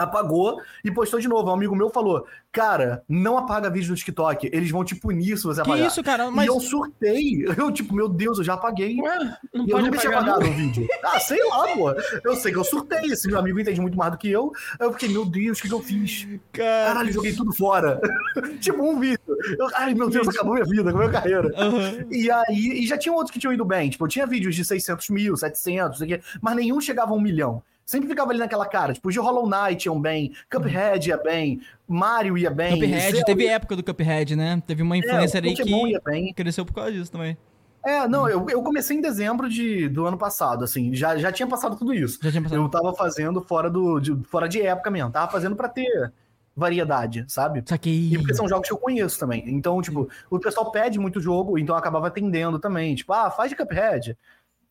[0.00, 1.50] apagou e postou de novo.
[1.50, 4.48] Um amigo meu falou: Cara, não apaga vídeo no TikTok.
[4.52, 5.86] Eles vão te punir se você que apagar.
[5.86, 6.30] isso, cara?
[6.30, 7.44] Mas E eu surtei.
[7.60, 8.96] Eu, tipo, meu Deus, eu já apaguei.
[9.00, 10.86] Ué, não E eu nunca tinha apagado o vídeo.
[11.04, 11.90] Ah, sei lá, pô.
[12.24, 13.10] Eu sei que eu surtei.
[13.10, 14.52] Esse meu amigo entende muito mais do que eu.
[14.78, 16.26] Aí eu fiquei, meu Deus, o que, que eu fiz?
[16.52, 16.86] cara.
[16.88, 18.00] Caralho, joguei tudo fora.
[18.60, 19.18] tipo, um vídeo.
[19.58, 21.52] Eu- ai, meu Deus, acabou minha vida, acabou minha carreira.
[21.56, 22.06] Aham.
[22.10, 23.90] E aí, e já tinha outros que tinham ido bem.
[23.90, 27.10] Tipo, eu tinha vídeos de 600 mil, 700, não sei o quê, mas nenhum chegava
[27.12, 27.62] a um milhão.
[27.90, 28.92] Sempre ficava ali naquela cara.
[28.92, 32.74] Tipo, de Hollow Knight iam bem, Cuphead ia bem, Mario ia bem.
[32.74, 34.62] Cuphead, Zelda- teve época do Cuphead, né?
[34.64, 36.32] Teve uma é, influencer aí Pokémon que ia bem.
[36.32, 37.36] cresceu por causa disso também.
[37.84, 41.48] É, não, eu, eu comecei em dezembro de, do ano passado, assim, já, já tinha
[41.48, 42.20] passado tudo isso.
[42.22, 42.62] Já tinha passado.
[42.62, 46.12] Eu tava fazendo fora, do, de, fora de época mesmo, tava fazendo pra ter
[46.54, 47.64] variedade, sabe?
[47.66, 48.12] Saquei.
[48.12, 49.42] E porque são jogos que eu conheço também.
[49.48, 52.94] Então, tipo, o pessoal pede muito jogo, então eu acabava atendendo também.
[52.94, 54.16] Tipo, ah, faz de Cuphead.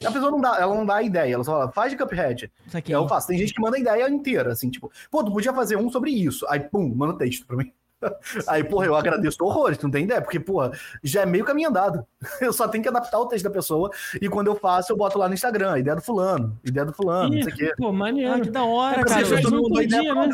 [0.06, 2.50] A pessoa não dá, ela não dá a ideia, ela só fala, faz de Cuphead.
[2.68, 2.96] Saquei.
[2.96, 3.28] aí eu faço.
[3.28, 6.12] Tem gente que manda a ideia inteira, assim, tipo, pô, tu podia fazer um sobre
[6.12, 6.46] isso.
[6.50, 7.72] Aí, pum, manda o texto pra mim.
[8.48, 10.22] Aí, porra, eu agradeço horrores, tu não tem ideia?
[10.22, 10.72] Porque, porra,
[11.04, 12.06] já é meio caminho andado.
[12.40, 13.92] Eu só tenho que adaptar o texto da pessoa
[14.22, 17.36] e quando eu faço, eu boto lá no Instagram, ideia do fulano, ideia do fulano,
[17.36, 17.74] não sei o quê.
[17.78, 18.34] Pô, maneiro.
[18.36, 19.26] Ah, que da hora, É cara.
[19.26, 20.30] você faz um por dia, né?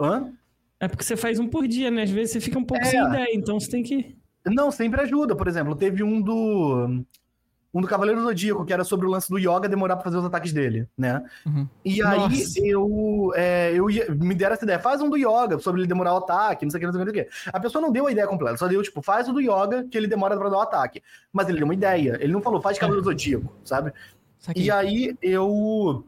[0.00, 0.32] Hã?
[0.80, 2.04] É porque você faz um por dia, né?
[2.04, 2.88] Às vezes você fica um pouco É.
[2.88, 4.16] sem ideia, então você tem que.
[4.46, 5.36] Não, sempre ajuda.
[5.36, 7.04] Por exemplo, teve um do.
[7.74, 10.16] Um do Cavaleiro do Zodíaco, que era sobre o lance do Yoga demorar pra fazer
[10.18, 11.24] os ataques dele, né?
[11.44, 11.66] Uhum.
[11.84, 12.60] E aí Nossa.
[12.64, 16.14] eu, é, eu ia- me deram essa ideia, faz um do Yoga, sobre ele demorar
[16.14, 17.50] o ataque, não sei o que, não sei o que, não sei o que.
[17.52, 19.98] A pessoa não deu a ideia completa, só deu, tipo, faz o do Yoga, que
[19.98, 21.02] ele demora pra dar o ataque.
[21.32, 23.92] Mas ele deu uma ideia, ele não falou, faz Cavaleiro Zodíaco, sabe?
[24.38, 24.64] Saquei.
[24.64, 26.04] E aí eu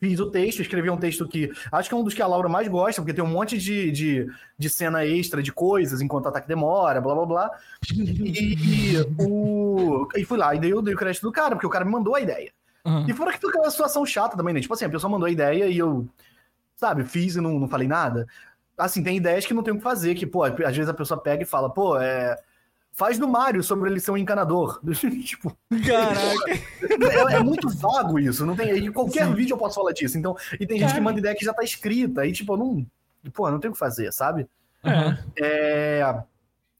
[0.00, 2.48] fiz o texto, escrevi um texto que acho que é um dos que a Laura
[2.48, 4.26] mais gosta, porque tem um monte de, de,
[4.58, 7.50] de cena extra de coisas enquanto o ataque demora, blá blá blá.
[7.92, 11.66] E, e o, e fui lá, e dei, eu dei o crédito do cara, porque
[11.66, 12.52] o cara me mandou a ideia.
[12.84, 13.06] Aham.
[13.08, 14.60] E fora que fica uma situação chata também, né?
[14.60, 16.06] Tipo assim, a pessoa mandou a ideia e eu,
[16.76, 18.26] sabe, fiz e não, não falei nada.
[18.78, 21.20] Assim, tem ideias que não tem o que fazer, que, pô, às vezes a pessoa
[21.20, 22.36] pega e fala, pô, é.
[22.96, 24.80] Faz do Mario sobre ele ser um encanador.
[25.22, 25.54] tipo,
[25.86, 27.30] Caraca.
[27.30, 28.70] é, é muito vago isso, não tem.
[28.86, 30.16] Em qualquer vídeo eu posso falar disso.
[30.16, 32.86] Então, e tem gente que manda ideia que já tá escrita, aí, tipo, eu não.
[33.34, 34.46] Pô, não tem o que fazer, sabe?
[35.36, 36.22] É.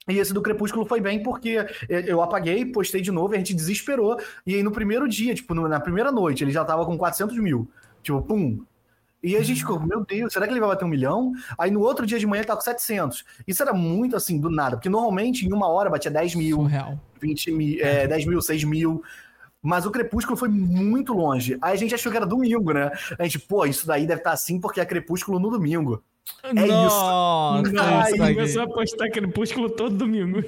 [0.09, 1.59] E esse do Crepúsculo foi bem porque
[1.89, 4.19] eu apaguei, postei de novo e a gente desesperou.
[4.47, 7.37] E aí no primeiro dia, tipo, no- na primeira noite, ele já tava com 400
[7.39, 7.69] mil.
[8.03, 8.63] Tipo, pum.
[9.23, 11.33] E a gente ficou, meu Deus, será que ele vai bater um milhão?
[11.59, 13.25] Aí no outro dia de manhã ele tava com 700.
[13.47, 14.77] Isso era muito assim, do nada.
[14.77, 16.99] Porque normalmente em uma hora batia 10 mil, Surreal.
[17.21, 19.03] 20 mil, é, 10 mil, 6 mil.
[19.63, 21.59] Mas o Crepúsculo foi muito longe.
[21.61, 22.91] Aí a gente achou que era domingo, né?
[23.19, 26.03] A gente, pô, isso daí deve estar assim porque é Crepúsculo no domingo.
[26.45, 26.67] isso.
[26.67, 28.35] Nossa, Nossa, isso aqui.
[28.35, 30.39] começou a postar Crepúsculo todo domingo.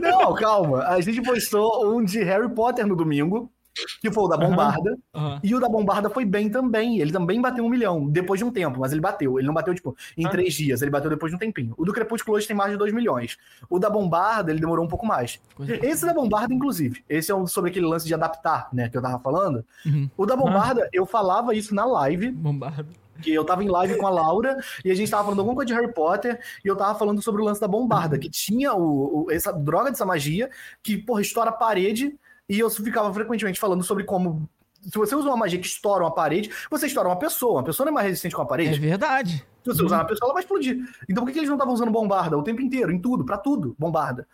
[0.00, 0.84] Não, calma.
[0.84, 3.50] A gente postou um de Harry Potter no domingo,
[4.00, 4.96] que foi o da Bombarda.
[5.14, 5.40] Aham.
[5.42, 6.98] E o da Bombarda foi bem também.
[7.00, 9.38] Ele também bateu um milhão, depois de um tempo, mas ele bateu.
[9.38, 10.30] Ele não bateu, tipo, em Ah.
[10.30, 11.74] três dias, ele bateu depois de um tempinho.
[11.76, 13.36] O do Crepúsculo hoje tem mais de dois milhões.
[13.68, 15.40] O da Bombarda, ele demorou um pouco mais.
[15.82, 19.02] Esse da Bombarda, inclusive, esse é um sobre aquele lance de adaptar, né, que eu
[19.02, 19.64] tava falando.
[19.84, 20.08] Uhum.
[20.16, 22.86] O da Bombarda, eu falava isso na live, Bombado.
[23.22, 25.66] que eu tava em live com a Laura, e a gente tava falando alguma coisa
[25.66, 29.24] de Harry Potter, e eu tava falando sobre o lance da bombarda, que tinha o,
[29.24, 30.50] o- essa droga dessa magia,
[30.82, 32.14] que, porra, estoura a parede,
[32.48, 34.48] e eu ficava frequentemente falando sobre como.
[34.82, 37.54] Se você usa uma magia que estoura uma parede, você estoura uma pessoa.
[37.54, 38.78] Uma pessoa não é mais resistente com a É parede.
[38.78, 39.44] verdade.
[39.64, 40.78] Se você usar uma pessoa, ela vai explodir.
[41.08, 42.92] Então por que que eles não estavam usando bombarda o tempo inteiro?
[42.92, 44.28] Em tudo, pra tudo, bombarda.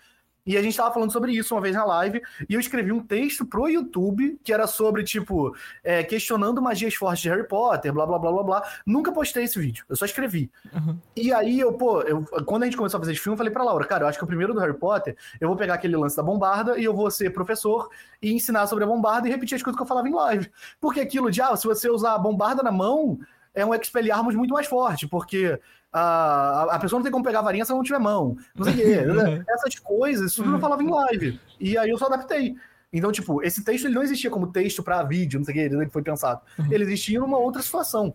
[0.44, 3.00] E a gente tava falando sobre isso uma vez na live, e eu escrevi um
[3.00, 8.04] texto pro YouTube que era sobre, tipo, é, questionando magias fortes de Harry Potter, blá
[8.04, 8.62] blá blá blá blá.
[8.84, 10.50] Nunca postei esse vídeo, eu só escrevi.
[10.72, 10.98] Uhum.
[11.14, 13.52] E aí, eu, pô, eu, quando a gente começou a fazer esse filme, eu falei
[13.52, 15.96] pra Laura, cara, eu acho que o primeiro do Harry Potter, eu vou pegar aquele
[15.96, 17.88] lance da bombarda e eu vou ser professor
[18.20, 20.50] e ensinar sobre a bombarda e repetir as coisas que eu falava em live.
[20.80, 23.18] Porque aquilo de, ah, se você usar a bombarda na mão,
[23.54, 25.60] é um Expelliarmus muito mais forte, porque
[25.92, 28.36] a, a pessoa não tem como pegar a varinha se ela não tiver mão.
[28.54, 29.00] Não sei o quê.
[29.12, 29.44] né?
[29.48, 31.40] Essas coisas, isso tudo eu falava em live.
[31.60, 32.56] E aí eu só adaptei.
[32.92, 35.74] Então, tipo, esse texto ele não existia como texto pra vídeo, não sei o que,
[35.74, 36.40] ele foi pensado.
[36.70, 38.14] Ele existia numa outra situação.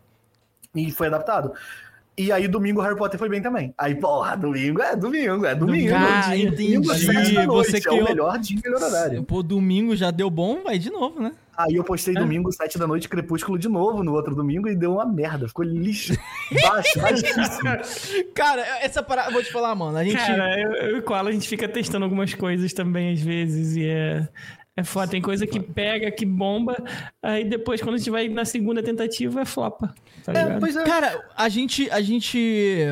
[0.76, 1.54] E foi adaptado.
[2.20, 3.72] E aí, domingo, Harry Potter foi bem também.
[3.78, 5.94] Aí, porra, domingo é domingo, é domingo.
[5.96, 7.34] Ah, domingo, entendi.
[7.36, 9.24] da noite, Você é criou- o melhor dia, melhor horário.
[9.24, 11.32] Pô, domingo já deu bom, vai de novo, né?
[11.56, 14.94] Aí eu postei domingo, sete da noite, Crepúsculo de novo no outro domingo e deu
[14.94, 15.48] uma merda.
[15.48, 16.14] Ficou lixo.
[16.64, 18.26] Baixo, baixíssimo.
[18.34, 19.98] Cara, essa parada, vou te falar, mano.
[19.98, 20.16] A gente.
[20.18, 23.76] Cara, eu, eu e o Koala, a gente fica testando algumas coisas também, às vezes,
[23.76, 24.28] e é.
[24.78, 26.78] É foda, tem coisa que pega, que bomba,
[27.24, 29.96] aí depois, quando a gente vai na segunda tentativa, é flopa.
[30.24, 30.84] Tá É, pois é.
[30.84, 31.90] Cara, a gente.
[31.90, 32.86] A gente.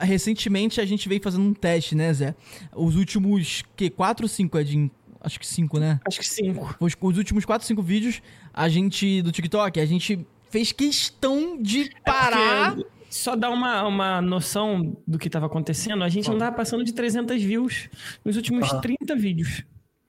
[0.00, 2.34] Recentemente a gente veio fazendo um teste, né, Zé?
[2.74, 3.62] Os últimos.
[3.76, 3.88] que?
[3.88, 4.90] 4 ou 5, Edinho?
[5.20, 6.00] Acho que 5, né?
[6.06, 6.76] Acho que cinco.
[6.80, 8.20] Os, os últimos 4, 5 vídeos,
[8.52, 9.22] a gente.
[9.22, 12.76] do TikTok, a gente fez questão de parar.
[12.76, 16.82] É Só dar uma, uma noção do que tava acontecendo, a gente não tava passando
[16.82, 17.88] de 300 views
[18.24, 18.80] nos últimos Aham.
[18.80, 19.64] 30 vídeos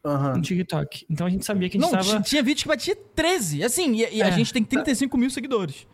[0.05, 0.35] Aham.
[0.35, 1.05] no TikTok.
[1.09, 2.21] Então a gente sabia que a gente Não, tava.
[2.21, 3.63] ti- tinha vídeo que batia 13.
[3.63, 4.31] Assim, e, e a É.
[4.31, 5.85] gente tem 35 mil seguidores.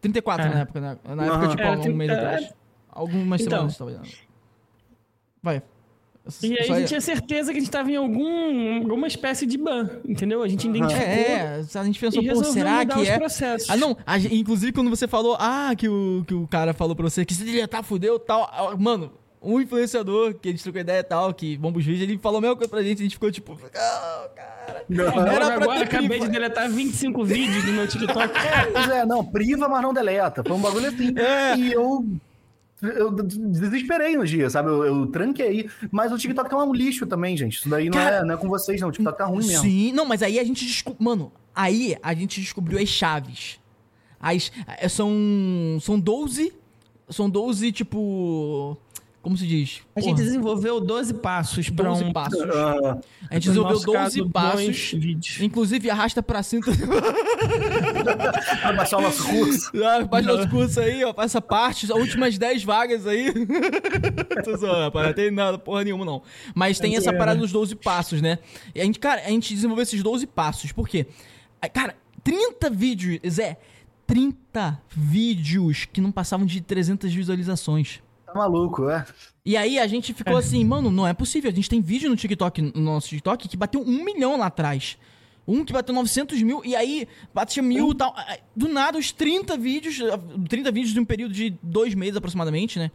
[0.00, 0.48] 34 É.
[0.50, 0.96] na época, né?
[1.04, 2.14] Na época, tipo, É, algum tem- mês é.
[2.14, 2.52] atrás.
[2.90, 3.50] Algumas Então.
[3.68, 4.00] semanas, talvez.
[5.42, 5.62] Vai.
[6.42, 9.46] E aí a ia- gente tinha certeza que a gente tava em algum, alguma espécie
[9.46, 10.42] de ban, entendeu?
[10.42, 13.18] A gente identificou É, é, a gente pensou, pô, será que é?
[13.18, 13.70] processos.
[13.70, 17.04] Ah, não, a inclusive quando você falou, ah, que o, que o cara falou pra
[17.08, 18.42] você que se deletar, fudeu tal.
[18.52, 19.10] ah, Mano,
[19.40, 22.38] um influenciador que a gente trocou ideia e tal, que bomba os vídeos, ele falou
[22.38, 24.84] a mesma coisa pra gente, a gente ficou tipo, ah, cara.
[24.88, 25.04] Não.
[25.04, 26.26] Era Agora, pra agora ter acabei priva.
[26.26, 28.34] de deletar 25 vídeos do meu TikTok.
[28.72, 30.42] Pois é, não, priva, mas não deleta.
[30.42, 31.14] Foi um bagulho assim.
[31.18, 31.56] É.
[31.56, 32.04] E eu.
[32.80, 34.68] Eu desesperei no dia, sabe?
[34.68, 35.68] Eu, eu tranquei.
[35.90, 37.58] Mas o TikTok tá um lixo também, gente.
[37.58, 38.88] Isso daí não, Cara, é, não é com vocês, não.
[38.88, 39.62] O TikTok tá ruim mesmo.
[39.62, 41.04] Sim, não, mas aí a gente descobriu.
[41.04, 43.58] Mano, aí a gente descobriu as chaves.
[44.20, 44.52] As.
[44.78, 45.10] é, São.
[45.80, 46.52] São 12.
[47.10, 48.76] São 12, tipo.
[49.28, 49.82] Como se diz?
[49.94, 52.40] A gente Porra, desenvolveu 12 passos para 12 um passos.
[52.40, 52.98] Ah,
[53.30, 54.94] A gente desenvolveu nosso 12 caso, passos.
[55.38, 56.62] Inclusive, arrasta pra cima.
[58.62, 59.70] pra baixar o nosso curso.
[59.84, 61.12] Ah, Faz nosso curso aí, ó.
[61.12, 63.30] Faz essa parte, as últimas 10 vagas aí.
[64.42, 65.08] Tô zoando, rapaz.
[65.08, 66.22] Não tem nada, porra nenhuma, não.
[66.54, 68.38] Mas tem essa parada dos 12 passos, né?
[68.74, 70.72] E a gente, cara, a gente desenvolveu esses 12 passos.
[70.72, 71.06] Por quê?
[71.60, 73.58] Ah, Cara, 30 vídeos, Zé.
[74.06, 78.00] 30 vídeos que não passavam de 300 visualizações.
[78.32, 79.06] Tá maluco, é?
[79.44, 81.50] E aí a gente ficou assim, mano, não é possível.
[81.50, 84.98] A gente tem vídeo no TikTok, no nosso TikTok, que bateu um milhão lá atrás.
[85.46, 88.14] Um que bateu 900 mil, e aí batia mil e tal.
[88.54, 89.98] Do nada, os 30 vídeos,
[90.46, 92.90] 30 vídeos de um período de dois meses aproximadamente, né?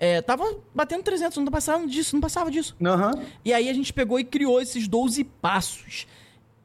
[0.00, 0.44] É, tava
[0.74, 2.74] batendo 300, não passava disso, não passava disso.
[2.84, 3.12] Aham.
[3.44, 6.08] E aí a gente pegou e criou esses 12 passos.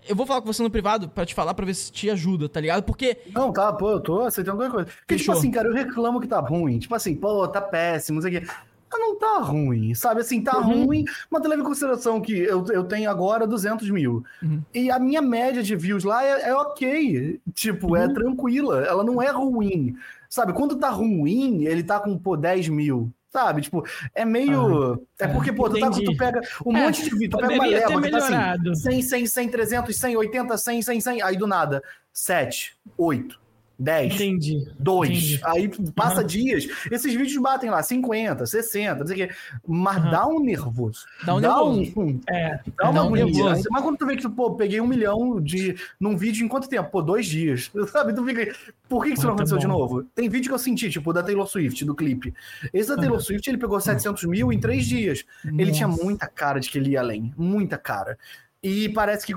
[0.09, 2.49] Eu vou falar com você no privado pra te falar pra ver se te ajuda,
[2.49, 2.83] tá ligado?
[2.83, 4.85] Porque Não, tá, pô, eu tô aceitando qualquer coisa.
[4.87, 5.35] Porque, tipo Fechou.
[5.35, 6.79] assim, cara, eu reclamo que tá ruim.
[6.79, 8.47] Tipo assim, pô, tá péssimo, não sei o quê.
[8.91, 10.21] Mas não tá ruim, sabe?
[10.21, 10.85] Assim, tá Uhum.
[10.85, 14.23] ruim, mas leva em consideração que eu, eu tenho agora 200 mil.
[14.41, 14.63] Uhum.
[14.73, 17.39] E a minha média de views lá é, é ok.
[17.53, 17.95] Tipo, Uhum.
[17.95, 18.81] é tranquila.
[18.83, 19.95] Ela não é ruim.
[20.27, 20.53] Sabe?
[20.53, 23.11] Quando tá ruim, ele tá com, pô, 10 mil.
[23.31, 23.61] Sabe?
[23.61, 23.83] Tipo,
[24.15, 25.05] é meio.
[25.19, 28.01] é porque, pô, tu, tá, tu pega um É, monte de tu pega uma leva
[28.01, 28.75] que tá assim, melhorado.
[28.75, 31.21] 100, 100, 100, 300, 100, 80, 100, 100, 100.
[31.21, 33.38] Aí do nada, 7, 8.
[33.79, 34.67] 10, Entendi.
[34.77, 35.09] 2.
[35.09, 35.39] Entendi.
[35.43, 39.33] Aí passa dias, esses vídeos batem lá 50, 60, não sei o quê.
[39.65, 41.05] Mas dá um nervoso.
[41.25, 41.91] Dá um nervoso.
[42.01, 42.59] um- É.
[42.77, 43.63] Dá uma Dá um nervoso.
[43.71, 46.89] Mais quando tu vê que, pô, peguei um milhão de, num vídeo em quanto tempo?
[46.91, 47.71] Pô, dois dias.
[47.91, 48.13] Sabe?
[48.13, 48.53] Tu fica.
[48.89, 49.73] Por que, que isso não tá aconteceu de bom.
[49.73, 50.03] novo?
[50.15, 52.33] Tem vídeo que eu senti, tipo, da Taylor Swift, do clipe.
[52.73, 55.23] Esse da Taylor Swift, ele pegou 700 mil em três dias.
[55.45, 56.03] Ele tinha Nossa.
[56.03, 57.33] muita cara de que ele ia além.
[57.37, 58.17] Muita cara.
[58.61, 59.33] E parece que.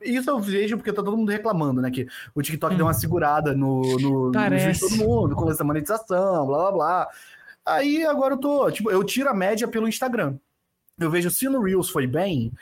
[0.00, 1.90] Isso eu vejo porque tá todo mundo reclamando, né?
[1.90, 5.62] Que o TikTok deu uma segurada no, no, no vídeo de todo mundo, com essa
[5.62, 7.08] monetização, blá blá blá.
[7.66, 8.70] Aí agora eu tô.
[8.70, 10.36] Tipo, eu tiro a média pelo Instagram.
[10.98, 12.52] Eu vejo se no Reels foi bem,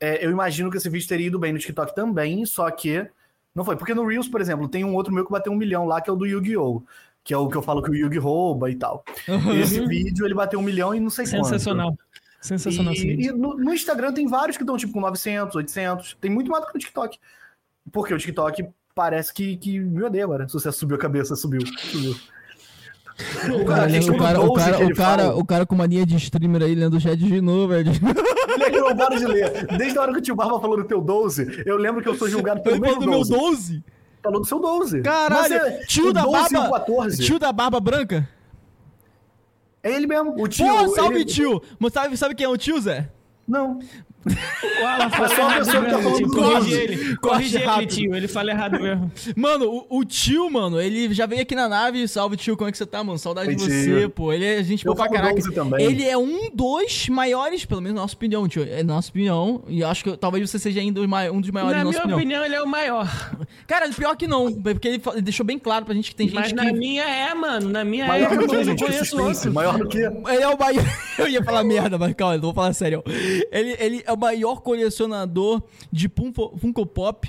[0.00, 3.06] é, eu imagino que esse vídeo teria ido bem no TikTok também, só que
[3.54, 3.76] não foi.
[3.76, 6.10] Porque no Reels, por exemplo, tem um outro meu que bateu um milhão lá, que
[6.10, 6.82] é o do Yu-Gi-Oh!
[7.22, 9.04] Que é o que eu falo que o Yugi rouba e tal.
[9.60, 11.44] Esse vídeo ele bateu um milhão e não sei quanto.
[11.44, 11.94] Sensacional.
[12.40, 16.16] Sensacional E, e no, no Instagram tem vários que estão tipo com 900, 800.
[16.20, 17.18] Tem muito mais do que no TikTok.
[17.92, 20.48] Porque o TikTok parece que, que me odeia agora.
[20.48, 21.60] Se você subiu a cabeça, subiu.
[21.66, 22.16] subiu.
[23.60, 26.06] O cara, questão o cara, o 12 cara, que o cara, o cara com mania
[26.06, 27.92] de streamer aí lendo o chat de novo, velho.
[28.48, 29.66] Moleque, eu não paro de ler.
[29.76, 32.14] Desde a hora que o tio Barba falou do teu 12, eu lembro que eu
[32.14, 33.30] sou julgado pelo falou mesmo do meu 12.
[33.30, 33.84] 12?
[34.22, 35.02] Falou do seu 12.
[35.02, 36.78] Caralho, Mas é- tio da 12 e o barba.
[36.78, 37.22] 14.
[37.22, 38.28] Tio da barba branca?
[39.82, 40.34] É ele mesmo.
[40.40, 40.66] O tio.
[40.66, 41.62] Pô, salve ele- tio!
[41.78, 43.08] Mas sabe, sabe quem é o tio, Zé?
[43.48, 43.78] Não.
[44.26, 46.26] O Alan É fala só uma errado pessoa que tá mesmo, falando tio.
[46.26, 47.16] do Corrige ele.
[47.16, 47.88] Corrige ele, rápido.
[47.94, 48.14] tio.
[48.16, 49.12] Ele fala errado mesmo.
[49.36, 52.06] Mano, o, o tio, mano, ele já veio aqui na nave.
[52.06, 53.18] Salve, tio, como é que você tá, mano?
[53.18, 54.10] Saudade de Oi, você, tio.
[54.10, 54.32] pô.
[54.32, 55.34] Ele é gente Eu boa pra caraca.
[55.36, 55.84] 12 também.
[55.86, 58.62] Ele é um dos maiores, pelo menos na nossa opinião, tio.
[58.62, 59.62] É na nossa opinião.
[59.68, 62.18] E acho que talvez você seja ainda um dos maiores Na na minha nossa opinião.
[62.18, 63.08] opinião, ele é o maior.
[63.66, 64.52] Cara, pior que não.
[64.52, 66.54] Porque ele, ele deixou bem claro pra gente que tem gente Mas que.
[66.54, 67.68] na minha é, mano.
[67.70, 68.84] Na minha Maior é, do eu que, não gente?
[68.84, 69.52] Conheço outro.
[69.52, 69.98] Maior do que.
[69.98, 70.84] Ele é o maior.
[71.18, 73.02] Eu ia falar merda, mas calma, eu vou falar sério.
[73.52, 77.28] Ele, ele é o maior colecionador de Funko, Pop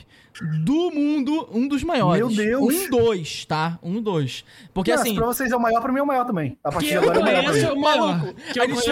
[0.63, 2.25] do mundo, um dos maiores.
[2.25, 2.73] Meu Deus.
[2.75, 3.77] Um, dois, tá?
[3.83, 4.43] Um, dois.
[4.73, 5.13] Porque assim.
[5.15, 6.57] pra vocês é o maior, pra mim é o maior também.
[6.63, 7.73] A partir Que de agora é o maior conheço mim.
[7.73, 8.17] o maior.
[8.17, 8.83] Maluco, Que eu a gente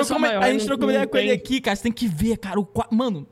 [0.66, 1.76] trocou uma- ideia com ele aqui, cara.
[1.76, 2.60] Você tem que ver, cara.
[2.60, 3.26] O, mano.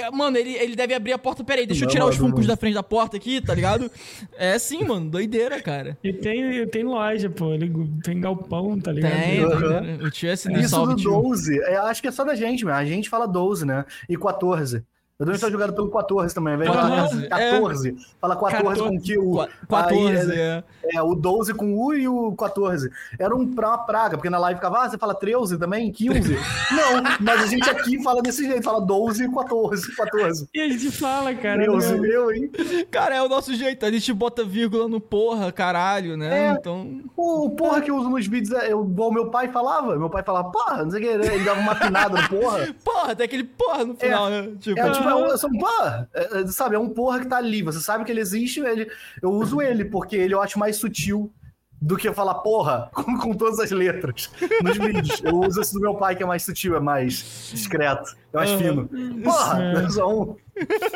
[0.00, 1.42] É, Mano, ele, ele deve abrir a porta.
[1.44, 2.48] Peraí, deixa eu Não, tirar os mano, funcos mano.
[2.54, 3.90] da frente da porta aqui, tá ligado?
[4.36, 5.08] É assim, mano.
[5.10, 5.96] Doideira, cara.
[6.02, 7.52] E tem, tem loja, pô.
[7.52, 7.72] Ele
[8.02, 9.12] tem galpão, tá ligado?
[9.12, 9.50] Tem, Uhum.
[9.50, 10.04] doideira.
[10.06, 10.32] O tio é.
[10.34, 10.48] Isso
[10.86, 11.10] do tio.
[11.10, 12.74] 12, é, acho que é só da gente, meu.
[12.74, 13.84] A gente fala 12, né?
[14.08, 14.82] E 14.
[15.16, 17.96] Eu também sou jogado pelo 14 também, ao invés de falar Aham, 14.
[18.20, 19.16] Fala 14 com Q.
[19.16, 19.48] Qua-
[19.86, 20.64] 14, Aí, é.
[20.94, 22.90] é, o 12 com U e o 14.
[23.16, 25.92] Era um, pra uma praga, porque na live ficava, ah, você fala 13 também?
[25.92, 26.34] 15?
[26.74, 30.48] Não, mas a gente aqui fala desse jeito, fala 12 e 14, 14.
[30.52, 31.62] E a gente fala, cara.
[31.62, 32.08] 13, né?
[32.10, 32.50] eu, hein?
[32.90, 33.86] Cara, é o nosso jeito.
[33.86, 36.48] A gente bota vírgula no porra, caralho, né?
[36.48, 36.50] É.
[36.50, 37.02] Então.
[37.16, 39.96] O porra que eu uso nos vídeos é igual meu pai falava.
[39.96, 42.74] Meu pai falava, porra, não sei o que, ele dava uma pinada no porra.
[42.84, 44.48] Porra, tem aquele porra no final, né?
[44.58, 44.80] Tipo.
[44.80, 46.76] É, tipo, é um, é um porra, é, é, sabe?
[46.76, 47.62] É um porra que tá ali.
[47.62, 48.90] Você sabe que ele existe, ele,
[49.22, 51.32] eu uso ele, porque ele eu acho mais sutil
[51.80, 54.30] do que falar porra com, com todas as letras
[54.62, 55.22] nos vídeos.
[55.22, 58.50] Eu uso esse do meu pai, que é mais sutil, é mais discreto, é mais
[58.52, 58.88] fino.
[59.22, 59.62] Porra!
[59.62, 60.36] É só um.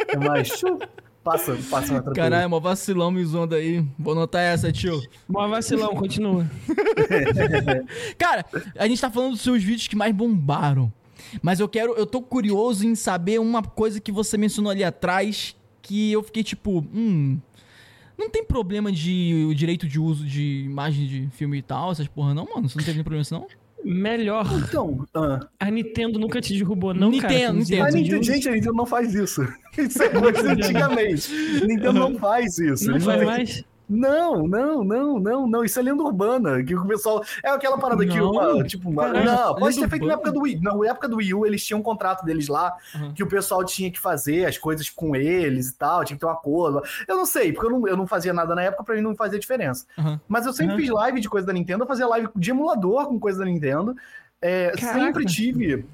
[0.08, 0.62] É mais.
[1.22, 2.14] Passa, passa na tranquila.
[2.14, 3.84] Caralho, mó vacilão me zoando aí.
[3.98, 4.98] Vou anotar essa, tio.
[5.28, 6.46] Mó vacilão, continua.
[8.16, 8.46] Cara,
[8.78, 10.90] a gente tá falando dos seus vídeos que mais bombaram.
[11.42, 11.92] Mas eu quero.
[11.94, 15.54] Eu tô curioso em saber uma coisa que você mencionou ali atrás.
[15.82, 16.84] Que eu fiquei tipo.
[16.94, 17.38] Hum.
[18.18, 22.08] Não tem problema de o direito de uso de imagem de filme e tal, essas
[22.08, 22.68] porra, não, mano?
[22.68, 23.46] Você não teve nenhum problema assim, não?
[23.84, 24.44] Melhor.
[24.68, 27.32] Então, ah, A Nintendo nunca te derrubou, não, cara.
[27.32, 27.86] Nintendo, os Nintendo.
[27.86, 29.42] a Nintendo, gente, a Nintendo não faz isso.
[29.78, 31.32] Isso é coisa antigamente.
[31.64, 32.90] Nintendo não faz isso.
[32.90, 33.64] Não faz têm- mais?
[33.88, 35.64] Não, não, não, não, não.
[35.64, 36.62] Isso é lenda urbana.
[36.62, 37.22] Que o pessoal.
[37.42, 38.30] É aquela parada que Não.
[38.32, 38.62] uma.
[38.64, 39.04] Tipo, uma...
[39.06, 40.28] Caraca, não, pode lenda ter feito na urbana?
[40.28, 40.60] época do Wii.
[40.60, 43.14] Na época do Wii U, eles tinham um contrato deles lá Uhum.
[43.14, 46.26] que o pessoal tinha que fazer as coisas com eles e tal, tinha que ter
[46.26, 46.82] um acordo.
[47.06, 49.14] Eu não sei, porque eu não, eu não fazia nada na época, pra mim não
[49.16, 49.86] fazia diferença.
[49.98, 50.20] Aham.
[50.28, 50.80] Mas eu sempre Uhum.
[50.80, 53.96] fiz live de coisa da Nintendo, eu fazia live de emulador com coisa da Nintendo.
[54.40, 55.84] É, sempre tive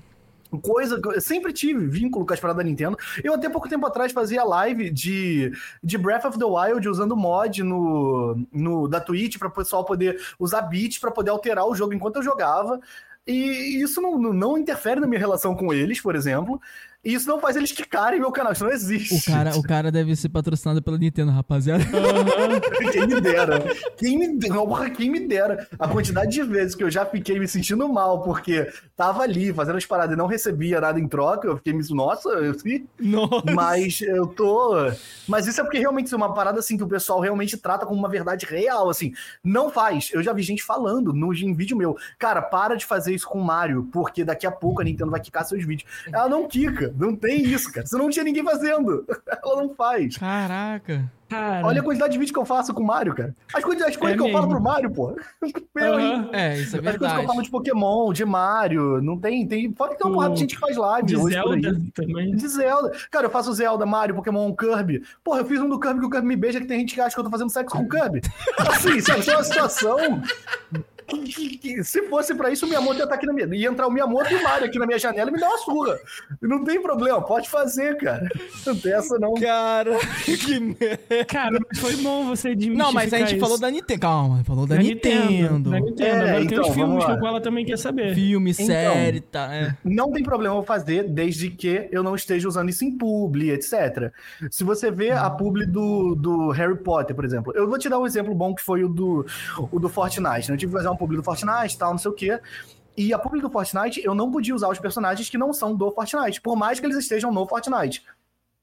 [0.60, 2.96] coisa, eu sempre tive vínculo com as paradas da Nintendo.
[3.22, 5.52] Eu até pouco tempo atrás fazia live de,
[5.82, 10.20] de Breath of the Wild usando mod no, no da Twitch para o pessoal poder
[10.38, 12.80] usar bits para poder alterar o jogo enquanto eu jogava.
[13.26, 16.60] E isso não- não interfere na minha relação com eles, por exemplo.
[17.04, 19.14] E isso não faz eles quicarem meu canal, isso não existe.
[19.14, 21.84] O cara, o cara deve ser patrocinado pela Nintendo, rapaziada.
[22.90, 23.64] Quem me dera.
[23.96, 25.68] Quem me dera, porra, quem me dera.
[25.78, 29.76] A quantidade de vezes que eu já fiquei me sentindo mal porque tava ali fazendo
[29.76, 31.84] as paradas e não recebia nada em troca, eu fiquei me.
[31.90, 32.86] Nossa, eu fiquei.
[32.98, 33.52] Nossa.
[33.52, 34.74] Mas eu tô.
[35.28, 37.98] Mas isso é porque realmente é uma parada assim que o pessoal realmente trata como
[37.98, 39.12] uma verdade real, assim.
[39.42, 40.10] Não faz.
[40.12, 43.40] Eu já vi gente falando no, em vídeo meu, cara, para de fazer isso com
[43.40, 45.90] o Mario, porque daqui a pouco a Nintendo vai quicar seus vídeos.
[46.12, 46.93] Ela não quica.
[46.96, 47.86] Não tem isso, cara.
[47.86, 49.04] Senão não tinha ninguém fazendo.
[49.42, 50.16] Ela não faz.
[50.16, 51.10] Caraca.
[51.28, 53.34] Cara, Olha a quantidade de vídeo que eu faço com o Mario, cara.
[53.52, 54.60] As coisas, as coisas É que eu falo mesmo.
[54.60, 55.16] pro Mario, pô.
[55.74, 55.94] Meu?
[55.94, 56.28] Aham.
[56.32, 57.26] É, isso é As coisas que eu verdade.
[57.26, 59.44] falo de Pokémon, de Mario, não tem.
[59.48, 61.54] tem fora que tem uma O- porrada de gente que faz live de hoje por
[61.54, 61.62] aí.
[61.62, 62.36] Zelda também.
[62.36, 62.92] De Zelda.
[63.10, 65.02] Cara, eu faço Zelda, Mario, Pokémon, Kirby.
[65.24, 67.00] Porra, eu fiz um do Kirby que o Kirby me beija que tem gente que
[67.00, 68.20] acha que eu tô fazendo sexo com o Kirby.
[68.58, 69.20] Assim, sabe?
[69.20, 70.22] Isso é uma situação.
[71.84, 73.46] Se fosse pra isso, o Miyamoto ia estar aqui na minha.
[73.54, 75.58] ia entrar o Miyamoto e o Mario aqui na minha janela e me dar uma
[75.58, 75.98] surra.
[76.40, 78.28] Não tem problema, pode fazer, cara.
[78.66, 79.34] Não tem essa, não.
[79.34, 81.24] Cara, que merda.
[81.26, 83.40] Cara, mas foi bom você desmistificar Não, mas a gente isso.
[83.40, 84.00] falou da Nintendo.
[84.00, 85.70] Calma, falou da, Da Nintendo.
[85.70, 86.02] Da Nintendo.
[86.04, 88.14] É, Agora tem então, os vamos filmes que o Koala também quer saber.
[88.14, 88.66] Filme, Então.
[88.66, 89.54] série, tá.
[89.54, 89.76] É.
[89.84, 94.12] Não tem problema eu fazer, desde que eu não esteja usando isso em publi, etc.
[94.50, 97.98] Se você vê a publi do, do Harry Potter, por exemplo, eu vou te dar
[97.98, 99.26] um exemplo bom que foi o do,
[99.70, 100.48] o do Fortnite.
[100.48, 100.54] né?
[100.54, 102.40] Eu tive que fazer uma publi do Fortnite, tal, não sei o quê.
[102.96, 105.90] E a publi do Fortnite, eu não podia usar os personagens que não são do
[105.90, 108.04] Fortnite, por mais que eles estejam no Fortnite.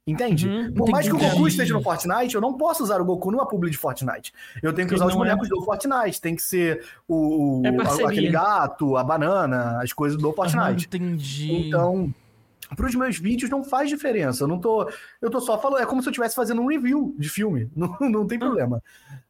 [0.08, 0.49] Entende?
[0.49, 1.32] Uhum, por mais que o entendi.
[1.32, 4.34] Goku esteja no Fortnite, eu não posso usar o Goku numa publi de Fortnite.
[4.62, 6.20] Eu tenho que usar os é- bonecos do Fortnite.
[6.20, 10.88] Tem que ser o, É aquele gato, a banana, as coisas do Fortnite.
[10.88, 11.68] Entendi.
[11.68, 12.12] Então,
[12.76, 14.44] para os meus vídeos não faz diferença.
[14.44, 14.90] Eu não tô,
[15.22, 17.70] eu tô só falando, é como se eu estivesse fazendo um review de filme.
[17.76, 18.82] Não, não tem problema.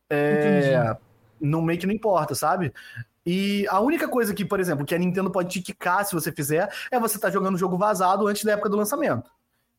[0.09, 0.95] É,
[1.41, 2.71] no meio que não importa, sabe?
[3.25, 6.31] E a única coisa que, por exemplo, que a Nintendo pode te quicar se você
[6.31, 9.29] fizer é você estar jogando o jogo vazado antes da época do lançamento.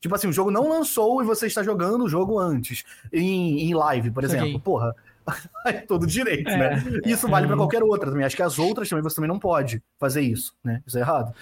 [0.01, 3.75] Tipo assim, o jogo não lançou e você está jogando o jogo antes, em, em
[3.75, 4.39] live, por Saquei.
[4.41, 4.61] exemplo.
[4.61, 4.95] Porra,
[5.67, 6.85] é todo direito, É, né?
[7.05, 7.59] Isso vale pra é.
[7.59, 8.25] qualquer outra também.
[8.27, 10.83] Acho que as outras também você também não pode fazer isso, né?
[10.85, 11.33] Isso é errado.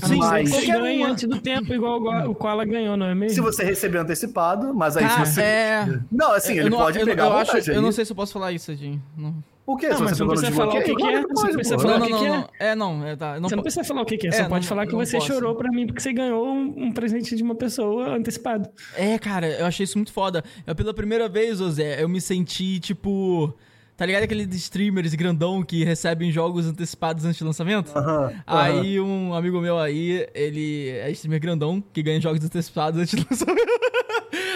[0.00, 1.08] Não ser Mas- você uma.
[1.08, 3.34] antes do tempo, igual o Koala ganhou, não é mesmo?
[3.36, 5.40] Se você receber antecipado, mas aí Cara, se você.
[5.42, 6.00] é.
[6.10, 8.16] Não, assim, Eu ele não- pode eu, pegar eu, acho, eu não sei se eu
[8.16, 9.00] posso falar isso, Edinho.
[9.16, 9.34] Não.
[9.68, 9.90] O quê?
[9.90, 12.68] Não, mas você não precisa falar o que é, você precisa falar o que é?
[12.70, 13.04] É, não.
[13.06, 13.38] É, tá.
[13.38, 15.26] Não Você não precisa falar o que, é, você não- pode falar que você posso.
[15.26, 18.66] chorou pra mim porque você ganhou um, um presente de uma pessoa antecipado.
[18.96, 20.42] É, cara, eu achei isso muito foda.
[20.66, 23.54] Eu, pela primeira vez, Zé, eu me senti, tipo...
[23.98, 27.90] Tá ligado aqueles streamers grandão que recebem jogos antecipados antes do lançamento?
[27.98, 33.14] Aham, Aí um amigo meu aí, ele é streamer grandão, que ganha jogos antecipados antes
[33.14, 33.68] do lançamento.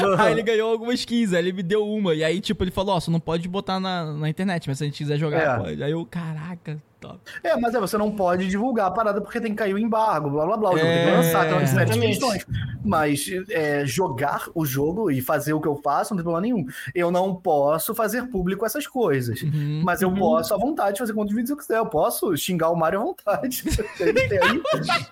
[0.00, 0.20] aham.
[0.22, 2.14] Aí ele ganhou algumas skins, aí ele me deu uma.
[2.14, 4.84] E aí, tipo, ele falou, ó, você não pode botar na, na internet, mas se
[4.84, 5.58] a gente quiser jogar, É.
[5.58, 5.82] pode.
[5.82, 7.18] Aí eu, caraca, top.
[7.42, 10.30] É, mas é, você não pode divulgar a parada porque tem que cair o embargo,
[10.30, 10.70] blá blá blá.
[10.70, 12.18] O jogo É, tem que lançar, tem uma série de exatamente.
[12.18, 12.46] questões.
[12.84, 16.66] Mas é, jogar o jogo e fazer o que eu faço não tem problema nenhum.
[16.94, 19.42] Eu não posso fazer público essas coisas.
[19.42, 19.82] Uhum.
[19.84, 21.78] Mas eu posso à vontade fazer quantos vídeos eu quiser.
[21.78, 23.62] Eu posso xingar o Mario à vontade.
[24.00, 24.62] Aí,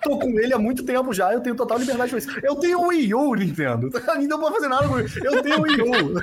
[0.02, 2.30] tô com ele há muito tempo já, eu tenho total liberdade pra isso.
[2.42, 3.90] Eu tenho um Wii U, Nintendo.
[4.10, 5.08] Ainda não vou fazer nada com ele.
[5.22, 6.20] Eu tenho um Wii U.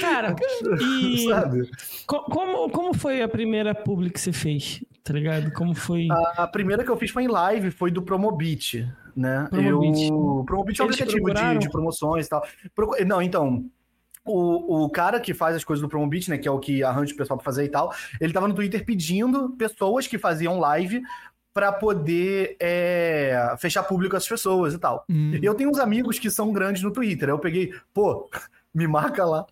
[0.00, 0.34] Cara,
[0.80, 1.70] e Sabe?
[2.06, 4.84] co- como, como foi a primeira publi que você fez?
[5.02, 5.52] Tá ligado?
[5.52, 6.08] Como foi?
[6.36, 9.46] A primeira que eu fiz foi em live, foi do Promobit, né?
[9.50, 10.08] Promobit.
[10.08, 10.44] Eu...
[10.46, 11.58] Promobit é um Eles aplicativo procuraram?
[11.58, 12.46] de, de promoções e tal.
[12.74, 13.64] Procu- Não, então...
[14.26, 16.38] O, o cara que faz as coisas do Promobit, né?
[16.38, 17.92] Que é o que arranja o pessoal pra fazer e tal.
[18.18, 21.02] Ele tava no Twitter pedindo pessoas que faziam live
[21.52, 25.04] pra poder é, fechar público as pessoas e tal.
[25.10, 25.38] Hum.
[25.42, 27.28] Eu tenho uns amigos que são grandes no Twitter.
[27.28, 28.30] Eu peguei, pô,
[28.74, 29.44] me marca lá.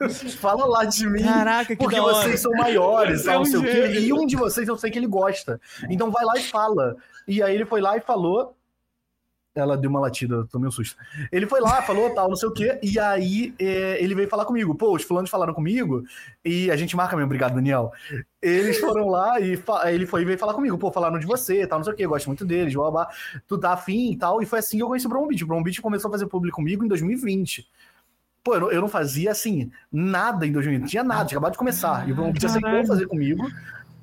[0.38, 1.22] Fala lá de mim.
[1.22, 4.00] Caraca, que Porque vocês são maiores, É um não sei o quê.
[4.00, 5.60] E um de vocês eu sei que ele gosta.
[5.88, 6.96] Então vai lá e fala.
[7.26, 8.54] E aí ele foi lá e falou.
[9.54, 10.96] Ela deu uma latida, eu tomei um susto.
[11.32, 12.78] Ele foi lá, falou tal, não sei o quê.
[12.82, 14.74] E aí é, ele veio falar comigo.
[14.74, 16.04] Pô, os fulanos falaram comigo.
[16.44, 17.90] E a gente marca mesmo, obrigado, Daniel.
[18.42, 20.76] Eles foram lá e ele foi e veio falar comigo.
[20.76, 22.04] Pô, falaram de você, tal, não sei o quê.
[22.04, 23.14] Eu gosto muito deles, blá, blá, blá.
[23.48, 24.42] Tu tá afim e tal.
[24.42, 25.42] E foi assim que eu conheci o Beach.
[25.42, 27.66] O Beach começou a fazer público comigo em 2020.
[28.46, 30.80] Pô, eu não, eu não fazia assim, nada em 2020.
[30.82, 32.08] Não tinha nada, tinha acabado de começar.
[32.08, 33.44] E o Brown Beach aceitou fazer comigo.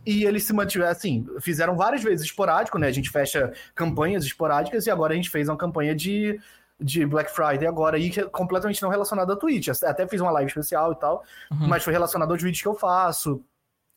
[0.05, 2.87] E eles se mantiveram assim, fizeram várias vezes esporádico, né?
[2.87, 6.41] A gente fecha campanhas esporádicas e agora a gente fez uma campanha de,
[6.77, 9.69] de Black Friday agora aí, que é completamente não relacionada à Twitch.
[9.81, 11.69] Até fiz uma live especial e tal, Uhum.
[11.69, 13.41] mas foi relacionado aos vídeos que eu faço.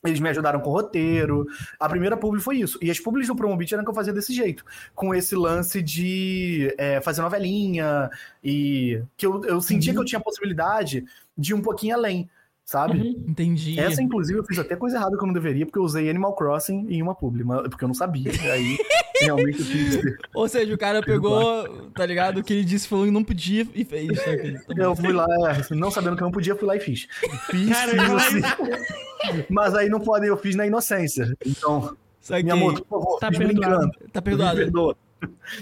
[0.04, 1.46] Eles me ajudaram com o roteiro.
[1.80, 2.78] A primeira publi foi isso.
[2.82, 4.64] E as publis do Promobit eram que eu fazia desse jeito.
[4.94, 8.10] Com esse lance de é, fazer novelinha.
[8.42, 11.04] E que eu, eu sentia que eu tinha a possibilidade
[11.36, 12.30] de ir um pouquinho além,
[12.66, 12.98] sabe?
[13.00, 13.24] Uhum.
[13.28, 13.78] Entendi.
[13.78, 16.34] Essa, inclusive, eu fiz até coisa errada que eu não deveria, porque eu usei Animal
[16.34, 18.30] Crossing em uma publi, porque eu não sabia.
[18.52, 18.76] Aí,
[19.22, 20.16] realmente, eu fiz.
[20.34, 22.38] Ou seja, o cara pegou, tá ligado?
[22.38, 24.08] O que ele disse, falou que não podia e fez.
[24.18, 24.82] Tá bom.
[24.82, 25.26] Eu fui lá,
[25.70, 27.06] é, não sabendo que eu não podia, fui lá e fiz.
[27.48, 29.44] Fiz, Cara, fiz mas- assim.
[29.48, 31.32] Mas aí não pode, eu fiz na inocência.
[31.46, 32.42] Então, Saquei.
[32.42, 33.90] minha moto, por favor, Tá perdoado.
[34.12, 34.56] Tá Me perdoado.
[34.56, 34.96] perdoa.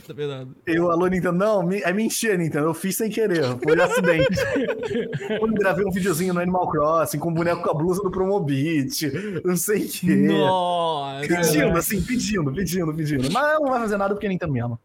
[0.07, 0.15] Tá
[0.93, 5.39] alô, Nintendo, não, me, é mentira, Nintendo, eu fiz sem querer, foi um acidente.
[5.39, 9.13] Quando gravei um videozinho no Animal Crossing, com o boneco com a blusa do Promobit,
[9.45, 10.15] não sei o quê.
[10.15, 11.27] Nossa.
[11.27, 13.33] Pedindo, assim, pedindo, pedindo, pedindo.
[13.33, 14.79] Mas não vai fazer nada porque a Nintendo me ama.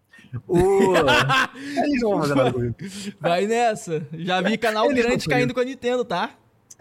[0.47, 0.57] O...
[1.84, 2.76] Eles não vão fazer nada comigo.
[3.19, 4.06] Vai nessa.
[4.14, 6.31] Já vi canal Eles grande caindo com a Nintendo, tá?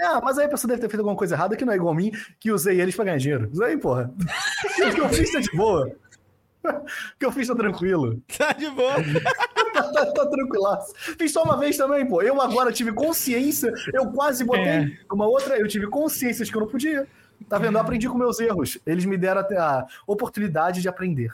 [0.01, 1.93] Ah, mas aí a pessoa deve ter feito alguma coisa errada que não é igual
[1.93, 3.51] a mim, que usei eles pra ganhar dinheiro.
[3.53, 4.13] Isso aí, porra.
[4.17, 5.91] o que eu fiz tá de boa.
[7.19, 8.21] Que eu fiz tá tranquilo.
[8.39, 8.95] Tá de boa.
[9.93, 10.93] tá, tá tranquilaço.
[11.19, 12.23] Fiz só uma vez também, pô.
[12.23, 14.99] Eu agora tive consciência, eu quase botei É.
[15.13, 17.07] uma outra, eu tive consciência de que eu não podia.
[17.49, 17.77] Tá vendo?
[17.77, 18.79] Eu aprendi com meus erros.
[18.85, 21.33] Eles me deram a oportunidade de aprender.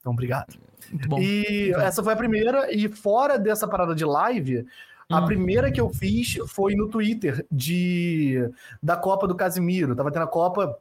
[0.00, 0.54] Então, obrigado.
[0.90, 1.18] Muito bom.
[1.20, 4.66] E essa foi a primeira, e fora dessa parada de live,
[5.08, 5.26] a Hum.
[5.26, 8.50] primeira que eu fiz foi no Twitter de
[8.82, 9.94] da Copa do Casimiro.
[9.94, 10.76] Tava tendo a Copa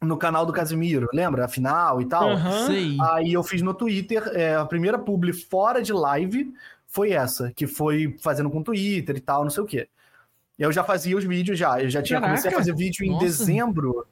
[0.00, 1.44] no canal do Casimiro, lembra?
[1.44, 2.30] A final e tal.
[2.66, 2.96] Sei.
[3.12, 6.52] Aí eu fiz no Twitter, é, a primeira publi fora de live
[6.86, 9.88] foi essa, que foi fazendo com Twitter e tal, não sei o quê.
[10.58, 12.32] Eu já fazia os vídeos já, eu já tinha Caraca.
[12.38, 13.24] comecei a fazer vídeo em Nossa.
[13.24, 14.06] dezembro.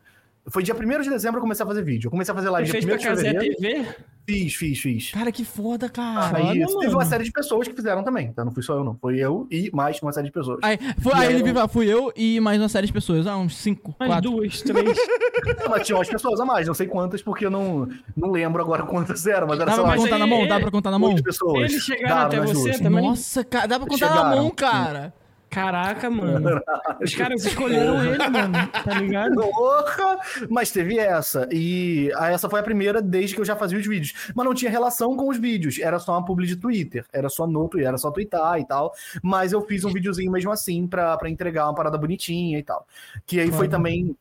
[0.46, 2.06] Foi dia 1 de dezembro que eu comecei a fazer vídeo.
[2.06, 3.56] Eu comecei a fazer live Você dia fez 1 pra de fevereiro.
[3.56, 3.94] TV?
[4.28, 5.10] Fiz, fiz, fiz.
[5.10, 6.36] Cara, que foda, cara.
[6.36, 8.44] Aí Olha, teve uma série de pessoas que fizeram também, tá?
[8.44, 8.94] Não fui só eu, não.
[9.00, 10.58] Foi eu e mais uma série de pessoas.
[10.62, 13.26] Aí, foi, aí ele viva, fui eu e mais uma série de pessoas.
[13.26, 14.30] Ah, uns cinco, Mais quatro.
[14.30, 14.98] duas, três.
[15.70, 18.82] Mas tinha umas pessoas a mais, não sei quantas, porque eu não, não lembro agora
[18.82, 20.38] quantas eram, mas era, Dá pra contar aí na mão?
[20.40, 21.14] ele- Dá pra contar na mão?
[21.22, 21.70] pessoas.
[21.70, 22.80] Eles chegaram até você duas.
[22.80, 23.02] também?
[23.08, 24.42] Nossa, cara, dá pra contar na Chegaram.
[24.42, 25.14] mão, cara.
[25.50, 26.60] Caraca, mano.
[27.00, 28.68] Os caras escolheram ele, mano.
[28.84, 29.34] Tá ligado?
[29.34, 30.18] Porra!
[30.50, 31.48] Mas teve essa.
[31.50, 34.30] E a- essa foi a primeira desde que eu já fazia os vídeos.
[34.34, 35.78] Mas não tinha relação com os vídeos.
[35.78, 37.04] Era só uma publi de Twitter.
[37.12, 38.92] Era só no Twitter, era só twittar e tal.
[39.22, 42.86] Mas eu fiz um videozinho mesmo assim pra, pra entregar uma parada bonitinha e tal.
[43.26, 44.14] Que aí foi também.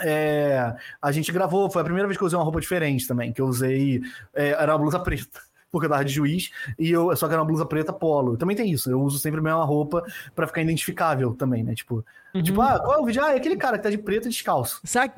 [0.00, 3.32] é, a gente gravou, foi a primeira vez que eu usei uma roupa diferente também.
[3.32, 4.00] Que eu usei.
[4.34, 5.40] é, era uma blusa preta.
[5.74, 8.36] Porque eu tava de juiz, e eu só que era uma blusa preta polo.
[8.36, 10.04] Também tem isso, eu uso sempre a mesma roupa
[10.36, 11.74] pra ficar identificável também, né?
[11.74, 12.42] Tipo, Uhum.
[12.42, 13.24] tipo, ah, qual é o vídeo?
[13.24, 14.80] Ah, é aquele cara que tá de preto e descalço.
[14.84, 15.12] Sabe,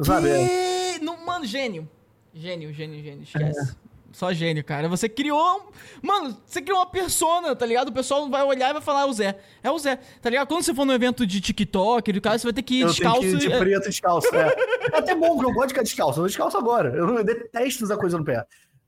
[1.02, 1.86] Não, mano, gênio.
[2.34, 3.22] Gênio, gênio, gênio.
[3.22, 3.76] Esquece.
[4.12, 4.88] Só gênio, cara.
[4.88, 5.70] Você criou.
[6.00, 7.88] Mano, você criou uma persona, tá ligado?
[7.88, 9.38] O pessoal vai olhar e vai falar, é o Zé.
[9.62, 10.48] É o Zé, tá ligado?
[10.48, 12.88] Quando você for no evento de TikTok, do cara, você vai ter que ir Eu
[12.88, 13.20] descalço.
[13.20, 14.34] que ir de e- preto e descalço.
[14.34, 14.54] É.
[14.92, 16.18] É até bom, porque eu gosto de ficar descalço.
[16.20, 16.94] Eu tô descalço agora.
[16.96, 18.42] Eu detesto usar coisa no pé.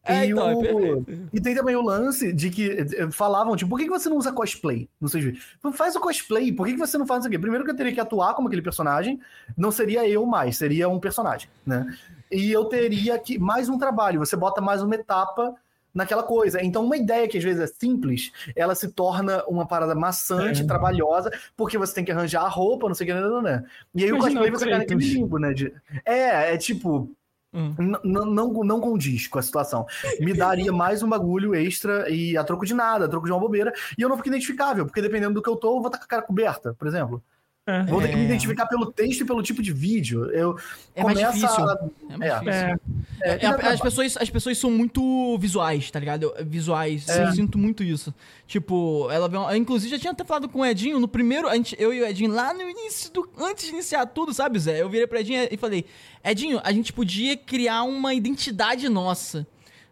[0.09, 3.69] É, e, então, é o- e tem também o lance de que eh, falavam, tipo,
[3.71, 5.45] por que você não usa cosplay seus vídeos?
[5.75, 7.39] Faz o cosplay, por que você não faz isso aqui?
[7.39, 9.21] Primeiro que eu teria que atuar como aquele personagem,
[9.57, 11.87] não seria eu mais, seria um personagem, né?
[12.31, 15.55] E eu teria que, mais um trabalho, você bota mais uma etapa
[15.95, 16.63] naquela coisa.
[16.63, 20.65] Então, uma ideia que às vezes é simples, ela se torna uma parada maçante, É.
[20.67, 23.65] trabalhosa, porque você tem que arranjar a roupa, não sei o que, não, não, não.
[23.95, 25.53] E aí o Imagina cosplay o você cai naquele limbo, né?
[25.55, 25.73] de-
[26.05, 27.11] É, é tipo,
[27.59, 27.75] Hum.
[27.79, 29.85] N- n- não, não condiz com a situação.
[30.21, 33.41] Me daria mais um bagulho extra e a troco de nada, a troco de uma
[33.41, 35.99] bobeira, e eu não fico identificável, porque dependendo do que eu tô, eu vou estar
[35.99, 37.23] com a cara coberta, por exemplo.
[37.71, 37.83] É.
[37.85, 38.25] Vou ter que me É.
[38.25, 40.25] identificar pelo texto e pelo tipo de vídeo.
[40.31, 40.59] Eu
[40.95, 41.49] É mais difícil.
[41.49, 42.39] a- É mais É.
[42.39, 42.81] difícil.
[43.21, 43.45] É.
[43.45, 46.33] é, as, pessoas, as pessoas são muito visuais, tá ligado?
[46.47, 47.07] Visuais.
[47.09, 47.25] É.
[47.25, 48.15] Eu sinto muito isso.
[48.47, 51.47] Tipo, ela vê uma- Inclusive, já tinha até falado com o Edinho no primeiro.
[51.47, 53.29] A gente, eu e o Edinho, lá no início do.
[53.39, 54.81] Antes de iniciar tudo, sabe, Zé?
[54.81, 55.85] Eu virei pro Edinho e falei:
[56.25, 59.47] Edinho, a gente podia criar uma identidade nossa.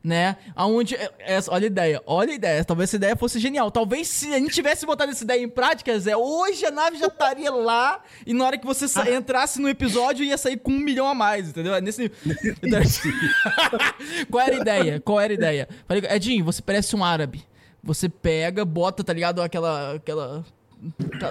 [0.07, 0.37] Né?
[0.55, 0.95] Aonde.
[0.95, 2.65] é- essa- olha a ideia, olha a ideia.
[2.65, 3.73] Talvez essa ideia fosse genial.
[3.73, 7.09] Talvez se a gente tivesse botado essa ideia em prática, Zé, hoje a nave já
[7.09, 10.79] estaria lá e na hora que você sa- entrasse no episódio ia sair com um
[10.79, 11.75] milhão a mais, entendeu?
[11.75, 12.09] É Nesse.
[14.31, 15.01] Qual era a ideia?
[15.01, 15.69] Qual era a ideia?
[15.89, 17.45] Falei, Edinho, você parece um árabe.
[17.83, 19.43] Você pega, bota, tá ligado?
[19.43, 19.95] Aquela.
[19.97, 20.45] aquela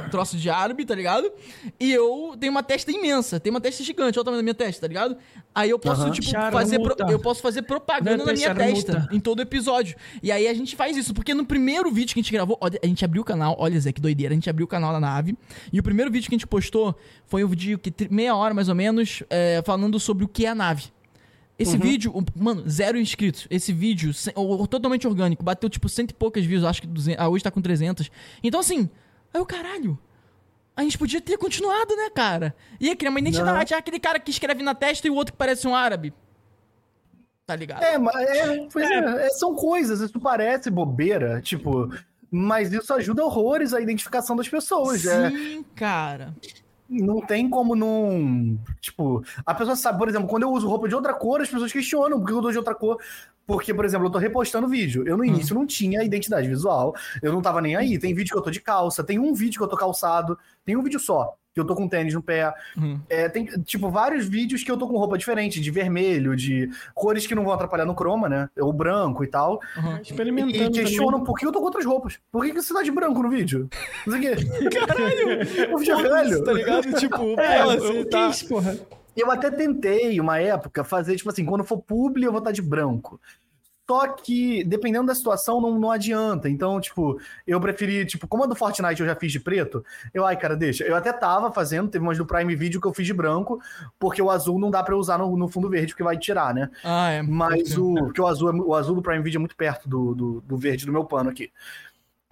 [0.09, 1.31] troço de árabe, tá ligado?
[1.79, 4.53] E eu tenho uma testa imensa, tenho uma testa gigante, olha o tamanho da minha
[4.55, 5.17] testa, tá ligado?
[5.53, 6.51] Aí eu posso, tipo, Charmuta.
[6.57, 6.79] fazer.
[6.79, 8.73] pro- eu posso fazer propaganda Não na é minha charmuta.
[8.93, 9.95] testa em todo episódio.
[10.21, 12.85] E aí a gente faz isso, porque no primeiro vídeo que a gente gravou, a
[12.87, 15.37] gente abriu o canal, olha, Zé, que doideira, a gente abriu o canal da nave.
[15.71, 16.95] E o primeiro vídeo que a gente postou
[17.25, 20.49] foi um vídeo que meia hora mais ou menos, é, falando sobre o que é
[20.49, 20.85] a nave.
[21.57, 23.47] Esse vídeo, o- mano, zero inscritos.
[23.49, 24.11] Esse vídeo,
[24.69, 27.61] totalmente orgânico, bateu tipo cento e poucas views, acho que 200, ah, hoje tá com
[27.61, 28.11] 300.
[28.43, 28.89] Então assim,
[29.35, 29.97] aí o caralho.
[30.75, 32.53] A gente podia ter continuado, né, cara?
[32.79, 33.73] Ia criar uma identidade.
[33.73, 36.13] Ah, aquele cara que escreve na testa e o outro que parece um árabe.
[37.45, 37.83] Tá ligado?
[37.83, 41.89] É, mas é, pois é, é, são coisas, isso parece bobeira, tipo,
[42.29, 45.05] mas isso ajuda horrores a identificação das pessoas.
[45.05, 45.29] é.
[45.29, 46.35] Sim, cara.
[46.89, 48.57] Não tem como não.
[48.79, 51.71] Tipo, a pessoa sabe, por exemplo, quando eu uso roupa de outra cor, as pessoas
[51.71, 52.99] questionam por que eu dou de outra cor.
[53.47, 55.07] Porque, por exemplo, eu tô repostando vídeo.
[55.07, 56.95] Eu no início não tinha identidade visual.
[57.21, 57.99] Eu não tava nem aí.
[57.99, 60.75] Tem vídeo que eu tô de calça, tem um vídeo que eu tô calçado, tem
[60.75, 61.35] um vídeo só.
[61.55, 62.53] Que eu tô com tênis no pé.
[62.75, 62.99] Uhum.
[63.09, 67.25] É, tem, tipo, vários vídeos que eu tô com roupa diferente, de vermelho, de cores
[67.25, 68.49] que não vão atrapalhar no croma, né?
[68.59, 69.61] O branco e tal.
[69.77, 69.97] Uhum.
[69.97, 70.53] E, Experimentando.
[70.53, 72.19] e questionam por que eu tô com outras roupas.
[72.29, 73.69] Por que, que você tá de branco no vídeo?
[74.05, 74.69] Não sei o quê.
[74.85, 75.73] Caralho!
[75.73, 76.43] O vídeo é velho.
[76.43, 76.93] Tá ligado?
[76.99, 78.27] Tipo, É, pô, eu você tá...
[78.27, 78.77] quis, porra.
[79.15, 82.61] Eu até tentei, uma época, fazer, tipo assim, quando for publi, eu vou estar de
[82.61, 83.19] branco.
[83.87, 86.49] Só que, dependendo da situação, não, não adianta.
[86.49, 90.25] Então, tipo, eu preferi, tipo, como a do Fortnite eu já fiz de preto, eu,
[90.25, 90.83] ai, cara, deixa.
[90.83, 93.61] Eu até tava fazendo, teve umas do Prime Video que eu fiz de branco,
[93.99, 96.53] porque o azul não dá pra eu usar no, no fundo verde, porque vai tirar,
[96.53, 96.69] né?
[96.83, 97.21] Ah, é.
[97.21, 100.15] Mas o, porque o azul, é o azul do Prime Video é muito perto do,
[100.15, 101.51] do, do verde do meu pano aqui.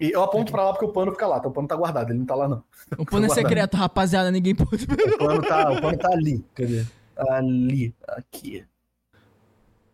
[0.00, 1.48] E eu aponto pra lá porque o pano fica lá, tá?
[1.48, 2.64] O pano tá guardado, ele não tá lá, não.
[2.98, 3.34] O pano é Guardado.
[3.34, 4.84] secreto, rapaziada, ninguém pode.
[4.84, 6.44] O pano tá, o pano tá ali.
[6.52, 6.84] Cadê?
[7.16, 8.64] Ali, aqui.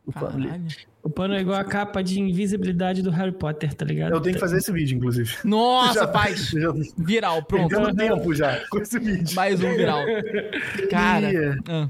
[0.07, 0.67] O pano ali.
[1.03, 4.13] O pano é igual a capa de invisibilidade do Harry Potter, tá ligado?
[4.13, 5.35] Eu tenho que fazer esse vídeo, inclusive.
[5.45, 6.49] Nossa, Já- faz.
[6.53, 7.69] Já Viral, pronto.
[7.69, 9.35] perdendo tempo já com esse vídeo.
[9.35, 10.03] Mais um viral.
[10.91, 11.33] Cara.
[11.33, 11.89] E- ah.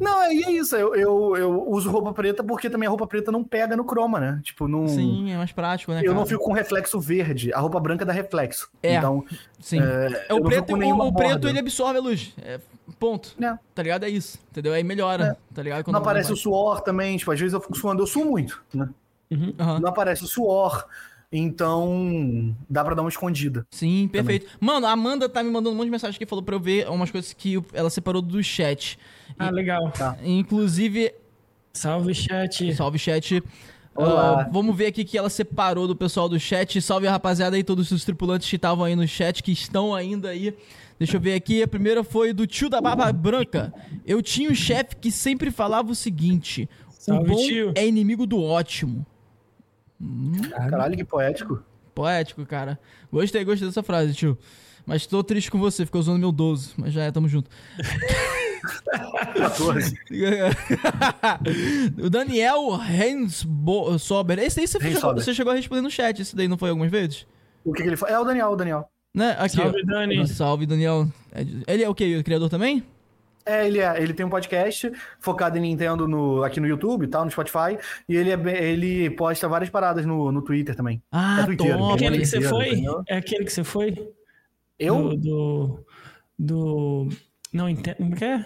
[0.00, 0.76] Não, aí é isso.
[0.76, 4.20] Eu, eu, eu uso roupa preta porque também a roupa preta não pega no croma,
[4.20, 4.40] né?
[4.44, 4.86] Tipo, não.
[4.86, 6.00] Sim, é mais prático, né?
[6.04, 7.52] Eu não fico com reflexo verde.
[7.52, 8.70] A roupa branca dá reflexo.
[8.80, 8.94] É.
[8.94, 9.24] Então,
[9.58, 9.80] Sim.
[9.80, 12.32] é, É, o preto, o, o preto ele absorve a luz.
[12.40, 12.60] É,
[12.98, 13.34] ponto.
[13.42, 13.56] É.
[13.74, 14.04] Tá ligado?
[14.04, 14.38] É isso.
[14.50, 14.72] Entendeu?
[14.72, 15.36] Aí melhora.
[15.54, 15.84] Tá ligado?
[15.84, 17.16] Quando Não aparece o vai- suor também.
[17.16, 18.02] Tipo, às vezes eu fico suando.
[18.02, 18.88] Eu suo muito, né?
[19.58, 19.80] Aham.
[19.80, 20.86] Não aparece o suor.
[21.30, 23.66] Então, dá pra dar uma escondida.
[23.70, 24.46] Sim, perfeito.
[24.58, 26.88] Mano, a Amanda tá me mandando um monte de mensagem aqui, falou pra eu ver
[26.88, 28.98] umas coisas que ela separou do chat.
[29.38, 29.92] Ah, legal.
[30.24, 31.12] Inclusive,
[31.72, 32.74] Salve, chat.
[32.74, 33.42] salve chat.
[33.94, 34.42] Olá.
[34.42, 36.80] Ah, vamos ver aqui que ela separou do pessoal do chat.
[36.80, 40.30] Salve a rapaziada aí, todos os tripulantes que estavam aí no chat, que estão ainda
[40.30, 40.56] aí.
[40.98, 41.62] Deixa eu ver aqui.
[41.62, 43.72] A primeira foi do tio da Barba Branca.
[44.04, 47.72] Eu tinha um chefe que sempre falava o seguinte: Salve, o bom tio.
[47.74, 49.06] é inimigo do ótimo.
[50.50, 51.62] Caralho, que poético.
[51.94, 52.78] Poético, cara.
[53.12, 54.38] Gostei, gostei dessa frase, tio.
[54.86, 56.72] Mas tô triste com você, ficou usando meu 12.
[56.76, 57.50] Mas já é, tamo junto.
[59.36, 59.98] 14.
[62.02, 64.38] o Daniel Hensbo Sober.
[64.38, 66.22] Esse aí você, chegou, você chegou a responder no chat.
[66.22, 67.26] Esse daí não foi algumas vezes?
[67.64, 68.12] O que, que ele fala?
[68.12, 68.90] É o Daniel, o Daniel.
[69.14, 69.36] Né?
[69.38, 69.86] Aqui, Salve, ó.
[69.86, 70.28] Dani.
[70.28, 71.08] Salve, Daniel.
[71.32, 71.40] É
[71.72, 72.16] Ele é o quê?
[72.18, 72.82] O criador também?
[73.44, 74.00] É, ele é.
[74.02, 77.78] Ele tem um podcast focado em Nintendo no, aqui no YouTube e tal, no Spotify.
[78.06, 81.02] E ele, é, ele posta várias paradas no, no Twitter também.
[81.10, 81.94] Ah, É top.
[81.94, 82.68] Aquele que você foi?
[82.68, 83.02] Entendeu?
[83.08, 84.10] É aquele que você foi?
[84.78, 85.16] Eu?
[85.16, 85.16] Do.
[85.16, 85.84] Do.
[86.38, 87.08] do-
[87.52, 87.96] Não entendo.
[87.96, 88.44] Como que é?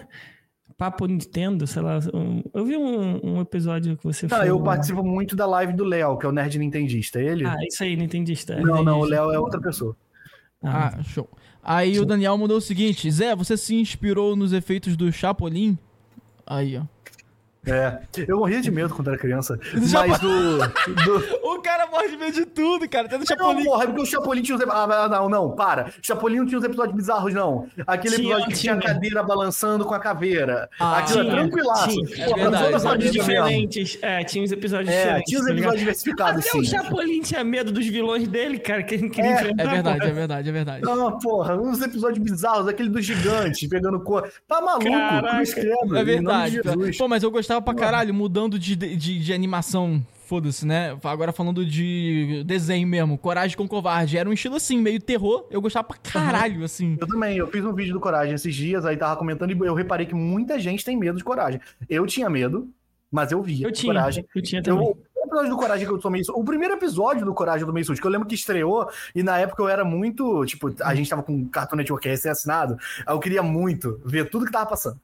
[0.77, 1.99] Papo Nintendo, sei lá.
[2.13, 5.83] um- Eu vi um, um episódio que você Tá, eu participo muito da live do
[5.83, 7.21] Léo, que é o Nerd Nintendista.
[7.21, 7.45] Ele?
[7.45, 8.55] Ah, isso aí, Nintendista.
[8.55, 9.21] não, não, o Nintendista.
[9.21, 9.95] Léo é outra pessoa.
[10.63, 11.29] Ah, Ah, show.
[11.61, 15.77] Aí o Daniel mandou o seguinte: Zé, você se inspirou nos efeitos do Chapolin?
[16.45, 16.83] Aí, ó.
[17.65, 17.99] É.
[18.27, 19.57] Eu morria de medo quando era criança.
[19.91, 20.57] Mas do.
[20.59, 21.43] do...
[21.53, 23.05] O cara morre de medo de tudo, cara.
[23.07, 23.63] Até do Não, Chapolin.
[23.63, 24.63] porra, é porque o Chapolin tinha uns.
[24.69, 25.85] Ah, não, não, para.
[25.87, 27.67] O Chapolin não tinha uns episódios bizarros, não.
[27.87, 30.69] Aquele Tinha, episódio que tinha a cadeira balançando com a caveira.
[30.79, 31.87] Ah, Aquilo é tinha, tranquilaço.
[31.89, 32.25] tinha.
[32.25, 33.19] É Pô, verdade, é família mesmo.
[33.23, 33.97] diferentes.
[34.01, 35.29] É, tinha uns episódios É, diferentes.
[35.29, 36.69] tinha uns tá episódios diversificados, Até o assim.
[36.69, 39.63] Chapolin tinha medo dos vilões dele, cara, que ele não queria É, enfrentar.
[39.63, 40.09] É verdade, porra.
[40.09, 40.81] é verdade, é verdade.
[40.83, 44.29] Não, porra, uns episódios bizarros, aquele do gigante pegando cor.
[44.47, 45.35] Tá maluco, Caraca.
[45.35, 45.95] cruz credo.
[45.97, 46.61] É verdade.
[46.97, 50.05] Pô, mas eu gostava pra caralho, mudando de, de, de animação.
[50.25, 50.97] Foda-se, né?
[51.03, 53.17] Agora falando de desenho mesmo.
[53.17, 54.17] Coragem com Covarde.
[54.17, 55.45] Era um estilo assim, meio terror.
[55.51, 56.97] Eu gostava pra caralho, assim.
[56.99, 59.73] Eu também, eu fiz um vídeo do Coragem esses dias, aí tava comentando e eu
[59.75, 61.59] reparei que muita gente tem medo de Coragem.
[61.89, 62.69] Eu tinha medo,
[63.11, 64.25] mas eu via Eu tinha, Coragem.
[64.33, 64.87] eu tinha Eu, também.
[64.87, 64.97] o
[65.33, 67.99] episódio do Coragem que eu tomei isso, o primeiro episódio do Coragem do Meio Sujo,
[67.99, 71.23] que eu lembro que estreou, e na época eu era muito, tipo, a gente tava
[71.23, 72.77] com Cartoon Network recém-assinado,
[73.07, 74.99] eu queria muito ver tudo que tava passando.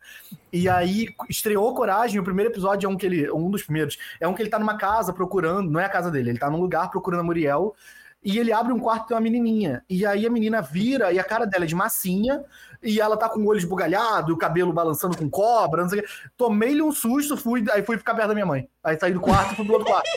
[0.53, 4.27] E aí estreou Coragem, o primeiro episódio é um que ele, um dos primeiros, é
[4.27, 6.59] um que ele tá numa casa procurando, não é a casa dele, ele tá num
[6.59, 7.75] lugar procurando a Muriel,
[8.23, 9.83] e ele abre um quarto e tem uma menininha.
[9.89, 12.43] E aí a menina vira e a cara dela é de massinha.
[12.81, 16.03] E ela tá com o olho esbugalhado, o cabelo balançando com cobra, não sei o
[16.03, 16.09] quê.
[16.37, 18.69] Tomei-lhe um susto, fui, aí fui ficar perto da minha mãe.
[18.83, 20.09] Aí saí do quarto e fui pro outro quarto.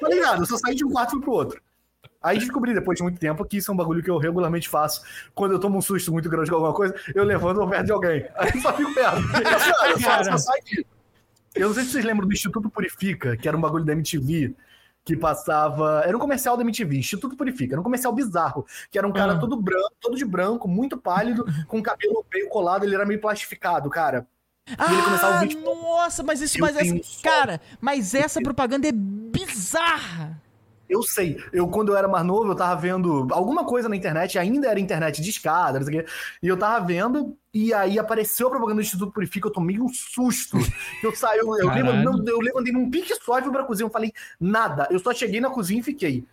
[0.00, 0.42] Tá ligado?
[0.42, 1.60] Eu só saí de um quarto e fui pro outro.
[2.22, 5.02] Aí descobri depois de muito tempo que isso é um bagulho que eu regularmente faço.
[5.34, 8.26] Quando eu tomo um susto muito grande com alguma coisa, eu levanto perto de alguém.
[8.36, 9.18] Aí só fico perto.
[9.18, 10.84] Eu só, eu só, só saio disso.
[11.54, 14.54] Eu não sei se vocês lembram do Instituto Purifica, que era um bagulho da MTV,
[15.04, 16.02] que passava.
[16.04, 17.74] Era um comercial da MTV, Instituto Purifica.
[17.74, 19.38] Era um comercial bizarro, que era um cara Ah.
[19.38, 23.20] todo branco, todo de branco, muito pálido, com o cabelo meio colado, ele era meio
[23.20, 24.26] plastificado, cara.
[24.68, 25.60] E ele começava o Ah, vídeo.
[25.62, 27.22] nossa, mas isso, mas essa.
[27.22, 30.40] Cara, mas essa propaganda é bizarra.
[30.90, 31.42] Eu sei.
[31.52, 34.80] Eu, quando eu era mais novo, eu tava vendo alguma coisa na internet, ainda era
[34.80, 36.10] internet de escada, não sei o quê.
[36.42, 39.88] E eu tava vendo, e aí apareceu a propaganda do Instituto Purifica, eu tomei um
[39.88, 40.58] susto.
[41.02, 41.86] Eu saí, eu, eu, Caralho.
[41.86, 43.86] levan- não, eu levantei num pique só e fui pra cozinha.
[43.86, 44.88] Eu falei, nada.
[44.90, 46.24] Eu só cheguei na cozinha e fiquei.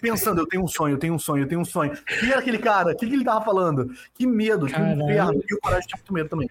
[0.00, 1.92] Pensando, eu tenho um sonho, eu tenho um sonho, eu tenho um sonho.
[2.20, 2.92] Quem era aquele cara?
[2.92, 3.90] O que, que ele tava falando?
[4.14, 5.02] Que medo, que Caralho.
[5.02, 5.42] inferno.
[5.50, 6.50] E o Coragem tinha muito medo também.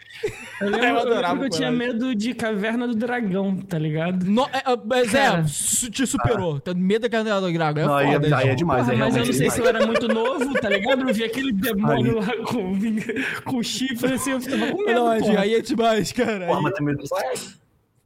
[0.61, 4.23] Eu lembro, Eu eu adorava que eu tinha medo de Caverna do Dragão, tá ligado?
[4.25, 5.43] No, é, é, mas é, Cara.
[5.43, 6.59] te superou.
[6.59, 7.79] Tá medo da carne do Grago.
[7.79, 8.27] É não, aí, foda.
[8.27, 9.53] é, aí é demais, Porra, é mas eu não sei demais.
[9.53, 11.07] se eu era muito novo, tá ligado?
[11.07, 12.73] Eu vi aquele demônio lá com,
[13.45, 16.45] com chifre, assim, eu ficava com medo, Não, aí é demais, cara.
[16.47, 17.59] Porra, Aí- mas tem medo disso.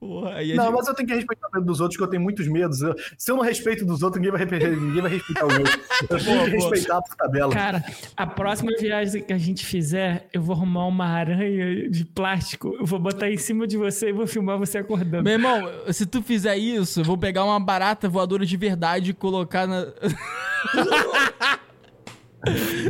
[0.06, 2.08] Porra, aí Não, gente- mas eu tenho que respeitar o medo dos outros, que eu
[2.08, 2.82] tenho muitos medos.
[2.82, 5.80] Eu- se eu não respeito dos outros, ninguém vai, ninguém vai respeitar os outros.
[6.02, 6.70] Eu tenho Boa, que boa.
[6.72, 7.54] respeitar por tabela.
[7.54, 7.84] Cara,
[8.18, 12.86] a próxima viagem que a gente fizer, eu vou arrumar uma aranha de plástico, eu
[12.86, 15.24] vou botar em cima de você e vou filmar você acordando.
[15.24, 19.14] Meu irmão, se tu fizer isso, eu vou pegar uma barata voadora de verdade e
[19.14, 19.88] colocar na.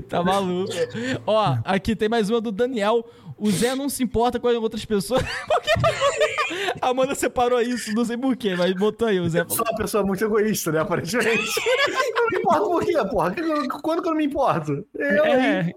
[0.10, 0.72] tá maluco.
[1.28, 3.06] Ó, aqui tem mais uma do Daniel.
[3.44, 5.22] O Zé não se importa com as outras pessoas.
[5.46, 5.70] Porque
[6.82, 9.42] a Amanda separou isso, não sei porquê, mas botou aí o Zé.
[9.42, 11.28] Eu sou uma pessoa muito egoísta, né, aparentemente.
[12.16, 13.36] eu me importo por quê, porra?
[13.82, 14.86] Quando que eu não me importo?
[14.96, 15.26] Eu?
[15.26, 15.74] É,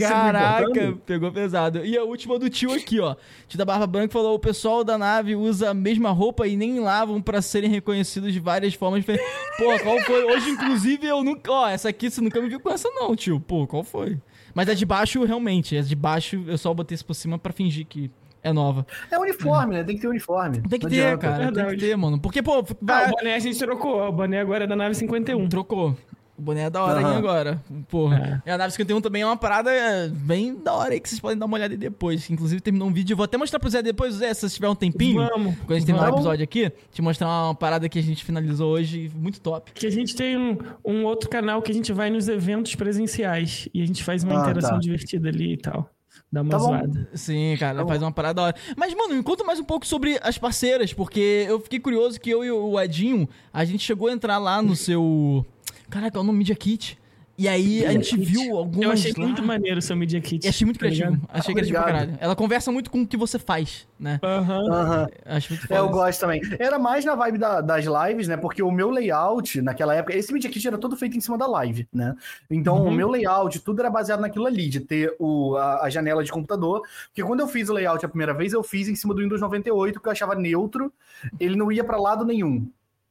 [0.00, 1.84] Caraca, pegou pesado.
[1.84, 3.14] E a última do tio aqui, ó.
[3.46, 6.80] Tio da Barba Branca falou: o pessoal da nave usa a mesma roupa e nem
[6.80, 9.30] lavam pra serem reconhecidos de várias formas diferentes.
[9.56, 10.24] Pô, qual foi?
[10.24, 11.52] Hoje, inclusive, eu nunca.
[11.52, 13.38] Ó, essa aqui você nunca me viu com essa, não, tio.
[13.38, 14.18] Pô, qual foi?
[14.54, 15.76] Mas a de baixo, realmente.
[15.76, 18.10] A de baixo, eu só botei isso por cima pra fingir que
[18.42, 18.86] é nova.
[19.10, 19.84] É uniforme, né?
[19.84, 20.60] Tem que ter uniforme.
[20.68, 21.18] Tem que Não ter, adianta.
[21.28, 21.52] cara.
[21.52, 22.20] Tem que ter, mano.
[22.20, 23.06] Porque, pô, Ah, vai.
[23.08, 25.48] o boné a gente trocou, o boné agora é da nave 51.
[25.48, 25.96] Trocou.
[26.36, 27.16] O boné é da hora aí Aham.
[27.18, 27.62] agora.
[27.88, 28.42] Porra.
[28.44, 31.20] E a nave 51 também é uma parada é, bem da hora aí que vocês
[31.20, 32.28] podem dar uma olhada aí depois.
[32.28, 33.12] Inclusive terminou um vídeo.
[33.12, 35.26] Eu vou até mostrar pro Zé depois, Zé, se você tiver um tempinho.
[35.28, 38.24] Vamos, Quando a gente terminar o episódio aqui, te mostrar uma parada que a gente
[38.24, 39.70] finalizou hoje, muito top.
[39.72, 43.68] Que a gente tem um, um outro canal que a gente vai nos eventos presenciais
[43.72, 44.78] e a gente faz uma Ah, interação tá.
[44.78, 45.88] divertida ali e tal.
[46.32, 46.64] Dá uma Tá bom.
[46.64, 47.08] zoada.
[47.14, 48.56] Sim, cara, Tá faz uma parada da hora.
[48.76, 52.30] Mas, mano, me conta mais um pouco sobre as parceiras, porque eu fiquei curioso que
[52.30, 55.46] eu e o Edinho, a gente chegou a entrar lá no seu.
[55.94, 56.98] Caraca, é o nome Media Kit.
[57.36, 58.84] E aí a gente viu algumas.
[58.84, 59.24] Eu achei lá.
[59.24, 60.44] muito maneiro o seu Media Kit.
[60.44, 61.20] E achei muito tá criativo.
[61.28, 62.16] achei criativo pra caralho.
[62.20, 64.20] Ela conversa muito com o que você faz, né?
[64.22, 64.72] Aham.
[64.72, 65.06] Aham.
[65.26, 65.80] Acho muito É, foda.
[65.80, 66.40] eu gosto também.
[66.60, 68.36] Era mais na vibe da- das lives, né?
[68.36, 71.46] Porque o meu layout, naquela época, esse Media Kit era todo feito em cima da
[71.48, 72.14] live, né?
[72.48, 72.88] Então, Uhum.
[72.88, 76.30] o meu layout, tudo era baseado naquilo ali, de ter o, a, a janela de
[76.30, 76.82] computador.
[77.08, 79.40] Porque quando eu fiz o layout a primeira vez, eu fiz em cima do Windows
[79.40, 80.92] 98, que eu achava neutro,
[81.40, 82.68] ele não ia pra lado nenhum.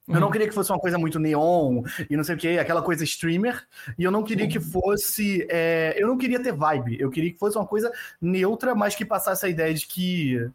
[0.08, 2.82] Eu não queria que fosse uma coisa muito neon e não sei o que, aquela
[2.82, 3.66] coisa streamer.
[3.98, 5.48] E eu não queria que fosse.
[5.50, 7.00] é, eu não queria ter vibe.
[7.00, 10.50] Eu queria que fosse uma coisa neutra, mas que passasse a ideia de que.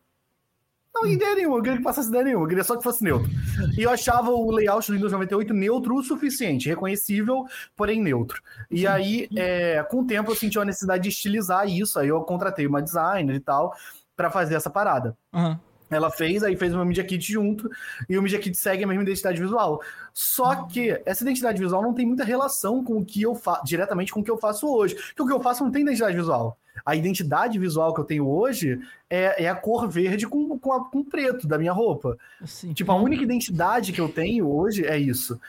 [0.95, 3.31] Não, ideia nenhuma, eu queria que passasse ideia nenhuma, eu queria só que fosse neutro.
[3.77, 7.47] E eu achava o layout do Windows 98 neutro o suficiente, reconhecível,
[7.77, 8.43] porém neutro.
[8.69, 12.21] E aí, é, com o tempo, eu senti a necessidade de estilizar isso, aí eu
[12.23, 13.73] contratei uma designer e tal,
[14.17, 15.17] pra fazer essa parada.
[15.33, 15.61] Aham.
[15.91, 17.71] Ela fez, aí fez o meu Media Kit junto,
[18.09, 19.81] e o Media Kit segue a mesma identidade visual.
[20.13, 24.13] Só que essa identidade visual não tem muita relação com o que eu faço, diretamente
[24.13, 24.95] com o que eu faço hoje.
[24.95, 26.59] Porque o que eu faço não tem identidade visual.
[26.85, 30.85] A identidade visual que eu tenho hoje é, é a cor verde com, com, a-
[30.85, 32.17] com preto da minha roupa.
[32.41, 32.73] Assim.
[32.73, 35.41] Tipo, a única identidade que eu tenho hoje é isso.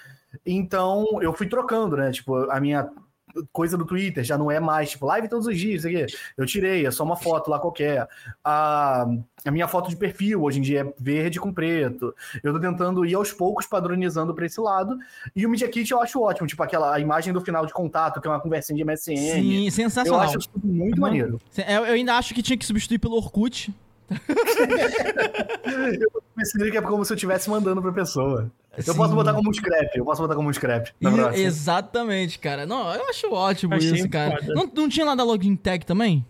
[0.45, 2.11] Então, eu fui trocando, né?
[2.11, 2.89] Tipo, a minha
[3.51, 6.05] coisa do Twitter já não é mais, tipo, live todos os dias, aqui.
[6.37, 8.07] Eu tirei, é só uma foto lá qualquer.
[8.43, 9.05] A,
[9.45, 12.13] a minha foto de perfil hoje em dia é verde com preto.
[12.43, 14.97] Eu tô tentando ir aos poucos padronizando pra esse lado.
[15.35, 18.19] E o Media Kit eu acho ótimo, tipo, aquela a imagem do final de contato,
[18.21, 19.15] que é uma conversinha de MSN.
[19.17, 20.21] Sim, Eu sensacional.
[20.21, 21.01] acho isso muito Uhum.
[21.01, 21.39] maneiro.
[21.57, 23.73] Eu, eu ainda acho que tinha que substituir pelo Orkut.
[26.01, 28.51] Eu pensei que é como se eu estivesse mandando pra pessoa.
[28.85, 30.91] Eu posso botar como um scrap, eu posso botar como um scrap.
[30.99, 32.65] Na E- exatamente, cara.
[32.65, 34.39] Não, eu acho ótimo Achei isso, cara.
[34.39, 34.53] foda.
[34.53, 36.25] Não, não tinha lá da Login Tag também?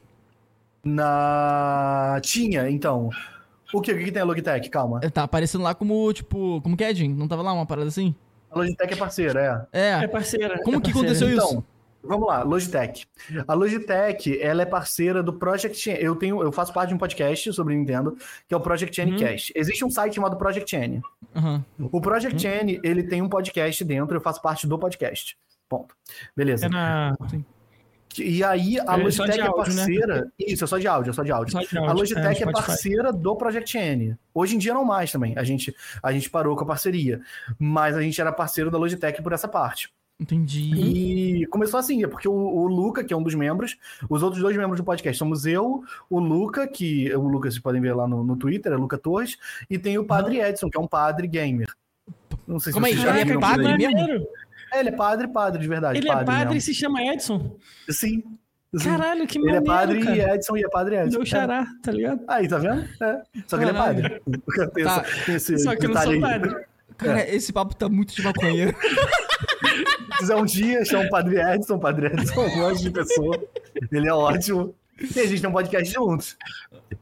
[0.83, 2.19] Na.
[2.23, 3.09] Tinha, então.
[3.73, 4.67] O que, o que que tem a Logitech?
[4.69, 4.99] Calma.
[5.11, 7.09] Tá aparecendo lá como, tipo, como que é, Jim?
[7.13, 8.15] Não tava lá uma parada assim?
[8.51, 9.79] A Logitech é parceira, é.
[9.79, 10.03] É.
[10.05, 10.59] É parceira.
[10.63, 11.15] Como é que parceira.
[11.17, 11.63] aconteceu isso?
[12.03, 13.05] Vamos lá, Logitech.
[13.47, 16.01] A Logitech, ela é parceira do Project N.
[16.01, 18.17] Eu tenho, eu faço parte de um podcast sobre Nintendo,
[18.47, 19.17] que é o Project N Uhum.
[19.17, 19.53] Cast.
[19.55, 21.01] Existe um site chamado Project N.
[21.35, 21.65] Aham.
[21.91, 25.37] O Project N, ele tem um podcast dentro, eu faço parte do podcast.
[25.67, 25.95] Ponto.
[26.35, 26.65] Beleza.
[26.65, 27.15] É na...
[28.17, 29.81] E aí, a É Logitech é áudio, né?
[29.85, 30.31] parceira.
[30.39, 31.51] Isso, é só de áudio, é só de áudio.
[31.51, 34.17] Só de A áudio, Logitech é, é, parceira do Project N.
[34.33, 35.37] Hoje em dia não mais também.
[35.37, 37.21] A gente, a gente parou com a parceria.
[37.59, 39.93] Mas a gente era parceiro da Logitech por essa parte.
[40.19, 41.41] Entendi.
[41.41, 43.77] E começou assim, é porque o, o Luca, que é um dos membros,
[44.09, 47.81] os outros dois membros do podcast somos eu, o Luca, que o Lucas vocês podem
[47.81, 49.37] ver lá no, no Twitter, é Luca Torres,
[49.69, 51.67] e tem o Padre Edson, que é um padre gamer.
[52.45, 54.27] Não sei se Como é já Ele é padre mesmo?
[54.71, 55.97] É, ele é padre, padre de verdade.
[55.99, 56.61] Ele é padre e mesmo.
[56.61, 57.55] se chama Edson.
[57.89, 58.23] Sim.
[58.75, 58.83] sim.
[58.83, 60.15] Caralho, que Ele maneiro, é padre cara.
[60.17, 61.11] e Edson e é padre Edson.
[61.17, 61.25] Meu É.
[61.25, 62.21] xará, tá ligado?
[62.27, 62.81] Aí, tá vendo?
[63.01, 63.21] É.
[63.47, 64.01] Só que ele é Caralho.
[64.01, 64.21] padre.
[64.83, 65.05] Tá.
[65.33, 66.19] esse Só que eu não sou aí.
[66.19, 66.55] padre.
[66.97, 68.75] Cara, esse papo tá muito de maconheiro.
[69.39, 73.39] Se quiser um dia, chama o Padre Edson, o Padre Edson, um monte de pessoa.
[73.91, 74.75] Ele é ótimo.
[75.15, 76.37] E a gente tem um podcast juntos.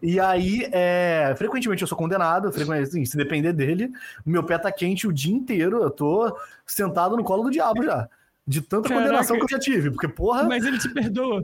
[0.03, 3.89] E aí, é, frequentemente eu sou condenado, frequentemente, assim, se depender dele,
[4.25, 7.83] o meu pé tá quente o dia inteiro, eu tô sentado no colo do diabo
[7.83, 8.07] já.
[8.45, 9.03] De tanta Caraca.
[9.07, 9.89] condenação que eu já tive.
[9.89, 11.41] Porque, porra, Mas ele te perdoa.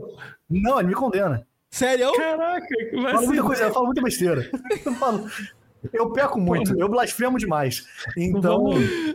[0.48, 1.36] não, ele me condena.
[1.40, 1.44] É
[1.76, 2.12] Sério?
[2.12, 4.48] Caraca, que falo muita coisa, eu falo muita besteira.
[4.86, 5.28] Eu falo,
[5.92, 7.84] Eu peco muito, eu blasfemo demais.
[8.16, 9.14] Então, Vamos-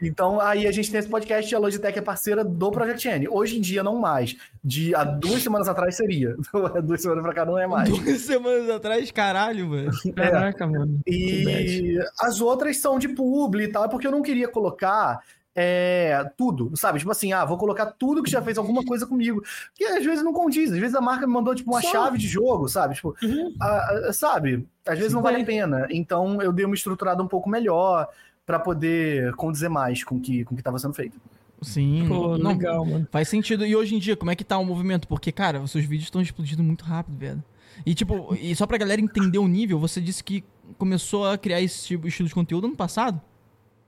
[0.00, 3.28] então aí a gente tem esse podcast e a Logitech é parceira do Project N.
[3.28, 4.36] Hoje em dia, não mais.
[4.62, 6.36] De há duas semanas atrás seria.
[6.84, 7.88] duas semanas pra cá não é mais.
[7.88, 9.90] Duas semanas atrás, caralho, mano.
[10.14, 11.00] Caraca, mano.
[11.06, 11.86] Que bad.
[11.86, 15.20] E as outras são de publi e tal, é porque eu não queria colocar
[15.56, 16.98] é, tudo, sabe?
[16.98, 19.40] Tipo assim, ah, vou colocar tudo que já fez alguma coisa comigo.
[19.68, 21.92] Porque às vezes não condiz, às vezes a marca me mandou, tipo, uma Só.
[21.92, 22.96] chave de jogo, sabe?
[22.96, 23.54] Tipo, Uhum.
[23.60, 24.66] a- a- sabe?
[24.86, 25.86] Às vezes não vale a pena.
[25.90, 28.08] Então eu dei uma estruturada um pouco melhor
[28.46, 31.20] pra poder condizer mais com que, com o que tava sendo feito.
[31.62, 33.08] Sim, Pô, não, legal, mano.
[33.10, 33.64] faz sentido.
[33.64, 35.08] E hoje em dia, como é que tá o movimento?
[35.08, 37.42] Porque, cara, os seus vídeos estão explodindo muito rápido, velho.
[37.84, 40.44] E tipo, e só pra galera entender o nível, você disse que
[40.78, 43.20] começou a criar esse tipo, estilo de conteúdo ano passado?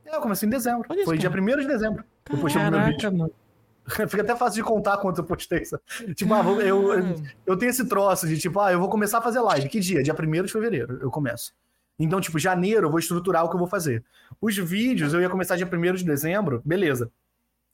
[0.05, 0.93] É, eu comecei em dezembro.
[0.95, 1.43] Isso, Foi dia cara.
[1.43, 2.05] 1 de dezembro.
[2.31, 3.01] Eu postei o primeiro vídeo.
[3.03, 3.33] Caraca, mano.
[4.09, 5.65] Fica até fácil de contar quanto eu postei.
[5.65, 5.83] sabe?
[6.15, 7.15] Tipo, ah, eu, eu,
[7.47, 9.69] eu tenho esse troço de tipo, ah, eu vou começar a fazer live.
[9.69, 10.03] Que dia?
[10.03, 11.53] Dia 1 de fevereiro eu começo.
[11.98, 14.05] Então, tipo, janeiro eu vou estruturar o que eu vou fazer.
[14.40, 17.10] Os vídeos eu ia começar dia 1 de dezembro, beleza.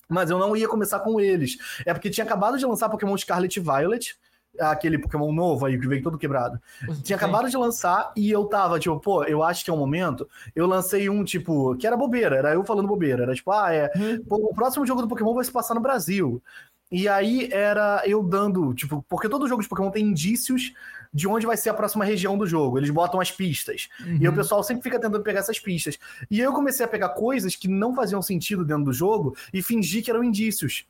[0.09, 1.57] Mas eu não ia começar com eles.
[1.87, 4.17] É porque tinha acabado de lançar Pokémon Scarlet e Violet,
[4.61, 6.61] aquele Pokémon novo aí que veio todo quebrado.
[7.03, 10.29] Tinha acabado de lançar e eu tava, tipo, pô, eu acho que é o momento.
[10.55, 13.23] Eu lancei um, tipo, que era bobeira, era eu falando bobeira.
[13.23, 13.89] Era tipo, ah, é.
[14.29, 16.43] pô, o próximo jogo do Pokémon vai se passar no Brasil.
[16.91, 20.75] E aí era eu dando, tipo, porque todo jogo de Pokémon tem indícios
[21.13, 22.79] de onde vai ser a próxima região do jogo.
[22.79, 23.89] Eles botam as pistas.
[24.01, 25.99] E aí o pessoal sempre fica tentando pegar essas pistas.
[26.31, 30.03] E eu comecei a pegar coisas que não faziam sentido dentro do jogo e fingir
[30.03, 30.87] que eram indícios.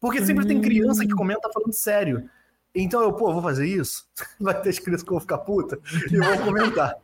[0.00, 2.28] Porque sempre tem criança que comenta falando sério.
[2.74, 4.06] Então eu, pô, vou fazer isso?
[4.38, 5.78] Vai ter crianças que eu vou ficar puta
[6.10, 6.94] e vou comentar.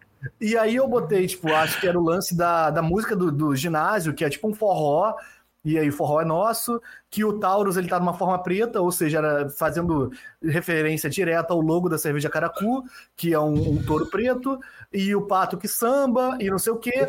[0.40, 3.56] E aí eu botei, tipo, acho que era o lance da, da música do, do
[3.56, 5.16] ginásio, que é tipo um forró,
[5.64, 8.90] e aí o forró é nosso, que o Taurus ele tá numa forma preta, ou
[8.90, 10.10] seja, era fazendo
[10.42, 12.82] referência direta ao logo da cerveja Caracu,
[13.16, 14.58] que é um, um touro preto,
[14.92, 17.08] e o pato que samba, e não sei o quê.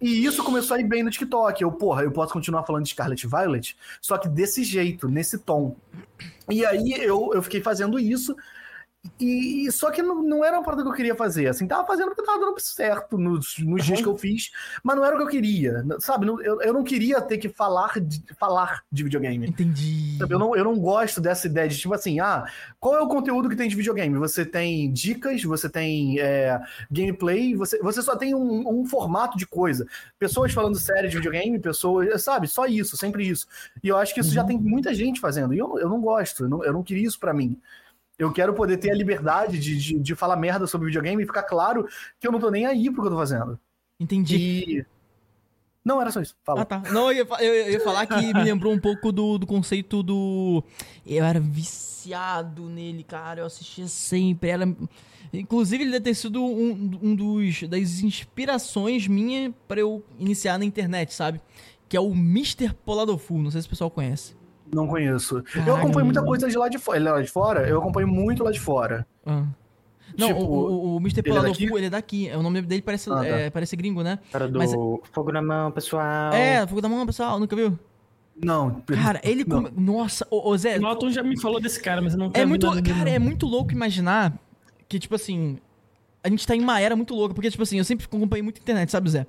[0.00, 1.62] E isso começou a ir bem no TikTok.
[1.62, 5.74] Eu, porra, eu posso continuar falando de Scarlet Violet, só que desse jeito, nesse tom.
[6.50, 8.36] E aí eu, eu fiquei fazendo isso.
[9.20, 11.46] E, só que não, não era uma parada que eu queria fazer.
[11.48, 14.50] Assim, tava fazendo porque tava dando certo nos, nos dias que eu fiz,
[14.82, 15.84] mas não era o que eu queria.
[15.98, 16.26] Sabe?
[16.26, 19.46] Não- Eu, eu não queria ter que falar de, falar de videogame.
[19.48, 20.18] Entendi.
[20.28, 22.44] Eu não, eu não gosto dessa ideia de tipo assim, ah,
[22.80, 24.16] qual é o conteúdo que tem de videogame?
[24.18, 26.60] Você tem dicas, você tem é,
[26.90, 29.86] gameplay, você, você só tem um, um formato de coisa.
[30.18, 32.48] Pessoas falando sério de videogame, pessoas, sabe?
[32.48, 33.46] Só isso, sempre isso.
[33.82, 35.54] E eu acho que isso já tem muita gente fazendo.
[35.54, 37.58] E eu, eu não gosto, eu não, eu não queria isso pra mim.
[38.18, 41.42] Eu quero poder ter a liberdade de, de, de falar merda sobre videogame e ficar
[41.42, 41.86] claro
[42.18, 43.58] que eu não tô nem aí pro que eu tô fazendo.
[44.00, 44.36] Entendi.
[44.36, 44.86] E.
[45.84, 46.34] Não, era só isso.
[46.42, 46.62] Fala.
[46.62, 46.82] Ah, tá.
[46.90, 50.64] Não, eu ia, eu, ia falar que me lembrou um pouco do, do conceito do.
[51.06, 53.40] Eu era viciado nele, cara.
[53.40, 54.50] Eu assistia sempre.
[54.50, 54.66] Era...
[55.32, 60.64] Inclusive, ele deve ter sido um, um dos das inspirações minha pra eu iniciar na
[60.64, 61.40] internet, sabe?
[61.88, 62.72] Que é o Mr.
[62.84, 63.38] Poladofu.
[63.38, 64.34] Não sei se o pessoal conhece.
[64.74, 65.36] Não conheço.
[65.38, 65.76] eu Caralho.
[65.76, 66.98] acompanho muita coisa de lá de fora.
[67.12, 69.06] Lá de fora, eu acompanho muito lá de fora.
[69.24, 69.44] Ah.
[70.18, 71.20] Não, Tipo, o, o, o Mr.
[71.24, 71.64] ele é daqui?
[71.64, 72.30] ele é daqui.
[72.34, 73.26] O nome dele parece, Ah, tá.
[73.26, 74.18] é, parece gringo, né?
[74.32, 74.72] Cara do Mas-
[75.12, 76.32] Fogo na Mão, pessoal.
[76.32, 77.38] É, fogo da mão, pessoal.
[77.38, 77.78] Nunca viu?
[78.42, 78.82] Não.
[78.86, 79.44] Cara, ele.
[79.46, 79.62] Não.
[79.64, 80.78] come- Nossa, ô, ô Zé.
[80.78, 83.72] Norton já me falou desse cara, mas eu não É muito, cara, é muito louco
[83.72, 84.32] imaginar
[84.88, 85.58] que, tipo assim,
[86.22, 88.58] a gente tá em uma era muito louca, porque, tipo assim, eu sempre acompanhei muito
[88.60, 89.26] internet, sabe, Zé?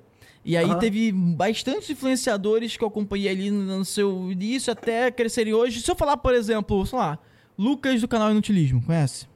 [0.48, 0.80] E aí Aham.
[0.80, 5.82] teve bastantes influenciadores que eu acompanhei ali no seu início até crescerem hoje.
[5.82, 7.20] Se eu falar, por exemplo, sei lá,
[7.58, 9.28] Lucas do canal Inutilismo, conhece?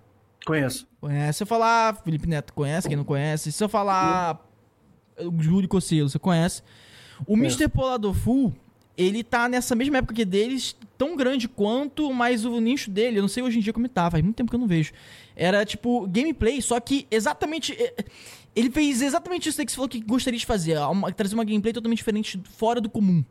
[0.46, 0.88] Conheço.
[1.02, 1.40] Conhece.
[1.40, 2.88] Se eu falar Felipe Neto, conhece?
[2.88, 3.52] Quem não conhece?
[3.52, 4.40] Se eu falar
[5.38, 6.64] Júlio Cosselo, você conhece?
[7.28, 7.68] O Mr.
[7.68, 8.54] Poladofu,
[8.98, 13.22] ele tá nessa mesma época que deles, tão grande quanto, mas o nicho dele, eu
[13.22, 14.94] não sei hoje em dia como tá, faz muito tempo que eu não vejo.
[15.36, 17.76] Era tipo gameplay, só que exatamente.
[18.56, 21.72] Ele fez exatamente isso que você falou que gostaria de fazer, uma- trazer uma gameplay
[21.74, 23.24] totalmente diferente, fora do comum.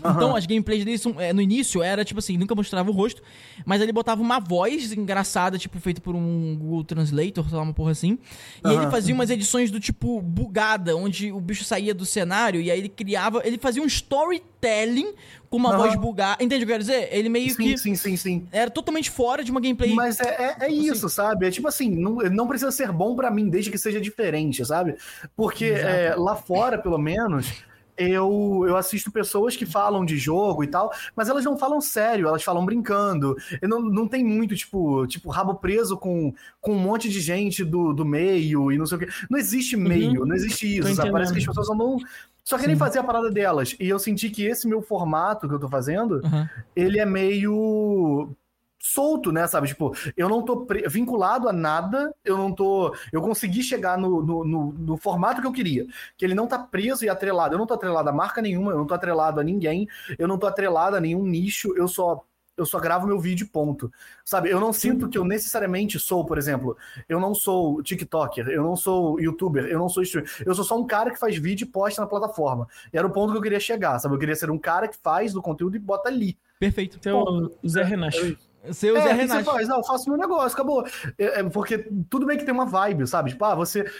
[0.00, 0.38] Então, Aham.
[0.38, 3.22] as gameplays dele são, é, no início era tipo assim, nunca mostrava o rosto,
[3.64, 7.72] mas ele botava uma voz engraçada, tipo, feita por um Google Translator, sei lá, uma
[7.72, 8.18] porra assim.
[8.64, 12.70] E ele fazia umas edições do tipo bugada, onde o bicho saía do cenário e
[12.70, 13.42] aí ele criava.
[13.44, 15.14] Ele fazia um storytelling
[15.48, 15.78] com uma Aham.
[15.78, 16.42] voz bugada.
[16.42, 17.08] Entende o que eu quero dizer?
[17.10, 18.48] Ele meio Sim, que sim, sim, sim.
[18.52, 19.92] era totalmente fora de uma gameplay.
[19.94, 21.46] Mas é, é, é isso, sabe?
[21.46, 24.96] É tipo assim, não, não precisa ser bom pra mim, desde que seja diferente, sabe?
[25.36, 27.52] Porque é, lá fora, pelo menos,
[28.00, 32.26] eu, eu assisto pessoas que falam de jogo e tal, mas elas não falam sério,
[32.28, 33.36] elas falam brincando.
[33.62, 37.62] E não, não tem muito, tipo, tipo, rabo preso com, com um monte de gente
[37.62, 39.08] do, do meio e não sei o quê.
[39.28, 41.12] Não existe meio, não existe isso, sabe?
[41.12, 41.98] Parece que as pessoas não.
[42.42, 42.78] Só querem Sim.
[42.78, 43.76] fazer a parada delas.
[43.78, 46.48] E eu senti que esse meu formato que eu tô fazendo, Aham.
[46.74, 48.34] ele é meio
[48.80, 49.68] solto, né, sabe?
[49.68, 52.94] Tipo, eu não tô pre- vinculado a nada, eu não tô.
[53.12, 55.86] Eu consegui chegar no, no, no- no formato que eu queria.
[56.16, 57.54] Que ele não tá preso e atrelado.
[57.54, 59.86] Eu não tô atrelado a marca nenhuma, eu não tô atrelado a ninguém,
[60.18, 62.24] eu não tô atrelado a nenhum nicho, eu só.
[62.56, 63.90] Eu só gravo meu vídeo, e ponto.
[64.22, 64.50] Sabe?
[64.50, 66.76] Eu não sinto que eu necessariamente sou, por exemplo,
[67.08, 70.30] eu não sou TikToker, eu não sou YouTuber, eu não sou streamer.
[70.44, 72.68] Eu sou só um cara que faz vídeo e posta na plataforma.
[72.92, 74.14] E era o ponto que eu queria chegar, sabe?
[74.14, 76.36] Eu queria ser um cara que faz do conteúdo e bota ali.
[76.58, 76.98] Perfeito.
[77.02, 78.16] Seu Zé Renato.
[78.18, 79.68] Seu é, Zé o que você faz?
[79.68, 80.86] Não, eu faço meu negócio, acabou.
[81.18, 83.30] É, é, porque tudo bem que tem uma vibe, sabe?
[83.30, 83.90] Tipo, ah, você.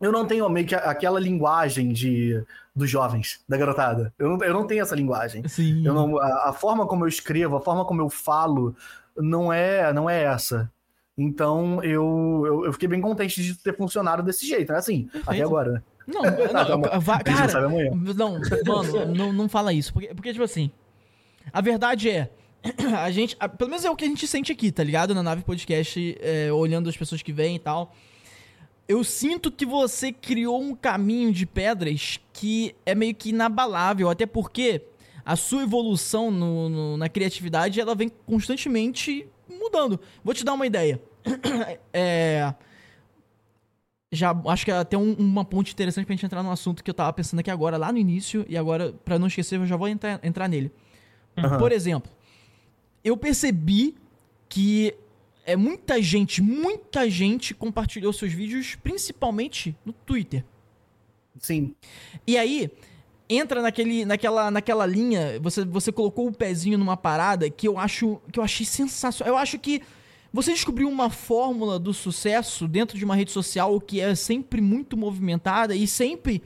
[0.00, 2.42] Eu não tenho meio que aquela linguagem de
[2.74, 4.12] dos jovens, da garotada.
[4.18, 5.46] Eu não, eu não tenho essa linguagem.
[5.48, 5.86] Sim.
[5.86, 8.74] Eu não, a, a forma como eu escrevo, a forma como eu falo,
[9.16, 10.70] não é, não é essa.
[11.16, 14.78] Então eu, eu, eu fiquei bem contente de ter funcionado desse jeito, né?
[14.78, 15.82] Assim, até agora, né?
[16.08, 17.00] Não, Tá, tá não, bom.
[17.00, 17.68] va- A gente não cara,
[18.64, 19.92] não, mano, não, não fala isso.
[19.92, 20.70] Porque, porque, tipo assim,
[21.52, 22.28] a verdade é,
[22.98, 25.14] a gente, a- pelo menos é o que a gente sente aqui, tá ligado?
[25.14, 27.94] Na nave podcast, é, olhando as pessoas que vêm e tal.
[28.86, 34.26] Eu sinto que você criou um caminho de pedras que é meio que inabalável, até
[34.26, 34.82] porque
[35.24, 39.98] a sua evolução no- no- na criatividade ela vem constantemente mudando.
[40.22, 41.00] Vou te dar uma ideia.
[41.92, 42.52] é,
[44.12, 46.90] já acho que é até um- uma ponte interessante pra gente entrar no assunto que
[46.90, 49.76] eu tava pensando aqui agora, lá no início, e agora, pra não esquecer, eu já
[49.76, 50.70] vou entrar, entrar nele.
[51.36, 51.58] Aham.
[51.58, 52.10] Por exemplo,
[53.04, 53.94] eu percebi
[54.48, 54.94] que
[55.44, 60.42] é muita gente, muita gente compartilhou seus vídeos, principalmente no Twitter.
[61.38, 61.74] Sim.
[62.26, 62.70] E aí,
[63.28, 68.20] entra naquele, naquela, naquela linha, você, você colocou o pezinho numa parada que eu acho
[68.32, 69.34] que eu achei sensacional.
[69.34, 69.82] Eu acho que
[70.32, 74.96] você descobriu uma fórmula do sucesso dentro de uma rede social que é sempre muito
[74.96, 76.42] movimentada e sempre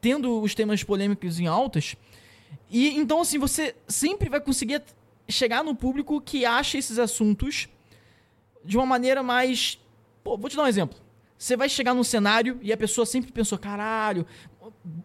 [0.00, 1.96] tendo os temas polêmicos em altas.
[2.68, 4.82] E então, assim, você sempre vai conseguir
[5.28, 7.68] chegar no público que acha esses assuntos
[8.64, 9.78] de uma maneira mais.
[10.22, 10.98] Pô, vou te dar um exemplo.
[11.36, 14.24] Você vai chegar num cenário e a pessoa sempre pensou, caralho.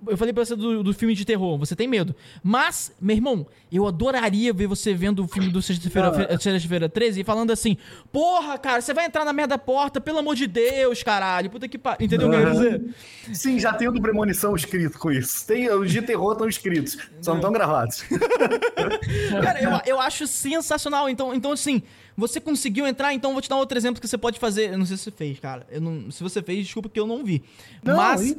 [0.08, 2.16] Eu falei pra você do, do filme de terror, você tem medo.
[2.44, 6.40] Mas, meu irmão, eu adoraria ver você vendo o filme do Sexta-feira Ah.
[6.40, 7.76] Sexta-feira 13 e falando assim:
[8.12, 11.50] Porra, cara, você vai entrar na merda porta, pelo amor de Deus, caralho.
[11.50, 12.06] Puta que pariu.
[12.06, 12.96] Entendeu o que eu quero dizer?
[13.34, 15.46] Sim, já tem o do Premonição escrito com isso.
[15.46, 18.04] Tem, os de terror estão escritos, só não estão gravados.
[19.44, 21.10] Cara, eu, eu acho sensacional.
[21.10, 21.82] Então, então, assim,
[22.16, 24.72] você conseguiu entrar, então vou te dar outro exemplo que você pode fazer.
[24.74, 25.66] Eu não sei se você fez, cara.
[25.70, 27.44] Eu não, se você fez, desculpa que eu não vi.
[27.84, 28.22] Não, Mas.
[28.32, 28.38] e-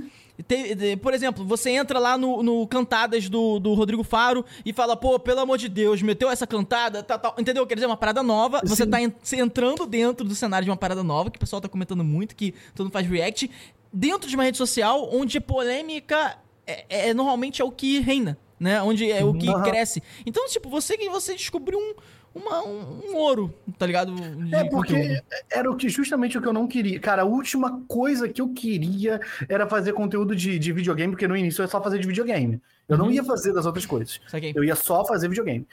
[1.02, 5.18] por exemplo, você entra lá no, no Cantadas do, do Rodrigo Faro e fala, pô,
[5.18, 7.34] pelo amor de Deus, meteu essa cantada, tal, tal.
[7.38, 7.66] Entendeu?
[7.66, 8.60] Quer dizer, uma parada nova.
[8.64, 8.90] Você Sim.
[8.90, 11.68] tá en- se entrando dentro do cenário de uma parada nova, que o pessoal tá
[11.68, 13.50] comentando muito, que todo mundo faz react,
[13.92, 18.80] dentro de uma rede social onde polêmica é, é- normalmente é o que reina, né?
[18.82, 19.62] Onde é o que Aham.
[19.62, 20.02] cresce.
[20.24, 21.94] Então, tipo, você você descobriu um,
[22.38, 24.14] uma- um, um ouro, tá ligado?
[24.14, 25.22] De É porque conteúdo.
[25.50, 26.98] era o que justamente o que eu não queria.
[27.00, 31.36] Cara, a última coisa que eu queria era fazer conteúdo de, de videogame, porque no
[31.36, 32.60] início eu ia só fazer de videogame.
[32.88, 33.12] Eu não Uhum.
[33.12, 34.20] ia fazer das outras coisas.
[34.54, 35.66] Eu ia só fazer videogame.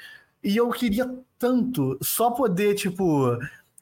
[0.43, 1.09] E eu queria
[1.39, 3.37] tanto só poder, tipo,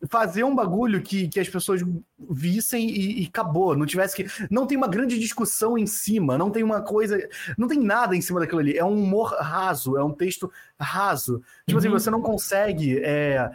[0.09, 1.81] fazer um bagulho que, que as pessoas
[2.29, 3.75] vissem e, e acabou.
[3.75, 4.25] Não tivesse que.
[4.49, 7.17] Não tem uma grande discussão em cima, não tem uma coisa.
[7.57, 8.77] Não tem nada em cima daquilo ali.
[8.77, 11.41] É um humor raso, é um texto raso.
[11.65, 11.93] Tipo assim, Uhum.
[11.99, 12.99] você não consegue.
[13.03, 13.49] é,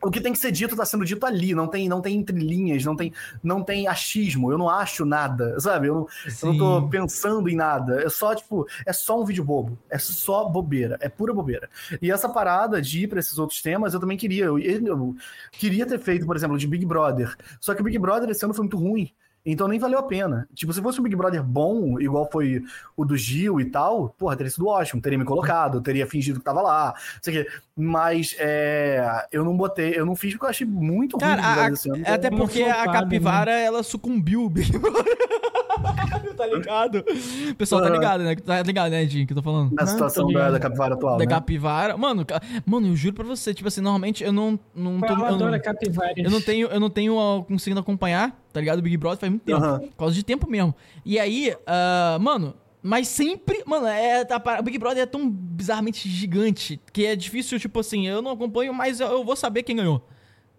[0.00, 2.84] O que tem que ser dito tá sendo dito ali, não tem, não tem entrelinhas,
[2.84, 3.12] não tem,
[3.42, 5.88] não tem achismo, eu não acho nada, sabe?
[5.88, 6.06] Eu não,
[6.42, 8.02] eu não tô pensando em nada.
[8.02, 9.76] É só, tipo, é só um vídeo bobo.
[9.90, 10.96] É só bobeira.
[11.00, 11.68] É pura bobeira.
[12.00, 14.44] E essa parada de ir pra esses outros temas, eu também queria.
[14.44, 15.16] Eu, eu
[15.52, 17.34] queria ter feito, por exemplo, de Big Brother.
[17.60, 19.12] Só que o Big Brother esse ano foi muito ruim.
[19.50, 20.46] Então nem valeu a pena.
[20.54, 22.62] Tipo, se fosse um Big Brother bom, igual foi
[22.96, 25.00] o do Gil e tal, porra, teria sido ótimo.
[25.00, 26.94] Teria me colocado, teria fingido que tava lá.
[27.14, 27.50] Não sei o quê.
[27.76, 32.02] Mas é, eu não botei, eu não fiz porque eu achei muito ruim Cara, Brother
[32.06, 35.04] a- até Uma porque a flopada, capivara, ela sucumbiu o Big Brother.
[36.36, 37.04] tá ligado?
[37.50, 38.36] O pessoal tá ligado, né?
[38.36, 39.74] Tá ligado, né, Jim, que eu tô falando?
[39.74, 41.30] Na situação da, da capivara atual, Da né?
[41.30, 41.96] capivara.
[41.96, 45.06] Mano, ca- mano, eu juro pra você, tipo assim, normalmente eu não, não tô.
[45.06, 46.16] Eu Eu adoro não, capivaras.
[46.16, 48.78] eu não tenho, eu não tenho ah, conseguindo acompanhar, tá ligado?
[48.78, 49.58] O Big Brother faz muito tempo.
[49.64, 49.78] Aham.
[49.80, 50.74] Por causa de tempo mesmo.
[51.04, 53.62] E aí, ah, mano, mas sempre.
[53.66, 58.06] Mano, é, tá, o Big Brother é tão bizarramente gigante que é difícil, tipo assim,
[58.06, 60.06] eu não acompanho, mas eu, eu vou saber quem ganhou.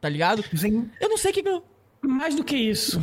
[0.02, 0.44] Tá ligado?
[0.56, 0.90] Sim.
[1.02, 1.64] Eu não sei quem ganhou.
[2.02, 3.00] Mais do que isso.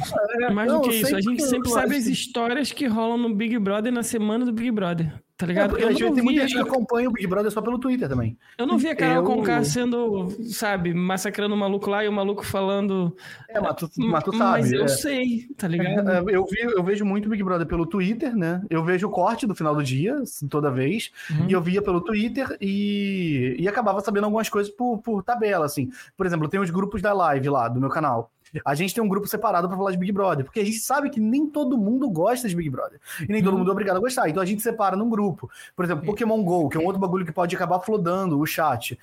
[0.53, 1.15] Mais não, do que isso.
[1.17, 4.71] A gente sempre sabe as histórias que rolam no Big Brother na semana do Big
[4.71, 5.13] Brother.
[5.37, 5.69] tá É, ligado?
[5.71, 8.09] porque eu, vezes não tem muita gente que acompanha o Big Brother só pelo Twitter
[8.09, 8.39] também.
[8.57, 12.13] eu não vi a Carol Eu- Conká sendo, sabe, massacrando o maluco lá e o
[12.13, 13.15] maluco falando.
[13.51, 14.61] É, mas tu, mas tu sabe.
[14.63, 14.89] Mas eu é.
[14.89, 16.11] sei, tá ligado?
[16.11, 18.63] É, Eu, vi, eu vejo muito Big Brother pelo Twitter, né?
[18.71, 21.11] Eu vejo o corte do final do dia, assim, toda vez.
[21.31, 21.47] Uhum.
[21.49, 25.91] E eu via pelo Twitter e, e acabava sabendo algumas coisas por, por tabela, assim.
[26.17, 28.31] Por exemplo, tem os grupos da live lá, do meu canal.
[28.65, 31.11] A gente tem um grupo separado pra falar de Big Brother, porque a gente sabe
[31.11, 33.01] que nem todo mundo gosta de Big Brother.
[33.21, 33.59] E nem todo Uhum.
[33.61, 34.29] mundo é obrigado a gostar.
[34.29, 35.51] Então a gente separa num grupo.
[35.75, 38.99] Por exemplo, Pokémon GO, que é um outro bagulho que pode acabar flodando o chat.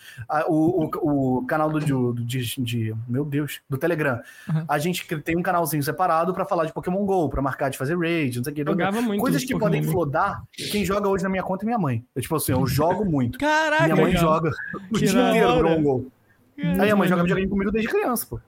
[0.48, 1.80] O, o, o canal do,
[2.14, 4.20] do- de, de- Meu Deus, do Telegram.
[4.50, 4.66] Uhum.
[4.68, 7.98] A gente tem um canalzinho separado pra falar de Pokémon GO, pra marcar de fazer
[7.98, 8.64] raid, não sei o que.
[8.66, 9.92] Jogava muito Coisas que Pokémon podem Go.
[9.92, 12.04] flodar, quem joga hoje na minha conta é minha mãe.
[12.16, 13.38] Eu, tipo assim, eu jogo muito.
[13.40, 14.22] Caraca, minha mãe legal.
[14.22, 14.52] joga
[14.92, 15.54] o Que dia inteiro.
[15.58, 16.12] Pokémon GO.
[16.80, 18.40] Aí a mãe joga videogame comigo desde criança, pô.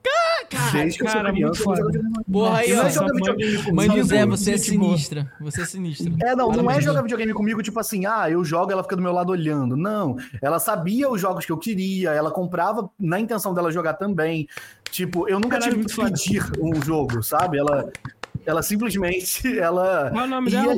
[0.72, 1.86] Desde que eu sou cara, criança, muito eu jogo foda.
[1.86, 2.24] videogame.
[2.32, 2.84] Porra, aí, não ó.
[2.84, 3.74] mãe- comigo.
[3.74, 5.32] Mãe do Zé, você é sinistra.
[5.40, 6.12] Você é sinistra.
[6.22, 9.02] É, não, não é jogar videogame comigo, tipo assim, ah, eu jogo, ela fica do
[9.02, 9.76] meu lado olhando.
[9.76, 14.46] Não, ela sabia os jogos que eu queria, ela comprava na intenção dela jogar também.
[14.90, 17.58] Tipo, eu nunca Caralho, tive que pedir um jogo, sabe?
[17.58, 17.90] Ela,
[18.46, 20.10] ela simplesmente, ela...
[20.10, 20.76] Qual é o nome dela?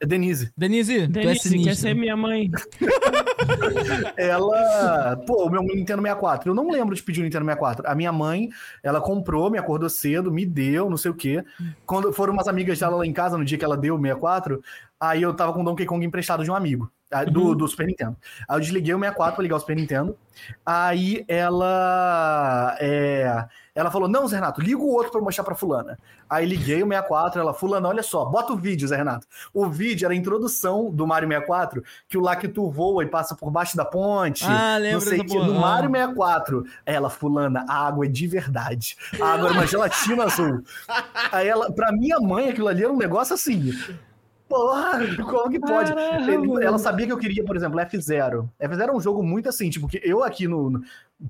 [0.00, 0.52] É Denise.
[0.56, 2.50] Denise, tu é Denise, quer ser minha mãe.
[4.16, 7.84] Ela, pô, o meu Nintendo 64, eu não lembro de pedir o Nintendo 64.
[7.88, 8.48] A minha mãe,
[8.82, 11.44] ela comprou, me acordou cedo, me deu, não sei o quê.
[11.84, 14.62] Quando foram umas amigas dela lá em casa, no dia que ela deu o 64,
[15.00, 17.86] aí eu tava com o Donkey Kong emprestado de um amigo, ah, do, do Super
[17.86, 18.16] Nintendo.
[18.48, 20.16] Aí eu desliguei o 64 pra ligar o Super Nintendo.
[20.64, 23.46] Aí ela, é,
[23.78, 25.96] ela falou, não, Zé Renato, liga o outro pra eu mostrar pra fulana.
[26.28, 29.24] Aí liguei o 64, ela, fulana, olha só, bota o vídeo, Zé Renato.
[29.54, 33.06] O vídeo era a introdução do Mario 64, que o lá que tu voa e
[33.06, 34.44] passa por baixo da ponte.
[34.44, 35.46] Ah, não lembro sei porra.
[35.46, 38.96] No Mario 64, ela, fulana, a água é de verdade.
[39.20, 40.60] A água era uma gelatina azul.
[41.30, 43.72] Aí ela, pra minha mãe, aquilo ali era um negócio assim.
[44.48, 45.94] Porra, como que pode?
[45.94, 46.64] Caramba.
[46.64, 48.48] Ela sabia que eu queria, por exemplo, F0.
[48.60, 50.70] F0 é um jogo muito assim, tipo, que eu aqui no.
[50.70, 50.82] no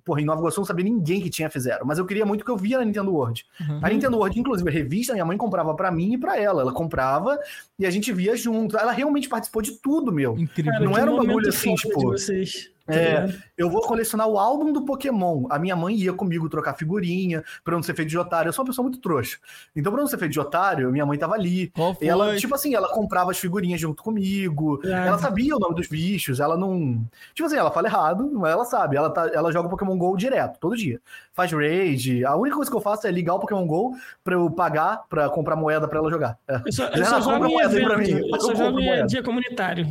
[0.04, 2.50] porra, em Nova Iguaçu não sabia ninguém que tinha F0, mas eu queria muito que
[2.50, 3.44] eu via na Nintendo World.
[3.60, 3.80] Uhum.
[3.82, 6.62] A Nintendo World, inclusive, a revista, minha mãe comprava pra mim e pra ela.
[6.62, 7.38] Ela comprava
[7.78, 8.76] e a gente via junto.
[8.76, 10.38] Ela realmente participou de tudo, meu.
[10.38, 10.80] Incrível.
[10.80, 13.42] Não era um bagulho assim, tipo, de vocês, é, ligado?
[13.56, 15.46] Eu vou colecionar o álbum do Pokémon.
[15.50, 18.48] A minha mãe ia comigo trocar figurinha, pra não ser feito de otário.
[18.48, 19.38] Eu sou uma pessoa muito trouxa.
[19.74, 21.72] Então, pra não ser feito de otário, minha mãe tava ali.
[21.74, 21.96] Foi?
[22.02, 24.80] E ela, tipo assim, ela comprava as figurinhas junto comigo.
[24.84, 25.06] Ah.
[25.06, 26.40] Ela sabia o nome dos bichos.
[26.40, 27.04] Ela não.
[27.34, 28.96] Tipo assim, ela fala errado, mas ela sabe.
[28.96, 31.00] Ela, tá, ela joga Pokémon GO direto, todo dia.
[31.32, 32.24] Faz raid.
[32.24, 33.94] A única coisa que eu faço é ligar o Pokémon GO
[34.24, 36.38] pra eu pagar, pra comprar moeda pra ela jogar.
[36.48, 36.60] É.
[36.64, 38.10] Eu só, eu Ela só compra jogo em moeda pra mim.
[38.10, 39.06] Eu só Eu jogo em moeda.
[39.06, 39.86] dia comunitário.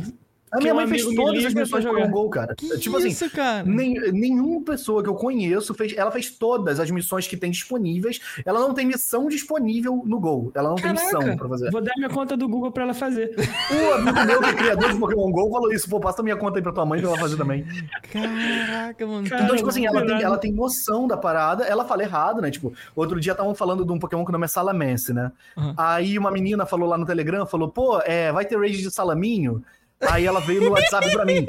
[0.50, 2.06] A minha um mãe fez todas as missões do jogar.
[2.06, 2.54] Pokémon GO, cara.
[2.54, 3.64] Que tipo assim, isso, cara?
[3.64, 5.96] Nem, nenhuma pessoa que eu conheço fez.
[5.96, 8.20] Ela fez todas as missões que tem disponíveis.
[8.44, 10.50] Ela não tem missão disponível no Gol.
[10.54, 11.70] Ela não tem missão Caraca, pra fazer.
[11.70, 13.34] vou dar minha conta do Google pra ela fazer.
[13.68, 15.88] O amigo meu, que é criador de Pokémon GO, falou isso.
[15.88, 17.64] Pô, passa minha conta aí pra tua mãe pra ela fazer também.
[18.10, 19.28] Caraca, mano.
[19.28, 21.64] Cara, Então, tipo assim, ela tem, ela tem noção da parada.
[21.64, 22.50] Ela fala errado, né?
[22.50, 25.30] Tipo, outro dia estavam falando de um Pokémon que o nome é Salamence, né?
[25.56, 25.74] Uhum.
[25.76, 29.62] Aí uma menina falou lá no Telegram, falou, pô, é, vai ter raid de Salaminho?
[30.00, 31.46] Aí ela veio no WhatsApp pra mim.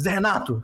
[0.00, 0.62] Zé Renato,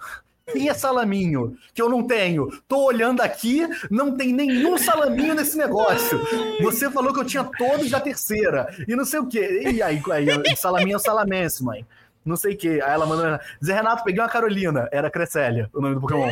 [0.52, 1.56] quem é salaminho?
[1.72, 2.48] Que eu não tenho.
[2.68, 6.20] Tô olhando aqui, não tem nenhum salaminho nesse negócio.
[6.60, 8.68] Você falou que eu tinha todos da terceira.
[8.86, 9.62] E não sei o quê.
[9.72, 11.86] E aí, aí salaminho é o salamense, mãe.
[12.24, 12.80] Não sei o quê.
[12.82, 13.38] Aí ela mandou.
[13.64, 14.88] Zé Renato, peguei uma Carolina.
[14.92, 16.30] Era Cressélia, o nome do Pokémon.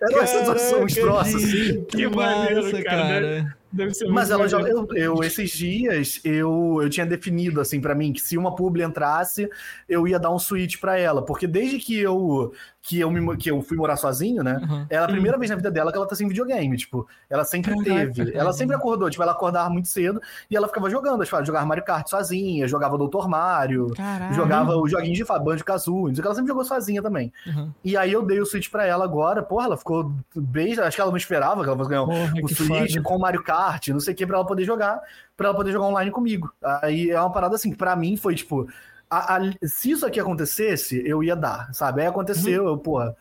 [0.00, 1.84] Era esses uns troços assim.
[1.84, 3.02] Que maneiro, massa, cara.
[3.02, 3.56] cara.
[3.72, 7.94] Deve ser Mas ela já, eu, eu, esses dias, eu, eu tinha definido, assim, pra
[7.94, 9.48] mim, que se uma publi entrasse,
[9.88, 11.24] eu ia dar um switch pra ela.
[11.24, 14.58] Porque desde que eu, que eu, me, que eu fui morar sozinho, né?
[14.62, 14.86] Uhum.
[14.88, 17.74] É a primeira vez na vida dela que ela tá sem videogame, tipo, ela sempre
[17.84, 18.34] teve.
[18.34, 20.20] Ela sempre acordou, tipo, ela acordava muito cedo
[20.50, 24.34] e ela ficava jogando, tipo, ela jogava Mario Kart sozinha, jogava Doutor Mario, Caralho.
[24.34, 27.30] jogava os joguinhos de Fa- Banjo-Kazooie, não sei o que, ela sempre jogou sozinha também.
[27.46, 27.70] Uhum.
[27.84, 31.00] E aí eu dei o Switch pra ela agora, porra, ela ficou bem, acho que
[31.02, 33.02] ela não esperava que ela fosse ganhar Porra, o Switch foda.
[33.02, 35.00] com o Mario Kart, não sei o que, pra ela poder jogar,
[35.36, 36.50] pra ela poder jogar online comigo.
[36.82, 38.66] Aí é uma parada assim, que pra mim foi tipo,
[39.10, 42.00] a- a- se isso aqui acontecesse, eu ia dar, sabe?
[42.02, 42.68] Aí aconteceu, Uhum.
[42.70, 43.16] eu, porra.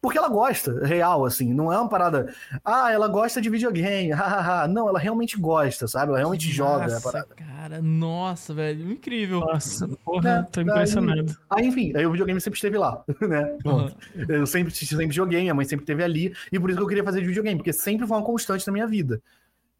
[0.00, 2.32] Porque ela gosta, real, assim, não é uma parada.
[2.64, 4.68] Ah, ela gosta de videogame, hahaha.
[4.68, 6.10] Não, ela realmente gosta, sabe?
[6.10, 7.34] Ela realmente Que joga a massa, parada.
[7.34, 8.92] Cara, nossa, velho.
[8.92, 9.40] Incrível.
[9.40, 11.36] Nossa, porra, tô É, impressionado.
[11.50, 13.56] Aí, enfim, aí o videogame sempre esteve lá, né?
[13.60, 13.96] Pronto.
[14.28, 17.02] Eu sempre, sempre joguei, minha mãe sempre esteve ali, e por isso que eu queria
[17.02, 19.20] fazer de videogame, porque sempre foi uma constante na minha vida.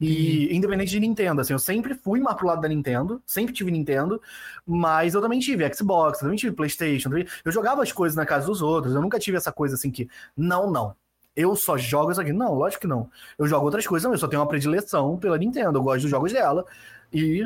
[0.01, 3.71] E independente de Nintendo, assim, eu sempre fui mais pro lado da Nintendo, sempre tive
[3.71, 4.21] Nintendo,
[4.65, 8.25] mas eu também tive Xbox, eu também tive Playstation, também- eu jogava as coisas na
[8.25, 10.95] casa dos outros, eu nunca tive essa coisa assim que, não, não,
[11.35, 12.33] eu só jogo isso aqui.
[12.33, 13.11] Não, lógico que não.
[13.39, 16.11] Eu jogo outras coisas, não, eu só tenho uma predileção pela Nintendo, eu gosto dos
[16.11, 16.65] jogos dela,
[17.13, 17.43] e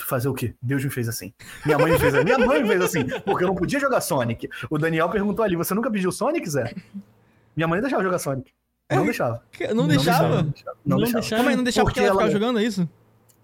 [0.00, 0.54] Fazer o quê?
[0.62, 1.34] Deus me fez assim.
[1.66, 2.24] Minha mãe me fez assim.
[2.24, 4.48] Minha mãe me fez assim, porque eu não podia jogar Sonic.
[4.70, 6.72] O Daniel perguntou ali: você nunca pediu Sonic, Zé?
[7.56, 8.52] Minha mãe deixava jogar Sonic.
[8.90, 9.42] Não deixava.
[9.74, 10.28] Não deixava?
[10.42, 10.52] Não,
[10.84, 11.20] Não deixava.
[11.20, 11.36] deixava?
[11.36, 12.88] Calma aí, não deixava porque, Porque ela ficava ela- jogando, é isso?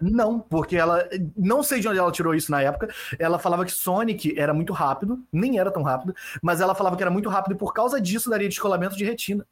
[0.01, 1.07] Não, porque ela.
[1.37, 2.93] Não sei de onde ela tirou isso na época.
[3.17, 7.03] Ela falava que Sonic era muito rápido, nem era tão rápido, mas ela falava que
[7.03, 9.45] era muito rápido e por causa disso daria descolamento de retina.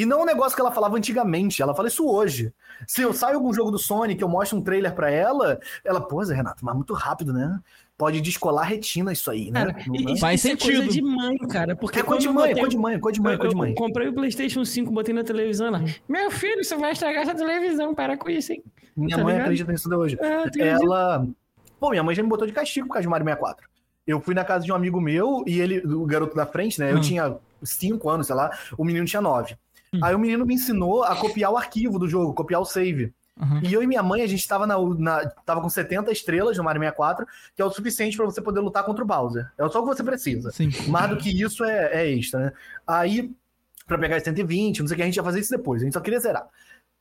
[0.00, 2.54] E não um negócio que ela falava antigamente, ela fala isso hoje.
[2.86, 6.24] Se eu saio algum jogo do Sonic, eu mostro um trailer pra ela, ela, pô,
[6.24, 7.58] Zé Renato, mas muito rápido, né?
[7.98, 9.66] Pode descolar a retina isso aí, né?
[9.66, 10.92] Cara, isso, Faz isso é coisa sentido.
[10.94, 11.76] de mãe, cara.
[11.76, 13.32] Porque É coisa de eu mãe, é botei coisa de mãe, é coisa de mãe,
[13.32, 13.74] é Eu, coisa de eu mãe.
[13.74, 15.82] comprei o PlayStation 5, botei na televisão lá.
[16.08, 18.64] Meu filho, você vai estragar essa televisão, para com isso, hein?
[18.96, 19.44] Minha tá mãe ligado?
[19.48, 20.18] acredita nisso até hoje.
[20.22, 21.26] Ah, ela.
[21.78, 23.68] Pô, minha mãe já me botou de castigo por causa de Mario 64.
[24.06, 26.90] Eu fui na casa de um amigo meu e ele, o garoto da frente, né?
[26.92, 27.00] Eu Hum.
[27.02, 29.20] tinha 5 anos, sei lá, o menino tinha
[29.92, 30.04] 9.
[30.06, 33.12] Aí o menino me ensinou a copiar o arquivo do jogo, copiar o save.
[33.40, 33.60] Aham.
[33.64, 36.64] E eu e minha mãe, a gente tava, na, na- tava com 70 estrelas no
[36.64, 37.26] Mario 64,
[37.56, 39.50] que é o suficiente pra você poder lutar contra o Bowser.
[39.58, 40.50] É só o que você precisa.
[40.52, 40.70] Sim.
[40.88, 42.52] Mais do que isso é, é extra, né?
[42.86, 43.32] Aí,
[43.86, 45.84] pra pegar as 120, não sei o que, a gente ia fazer isso depois, a
[45.84, 46.46] gente só queria zerar.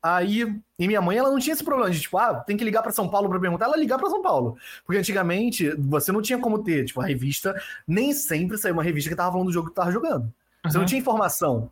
[0.02, 0.44] Aí,
[0.80, 2.92] e minha mãe, ela não tinha esse problema de, tipo, ah, tem que ligar pra
[2.92, 4.58] São Paulo pra perguntar, ela ligar pra São Paulo.
[4.86, 7.54] Porque antigamente, você não tinha como ter, tipo, a revista,
[7.86, 10.34] nem sempre saiu uma revista que tava falando do jogo que tava jogando.
[10.64, 10.86] Você não Aham.
[10.86, 11.70] tinha informação.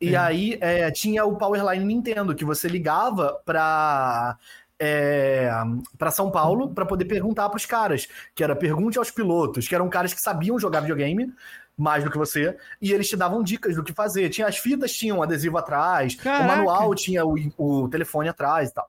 [0.00, 4.36] E aí, é, tinha o Powerline Nintendo, que você ligava pra...
[4.80, 5.50] É,
[5.98, 9.88] para São Paulo pra poder perguntar pros caras, que era pergunte aos pilotos, que eram
[9.88, 11.34] caras que sabiam jogar videogame
[11.76, 14.28] mais do que você, e eles te davam dicas do que fazer.
[14.28, 16.44] Tinha as fitas, tinham um adesivo atrás, Caraca.
[16.44, 18.88] o manual tinha o, o telefone atrás e tal.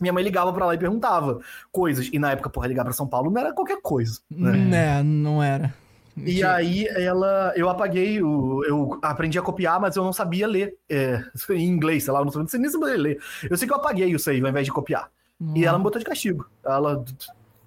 [0.00, 1.40] Minha mãe ligava pra lá e perguntava
[1.70, 2.10] coisas.
[2.12, 4.20] E na época, porra, ligar pra São Paulo não era qualquer coisa.
[4.30, 4.98] Né?
[4.98, 5.72] É, não era.
[6.16, 10.76] E aí ela, eu apaguei, o, eu aprendi a copiar, mas eu não sabia ler
[10.88, 13.22] é, em inglês, sei lá, eu não sabia, não sei nem saber ler.
[13.50, 15.10] Eu sei que eu apaguei o save ao invés de copiar.
[15.54, 16.46] E ela me botou de castigo.
[16.64, 17.04] Ela,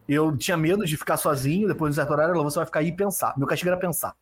[0.08, 2.80] eu tinha medo de ficar sozinho depois de um certo horário, ela você vai ficar
[2.80, 3.34] aí e pensar.
[3.38, 4.16] Meu castigo era pensar.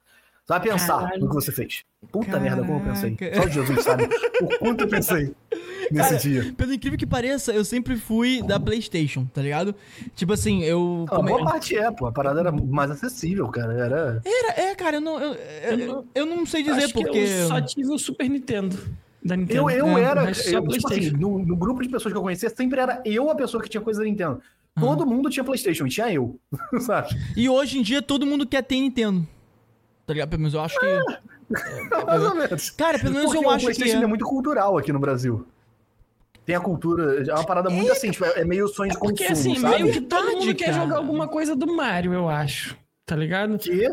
[0.45, 1.21] Você vai pensar Caralho.
[1.21, 1.83] no que você fez.
[2.11, 3.15] Puta merda, como eu pensei.
[3.15, 3.41] Caraca.
[3.41, 4.03] Só Jesus sabe
[4.41, 5.33] o quanto eu pensei
[5.91, 6.53] nesse Cara, dia.
[6.55, 9.73] Pelo incrível que pareça, eu sempre fui da PlayStation, tá ligado?
[10.15, 11.05] Tipo assim, eu.
[11.09, 12.05] A come- boa parte é, pô.
[12.05, 13.73] A parada era mais acessível, cara.
[13.73, 14.21] Era.
[14.23, 17.17] Era, é, cara, eu não, eu, eu, eu- eu não sei dizer Acho que porque.
[17.17, 18.77] eu só tive o Super Nintendo
[19.23, 19.67] da Nintendo.
[19.71, 20.31] Eu, eu É, era.
[20.35, 23.31] só eu, tipo assim, no, no grupo de pessoas que eu conhecia, sempre era eu
[23.31, 24.39] a pessoa que tinha coisa da Nintendo.
[24.79, 26.39] Todo mundo tinha PlayStation, e tinha eu.
[26.81, 27.09] Sabe?
[27.35, 29.25] E hoje em dia todo mundo quer ter Nintendo.
[30.05, 30.29] Tá ligado?
[30.29, 32.05] Pelo menos eu acho que.
[32.05, 32.69] Mais ou menos.
[32.71, 33.73] Cara, pelo menos Porque eu o acho que.
[33.73, 34.07] PlayStation é É.
[34.07, 35.45] muito cultural aqui no Brasil.
[36.45, 39.53] Tem a cultura, é uma parada muito assim, tipo, é meio sonho de Porque consumo,
[39.55, 39.81] assim, sabe?
[39.81, 40.77] meio que todo mundo quer cara.
[40.77, 42.77] jogar alguma coisa do Mario, eu acho.
[43.03, 43.57] Tá ligado?
[43.57, 43.69] Que?
[43.83, 43.91] Eu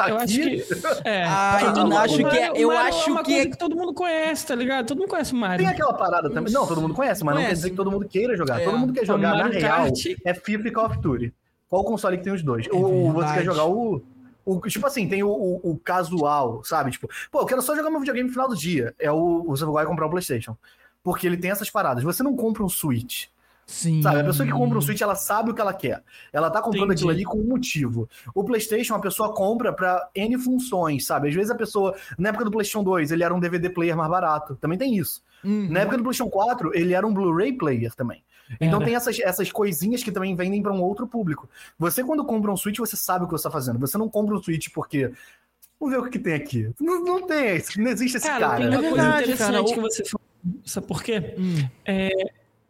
[0.00, 0.12] Aqui?
[0.12, 0.64] acho que.
[1.08, 1.24] É.
[1.26, 3.32] Ah, porque eu mundo- acho o que é- eu o Mario acho é uma que
[3.32, 4.86] é- coisa que todo mundo conhece, tá ligado?
[4.86, 5.64] Todo mundo conhece o Mario.
[5.66, 6.52] Tem aquela parada também.
[6.52, 7.60] Não, todo mundo conhece, mas não quer Conhece.
[7.62, 8.60] dizer que todo mundo queira jogar.
[8.60, 8.64] É.
[8.64, 9.86] Todo mundo quer jogar, O na real,
[10.26, 11.34] é FIFA e Call of Duty.
[11.68, 12.66] Qual o console que tem os dois?
[12.70, 14.02] Ou você quer jogar o,
[14.44, 16.90] o- Tipo assim, tem o, o- o casual, sabe?
[16.90, 18.94] Tipo, pô, eu quero só jogar meu videogame no final do dia.
[18.98, 19.44] É o.
[19.44, 20.56] Você vai comprar um PlayStation.
[21.02, 22.02] Porque ele tem essas paradas.
[22.02, 23.26] Você não compra um Switch.
[23.66, 24.02] Sim.
[24.02, 24.20] Sabe?
[24.20, 26.02] A pessoa que compra um Switch, ela sabe o que ela quer.
[26.32, 27.00] Ela tá comprando Entendi.
[27.02, 28.08] aquilo ali com um motivo.
[28.34, 31.28] O PlayStation, a pessoa compra pra N funções, sabe?
[31.28, 34.10] Às vezes a pessoa, na época do PlayStation 2, ele era um DVD player mais
[34.10, 34.56] barato.
[34.56, 35.22] Também tem isso.
[35.42, 35.68] Uhum.
[35.70, 38.23] Na época do PlayStation 4, ele era um Blu-ray player também.
[38.60, 41.48] Então tem essas, essas coisinhas que também vendem pra um outro público.
[41.78, 43.78] Você, quando compra um Switch, você sabe o que você tá fazendo.
[43.78, 45.10] Você não compra um Switch porque.
[45.80, 46.70] Vamos ver o que, que tem aqui.
[46.80, 48.56] Não, não tem esse, não existe esse Cara, cara.
[48.58, 50.26] tem uma É coisa verdade, interessante cara, o- que você falou.
[50.64, 51.34] Sabe por quê?
[51.38, 51.68] Hum.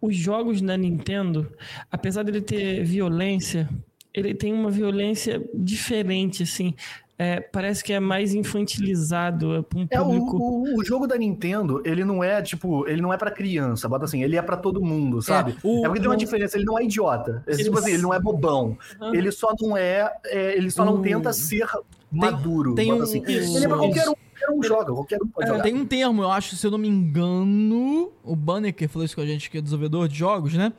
[0.01, 1.51] Os jogos da Nintendo,
[1.91, 3.69] apesar dele ter violência,
[4.13, 6.75] ele tem uma violência diferente, assim.
[7.17, 10.37] É, parece que é mais infantilizado é pra um É, o, público.
[10.37, 14.05] o, o jogo da Nintendo, ele não é, tipo, ele não é pra criança, bota
[14.05, 15.53] assim, ele é pra todo mundo, sabe?
[15.53, 17.45] É, o- porque tem uma diferença, ele não é idiota.
[17.47, 18.77] É, tipo assim, ele não é bobão.
[19.01, 19.15] Aham.
[19.15, 21.67] Ele só não é, é, ele só não O- tenta ser
[22.11, 22.75] maduro.
[22.75, 23.23] tem bota um- assim.
[23.29, 25.63] isso, Ele é pra qualquer um, qualquer um joga, qualquer um pode jogar.
[25.63, 29.23] Tem um termo, eu acho, se eu não me engano, o Banneker falou isso com
[29.23, 30.73] a gente, que é desenvolvedor de jogos, né?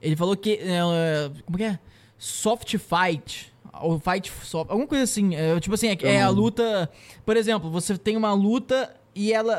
[0.00, 0.52] Ele falou que.
[0.62, 0.80] é,
[1.44, 1.78] como que é?
[2.16, 3.52] Soft fight.
[3.82, 4.70] Ou fight soft.
[4.70, 5.34] Alguma coisa assim.
[5.34, 6.90] é, tipo assim, é, é a luta.
[7.24, 9.56] Por exemplo, você tem uma luta e ela.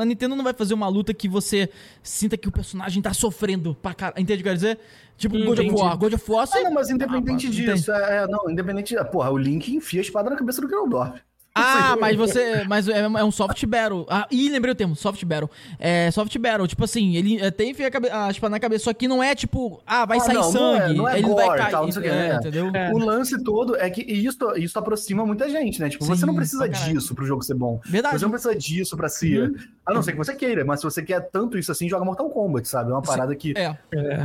[0.00, 1.68] A Nintendo não vai fazer uma luta que você
[2.02, 4.20] sinta que o personagem tá sofrendo pra caralho.
[4.22, 4.78] Entende o que eu quero dizer?
[5.16, 5.70] Tipo God of.
[5.72, 5.96] War.
[5.98, 6.62] God of War, Ah, você.
[6.62, 8.94] não, mas independente Ah, disso, é, é, não, independente.
[9.10, 11.20] Porra, o Link enfia a espada na cabeça do Ganondorf.
[11.58, 12.64] Ah, mas você.
[12.68, 14.06] Mas é, é um soft battle.
[14.08, 15.50] Ah, ih, lembrei o termo, soft battle.
[15.78, 18.84] É soft battle, tipo assim, ele é, tem enfia a, cabe- a espada na cabeça,
[18.84, 20.94] só que não é tipo, ah, vai Ah, sair não, não é- sangue.
[20.96, 21.70] não é ele gore vai cair.
[21.70, 22.36] tal, não sei o que, é, né?
[22.36, 22.70] entendeu?
[22.74, 22.92] É.
[22.92, 25.88] O lance todo é que isso, isso aproxima muita gente, né?
[25.88, 27.80] Tipo, você Sim, não precisa disso pro jogo ser bom.
[27.84, 28.18] Verdade.
[28.18, 29.52] Você não precisa disso pra ser.
[29.86, 32.28] A não ser que você queira, mas se você quer tanto isso assim, joga Mortal
[32.30, 32.90] Kombat, sabe?
[32.90, 33.74] É uma parada que É.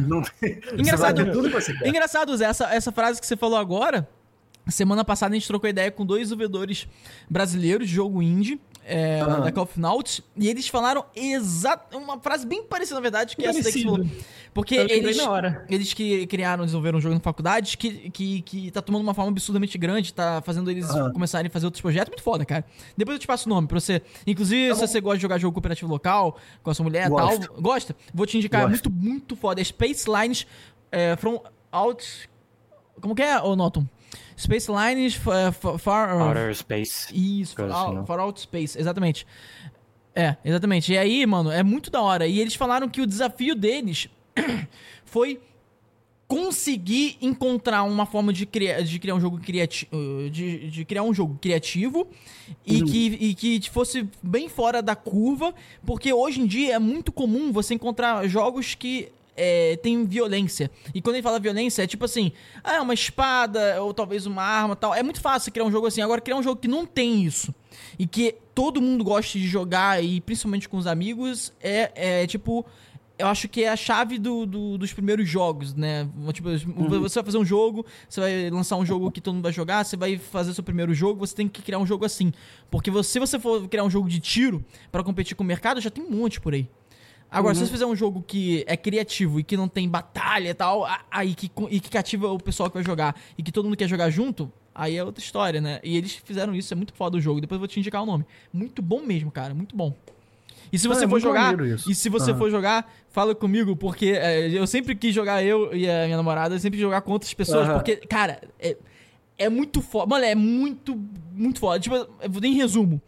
[0.02, 0.60] não tem.
[0.78, 1.88] Engraçado- Você vai ter tudo que você quer.
[1.88, 4.08] Engraçado, Zé, essa, essa frase que você falou agora.
[4.68, 6.88] Semana passada a gente trocou ideia com dois desenvolvedores
[7.30, 8.60] brasileiros de jogo indie.
[8.86, 9.40] É, Aham.
[9.40, 13.46] da Call of Nauts, e eles falaram exato uma frase bem parecida, na verdade, que
[13.46, 13.92] é essa Parecido.
[13.92, 14.06] falou.
[14.54, 15.18] Porque eles,
[15.70, 19.32] eles que criaram, desenvolveram um jogo na faculdade que, que, que tá tomando uma forma
[19.32, 21.14] absurdamente grande, tá fazendo eles Aham.
[21.14, 22.10] começarem a fazer outros projetos.
[22.10, 22.66] Muito foda, cara.
[22.98, 24.02] Depois eu te passo o nome pra você.
[24.28, 27.16] Inclusive, Tá se você gosta de jogar jogo cooperativo local, com a sua mulher e
[27.16, 27.96] tal, gosta?
[28.14, 28.92] Vou te indicar, é Gosto.
[28.92, 29.62] muito, muito foda.
[29.62, 30.46] É Space Lines
[30.92, 31.42] é, from
[31.72, 32.30] Out.
[33.00, 33.86] Como que é, ô Noton?
[34.44, 36.22] Space Lines fa- Far.
[36.22, 37.08] Outer Space.
[37.14, 38.06] Isso, far, assim, não?
[38.06, 39.26] far Out Space, exatamente.
[40.16, 40.94] É, exatamente.
[40.94, 42.28] E aí, mano, é muito da hora.
[42.28, 44.08] E eles falaram que o desafio deles
[45.06, 45.40] foi
[46.28, 49.92] conseguir encontrar uma forma de criar, de criar um jogo criativo,
[50.32, 52.08] de, de criar um jogo criativo
[52.66, 55.54] e, que, e que fosse bem fora da curva,
[55.86, 60.70] porque hoje em dia é muito comum você encontrar jogos que é, tem violência.
[60.94, 62.32] E quando ele fala violência, é tipo assim,
[62.64, 64.94] ah, é uma espada, ou talvez uma arma tal.
[64.94, 66.02] É muito fácil criar um jogo assim.
[66.02, 67.54] Agora, criar um jogo que não tem isso.
[67.98, 72.66] E que todo mundo gosta de jogar, e principalmente com os amigos, é, é tipo.
[73.16, 76.10] Eu acho que é a chave do, do- dos primeiros jogos, né?
[76.34, 79.54] Tipo, você vai fazer um jogo, você vai lançar um jogo que todo mundo vai
[79.54, 82.34] jogar, você vai fazer seu primeiro jogo, você tem que criar um jogo assim.
[82.72, 85.80] Porque você- se você for criar um jogo de tiro pra competir com o mercado,
[85.80, 86.68] já tem um monte por aí.
[87.40, 90.54] Agora, se você fizer um jogo que é criativo e que não tem batalha e
[90.54, 93.76] tal, aí que, e que cativa o pessoal que vai jogar e que todo mundo
[93.76, 95.80] quer jogar junto, aí é outra história, né?
[95.84, 97.42] E eles fizeram isso, é muito foda o jogo.
[97.42, 98.26] Depois eu vou te indicar o nome.
[98.52, 99.94] Muito bom mesmo, cara, muito bom.
[100.72, 101.56] E se Ah, você é for jogar,
[101.88, 105.88] e se você for jogar, fala comigo, porque é, eu sempre quis jogar, eu e
[105.90, 108.76] a minha namorada, eu sempre quis jogar com outras pessoas, porque, cara, é,
[109.38, 110.08] é muito foda.
[110.08, 111.00] Mano, é muito,
[111.32, 111.80] muito foda.
[111.80, 113.00] Tipo, eu em resumo.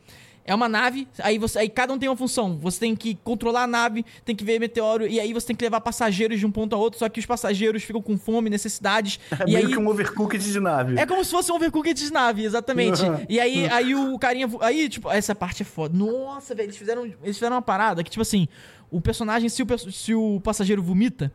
[0.47, 2.55] É uma nave, aí, você, aí cada um tem uma função.
[2.59, 5.63] Você tem que controlar a nave, tem que ver meteoro, e aí você tem que
[5.63, 9.19] levar passageiros de um ponto a outro, só que os passageiros ficam com fome, necessidades.
[9.31, 10.99] É meio aí, que um overcooked de nave.
[10.99, 13.01] é como se fosse um overcooked de nave, exatamente.
[13.01, 13.25] Uhum.
[13.27, 14.47] E aí, aí o carinha.
[14.61, 15.97] Aí, tipo, essa parte é foda.
[15.97, 18.47] Nossa, velho, eles fizeram, eles fizeram uma parada que, tipo assim,
[18.91, 21.31] o personagem, se o, se o passageiro vomita,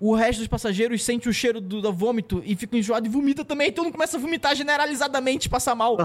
[0.00, 3.44] o resto dos passageiros sente o cheiro do, do vômito e fica enjoado e vomita
[3.44, 3.68] também.
[3.68, 5.96] Então mundo começa a vomitar generalizadamente, passar mal.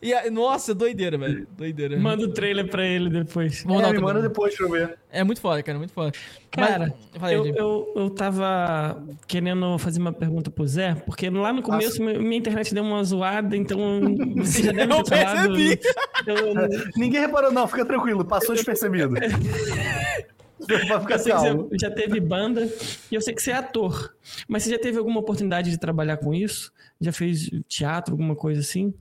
[0.00, 1.46] E, nossa, doideira, velho.
[1.56, 1.98] Doideira.
[1.98, 3.62] Manda o trailer pra ele depois.
[3.64, 4.98] Vamos É, me manda depois pra eu ver.
[5.10, 6.12] É muito foda, cara, muito foda.
[6.50, 11.62] Cara, Mas, eu, eu, eu tava querendo fazer uma pergunta pro Zé, porque lá no
[11.62, 13.78] começo mi- minha internet deu uma zoada, então
[14.36, 15.52] você já deve Eu ter falado.
[15.54, 15.80] percebi.
[16.26, 16.54] Eu,
[16.96, 19.14] Ninguém reparou, não, fica tranquilo, passou despercebido.
[20.68, 21.68] Eu sei que calmo.
[21.68, 22.68] você já teve banda
[23.10, 24.14] e eu sei que você é ator.
[24.48, 26.72] Mas você já teve alguma oportunidade de trabalhar com isso?
[27.00, 28.94] Já fez teatro, alguma coisa assim?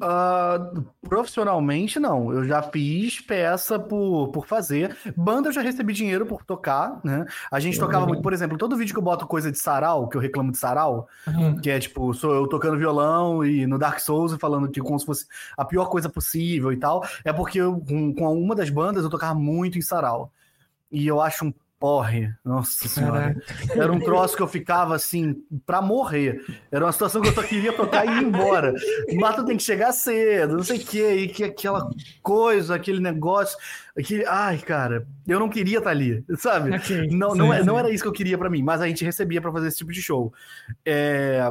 [0.00, 0.72] Ah,
[1.02, 2.32] profissionalmente, não.
[2.32, 4.96] Eu já fiz peça por, por fazer.
[5.16, 7.24] Banda eu já recebi dinheiro por tocar, né?
[7.50, 10.16] A gente tocava muito, por exemplo, todo vídeo que eu boto coisa de sarau, que
[10.16, 11.08] eu reclamo de sarau,
[11.62, 15.06] que é tipo, sou eu tocando violão e no Dark Souls falando que como se
[15.06, 15.26] fosse
[15.56, 19.10] a pior coisa possível e tal, é porque eu, com, com uma das bandas eu
[19.10, 20.32] tocava muito em sarau.
[20.92, 23.34] E eu acho um porre, nossa senhora.
[23.74, 25.34] Era um troço que eu ficava assim,
[25.66, 26.40] pra morrer.
[26.70, 28.72] Era uma situação que eu só queria tocar e ir embora.
[29.18, 31.90] Mato tem que chegar cedo, não sei o quê, e que aquela
[32.22, 33.58] coisa, aquele negócio.
[33.98, 34.24] Aquele...
[34.26, 36.70] Ai, cara, eu não queria estar ali, sabe?
[36.76, 37.66] Ok, Não, sim, não, é- sim.
[37.66, 39.78] não era isso que eu queria pra mim, mas a gente recebia pra fazer esse
[39.78, 40.32] tipo de show.
[40.86, 41.50] É,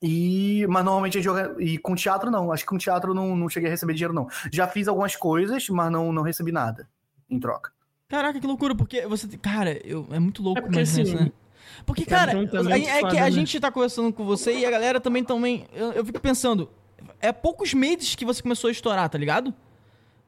[0.00, 1.54] E, mas normalmente a gente joga.
[1.58, 2.50] E com teatro, não.
[2.52, 4.26] Acho que com teatro não, não cheguei a receber dinheiro, não.
[4.50, 6.88] Já fiz algumas coisas, mas não, não recebi nada
[7.28, 7.72] em troca.
[8.08, 9.28] Caraca, que loucura, porque você.
[9.36, 11.30] Cara, eu, é muito louco É porque, assim, isso, né?
[11.84, 13.30] Porque, cara, também é, é que a né?
[13.30, 15.66] gente tá conversando com você e a galera também também.
[15.74, 16.70] Eu, eu fico pensando,
[17.20, 19.54] é poucos meses que você começou a estourar, tá ligado?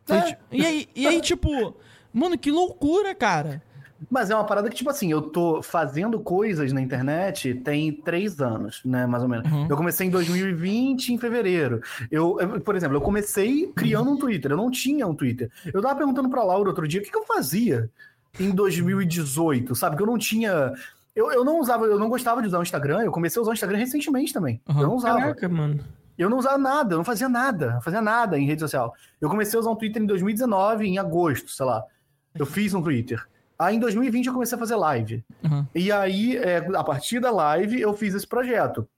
[0.09, 0.37] É.
[0.53, 1.75] E, aí, e aí, tipo,
[2.13, 3.63] mano, que loucura, cara.
[4.09, 8.41] Mas é uma parada que, tipo assim, eu tô fazendo coisas na internet tem três
[8.41, 9.51] anos, né, mais ou menos.
[9.51, 9.67] Uhum.
[9.69, 11.83] Eu comecei em 2020, em fevereiro.
[12.11, 14.53] Eu, eu- por exemplo, eu comecei criando um Twitter.
[14.53, 15.51] Eu não tinha um Twitter.
[15.73, 17.91] Eu tava perguntando pra Laura outro dia o que, que eu fazia
[18.39, 19.97] em 2018, sabe?
[19.97, 20.73] Que eu não tinha.
[21.15, 23.03] Eu, eu não usava, eu não gostava de usar o Instagram.
[23.03, 24.61] Eu comecei a usar o Instagram recentemente também.
[24.69, 24.81] Uhum.
[24.81, 25.19] Eu não usava.
[25.21, 25.81] Caraca, mano.
[26.17, 28.93] Eu não usava nada, eu não fazia nada, não fazia nada em rede social.
[29.21, 31.83] Eu comecei a usar um Twitter em 2019, em agosto, sei lá.
[32.35, 33.27] Eu fiz um Twitter.
[33.61, 35.23] Aí em 2020 eu comecei a fazer live.
[35.45, 35.67] Uhum.
[35.75, 38.89] E aí, é, a partir da live, eu fiz esse projeto.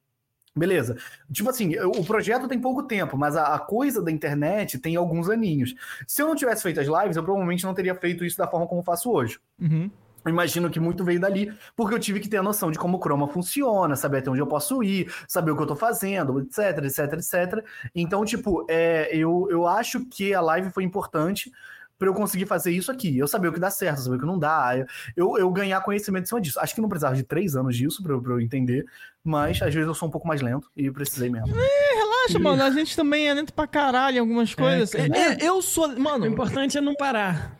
[0.55, 0.97] Beleza.
[1.32, 5.28] Tipo assim, o projeto tem pouco tempo, mas a, a coisa da internet tem alguns
[5.28, 5.74] aninhos.
[6.06, 8.68] Se eu não tivesse feito as lives, eu provavelmente não teria feito isso da forma
[8.68, 9.40] como faço hoje.
[9.60, 9.90] Uhum.
[10.24, 13.01] Imagino que muito veio dali, porque eu tive que ter a noção de como o
[13.01, 16.84] Chroma funciona, saber até onde eu posso ir, saber o que eu tô fazendo, etc,
[16.84, 17.64] etc, etc.
[17.93, 21.51] Então, tipo, é, eu, eu acho que a live foi importante
[21.98, 23.16] para eu conseguir fazer isso aqui.
[23.16, 24.73] Eu saber o que dá certo, saber o que não dá.
[25.16, 26.59] Eu, eu, ganhar conhecimento em cima disso.
[26.60, 28.85] Acho que não precisava de três anos disso pra, eu- entender,
[29.23, 31.47] mas às vezes eu sou um pouco mais lento e eu precisei mesmo.
[31.55, 32.62] Relaxa, mano.
[32.62, 34.90] A gente também é lento pra caralho em algumas coisas.
[34.90, 35.16] cara.
[35.16, 35.89] É, é, eu sou.
[35.89, 37.56] O Mano, importante é não parar.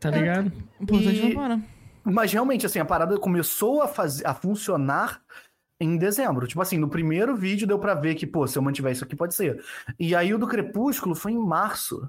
[0.00, 0.52] Tá ligado?
[0.80, 1.60] o importante é E- não parar.
[2.04, 5.20] Mas realmente, assim, a parada começou a, fazer, a funcionar
[5.80, 6.46] em dezembro.
[6.46, 9.16] Tipo assim, no primeiro vídeo deu pra ver que, pô, se eu mantiver isso aqui,
[9.16, 9.60] pode ser.
[9.98, 12.08] E aí o do Crepúsculo foi em março.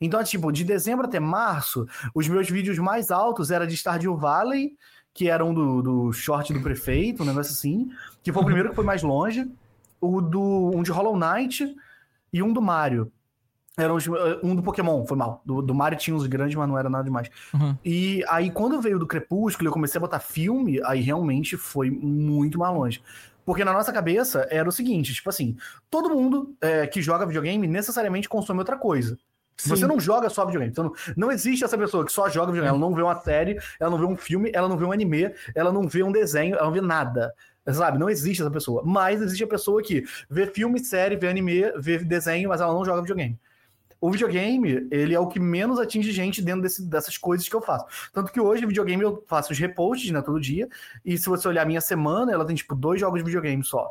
[0.00, 4.76] Então, tipo, de dezembro até março, os meus vídeos mais altos era de Stardew Valley,
[5.12, 7.88] que era um do, do short do prefeito, um negócio assim,
[8.22, 9.48] que foi o primeiro que foi mais longe.
[10.00, 11.74] O do, um de Hollow Knight
[12.32, 13.10] e um do Mario.
[13.76, 14.06] Era os-
[14.42, 15.40] um do Pokémon, foi mal.
[15.44, 17.28] Do, do Mario tinha uns grandes, mas não era nada demais.
[17.54, 17.76] Uhum.
[17.84, 22.58] E aí, quando veio do Crepúsculo, eu comecei a botar filme, aí realmente foi muito
[22.58, 23.02] mais longe.
[23.44, 25.56] Porque na nossa cabeça era o seguinte, tipo assim,
[25.90, 29.18] todo mundo é, que joga videogame necessariamente consome outra coisa.
[29.56, 29.86] Você Sim.
[29.86, 30.70] não joga só videogame.
[30.72, 32.76] Então, não, não existe essa pessoa que só joga videogame.
[32.76, 35.32] Ela não vê uma série, ela não vê um filme, ela não vê um anime,
[35.54, 37.32] ela não vê um desenho, ela não vê nada.
[37.72, 37.96] Sabe?
[37.98, 38.82] Não existe essa pessoa.
[38.84, 42.84] Mas existe a pessoa que vê filme, série, vê anime, vê desenho, mas ela não
[42.84, 43.38] joga videogame.
[44.00, 47.62] O videogame, ele é o que menos atinge gente dentro desse- dessas coisas que eu
[47.62, 47.86] faço.
[48.12, 50.68] Tanto que hoje, videogame, eu faço os reposts, né, todo dia.
[51.02, 53.90] E se você olhar a minha semana, ela tem, tipo, dois jogos de videogame só.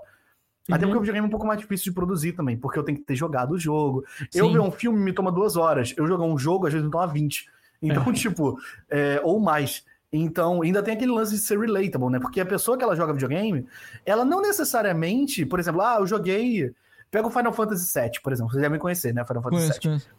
[0.71, 0.91] Até Uhum.
[0.91, 3.03] porque o videogame é um pouco mais difícil de produzir também, porque eu tenho que
[3.03, 4.03] ter jogado o jogo.
[4.33, 4.53] Eu Sim.
[4.53, 5.93] ver um filme me toma duas horas.
[5.97, 7.49] Eu jogar um jogo, às vezes, me toma 20.
[7.81, 8.57] Então, tipo,
[8.89, 9.83] é, ou mais.
[10.11, 12.19] Então, ainda tem aquele lance de ser relatable, né?
[12.19, 13.65] Porque a pessoa que ela joga videogame,
[14.05, 16.71] ela não necessariamente, por exemplo, ah, eu joguei.
[17.11, 18.51] Pega o Final Fantasy VII, por exemplo.
[18.51, 19.25] Vocês devem conhecer, né?
[19.25, 19.89] Final Fantasy Conheço, VII.
[19.89, 20.09] conheço.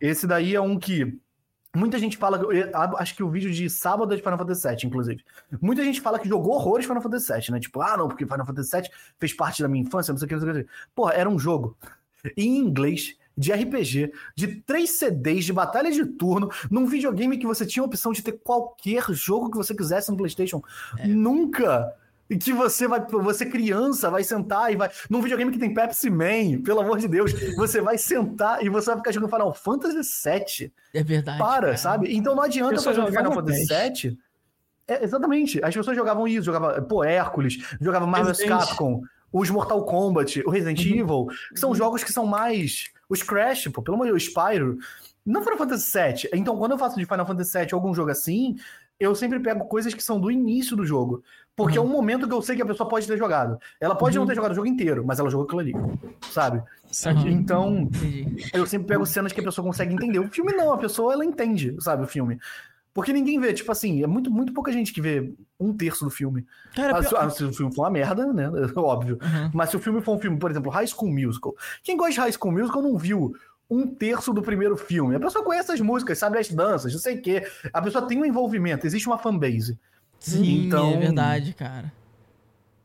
[0.00, 1.18] Esse daí é um que.
[1.74, 2.40] Muita gente fala.
[2.98, 5.24] Acho que o vídeo de sábado é de Final Fantasy VII, inclusive.
[5.60, 7.60] Muita gente fala que jogou horrores Final Fantasy VII, né?
[7.60, 10.28] Tipo, ah, não, porque Final Fantasy VII fez parte da minha infância, não sei o
[10.28, 10.70] que, não sei o que.
[10.94, 11.76] Porra, era um jogo
[12.36, 17.64] em inglês, de RPG, de três CDs, de batalha de turno, num videogame que você
[17.64, 20.62] tinha a opção de ter qualquer jogo que você quisesse no PlayStation.
[21.06, 21.94] Nunca!
[22.30, 24.88] E que você vai, você criança, vai sentar e vai.
[25.10, 28.86] Num videogame que tem Pepsi Man, pelo amor de Deus, você vai sentar e você
[28.86, 30.72] vai ficar jogando Final Fantasy VII.
[30.94, 31.38] É verdade.
[31.38, 31.76] Para, cara.
[31.76, 32.14] sabe?
[32.14, 33.66] Então não adianta Eu fazer um Final Fantasy.
[33.66, 34.18] VII.
[34.86, 35.62] É, exatamente.
[35.64, 38.34] As pessoas jogavam isso, jogavam, pô, Hércules, jogavam Marvel.
[38.46, 39.02] Capcom,
[39.32, 41.00] os Mortal Kombat, o Resident Uhum.
[41.00, 42.90] Evil, que são jogos que são mais.
[43.08, 44.78] Os Crash, pô, pelo amor de Deus, Spyro.
[45.26, 46.30] Não Final Fantasy VII.
[46.34, 48.56] Então, quando eu faço de Final Fantasy VII algum jogo assim,
[48.98, 51.22] eu sempre pego coisas que são do início do jogo.
[51.62, 53.58] Porque é um momento que eu sei que a pessoa pode ter jogado.
[53.80, 55.72] Ela pode não ter jogado o jogo inteiro, mas ela jogou aquilo ali.
[56.30, 56.62] Sabe?
[56.90, 57.30] Saquei.
[57.30, 58.50] Então, Entendi.
[58.52, 60.18] eu sempre pego cenas que a pessoa consegue entender.
[60.18, 62.38] O filme não, a pessoa ela entende, sabe, o filme.
[62.92, 66.10] Porque ninguém vê, tipo assim, é muito, muito pouca gente que vê um terço do
[66.10, 66.44] filme.
[66.74, 68.50] Cara, Ah, se, pior- ah, se o filme for uma merda, né?
[68.74, 69.16] Óbvio.
[69.22, 69.50] Uhum.
[69.54, 71.54] Mas se o filme for um filme, por exemplo, High School Musical.
[71.84, 73.32] Quem gosta de High School Musical não viu
[73.70, 75.14] um terço do primeiro filme.
[75.14, 77.46] A pessoa conhece as músicas, sabe as danças, não sei o quê.
[77.72, 79.78] A pessoa tem um envolvimento, existe uma fanbase.
[80.20, 81.92] Sim, Então- é verdade, cara.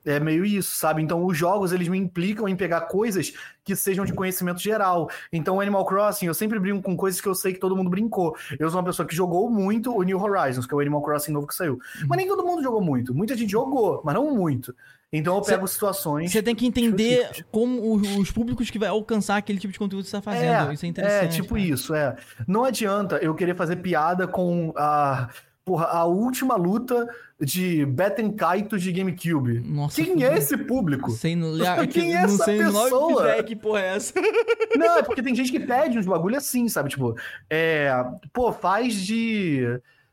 [0.08, 1.02] É meio isso, sabe?
[1.02, 3.34] Então os jogos eles me implicam em pegar coisas
[3.64, 5.10] que sejam de conhecimento geral.
[5.34, 8.36] Então Animal Crossing eu sempre brinco com coisas que eu sei que todo mundo brincou.
[8.60, 11.32] Eu sou uma pessoa que jogou muito o New Horizons, que é o Animal Crossing
[11.32, 11.80] novo que saiu.
[12.08, 13.16] Mas nem todo mundo jogou muito.
[13.16, 14.76] Muita gente jogou, mas não muito.
[15.12, 16.32] Então eu Cê- pego situações.
[16.32, 17.46] Você tem que entender específicas.
[17.52, 20.72] como o- os públicos que vai alcançar aquele tipo de conteúdo que você tá fazendo.
[20.72, 21.26] Isso é interessante.
[21.26, 21.62] É, tipo cara.
[21.68, 22.16] isso, é.
[22.48, 25.30] Não adianta eu querer fazer piada com a,
[25.66, 27.10] porra, a última luta
[27.42, 29.60] de Batten Kaitos de GameCube.
[29.62, 31.10] Nossa, Quem é esse público?
[31.36, 33.44] Não, Quem é essa sei pessoa?
[33.44, 34.14] que porra é essa.
[34.78, 36.90] Não, é porque tem gente que pede uns bagulho assim, sabe?
[36.90, 37.16] Tipo,
[37.50, 37.92] é,
[38.32, 39.64] pô, faz de.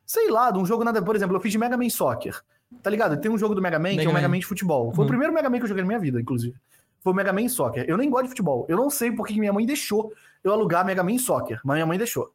[0.07, 1.01] Sei lá, de um jogo nada.
[1.03, 2.41] Por exemplo, eu fiz de Mega Man Soccer.
[2.83, 3.21] Tá ligado?
[3.21, 4.39] Tem um jogo do Mega Man que Mega é o Mega Man.
[4.39, 4.91] De futebol.
[4.93, 5.05] Foi Uhum.
[5.05, 6.55] o primeiro Mega Man que eu joguei na minha vida, inclusive.
[7.01, 7.85] Foi o Mega Man Soccer.
[7.87, 8.65] Eu nem gosto de futebol.
[8.69, 10.13] Eu não sei porque que minha mãe deixou
[10.43, 12.33] eu alugar Mega Man Soccer, mas minha mãe deixou.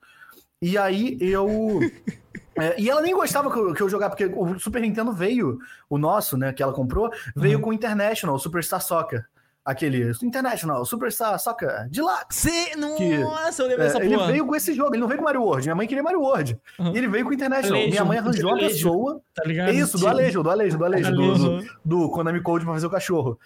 [0.61, 1.79] E aí eu.
[2.59, 5.59] É, e ela nem gostava que eu, que eu jogava, porque o Super Nintendo veio,
[5.89, 9.25] o nosso, né, que ela comprou, veio com o International, Superstar Soccer.
[9.69, 12.23] Aquele International, Superstar Soccer Deluxe.
[12.29, 12.65] Cê,
[12.95, 14.27] Que- nossa, eu lembro É, dessa ele porra.
[14.31, 15.65] veio com esse jogo, ele não veio com Mario World.
[15.67, 16.57] Minha mãe queria Mario World.
[16.79, 16.93] Uhum.
[16.93, 17.75] E ele veio com o International.
[17.75, 18.69] Alejo, Minha mãe arranjou a Alejo.
[18.69, 19.21] pessoa.
[19.35, 19.69] Tá ligado?
[19.69, 21.43] É isso, do Alejo, do Alejo, do Alejo, do, Alejo.
[21.83, 23.37] do, do Konami Code pra fazer o cachorro.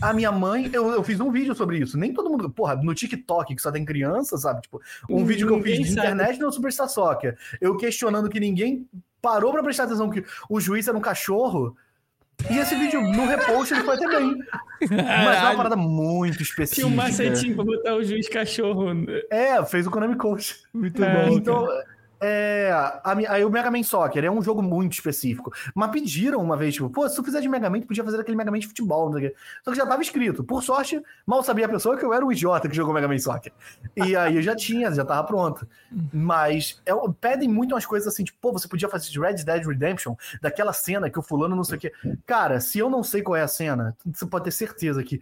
[0.00, 1.98] A minha mãe, eu, eu fiz um vídeo sobre isso.
[1.98, 2.48] Nem todo mundo.
[2.48, 4.62] Porra, no TikTok, que só tem criança, sabe?
[4.62, 4.80] Tipo,
[5.10, 5.98] um vídeo que eu fiz de sabe.
[6.06, 7.36] internet no Superstar Soccer.
[7.60, 8.86] Eu questionando que ninguém
[9.20, 11.76] parou pra prestar atenção que o juiz era um cachorro.
[12.50, 14.36] E esse vídeo no repost ele foi até bem.
[14.90, 16.86] Mas é uma parada muito Tinha específica.
[16.86, 18.88] um macetinho pra botar o juiz cachorro.
[19.30, 20.56] É, fez o Konami Coach.
[20.74, 21.36] Muito É, bom.
[21.36, 21.66] Então,
[22.20, 25.52] é, a aí o Mega Man Soccer é um jogo muito específico.
[25.74, 28.20] Mas pediram uma vez, tipo, pô, se tu fizer de Mega Man, tu podia fazer
[28.20, 29.36] aquele Mega Man de futebol, não sei o quê.
[29.64, 30.44] Só que já tava escrito.
[30.44, 33.18] Por sorte, mal sabia a pessoa que eu era um idiota que jogou Mega Man
[33.18, 33.52] Soccer.
[33.96, 35.66] E aí eu já tinha, já tava pronto.
[36.12, 39.66] Mas é, pedem muito umas coisas assim, tipo, pô, você podia fazer de Red Dead
[39.66, 41.92] Redemption, daquela cena que o fulano não sei o quê.
[42.26, 45.20] Cara, se eu não sei qual é a cena, você pode ter certeza que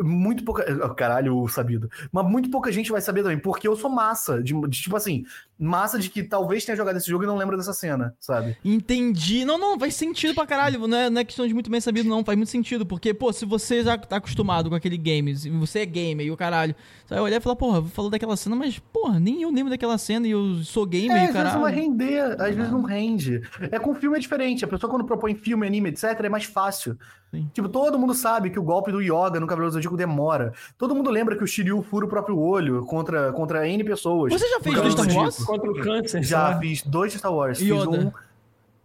[0.00, 0.64] muito pouca.
[0.84, 1.88] oh, Caralho, sabido.
[2.10, 4.42] Mas muito pouca gente vai saber também, porque eu sou massa.
[4.42, 5.24] De, de, tipo assim,
[5.58, 8.56] massa de que talvez tenha jogado esse jogo e não lembra dessa cena, sabe?
[8.64, 9.44] Entendi.
[9.44, 10.86] Não, não, faz sentido pra caralho.
[10.86, 12.24] Não é, não é questão de muito bem sabido, não.
[12.24, 12.84] Faz muito sentido.
[12.84, 16.30] Porque, pô, se você já tá acostumado com aquele game, se você é gamer e
[16.30, 16.74] o caralho,
[17.06, 19.98] você vai olhar e falar, porra, falou daquela cena, mas, porra, nem eu lembro daquela
[19.98, 21.90] cena e eu sou gamer, É, e às vezes não vai caralho.
[21.90, 23.42] render, às vezes não rende.
[23.70, 24.64] É com filme é diferente.
[24.64, 26.96] A pessoa, quando propõe filme, anime, etc., é mais fácil.
[27.30, 27.50] Sim.
[27.52, 30.52] Tipo, todo mundo sabe que o golpe do Yoga no Cavaleiro do Zodíaco demora.
[30.78, 34.32] Todo mundo lembra que o Shiryu fura o próprio olho contra, contra N pessoas.
[34.32, 35.22] Você já fez No do Cavaleiro Star.
[35.24, 35.44] Wars?
[35.44, 36.22] Contra o câncer.
[36.22, 37.60] Já fiz dois de Star Wars.
[37.60, 37.90] Yoda.
[37.90, 38.12] Fiz um.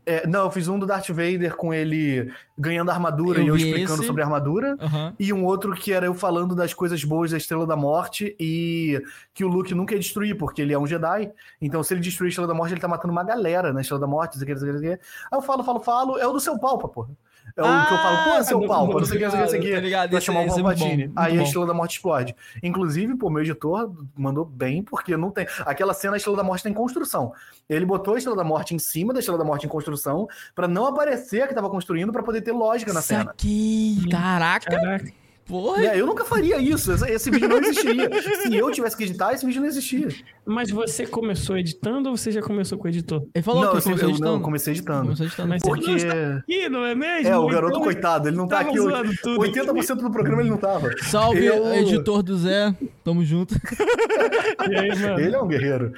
[0.10, 3.56] É, não, eu fiz um do Darth Vader com ele ganhando armadura Eu e eu
[3.58, 4.08] explicando esse.
[4.08, 4.76] sobre a armadura.
[4.82, 5.14] Aham.
[5.20, 9.02] E um outro que era eu falando das coisas boas da Estrela da Morte e
[9.34, 11.32] que o Luke nunca ia destruir, porque ele é um Jedi.
[11.62, 14.02] Então, se ele destruir a Estrela da Morte, ele tá matando uma galera na Estrela
[14.02, 14.38] da Morte.
[14.38, 15.04] Não sei o que, não sei o que, não sei o que.
[15.32, 16.18] Aí eu falo, falo, falo.
[16.18, 17.10] É o do seu palpa, porra.
[17.58, 19.60] É o que eu falo, pô, é seu do- não sei o que, não sei
[19.60, 20.22] o que, não sei o Tá que.
[20.22, 21.12] chamar o é bom, Palpatine.
[21.16, 21.44] Aí a.
[21.44, 22.36] Estrela da Morte explode.
[22.64, 25.46] Inclusive, pô, meu editor mandou bem, porque não tem.
[25.66, 27.34] Aquela cena, a Estrela da Morte tá em construção.
[27.70, 30.68] Ele botou a Estrela da Morte em cima da Estrela da Morte em construção, pra
[30.68, 33.26] não aparecer a que tava construindo, pra poder ter lógica na cena.
[33.26, 34.08] Saquei.
[34.10, 35.12] Caraca, Caraca.
[35.50, 35.84] Porra.
[35.86, 36.92] É, eu nunca faria isso.
[36.94, 38.10] Esse, esse vídeo não existiria.
[38.44, 40.08] Se eu tivesse que editar, esse vídeo não existia.
[40.46, 43.26] Mas você começou editando ou você já começou com o editor?
[43.34, 44.32] Ele falou não, que começou eu editando.
[44.32, 45.02] não, comecei editando.
[45.04, 45.50] Começou editando.
[45.50, 45.82] Mas Porque.
[45.84, 47.28] você não está aqui, não é mesmo?
[47.28, 48.78] É, o garoto, Então, coitado, ele não tá aqui.
[48.80, 49.40] zoando tudo.
[49.42, 50.92] 80% do programa ele não tava.
[51.04, 52.74] Salve, Eu- editor do Zé.
[53.04, 53.56] Tamo junto.
[54.70, 55.20] E aí, mano?
[55.20, 55.94] Ele é um guerreiro.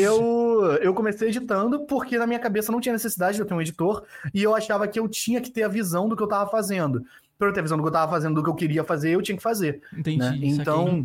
[0.00, 3.60] Eu, eu comecei editando porque na minha cabeça não tinha necessidade de eu ter um
[3.60, 4.02] editor
[4.34, 7.02] e eu achava que eu tinha que ter a visão do que eu tava fazendo.
[7.38, 9.10] Pra eu ter a visão do que eu tava fazendo, do que eu queria fazer,
[9.10, 9.82] eu tinha que fazer.
[9.96, 10.18] Entendi.
[10.18, 10.38] né?
[10.42, 11.04] Então,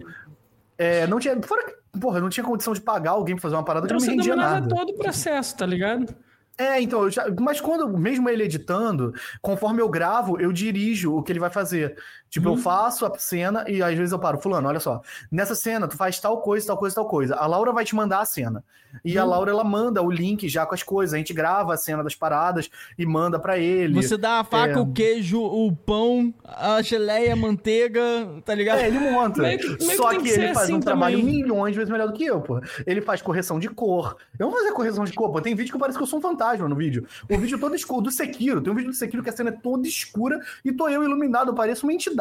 [0.77, 1.39] é, não tinha.
[1.41, 3.97] Fora que, porra, eu não tinha condição de pagar alguém pra fazer uma parada Então
[3.97, 4.67] que não me rendia nada.
[4.67, 6.13] todo o processo, tá ligado?
[6.57, 11.31] É, então, já- mas quando, mesmo ele editando, conforme eu gravo, eu dirijo o que
[11.31, 11.97] ele vai fazer.
[12.31, 12.55] Tipo, Uhum.
[12.55, 15.97] eu faço a cena e às vezes eu paro, fulano, olha só, nessa cena tu
[15.97, 17.35] faz tal coisa, tal coisa, tal coisa.
[17.35, 18.63] A Laura vai te mandar a cena.
[19.03, 19.21] E Uhum.
[19.21, 21.13] a Laura, ela manda o link já com as coisas.
[21.13, 23.93] A gente grava a cena das paradas e manda pra ele.
[24.01, 24.77] Você dá a faca, É.
[24.79, 28.01] o queijo, o pão, a geleia, a manteiga,
[28.45, 28.79] tá ligado?
[28.79, 29.41] É, ele monta.
[29.41, 31.33] Meio que- meio que Só que, que ele faz assim um trabalho também.
[31.35, 32.61] milhões de vezes melhor do que eu, pô.
[32.85, 34.15] Ele faz correção de cor.
[34.39, 35.41] Eu não vou fazer correção de cor, pô.
[35.41, 37.05] Tem vídeo que parece que eu sou um fantasma no vídeo.
[37.29, 38.61] O vídeo todo escuro, do Sekiro.
[38.61, 41.49] Tem um vídeo do Sekiro que a cena é toda escura e tô eu iluminado,
[41.51, 42.20] eu pareço uma entidade.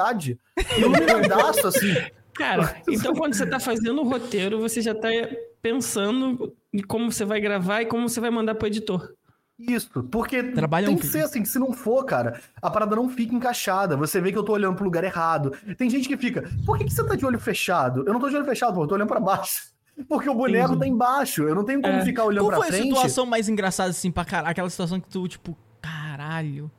[0.78, 1.94] Iluminadaço, assim.
[2.34, 5.08] Cara, então quando você tá fazendo o roteiro, você já tá
[5.60, 9.12] pensando em como você vai gravar e como você vai mandar pro editor.
[9.58, 12.96] Isso, porque Trabalham tem com que ser assim, que se não for, cara, a parada
[12.96, 13.94] não fica encaixada.
[13.94, 15.52] Você vê que eu tô olhando pro lugar errado.
[15.76, 18.02] Tem gente que fica, por que, que você tá de olho fechado?
[18.06, 19.70] Eu não tô de olho fechado, pô, eu tô olhando pra baixo.
[20.08, 20.80] Porque o boneco Entendi.
[20.80, 21.42] tá embaixo.
[21.42, 22.02] Eu não tenho como É.
[22.06, 22.88] ficar olhando Qual pra foi a frente.
[22.88, 24.50] situação mais engraçada, assim, pra caralho?
[24.50, 26.70] Aquela situação que tu, tipo, caralho,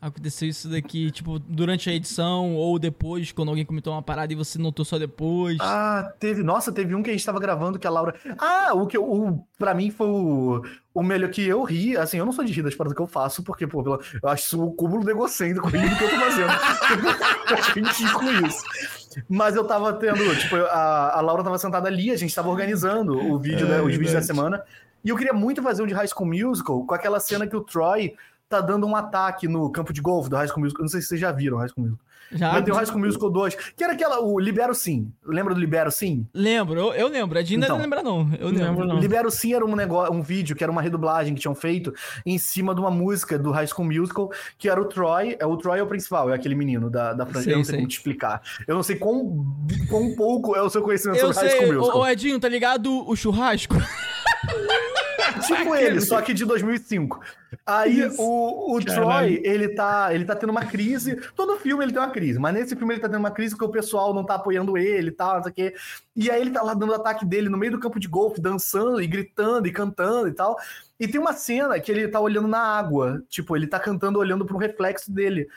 [0.00, 4.36] aconteceu isso daqui, tipo, durante a edição ou depois, quando alguém comentou uma parada e
[4.36, 5.58] você notou só depois.
[5.60, 6.42] Ah, teve.
[6.42, 8.14] Nossa, teve um que a gente tava gravando que a Laura.
[8.38, 9.04] Ah, o que eu.
[9.04, 10.62] O, pra mim foi o,
[10.94, 11.96] o melhor que eu ri.
[11.96, 13.84] Assim, eu não sou de rir das paradas que eu faço, porque, pô,
[14.22, 16.52] eu acho o cúmulo do egocêntrico rir do que eu tô fazendo.
[17.50, 18.64] eu acho ridículo isso.
[19.28, 20.36] Mas eu tava tendo.
[20.36, 23.92] Tipo, a, a Laura tava sentada ali, a gente tava organizando o vídeo, né, os
[23.92, 24.62] vídeos da semana.
[25.04, 27.62] E eu queria muito fazer um de High School Musical com aquela cena que o
[27.62, 28.14] Troy
[28.50, 30.80] tá dando um ataque no campo de golfe do High School Musical.
[30.80, 32.04] Eu não sei se vocês já viram High School Musical.
[32.32, 32.52] Já?
[32.52, 35.12] Mas tem o High School Musical 2, que era aquela, o Libero Sim.
[35.24, 36.26] Lembra do Libero Sim?
[36.34, 37.38] Lembro, eu, eu lembro.
[37.38, 37.76] A Dina Então.
[37.76, 38.20] não lembra, não.
[38.38, 38.64] Eu lembro.
[38.64, 38.98] lembro, não.
[38.98, 41.92] Libero Sim era um negócio, um vídeo que era uma redublagem que tinham feito
[42.26, 45.36] em cima de uma música do High School Musical, que era o Troy.
[45.40, 47.52] É o Troy é o principal, é aquele menino da, da franquia.
[47.52, 47.78] Eu não sei, sei.
[47.78, 48.42] como te explicar.
[48.66, 49.44] Eu não sei quão,
[49.88, 52.00] quão pouco é o seu conhecimento Eu sobre High sei, School Musical.
[52.00, 53.74] ô Edinho, tá ligado o churrasco?
[55.56, 57.20] Tipo ele, só que de 2005.
[57.66, 58.20] Aí Isso.
[58.20, 59.04] o, o Caralho.
[59.04, 61.16] Troy, ele tá, ele tá tendo uma crise.
[61.34, 63.70] Todo filme ele tem uma crise, mas nesse filme ele tá tendo uma crise porque
[63.70, 65.74] o pessoal não tá apoiando ele e tal, não sei o quê.
[66.14, 68.40] E aí ele tá lá dando o ataque dele no meio do campo de golfe,
[68.40, 70.56] dançando e gritando e cantando e tal.
[70.98, 73.22] E tem uma cena que ele tá olhando na água.
[73.28, 75.48] Tipo, ele tá cantando olhando pro reflexo dele.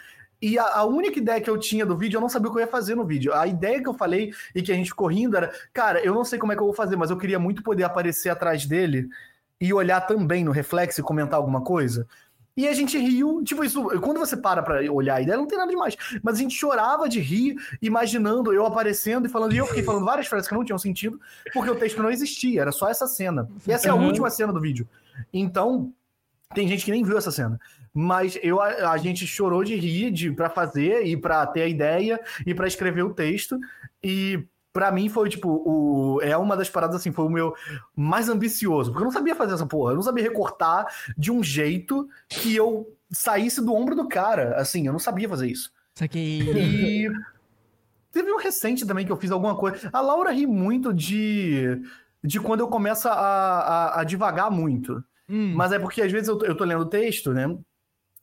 [0.41, 2.59] E a, a única ideia que eu tinha do vídeo, eu não sabia o que
[2.59, 3.33] eu ia fazer no vídeo.
[3.33, 6.25] A ideia que eu falei e que a gente ficou rindo era, cara, eu não
[6.25, 9.07] sei como é que eu vou fazer, mas eu queria muito poder aparecer atrás dele
[9.65, 12.05] e olhar também no reflexo e comentar alguma coisa.
[12.55, 15.57] E a gente riu, tipo, isso, quando você para pra olhar a ideia, não tem
[15.57, 15.95] nada demais.
[16.21, 20.05] Mas a gente chorava de rir, imaginando eu aparecendo e falando, e eu fiquei falando
[20.05, 21.19] várias frases que não tinham sentido,
[21.53, 23.49] porque o texto não existia, era só essa cena.
[23.67, 24.05] E essa é a Uhum.
[24.05, 24.87] última cena do vídeo.
[25.33, 25.91] Então,
[26.53, 27.59] tem gente que nem viu essa cena.
[27.91, 31.67] Mas eu, a, a gente chorou de rir de, pra fazer e pra ter a
[31.67, 33.57] ideia e pra escrever o texto.
[34.03, 37.53] E pra mim foi, tipo, o, é uma das paradas, assim, foi o meu
[37.95, 38.91] mais ambicioso.
[38.91, 39.91] Porque eu não sabia fazer essa porra.
[39.91, 44.55] Eu não sabia recortar de um jeito que eu saísse do ombro do cara.
[44.57, 45.71] Assim, eu não sabia fazer isso.
[45.93, 46.41] Saquei.
[46.41, 47.11] E
[48.11, 49.89] teve um recente também que eu fiz alguma coisa.
[49.93, 51.79] A Laura ri muito de,
[52.23, 55.03] de quando eu começo a, a, a divagar muito.
[55.29, 55.53] Hum.
[55.55, 57.47] Mas é porque às vezes eu eu tô lendo o texto, né?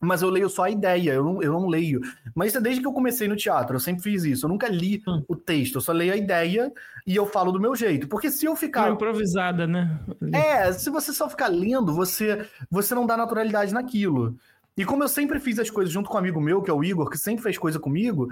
[0.01, 2.01] Mas eu leio só a ideia, eu não, eu não leio.
[2.35, 4.47] Mas isso é desde que eu comecei no teatro, eu sempre fiz isso.
[4.47, 5.23] Eu nunca li Hum.
[5.29, 6.73] o texto, eu só leio a ideia
[7.07, 8.09] e eu falo do meu jeito.
[8.09, 8.91] Porque se eu Uma ficar.
[8.91, 10.01] improvisada, né?
[10.33, 14.37] É, se você só ficar lendo, você, você não dá naturalidade naquilo.
[14.77, 16.83] E como eu sempre fiz as coisas junto com um amigo meu, que é o
[16.83, 18.29] Igor, que sempre fez coisa comigo,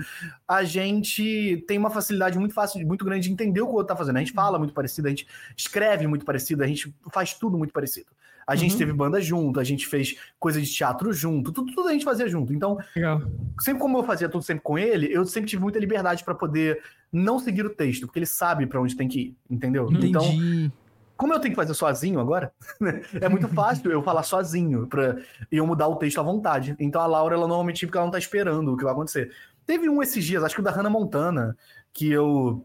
[0.47, 3.89] a gente tem uma facilidade muito fácil, muito grande de entender o que o outro
[3.89, 4.17] tá fazendo.
[4.17, 7.73] A gente fala muito parecido, a gente escreve muito parecido, a gente faz tudo muito
[7.75, 8.07] parecido.
[8.49, 8.79] A gente Uhum.
[8.79, 12.27] teve banda junto, a gente fez coisa de teatro junto, tudo, tudo a gente fazia
[12.27, 12.53] junto.
[12.53, 13.21] Então, Legal.
[13.61, 16.83] sempre como eu fazia tudo sempre com ele, eu sempre tive muita liberdade pra poder
[17.13, 19.89] não seguir o texto, porque ele sabe pra onde tem que ir, entendeu?
[19.93, 20.73] Então, Entendi.
[21.17, 22.51] como eu tenho que fazer sozinho agora,
[22.81, 25.17] né, é muito fácil eu falar sozinho pra
[25.53, 26.75] eu mudar o texto à vontade.
[26.79, 29.31] Então a Laura, ela normalmente porque ela não tá esperando o que vai acontecer.
[29.67, 31.55] Teve um esses dias, acho que o da Hannah Montana,
[31.93, 32.65] que eu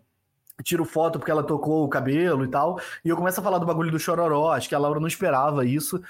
[0.61, 3.65] tiro foto porque ela tocou o cabelo e tal, e eu começo a falar do
[3.65, 6.01] bagulho do chororó, acho que a Laura não esperava isso.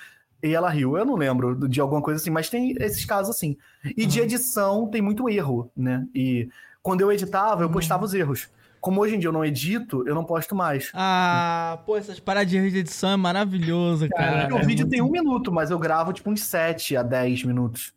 [0.44, 0.98] E ela riu.
[0.98, 3.56] Eu não lembro de alguma coisa assim, mas tem esses casos assim.
[3.96, 6.06] E de edição tem muito erro, né?
[6.14, 6.50] E
[6.82, 8.50] quando eu editava, eu postava os erros.
[8.82, 10.92] Como hoje em dia eu não edito, eu não posto mais.
[10.94, 14.50] Ah, pô, essas paradinhas de edição é maravilhoso, cara.
[14.50, 17.94] Porque o vídeo tem um minuto, mas eu gravo tipo uns 7 a 10 minutos.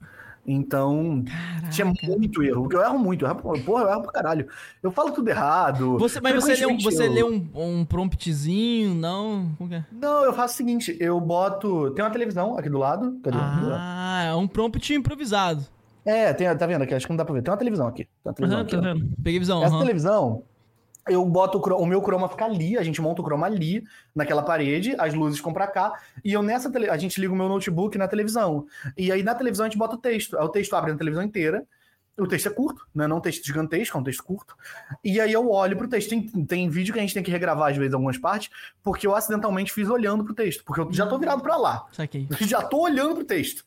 [0.47, 1.24] Então,
[1.70, 2.62] tinha muito erro.
[2.62, 3.24] Porque eu erro muito.
[3.24, 4.47] Eu erro, porra, eu erro pra caralho.
[4.82, 5.98] Eu falo tudo errado.
[5.98, 9.51] Você, mas você lê, um, você eu- lê um, um promptzinho, não?
[9.70, 9.85] É?
[9.93, 11.90] Não, eu faço o seguinte: eu boto.
[11.90, 13.18] Tem uma televisão aqui do lado.
[13.23, 13.36] Cadê?
[13.39, 15.64] Ah, é um prompt improvisado.
[16.05, 16.94] É, tem, tá vendo aqui?
[16.94, 17.43] Acho que não dá pra ver.
[17.43, 18.05] Tem uma televisão aqui.
[18.05, 19.09] Tem uma televisão Aham, aqui, tá vendo?
[19.24, 19.62] Peguei visão.
[19.64, 19.81] Essa aham.
[19.82, 20.43] televisão,
[21.09, 23.85] eu boto o, o meu croma fica ali, a gente monta o croma ali,
[24.15, 25.93] naquela parede, as luzes ficam pra cá,
[26.24, 26.91] e eu nessa tele...
[26.91, 28.66] a gente liga o meu notebook na televisão.
[28.97, 30.37] E aí na televisão a gente bota o texto.
[30.37, 31.65] Aí o texto abre na televisão inteira.
[32.19, 33.07] O texto é curto, né?
[33.07, 34.57] Não um texto gigantesco, é um texto curto.
[35.05, 36.09] E aí eu olho pro texto.
[36.09, 38.51] Tem, tem vídeo que a gente tem que regravar às vezes algumas partes,
[38.83, 41.85] porque eu acidentalmente fiz olhando pro texto, porque eu já tô virado pra lá.
[41.93, 42.27] Saquei.
[42.41, 43.66] Já tô olhando pro texto.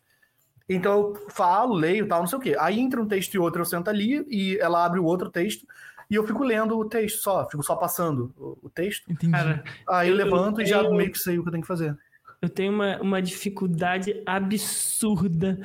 [0.68, 2.56] Então eu falo, leio tal, não sei o quê.
[2.60, 5.66] Aí entre um texto e outro eu sento ali e ela abre o outro texto
[6.10, 9.12] e eu fico lendo o texto só, fico só passando o, o texto.
[9.12, 9.32] Entendi.
[9.32, 11.52] Cara, Aí eu, Eu- eu levanto e já tenho- meio que sei o que eu
[11.52, 11.98] tenho que fazer.
[12.42, 15.60] eu tenho uma, uma dificuldade absurda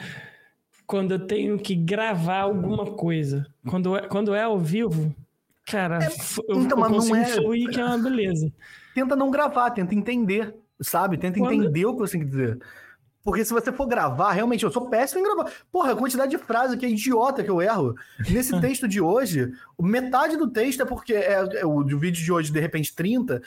[0.87, 3.47] quando eu tenho que gravar alguma coisa.
[3.67, 5.15] Quando é, quando é ao vivo,
[5.67, 5.99] cara,
[6.49, 8.53] eu, então, eu mas não consigo é- fluir que é uma beleza.
[8.95, 11.17] Tenta não gravar, tenta entender, sabe?
[11.17, 12.59] Tenta Quando- entender o que você tem que dizer.
[13.25, 15.51] Porque se você for gravar, realmente, eu sou péssimo em gravar.
[15.73, 17.95] Porra, a quantidade de frases que é idiota que eu erro.
[18.29, 22.31] Nesse texto de hoje, metade do texto é porque é, é o do vídeo de
[22.31, 23.41] hoje, de repente, 30.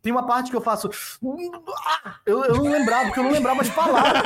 [0.00, 0.88] Tem uma parte que eu faço.
[2.24, 4.22] Eu, eu não lembrava, porque eu não lembrava as palavras.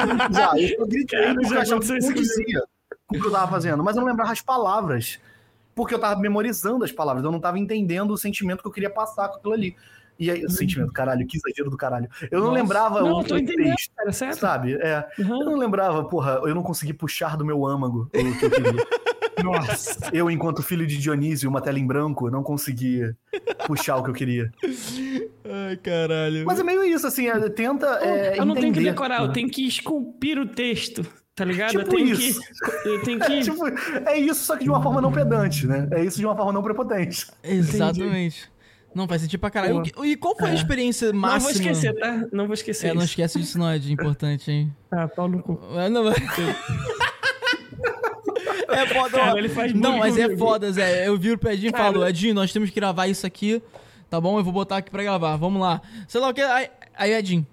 [0.55, 2.65] que eu gritei já eu achava que eu dizia
[3.11, 5.19] o que eu tava fazendo, mas eu não lembrava as palavras.
[5.75, 8.91] Porque eu tava memorizando as palavras, eu não tava entendendo o sentimento que eu queria
[8.91, 9.77] passar com aquilo ali.
[10.19, 12.09] E aí, o sentimento, caralho, que exagero do caralho.
[12.31, 12.61] Eu não Nossa.
[12.63, 14.39] lembrava Não, o eu tô entendendo, texto, cara, certo?
[14.39, 14.75] sabe?
[14.75, 15.41] É, Uhum.
[15.43, 18.87] eu não lembrava, porra, eu não consegui puxar do meu âmago o que eu queria.
[19.43, 19.99] Nossa.
[20.13, 23.17] Eu, enquanto filho de Dionísio, uma tela em branco, não conseguia
[23.67, 24.51] puxar o que eu queria.
[25.45, 26.45] Ai, caralho.
[26.47, 29.29] Mas é meio isso, assim, é, tenta é, eu não tenho que entender, decorar, eu
[29.29, 29.35] né?
[29.35, 31.05] tenho que esculpir o texto,
[31.35, 31.75] tá ligado?
[31.75, 32.41] eu Tipo tenho isso.
[32.41, 32.89] que.
[32.89, 33.33] Eu tenho que.
[33.33, 33.67] É, tipo,
[34.09, 35.89] é isso, só que de uma forma não pedante, né?
[35.91, 37.27] É isso de uma forma não prepotente.
[37.43, 38.49] Exatamente.
[38.95, 39.83] Não, faz sentido pra caralho.
[40.05, 41.41] E qual foi a experiência não máxima?
[41.41, 42.27] vou esquecer, tá?
[42.33, 42.87] Não vou esquecer.
[42.89, 43.11] É, não isso.
[43.11, 44.75] esquece disso não, é de importante, hein?
[44.91, 45.59] Ah, pau no cu.
[45.77, 46.15] É, não, é
[48.87, 49.39] foda, Cara, ó.
[49.39, 51.07] ele faz Não, mas é foda, Zé.
[51.09, 53.63] Eu vi o Pedinho e falo, Edinho, nós temos que gravar isso aqui,
[54.09, 54.39] tá bom?
[54.39, 55.81] Eu vou botar aqui pra gravar, vamos lá.
[56.09, 57.47] Sei lá o que, aí, aí Edinho.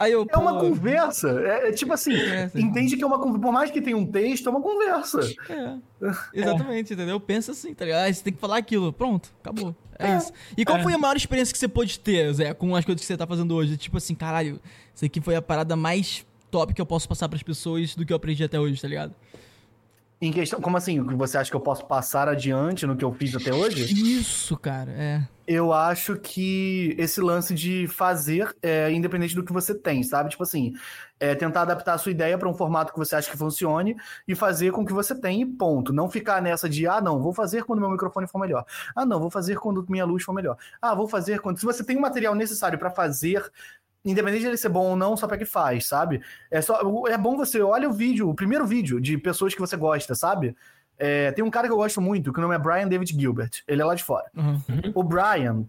[0.00, 1.28] Aí eu, É uma pô, conversa.
[1.42, 2.58] É, é tipo assim, Conversa.
[2.60, 3.38] entende que é uma conversa.
[3.42, 5.20] Por mais que tenha um texto, é uma conversa.
[5.50, 5.74] É,
[6.32, 7.20] exatamente, entendeu?
[7.20, 8.04] Pensa assim, tá ligado?
[8.04, 9.76] Aí você tem que falar aquilo, pronto, acabou.
[9.98, 10.32] É, isso.
[10.56, 10.82] E qual É.
[10.82, 13.26] foi a maior experiência que você pôde ter, Zé, com as coisas que você tá
[13.26, 13.76] fazendo hoje?
[13.76, 14.58] Tipo assim, caralho,
[14.94, 18.12] isso aqui foi a parada mais top que eu posso passar pras pessoas do que
[18.12, 19.14] eu aprendi até hoje, tá ligado?
[20.22, 21.00] Em questão, como assim?
[21.16, 23.90] Você acha que eu posso passar adiante no que eu fiz até hoje?
[24.18, 25.26] Isso, cara, é.
[25.46, 30.28] Eu acho que esse lance de fazer é independente do que você tem, sabe?
[30.28, 30.74] Tipo assim,
[31.18, 33.96] é tentar adaptar a sua ideia para um formato que você acha que funcione
[34.28, 35.92] e fazer com o que você tem e ponto.
[35.92, 38.64] Não ficar nessa de, ah, não, vou fazer quando meu microfone for melhor.
[38.94, 40.56] Ah, não, vou fazer quando minha luz for melhor.
[40.80, 41.58] Ah, vou fazer quando.
[41.58, 43.50] Se você tem o material necessário para fazer
[44.04, 46.22] independente de ele ser bom ou não, só pega e faz, sabe?
[46.50, 49.76] É, só, é bom você, olha o vídeo, o primeiro vídeo de pessoas que você
[49.76, 50.56] gosta, sabe?
[50.98, 53.62] É, tem um cara que eu gosto muito, que o nome é Brian David Gilbert.
[53.66, 54.30] Ele é lá de fora.
[54.36, 54.92] Uhum.
[54.94, 55.64] O Brian,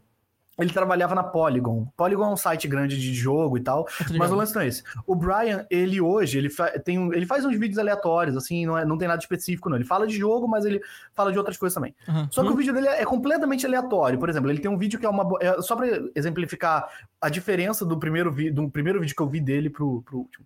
[0.62, 1.88] ele trabalhava na Polygon.
[1.96, 4.84] Polygon é um site grande de jogo e tal, mas o lance não é esse.
[5.06, 8.78] O Brian, ele hoje, ele, fa tem um, ele faz uns vídeos aleatórios, assim, não,
[8.78, 9.78] é, não tem nada específico, não.
[9.78, 10.82] Ele fala de jogo, mas ele
[11.14, 11.96] fala de outras coisas também.
[12.08, 12.28] Uhum.
[12.32, 14.20] Só que o vídeo dele é completamente aleatório.
[14.20, 15.28] Por exemplo, ele tem um vídeo que é uma.
[15.40, 16.88] É, só pra exemplificar
[17.20, 20.46] a diferença do primeiro, do primeiro vídeo que eu vi dele pro, pro último.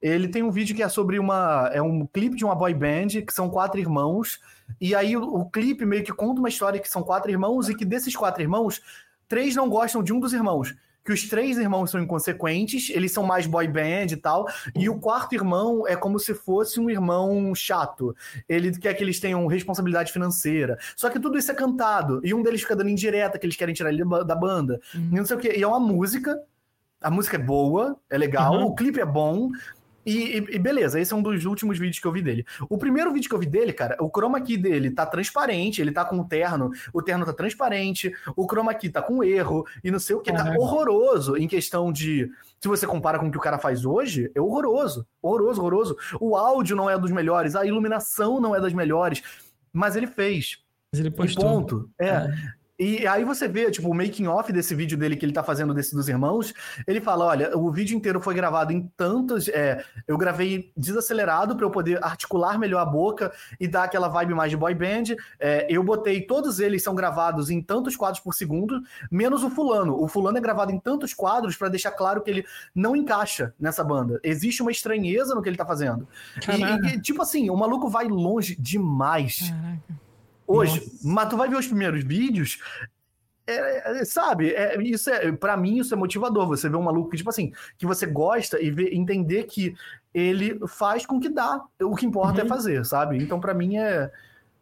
[0.00, 1.70] Ele tem um vídeo que é sobre uma.
[1.72, 4.40] É um clipe de uma boy band, que são quatro irmãos.
[4.80, 7.74] E aí o, o clipe meio que conta uma história que são quatro irmãos, e
[7.74, 8.80] que desses quatro irmãos,
[9.28, 10.74] três não gostam de um dos irmãos.
[11.04, 14.44] Que os três irmãos são inconsequentes, eles são mais boy band e tal.
[14.74, 18.14] E o quarto irmão é como se fosse um irmão chato.
[18.48, 20.76] Ele quer que eles tenham responsabilidade financeira.
[20.96, 22.20] Só que tudo isso é cantado.
[22.24, 24.80] E um deles fica dando indireta que eles querem tirar ele da banda.
[24.92, 25.10] Uhum.
[25.12, 25.54] E não sei o quê.
[25.56, 26.36] E é uma música.
[27.00, 28.64] A música é boa, é legal, Uhum.
[28.64, 29.50] o clipe é bom,
[30.06, 32.46] e, e- e beleza, esse é um dos últimos vídeos que eu vi dele.
[32.70, 35.90] O primeiro vídeo que eu vi dele, cara, o chroma key dele tá transparente, ele
[35.92, 39.90] tá com o terno, o terno tá transparente, o chroma key tá com erro, e
[39.90, 42.30] não sei o que, tá horroroso em questão de.
[42.60, 45.06] Se você compara com o que o cara faz hoje, é horroroso.
[45.20, 45.96] Horroroso, horroroso.
[46.20, 49.22] O áudio não é dos melhores, a iluminação não é das melhores,
[49.72, 50.58] mas ele fez.
[50.92, 51.44] Mas ele E postou.
[51.44, 51.90] ponto.
[51.98, 52.32] É.
[52.78, 55.72] E aí você vê, tipo, o making off desse vídeo dele que ele tá fazendo
[55.72, 56.52] desse dos irmãos,
[56.86, 61.64] ele fala, olha, o vídeo inteiro foi gravado em tantos, é, eu gravei desacelerado para
[61.64, 65.16] eu poder articular melhor a boca e dar aquela vibe mais de boy band.
[65.40, 69.98] É, eu botei, todos eles são gravados em tantos quadros por segundo, menos o fulano.
[69.98, 72.44] O fulano é gravado em tantos quadros para deixar claro que ele
[72.74, 74.20] não encaixa nessa banda.
[74.22, 76.06] Existe uma estranheza no que ele tá fazendo.
[76.46, 76.96] E-.
[76.96, 80.05] E, tipo assim, o maluco vai longe demais Caraca.
[80.46, 80.80] Hoje.
[80.80, 80.98] Nossa.
[81.04, 82.58] Mas tu vai ver os primeiros vídeos.
[83.46, 86.46] é, é, sabe, é, isso é, para mim isso é motivador.
[86.48, 89.74] Você vê um maluco que, tipo assim, que você gosta e ver, entender que
[90.12, 91.62] ele faz com que dá.
[91.82, 92.48] O que importa é Uhum.
[92.48, 93.18] fazer, sabe?
[93.22, 94.10] Então, pra mim, é,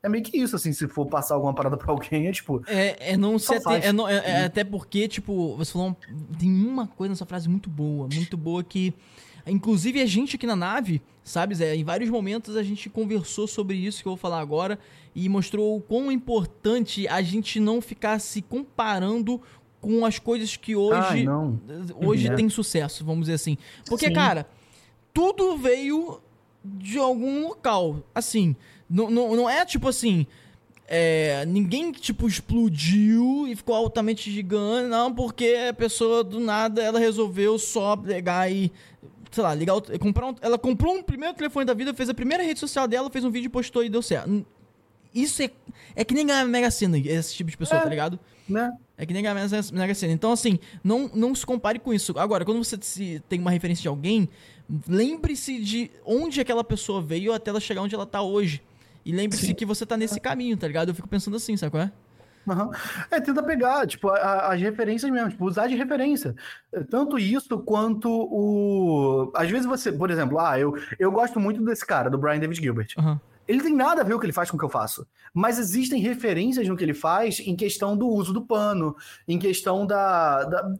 [0.02, 2.62] é meio que isso, assim, se for passar alguma parada pra alguém, é tipo.
[2.66, 3.84] É, é não se faz.
[3.84, 5.96] é não- é- é até porque, tipo, você falou.
[6.38, 8.92] tem uma coisa nessa frase muito boa, muito boa que.
[9.46, 11.76] Inclusive a gente aqui na nave, sabe, Zé?
[11.76, 14.78] Em vários momentos a gente conversou sobre isso que eu vou falar agora
[15.14, 19.40] e mostrou o quão importante a gente não ficar se comparando
[19.80, 21.60] com as coisas que hoje não.
[22.02, 22.36] hoje Uhum.
[22.36, 23.58] tem sucesso, vamos dizer assim.
[23.86, 24.14] Porque, Sim.
[24.14, 24.48] cara,
[25.12, 26.20] tudo veio
[26.64, 28.02] de algum local.
[28.14, 28.56] Assim,
[28.88, 30.26] não, não, não é tipo assim.
[30.86, 36.98] é, ninguém, tipo, explodiu e ficou altamente gigante, não, porque a pessoa do nada ela
[36.98, 38.72] resolveu só pegar e.
[39.34, 42.14] Sei lá, ligar o, comprar um, Ela comprou um primeiro telefone da vida, fez a
[42.14, 44.46] primeira rede social dela, fez um vídeo postou e deu certo.
[45.12, 45.50] Isso é.
[45.94, 48.18] É que nem ganhar Mega Sena, esse tipo de pessoa, tá ligado?
[48.48, 48.72] Né?
[48.96, 50.12] É que nem ganhar Mega Mega Sena.
[50.12, 52.12] Então, assim, não, não se compare com isso.
[52.18, 54.28] Agora, quando você se- tem uma referência de alguém,
[54.88, 58.62] lembre-se de onde aquela pessoa veio até ela chegar onde ela tá hoje.
[59.04, 60.88] E lembre-se que você tá nesse caminho, tá ligado?
[60.88, 61.92] Eu fico pensando assim, sabe qual é?
[62.48, 62.70] Aham.
[63.10, 66.34] É, tenta pegar, tipo, a- as referências mesmo, tipo, usar de referência.
[66.72, 69.32] É, Tanto isso quanto o.
[69.34, 72.60] Às vezes você, por exemplo, ah, eu, eu gosto muito desse cara, do Brian David
[72.60, 72.88] Gilbert.
[72.98, 73.20] Aham.
[73.46, 75.06] Ele tem nada a ver o que ele faz com o que eu faço.
[75.32, 78.96] Mas existem referências no que ele faz em questão do uso do pano,
[79.28, 80.44] em questão da.
[80.44, 80.70] da-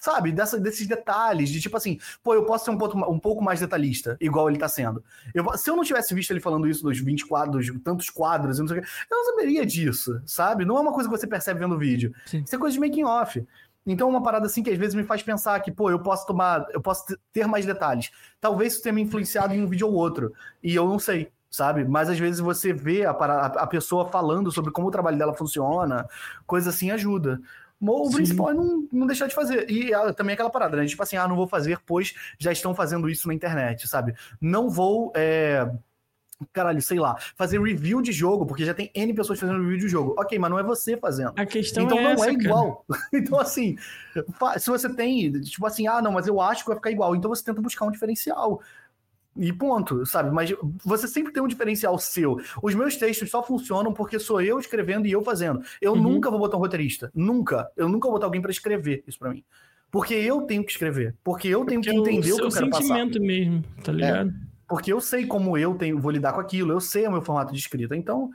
[0.00, 3.42] sabe, dessa, desses detalhes, de tipo assim, pô, eu posso ser um pouco, um pouco
[3.42, 5.02] mais detalhista, igual ele tá sendo.
[5.34, 8.62] Eu- se eu não tivesse visto ele falando isso dos 20 quadros, tantos quadros, e
[8.62, 8.74] não quê,
[9.10, 10.64] eu não saberia disso, sabe?
[10.64, 12.14] Não é uma coisa que você percebe vendo o vídeo.
[12.26, 12.42] Sim.
[12.44, 13.44] Isso é coisa de making off.
[13.86, 16.26] Então, é uma parada assim que às vezes me faz pensar que, pô, eu posso
[16.26, 18.10] tomar, eu posso ter mais detalhes.
[18.40, 20.32] Talvez isso tenha me influenciado em um vídeo ou outro.
[20.62, 21.84] E eu não sei, sabe?
[21.84, 26.08] Mas às vezes você vê a, a- pessoa falando sobre como o trabalho dela funciona,
[26.46, 27.40] coisa assim ajuda.
[27.80, 28.16] O Sim.
[28.16, 29.70] principal é não, não deixar de fazer.
[29.70, 30.86] E ah, também aquela parada, né?
[30.86, 34.14] Tipo assim, ah, não vou fazer, pois já estão fazendo isso na internet, sabe?
[34.40, 35.12] Não vou.
[35.14, 35.70] é,
[36.52, 39.88] Caralho, sei lá, fazer review de jogo, porque já tem N pessoas fazendo review de
[39.88, 40.14] jogo.
[40.18, 41.32] Ok, mas não é você fazendo.
[41.36, 42.84] A questão Então é não essa, é igual.
[43.12, 43.76] então, assim,
[44.58, 47.28] se você tem, tipo assim, ah, não, mas eu acho que vai ficar igual, então
[47.30, 48.60] você tenta buscar um diferencial.
[49.36, 50.30] E ponto, sabe?
[50.30, 50.54] Mas
[50.84, 52.38] você sempre tem um diferencial seu.
[52.62, 55.60] Os meus textos só funcionam porque sou eu escrevendo e eu fazendo.
[55.80, 56.02] Eu Uhum.
[56.02, 57.10] nunca vou botar um roteirista.
[57.14, 57.68] Nunca.
[57.76, 59.42] Eu nunca vou botar alguém pra escrever isso pra mim.
[59.90, 61.14] Porque eu tenho que escrever.
[61.24, 62.82] Porque eu tenho Que que é entender o que seu eu quero passar.
[62.82, 64.32] sentimento mesmo, tá ligado?
[64.68, 67.52] Porque eu sei como eu tenho, vou lidar com aquilo, eu sei o meu formato
[67.52, 67.94] de escrita.
[67.96, 68.30] Então,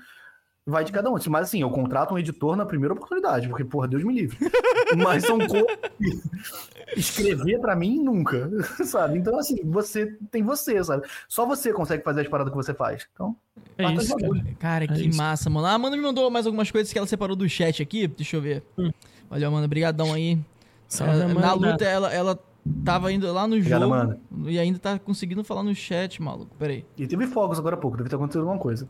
[0.70, 1.16] vai de cada um.
[1.30, 4.38] Mas assim, eu contrato um editor na primeira oportunidade, porque, porra, Deus me livre.
[4.98, 5.66] Mas são coisas
[5.98, 8.50] que escrever pra mim nunca,
[8.86, 9.18] sabe?
[9.18, 11.08] Então, assim, você tem você, sabe?
[11.28, 13.08] Só você consegue fazer as paradas que você faz.
[13.14, 13.36] Então,
[13.78, 14.44] É isso, bagulho.
[14.60, 15.18] Cara, que isso.
[15.18, 15.68] massa, mano.
[15.68, 18.08] A Amanda me mandou mais algumas coisas que ela separou do chat aqui.
[18.08, 18.64] Deixa eu ver.
[18.78, 18.92] Hum.
[19.30, 19.68] Valeu, Amanda.
[19.68, 20.40] Brigadão aí.
[20.88, 22.40] Salve, É, na luta, ela, ela
[22.84, 24.20] tava indo lá no Obrigado, jogo Amanda.
[24.48, 26.56] e ainda tá conseguindo falar no chat, maluco.
[26.58, 26.86] Pera aí.
[26.98, 28.90] E teve fogos agora há pouco, deve ter acontecido alguma coisa.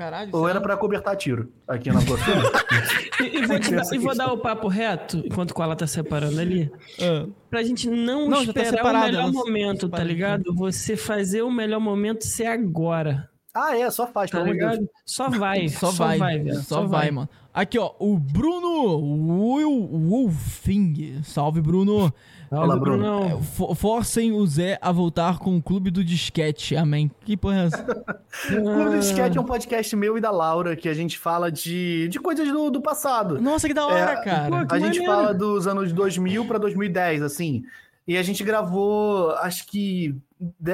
[0.00, 0.30] Caralho.
[0.32, 2.30] Ou era pra cobertar tiro aqui na Florida.
[3.20, 5.86] E, e vou, te dar, e vou dar o papo reto, enquanto o ela tá
[5.86, 7.26] separando ali, Ah.
[7.50, 10.54] pra gente não, Não, tá esperar separado, o melhor ela momento, tá ligado?
[10.54, 14.72] Você fazer o melhor momento ser agora, ah, é, só faz, tá pelo de Deus.
[14.72, 14.90] ligado?
[15.04, 17.28] Só vai, Só, vai, velho, só, vai, mano.
[17.52, 21.20] Aqui, ó, o Bruno Will, Wolfing.
[21.24, 22.10] Salve, Bruno.
[22.50, 22.98] Fala, Bruno.
[22.98, 23.42] Brunão.
[23.42, 26.74] Fo- Forcem o Zé a voltar com o Clube do Disquete.
[26.76, 27.08] Amém.
[27.24, 27.84] Que porra é essa?
[28.50, 31.50] O Clube do Disquete é um podcast meu e da Laura, que a gente fala
[31.50, 33.40] de, de coisas do, do passado.
[33.40, 34.48] Nossa, que da hora, É, cara.
[34.48, 35.06] pô, A Que gente maneiro.
[35.06, 37.64] fala dos anos 2000 pra 2010, assim.
[38.06, 40.16] E a gente gravou, acho que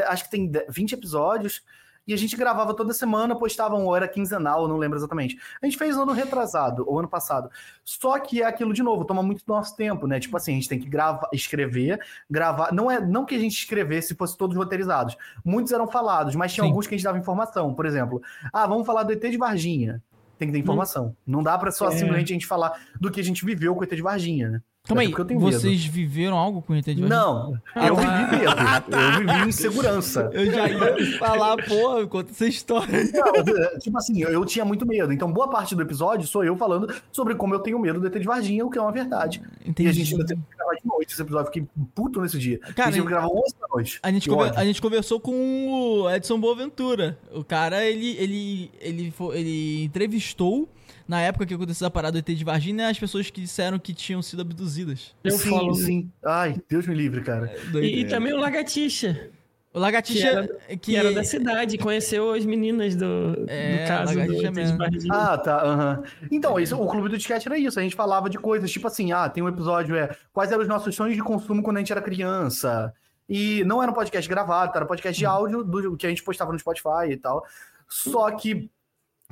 [0.09, 1.63] acho que tem de- 20 episódios.
[2.07, 5.39] E a gente gravava toda semana, postava um, era quinzenal, não lembro exatamente.
[5.61, 7.51] A gente fez ano retrasado, ou ano passado.
[7.85, 10.21] Só que é aquilo de novo, toma muito do nosso tempo, né?
[10.21, 12.73] Tipo assim, a gente tem que gravar, escrever, gravar.
[12.73, 15.17] Não é não que a gente escrevesse fosse todos roteirizados.
[15.45, 16.71] Muitos eram falados, mas tinha Sim.
[16.71, 17.75] alguns que a gente dava informação.
[17.75, 20.03] Por exemplo, ah, vamos falar do ET de Varginha.
[20.39, 21.17] Tem que ter informação.
[21.27, 21.93] Não dá pra só É.
[21.93, 24.63] simplesmente a gente falar do que a gente viveu com o ET de Varginha, né?
[24.87, 25.53] Calma Até aí, tenho medo.
[25.61, 27.09] vocês viveram algo com o ET de Varginha?
[27.09, 28.01] Não, Ah, eu tá.
[28.03, 28.97] vivi medo.
[28.97, 30.31] Eu vivi insegurança.
[30.33, 33.03] Eu já ia falar, pô, conta essa história.
[33.13, 35.13] Não, tipo assim, eu, eu tinha muito medo.
[35.13, 38.13] Então, boa parte do episódio sou eu falando sobre como eu tenho medo do ET
[38.19, 39.43] de Varginha, o que é uma verdade.
[39.65, 39.89] Entendi.
[39.89, 41.49] E a gente ainda teve que gravar de noite esse episódio.
[41.49, 42.59] eu Fiquei puto nesse dia.
[42.77, 43.99] Cara, a gente gravou 11 da noite.
[44.03, 47.19] A gente, a gente conversou com o Edson Boaventura.
[47.33, 50.69] O cara, ele, ele, ele, fo- ele entrevistou,
[51.07, 53.95] na época que aconteceu a parada do ET de Varginha, as pessoas que disseram que
[53.95, 55.15] tinham sido abduzidas.
[55.23, 55.75] Eu sim, falo.
[55.75, 56.11] sim.
[56.25, 57.55] Ai, Deus me livre, cara.
[57.75, 59.31] E, e também o Lagartixa,
[59.73, 64.19] O Lagartixa, que, que era da cidade, conheceu as meninas do, É, do caso do
[64.19, 64.79] Lagartixa ET de mesmo.
[64.79, 65.15] Varginha.
[65.15, 65.63] Ah, tá.
[65.63, 66.03] aham.
[66.31, 67.79] Então, isso, o Clube do Disquete era isso.
[67.79, 70.69] A gente falava de coisas tipo assim: ah, tem um episódio, é quais eram os
[70.69, 72.93] nossos sonhos de consumo quando a gente era criança.
[73.29, 76.23] E não era um podcast gravado, era um podcast de áudio do que a gente
[76.23, 77.45] postava no Spotify e tal.
[77.89, 78.71] Só que,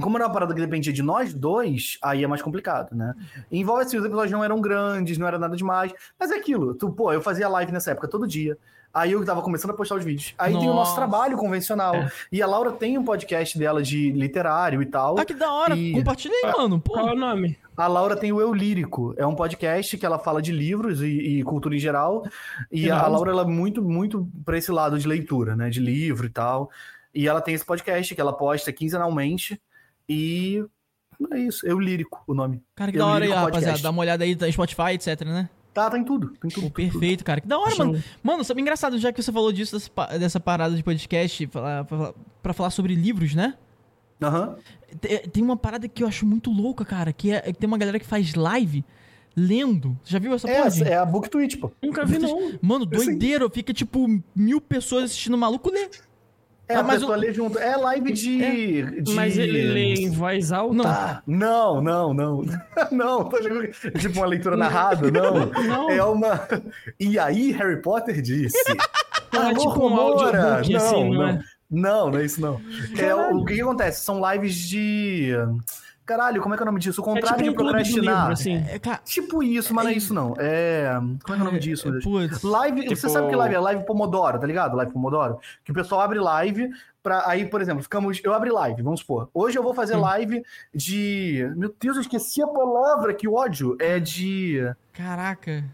[0.00, 3.14] como era uma parada que dependia de nós dois, aí é mais complicado, né?
[3.50, 5.92] E envolve assim, os episódios não eram grandes, não era nada demais.
[6.18, 6.74] Mas é aquilo.
[6.74, 8.58] Tu, pô, eu fazia live nessa época todo dia.
[8.92, 10.34] Aí eu tava começando a postar os vídeos.
[10.38, 10.94] Aí tem o nosso Nossa.
[10.94, 11.94] trabalho convencional.
[12.30, 15.18] E a Laura tem um podcast dela de literário e tal.
[15.18, 15.76] Ah, que da hora.
[15.76, 16.80] E- Compartilha aí, mano.
[16.80, 16.92] Pô.
[16.92, 17.58] Qual é o nome?
[17.76, 21.06] A Laura tem o Eu Lírico, é um podcast que ela fala de livros e,
[21.08, 22.24] e cultura em geral.
[22.70, 23.12] E a Legal.
[23.12, 25.70] Laura ela é muito, muito pra esse lado de leitura, né?
[25.70, 26.70] De livro e tal.
[27.12, 29.60] E ela tem esse podcast que ela posta quinzenalmente.
[30.08, 30.64] E
[31.32, 32.62] é isso, Eu Lírico, o nome.
[32.74, 33.78] Cara, que Eu da hora aí, o rapaziada.
[33.80, 35.48] Dá uma olhada aí, tá em Spotify, etc, né?
[35.72, 36.28] Tá, tá em tudo.
[36.40, 36.64] Tem tudo.
[36.64, 37.40] Pô, perfeito, cara.
[37.40, 38.02] Que da hora, mano.
[38.22, 41.84] Mano, sabe engraçado, já que você falou disso, dessa, pa- dessa parada de podcast, pra,
[41.84, 43.54] falar- pra falar sobre livros, né?
[44.22, 44.56] Aham.
[45.00, 47.66] Te- Tem uma parada que eu acho muito louca, cara, que é, é que tem
[47.66, 48.84] uma galera que faz live
[49.36, 49.98] lendo.
[50.04, 50.88] Já viu essa É, porra?
[50.88, 51.72] é a Book Twitch, pô.
[51.82, 52.52] Nunca vi, não.
[52.62, 52.90] Mano, Sim.
[53.06, 53.50] doideira.
[53.50, 55.90] Fica, tipo, mil pessoas assistindo o maluco ler.
[56.66, 57.58] É, Ah, mas o- lê junto.
[57.58, 59.00] É live de.
[59.02, 60.74] de- Mas ele lê em voz alta?
[60.74, 60.84] Não.
[60.86, 62.44] Ah, não, não, não.
[62.90, 63.28] Não,
[63.98, 65.46] tipo uma leitura narrada, não.
[65.62, 65.90] Não.
[65.90, 66.40] É uma.
[66.98, 68.56] E aí, Harry Potter disse.
[69.36, 70.62] Ah, Alô, tipo um Romora!
[70.62, 71.28] não, assim, não não.
[71.28, 71.40] é?
[71.68, 72.60] Não, não é isso, não.
[72.96, 74.00] É, o, o que, que acontece?
[74.04, 75.32] São lives de.
[76.06, 77.00] Caralho, como é que é o nome disso?
[77.00, 78.16] O É contrário tipo um de procrastinar.
[78.18, 78.56] livro, assim.
[78.68, 80.34] É, cara, Tipo isso, mas não é isso, não.
[80.38, 80.90] É.
[81.00, 82.04] Como é que é o nome disso, Deus?
[82.04, 82.42] Putz.
[82.42, 84.76] Live, você Tipo- sabe que live é live Pomodoro, tá ligado?
[84.76, 85.38] Live Pomodoro.
[85.64, 86.68] Que o pessoal abre live
[87.02, 87.26] pra.
[87.26, 88.20] Aí, por exemplo, ficamos.
[88.22, 89.30] Eu abri live, vamos supor.
[89.32, 90.42] Hoje eu vou fazer live
[90.74, 91.50] de.
[91.56, 93.74] Meu Deus, eu esqueci a palavra, que ódio.
[93.80, 94.58] É de.
[94.92, 95.64] Caraca.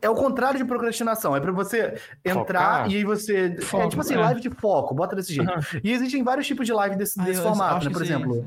[0.00, 1.36] É o contrário de procrastinação.
[1.36, 2.90] É pra você entrar Focar?
[2.90, 3.54] e aí você.
[3.58, 4.18] é Foco, tipo assim, é.
[4.18, 5.48] live de foco, bota desse jeito.
[5.50, 5.60] Aham.
[5.84, 7.92] E existem vários tipos de live desse, Ah, desse formato, né?
[7.92, 8.44] Por exemplo,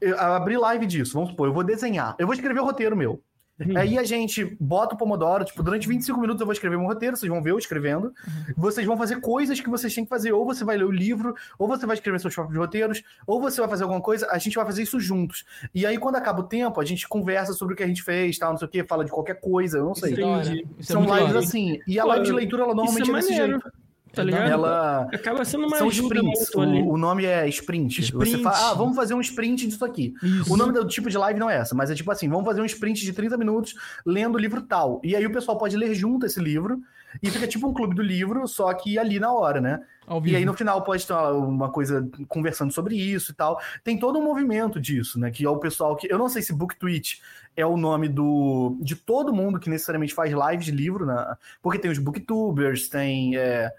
[0.00, 2.14] eu abri live disso, vamos supor, eu vou desenhar.
[2.18, 3.22] Eu vou escrever o roteiro meu.
[3.58, 3.76] Uhum.
[3.76, 7.16] Aí a gente bota o Pomodoro, tipo, durante 25 minutos eu vou escrever meu roteiro,
[7.16, 8.12] vocês vão ver eu escrevendo.
[8.54, 11.34] Vocês vão fazer coisas que vocês têm que fazer, ou você vai ler o livro,
[11.58, 14.54] ou você vai escrever seus próprios roteiros, ou você vai fazer alguma coisa, a gente
[14.54, 15.44] vai fazer isso juntos.
[15.74, 18.36] E aí, quando acaba o tempo, a gente conversa sobre o que a gente fez,
[18.38, 20.12] tal, não sei o quê, fala de qualquer coisa, eu não sei.
[20.12, 20.24] Isso é.
[20.24, 20.66] Entendi.
[20.78, 21.38] É São lives hora.
[21.38, 21.80] assim.
[21.86, 23.72] E a Pô, live de leitura, ela normalmente Isso é é desse jeito.
[24.16, 24.50] Tá ligado?
[24.50, 25.08] Ela.
[25.12, 26.54] Acaba sendo uma São sprints.
[26.54, 28.00] O, o nome é sprint.
[28.00, 28.36] Sprint.
[28.36, 30.14] Você fala, ah, vamos fazer um sprint disso aqui.
[30.22, 30.52] Isso.
[30.52, 32.62] O nome do tipo de live não é essa, mas é tipo assim, vamos fazer
[32.62, 35.00] um sprint de 30 minutos lendo o livro tal.
[35.04, 36.82] E aí o pessoal pode ler junto esse livro
[37.22, 39.82] E fica tipo um clube do livro, só que ali na hora, né?
[40.24, 43.60] E aí no final pode ter uma coisa conversando sobre isso e tal.
[43.82, 45.30] Tem todo um movimento disso, né?
[45.30, 46.10] Que é o pessoal que.
[46.10, 47.20] Eu não sei se Book Tweet
[47.56, 51.36] é o nome do de todo mundo que necessariamente faz live de livro, né?
[51.62, 53.36] Porque tem os booktubers, tem.
[53.36, 53.72] é,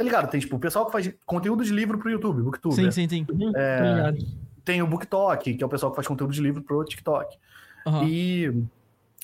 [0.00, 0.30] Tá ligado?
[0.30, 2.74] Tem tipo o pessoal que faz conteúdo de livro pro YouTube, booktuber.
[2.74, 3.26] Sim, sim, sim.
[3.30, 4.14] Uhum, É.
[4.64, 7.36] Tem o BookTok, que é o pessoal que faz conteúdo de livro pro TikTok.
[7.86, 8.04] Aham.
[8.08, 8.50] E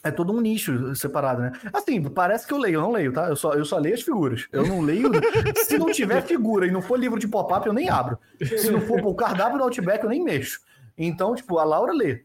[0.04, 1.52] é todo um nicho separado, né?
[1.72, 3.26] Assim, parece que eu leio, eu não leio, tá?
[3.26, 4.46] Eu só, eu só leio as figuras.
[4.52, 5.10] Eu não leio.
[5.64, 8.18] Se não tiver figura e não for livro de pop-up, eu nem abro.
[8.38, 10.60] Se não for o cardápio do Outback, eu nem mexo.
[10.98, 12.22] Então, tipo, a Laura lê.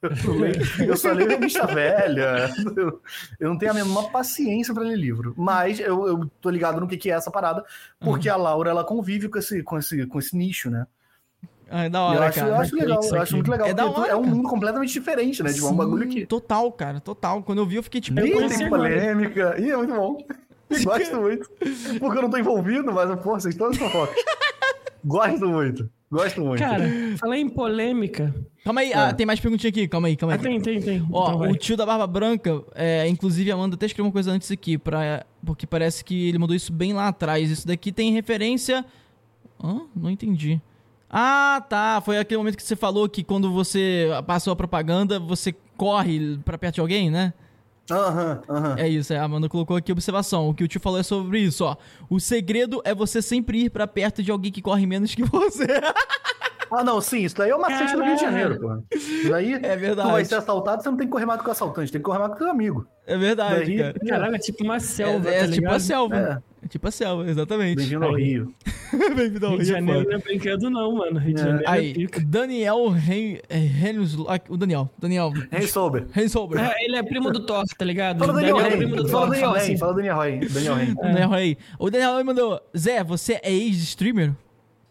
[0.00, 2.48] Eu, leio- eu só leio revista velha.
[2.76, 3.02] Eu,
[3.40, 5.34] eu não tenho a menor paciência pra ler livro.
[5.36, 7.64] Mas eu, eu tô ligado no que, que é essa parada,
[7.98, 10.86] porque a Laura ela convive com esse, com esse, com esse nicho, né?
[11.70, 12.50] Ah, é da hora, eu acho, cara.
[12.50, 13.68] eu acho legal, eu acho muito legal.
[13.68, 14.34] É da hora, é um cara.
[14.34, 15.52] mundo completamente diferente, né?
[15.52, 16.26] Tipo, é um bagulho Sim, que.
[16.26, 17.42] Total, cara, total.
[17.42, 18.18] Quando eu vi, eu fiquei tipo.
[18.20, 19.54] Ih, tem polêmica.
[19.60, 20.16] Ih, é muito bom.
[20.84, 21.50] Gosto muito.
[21.98, 24.16] Porque eu não tô envolvido, mas, pô, vocês todos fofocas.
[25.04, 25.90] Gosto muito.
[26.10, 26.58] Gosto muito.
[26.60, 26.84] Cara,
[27.18, 28.34] falei em polêmica.
[28.64, 30.42] Calma aí, ah, tem mais perguntinha aqui, calma aí, calma Ah, aí.
[30.42, 31.06] tem, tem, tem.
[31.12, 34.30] Ó, Então o tio da Barba Branca, é, inclusive a Amanda até escreveu uma coisa
[34.30, 37.50] antes aqui, pra, porque parece que ele mandou isso bem lá atrás.
[37.50, 38.84] Isso daqui tem referência.
[39.62, 39.82] Hã?
[39.94, 40.60] Não entendi.
[41.10, 42.00] Ah, tá.
[42.04, 46.56] Foi aquele momento que você falou que quando você passou a propaganda, você corre pra
[46.58, 47.32] perto de alguém, né?
[47.90, 48.74] Aham, aham.
[48.78, 50.48] É isso, é, a Amanda colocou aqui observação.
[50.48, 51.76] O que o tio falou é sobre isso, ó.
[52.10, 55.66] O segredo é você sempre ir pra perto de alguém que corre menos que você.
[56.70, 58.82] Ah, não, sim, isso daí é o macete do Rio de Janeiro, pô.
[58.94, 60.06] Isso daí, É verdade.
[60.08, 62.04] tu vai ser assaltado, você não tem que correr mais com o assaltante, tem que
[62.04, 62.86] correr mais com o teu amigo.
[63.06, 63.94] É verdade, Daí- cara.
[64.06, 65.74] Caralho, é tipo uma selva, É, é tá tipo ligado?
[65.76, 66.16] a selva.
[66.16, 66.47] É.
[66.68, 67.76] É tipo a selva, exatamente.
[67.76, 68.14] Bem-vindo ao.
[68.14, 68.54] Rio.
[69.16, 71.18] Bem-vindo ao Rio de Rio, é Janeiro não é brinquedo não, mano.
[71.18, 71.44] Rio de É.
[71.44, 72.20] Janeiro é Aí, pica.
[72.20, 76.06] Daniel Ren- é, Renslack, o Daniel, Daniel Hey, Sober.
[76.12, 76.60] Rensolber.
[76.60, 78.18] É, ele é primo do Thor, tá ligado?
[78.18, 79.30] Fala O Daniel é primo do Fala Thor.
[79.30, 79.64] Daniel Fala Rey.
[79.66, 79.78] assim.
[79.78, 80.38] Fala Daniel Rey.
[80.40, 80.94] Daniel Rey.
[81.00, 81.58] Daniel Rey.
[81.78, 84.32] O Daniel Rey mandou, Zé, você é ex-streamer?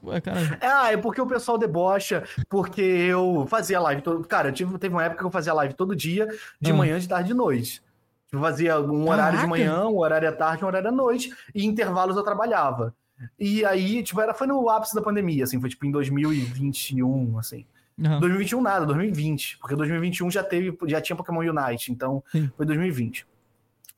[0.04, 4.24] Ué, cara, Ah, é porque o pessoal debocha, porque eu fazia live todo.
[4.28, 6.28] Cara, tive, teve uma época que eu fazia live todo dia,
[6.60, 6.74] de Ah.
[6.74, 7.82] manhã, de tarde e de noite.
[8.32, 9.48] Eu fazia um horário de Caraca.
[9.48, 12.94] manhã, um horário à tarde, um horário à noite, e intervalos eu trabalhava.
[13.40, 17.66] E aí, tipo, era, foi no ápice da pandemia, assim, foi tipo em 2021, assim.
[18.00, 18.20] Aham.
[18.20, 22.52] 2021 nada, 2020, porque 2021 já teve, já tinha Pokémon Unite, então Sim.
[22.56, 23.26] foi 2020.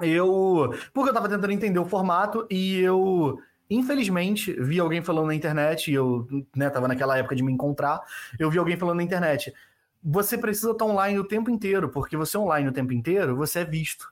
[0.02, 3.38] Eu, porque eu tava tentando entender o formato e eu,
[3.70, 6.26] infelizmente, vi alguém falando na internet, e eu,
[6.56, 8.00] né, tava naquela época de me encontrar,
[8.38, 9.54] eu vi alguém falando na internet,
[10.02, 13.66] você precisa estar online o tempo inteiro, porque você online o tempo inteiro, você é
[13.66, 14.10] visto.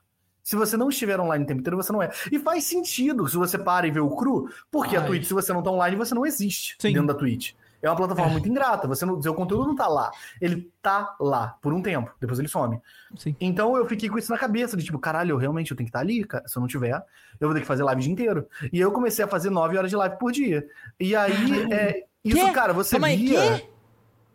[0.48, 2.10] Se você não estiver online o tempo inteiro, você não é.
[2.32, 5.06] E faz sentido se você para e vê o cru, porque a Ai.
[5.06, 6.94] Twitch, se você não tá online, você não existe Sim.
[6.94, 7.52] dentro da Twitch.
[7.82, 10.10] É uma plataforma muito ingrata, você não, seu conteúdo não tá lá.
[10.40, 12.80] Ele tá lá por um tempo, depois ele some.
[13.14, 13.36] Sim.
[13.38, 15.90] Então eu fiquei com isso na cabeça, de tipo, caralho, eu realmente eu tenho que
[15.90, 16.48] estar ali, cara.
[16.48, 16.96] Se eu não tiver,
[17.38, 18.46] eu vou ter que fazer live o dia inteiro.
[18.72, 20.66] E eu comecei a fazer nove horas de live por dia.
[20.98, 22.52] E aí, é, isso, Quê?
[22.52, 23.58] cara, você Calma aí, via...
[23.58, 23.68] quê?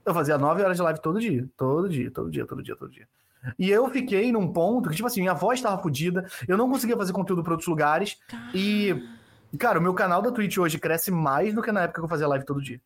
[0.05, 1.49] Eu fazia nove horas de live todo dia.
[1.57, 3.07] Todo dia, todo dia, todo dia, todo dia.
[3.57, 6.97] E eu fiquei num ponto que, tipo assim, minha voz tava fodida, eu não conseguia
[6.97, 8.17] fazer conteúdo para outros lugares.
[8.53, 8.95] E,
[9.57, 12.09] cara, o meu canal da Twitch hoje cresce mais do que na época que eu
[12.09, 12.79] fazia live todo dia.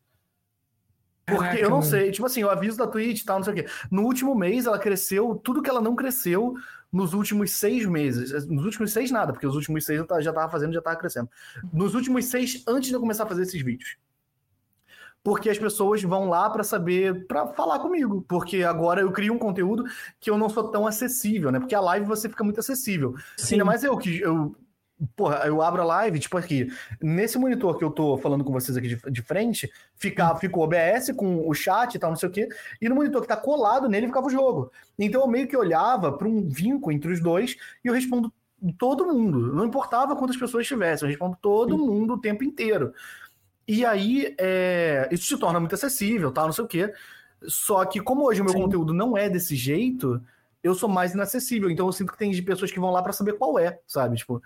[1.26, 1.90] Porque Caraca, eu não mano.
[1.90, 3.66] sei, tipo assim, eu aviso da Twitch e tal, não sei o quê.
[3.90, 6.54] No último mês, ela cresceu tudo que ela não cresceu
[6.90, 8.46] nos últimos seis meses.
[8.46, 11.28] Nos últimos seis, nada, porque os últimos seis eu já tava fazendo, já tava crescendo.
[11.70, 13.98] Nos últimos seis, antes de eu começar a fazer esses vídeos.
[15.22, 18.24] Porque as pessoas vão lá pra saber, pra falar comigo.
[18.28, 19.84] Porque agora eu crio um conteúdo
[20.20, 21.58] que eu não sou tão acessível, né?
[21.58, 23.14] Porque a live você fica muito acessível.
[23.36, 23.56] Sim.
[23.56, 24.54] Ainda mais eu que eu.
[25.14, 26.66] Porra, eu abro a live, tipo aqui,
[27.00, 30.62] nesse monitor que eu tô falando com vocês aqui de, de frente, fica, fica o
[30.62, 32.48] OBS com o chat e tal, não sei o quê,
[32.80, 34.72] e no monitor que tá colado nele ficava o jogo.
[34.98, 38.32] Então eu meio que olhava para um vínculo entre os dois e eu respondo
[38.76, 39.54] todo mundo.
[39.54, 42.92] Não importava quantas pessoas tivessem, eu respondo todo mundo o tempo inteiro.
[43.68, 46.90] E aí, é, isso se torna muito acessível, tal, não sei o quê.
[47.42, 48.62] Só que, como hoje o meu Sim.
[48.62, 50.22] conteúdo não é desse jeito,
[50.62, 51.68] eu sou mais inacessível.
[51.68, 54.16] Então eu sinto que tem de pessoas que vão lá pra saber qual é, sabe?
[54.16, 54.42] Tipo,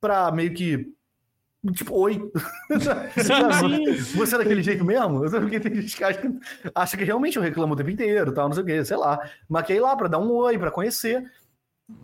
[0.00, 0.94] pra meio que.
[1.72, 2.30] Tipo, oi.
[3.18, 4.16] sim.
[4.16, 5.20] Você é daquele jeito mesmo?
[5.28, 6.28] Porque tem gente que acha que,
[6.72, 9.18] acha que realmente eu reclamo o tempo inteiro, tal, não sei o quê, sei lá.
[9.68, 11.28] Ir lá pra dar um oi, pra conhecer.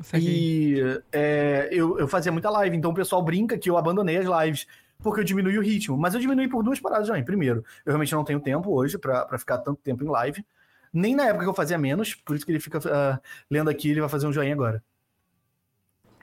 [0.03, 0.29] saquei.
[0.29, 4.27] E é, eu, eu fazia muita live, então o pessoal brinca que eu abandonei as
[4.27, 4.67] lives
[5.03, 5.97] porque eu diminui o ritmo.
[5.97, 7.25] Mas eu diminui por duas paradas também.
[7.25, 10.45] Primeiro, eu realmente não tenho tempo hoje pra pra ficar tanto tempo em live.
[10.93, 13.20] Nem na época que eu fazia menos, por isso que ele fica ah,
[13.51, 14.83] lendo aqui, ele vai fazer um joinha agora.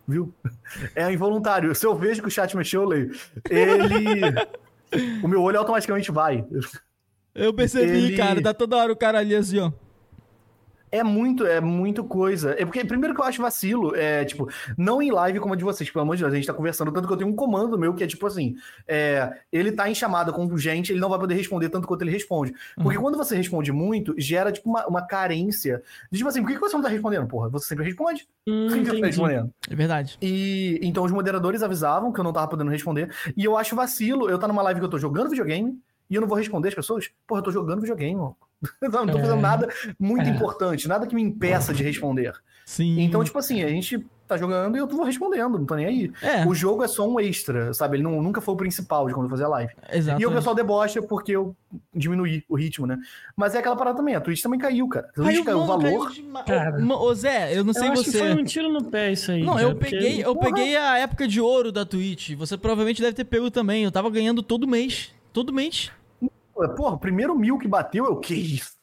[0.08, 0.34] Viu?
[0.96, 1.74] É involuntário.
[1.76, 3.12] Se eu vejo que o chat mexeu, eu leio.
[3.50, 4.36] Ele.
[5.22, 6.46] o meu olho automaticamente vai.
[7.36, 9.72] Eu percebi, ele- cara, tá toda hora o cara ali assim, ó.
[10.92, 12.52] É muito, é muito coisa.
[12.52, 15.64] É porque, primeiro que eu acho vacilo, é, tipo, não em live como a de
[15.64, 17.78] vocês, pelo amor de Deus, a gente tá conversando, tanto que eu tenho um comando
[17.78, 18.56] meu que é tipo assim,
[18.88, 22.12] é, ele tá em chamada com gente, ele não vai poder responder tanto quanto ele
[22.12, 22.54] responde.
[22.76, 26.60] Porque quando você responde muito, gera, tipo, uma, uma carência de, tipo assim, por que
[26.60, 27.28] você não tá respondendo?
[27.28, 28.28] Porra, você sempre responde.
[28.48, 29.54] Hum, você tá respondendo?
[29.70, 30.18] É verdade.
[30.22, 33.14] E então os moderadores avisavam que eu não tava podendo responder.
[33.36, 35.78] E eu acho vacilo, eu tá numa live que eu tô jogando videogame
[36.10, 37.10] e eu não vou responder as pessoas.
[37.28, 38.36] Porra, eu tô jogando videogame, mano.
[38.82, 39.22] Não, não tô É.
[39.22, 39.70] fazendo nada
[40.00, 40.30] muito É.
[40.30, 42.34] importante, nada que me impeça de responder.
[42.66, 43.00] Sim.
[43.02, 46.12] Então, tipo assim, a gente tá jogando e eu vou respondendo, não tô nem aí.
[46.22, 47.96] É, O jogo é só um extra, sabe?
[47.96, 49.72] Ele não- nunca foi o principal de quando eu fazia live.
[49.94, 50.22] exato.
[50.22, 51.56] E o pessoal debocha porque eu
[51.96, 52.98] diminuí o ritmo, né?
[53.38, 55.08] Mas é aquela parada também, a Twitch também caiu, cara.
[55.10, 56.12] A Twitch caiu o mano, valor.
[56.46, 56.92] caiu.
[57.00, 58.12] Ô, Zé, eu não sei eu acho você.
[58.12, 59.44] que foi um tiro no pé isso aí.
[59.44, 62.32] Não, eu porque- peguei, eu peguei a época de ouro da Twitch.
[62.34, 63.86] Você provavelmente deve ter pego também.
[63.86, 65.12] Eu tava ganhando todo mês.
[65.32, 65.90] Todo mês.
[66.76, 68.78] Porra, o primeiro mil que bateu, eu, que isso?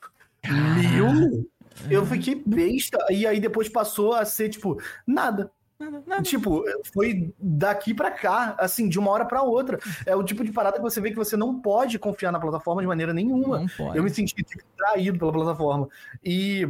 [0.46, 1.48] Mil?
[1.90, 2.98] Eu fiquei besta.
[3.10, 5.50] E aí depois passou a ser, tipo, nada.
[5.78, 6.22] Nada, nada.
[6.22, 9.78] Tipo, foi daqui pra cá, assim, de uma hora pra outra.
[10.06, 12.80] É o tipo de parada que você vê que você não pode confiar na plataforma
[12.80, 13.66] de maneira nenhuma.
[13.94, 15.88] Eu me senti tipo, traído pela plataforma.
[16.24, 16.68] E.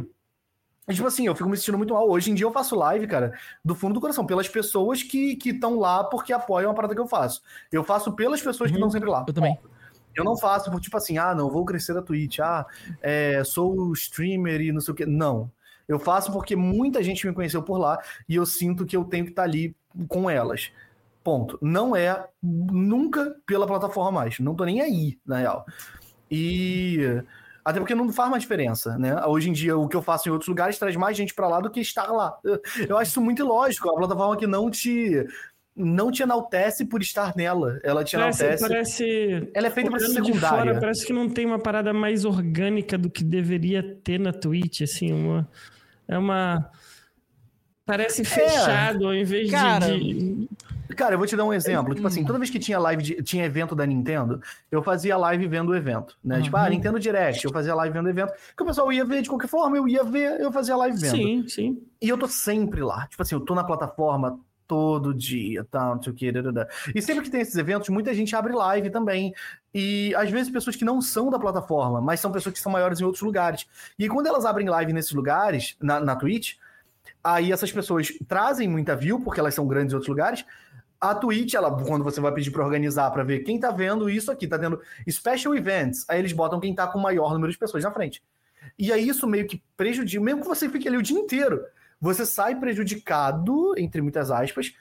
[0.89, 2.07] Tipo assim, eu fico me sentindo muito mal.
[2.07, 5.79] Hoje em dia eu faço live, cara, do fundo do coração, pelas pessoas que estão
[5.79, 7.41] lá porque apoiam a parada que eu faço.
[7.71, 9.25] Eu faço pelas pessoas que estão sempre lá.
[9.27, 9.57] Eu também.
[10.15, 12.65] Eu não faço por tipo assim, ah, não, vou crescer a Twitch, ah,
[13.01, 15.05] é, sou streamer e não sei o quê.
[15.05, 15.51] Não.
[15.87, 19.25] Eu faço porque muita gente me conheceu por lá e eu sinto que eu tenho
[19.25, 19.75] que estar ali
[20.07, 20.71] com elas.
[21.23, 21.57] Ponto.
[21.61, 24.39] Não é nunca pela plataforma mais.
[24.39, 25.65] Não tô nem aí, na real.
[26.29, 27.23] E.
[27.63, 29.25] Até porque não faz mais diferença, né?
[29.25, 31.59] Hoje em dia, o que eu faço em outros lugares traz mais gente pra lá
[31.59, 32.37] do que estar lá.
[32.87, 33.89] Eu acho isso muito ilógico.
[33.89, 35.25] Uma plataforma que não te.
[35.75, 37.79] Não te enaltece por estar nela.
[37.83, 38.67] Ela te Parece, enaltece.
[38.67, 40.47] parece Ela é feita pra ser secundária.
[40.47, 44.81] fora, parece que não tem uma parada mais orgânica do que deveria ter na Twitch,
[44.81, 45.47] assim, uma
[46.07, 46.71] é uma
[47.85, 50.47] parece fechado ao invés de- Cara, de,
[50.95, 51.93] Cara, eu vou te dar um exemplo.
[51.93, 54.39] Tipo assim, toda vez que tinha live, de- tinha evento da Nintendo,
[54.71, 56.41] eu fazia live vendo o evento, né?
[56.41, 58.31] Tipo, ah, Nintendo Direct, eu fazia live vendo o evento.
[58.55, 61.11] Que o pessoal ia ver de qualquer forma, eu ia ver, eu fazia live vendo.
[61.17, 61.81] Sim, sim.
[62.01, 63.07] E eu tô sempre lá.
[63.07, 66.31] Tipo assim, eu tô na plataforma todo dia, tá, não sei o que.
[66.93, 69.33] E sempre que tem esses eventos, muita gente abre live também.
[69.73, 72.99] E às vezes pessoas que não são da plataforma, mas são pessoas que são maiores
[72.99, 73.67] em outros lugares.
[73.97, 76.55] E quando elas abrem live nesses lugares, na, na Twitch,
[77.23, 80.45] aí essas pessoas trazem muita view, porque elas são grandes em outros lugares.
[80.99, 84.31] A Twitch, ela, quando você vai pedir pra organizar, pra ver quem tá vendo isso
[84.31, 87.57] aqui, tá tendo special events, aí eles botam quem tá com o maior número de
[87.57, 88.23] pessoas na frente.
[88.79, 91.63] E aí isso meio que prejudica, mesmo que você fique ali o dia inteiro,
[92.05, 94.73] você sai prejudicado, entre muitas aspas,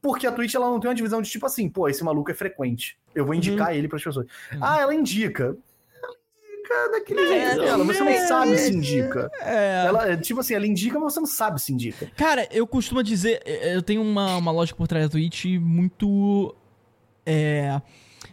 [0.00, 2.34] porque a Twitch ela não tem uma divisão de tipo assim, pô, esse maluco é
[2.34, 2.98] frequente.
[3.14, 4.26] Eu vou indicar ele pras pessoas.
[4.60, 5.56] Ah, ela indica.
[6.02, 9.30] Ela indica daquele jeito dela, você não é, sabe se indica.
[9.40, 9.86] É.
[9.86, 12.10] Ela, tipo assim, ela indica, mas você não sabe se indica.
[12.14, 16.54] Cara, eu costumo dizer, eu tenho uma, uma lógica por trás da Twitch muito.
[17.24, 17.80] É.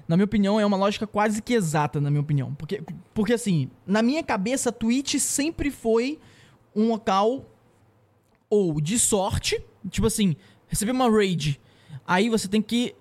[0.05, 2.53] Na minha opinião, é uma lógica quase que exata, na minha opinião.
[2.55, 6.19] Porque, porque assim, na minha cabeça, a Twitch sempre foi
[6.75, 7.45] um local
[8.53, 9.59] ou de sorte,
[9.89, 10.35] tipo assim,
[10.67, 11.59] receber uma raid.
[12.05, 12.93] Aí você tem que.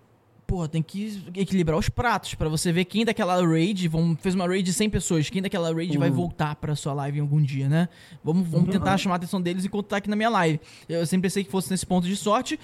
[0.46, 3.86] Pô, tem que equilibrar os pratos pra você ver quem daquela raid.
[3.88, 5.30] Vamos, fez uma raid de 100 pessoas.
[5.30, 7.88] Quem daquela raid vai voltar pra sua live em algum dia, né?
[8.24, 10.58] Vamos, vamos tentar chamar a atenção deles enquanto tá aqui na minha live.
[10.88, 12.58] Eu sempre pensei que fosse nesse ponto de sorte.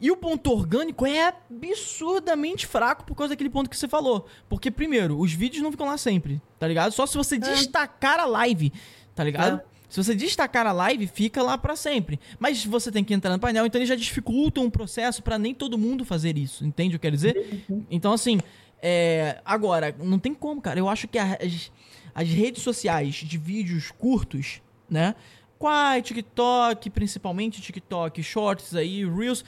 [0.00, 4.26] E o ponto orgânico é absurdamente fraco por causa daquele ponto que você falou.
[4.50, 6.92] Porque, primeiro, os vídeos não ficam lá sempre, tá ligado?
[6.92, 8.70] Só se você destacar a live,
[9.14, 9.60] tá ligado?
[9.94, 12.18] Se você destacar a live, fica lá pra sempre.
[12.36, 15.54] Mas você tem que entrar no painel, então ele já dificulta um processo pra nem
[15.54, 16.66] todo mundo fazer isso.
[16.66, 17.64] Entende o que eu quero dizer?
[17.88, 18.40] Então, assim,
[18.82, 20.80] é, agora, não tem como, cara.
[20.80, 21.70] Eu acho que as,
[22.12, 25.14] as redes sociais de vídeos curtos, né?
[25.60, 29.44] Quai, TikTok, principalmente TikTok, Shorts aí, Reels,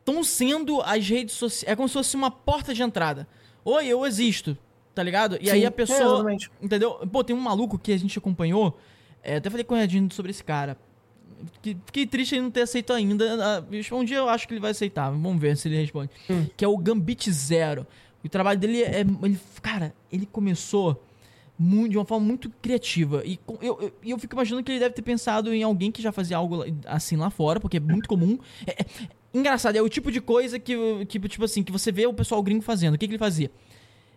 [0.00, 1.72] estão sendo as redes sociais.
[1.72, 3.26] É como se fosse uma porta de entrada.
[3.64, 4.54] Oi, eu existo,
[4.94, 5.38] tá ligado?
[5.40, 6.14] E aí Sim, a é, pessoa.
[6.16, 6.50] exatamente.
[6.60, 6.92] entendeu?
[7.10, 8.78] Pô, tem um maluco que a gente acompanhou.
[9.22, 10.76] É, até falei com o Redinho sobre esse cara.
[11.62, 13.24] Que- Fiquei triste em não ter aceito ainda.
[13.60, 13.64] ah,
[13.94, 15.10] Um dia eu acho que ele vai aceitar.
[15.10, 16.10] Vamos ver se ele responde.
[16.56, 17.86] Que é o Gambit Zero.
[18.24, 19.00] O trabalho dele é.
[19.00, 21.04] Ele, cara, ele começou
[21.56, 23.22] muito, de uma forma muito criativa.
[23.24, 26.02] E com- eu, eu, eu fico imaginando que ele deve ter pensado em alguém que
[26.02, 28.38] já fazia algo assim lá fora, porque é muito comum.
[28.66, 28.86] É- é-
[29.32, 30.74] engraçado, é o tipo de coisa que,
[31.06, 32.94] que, tipo assim, que você vê o pessoal gringo fazendo.
[32.94, 33.50] O que, que ele fazia?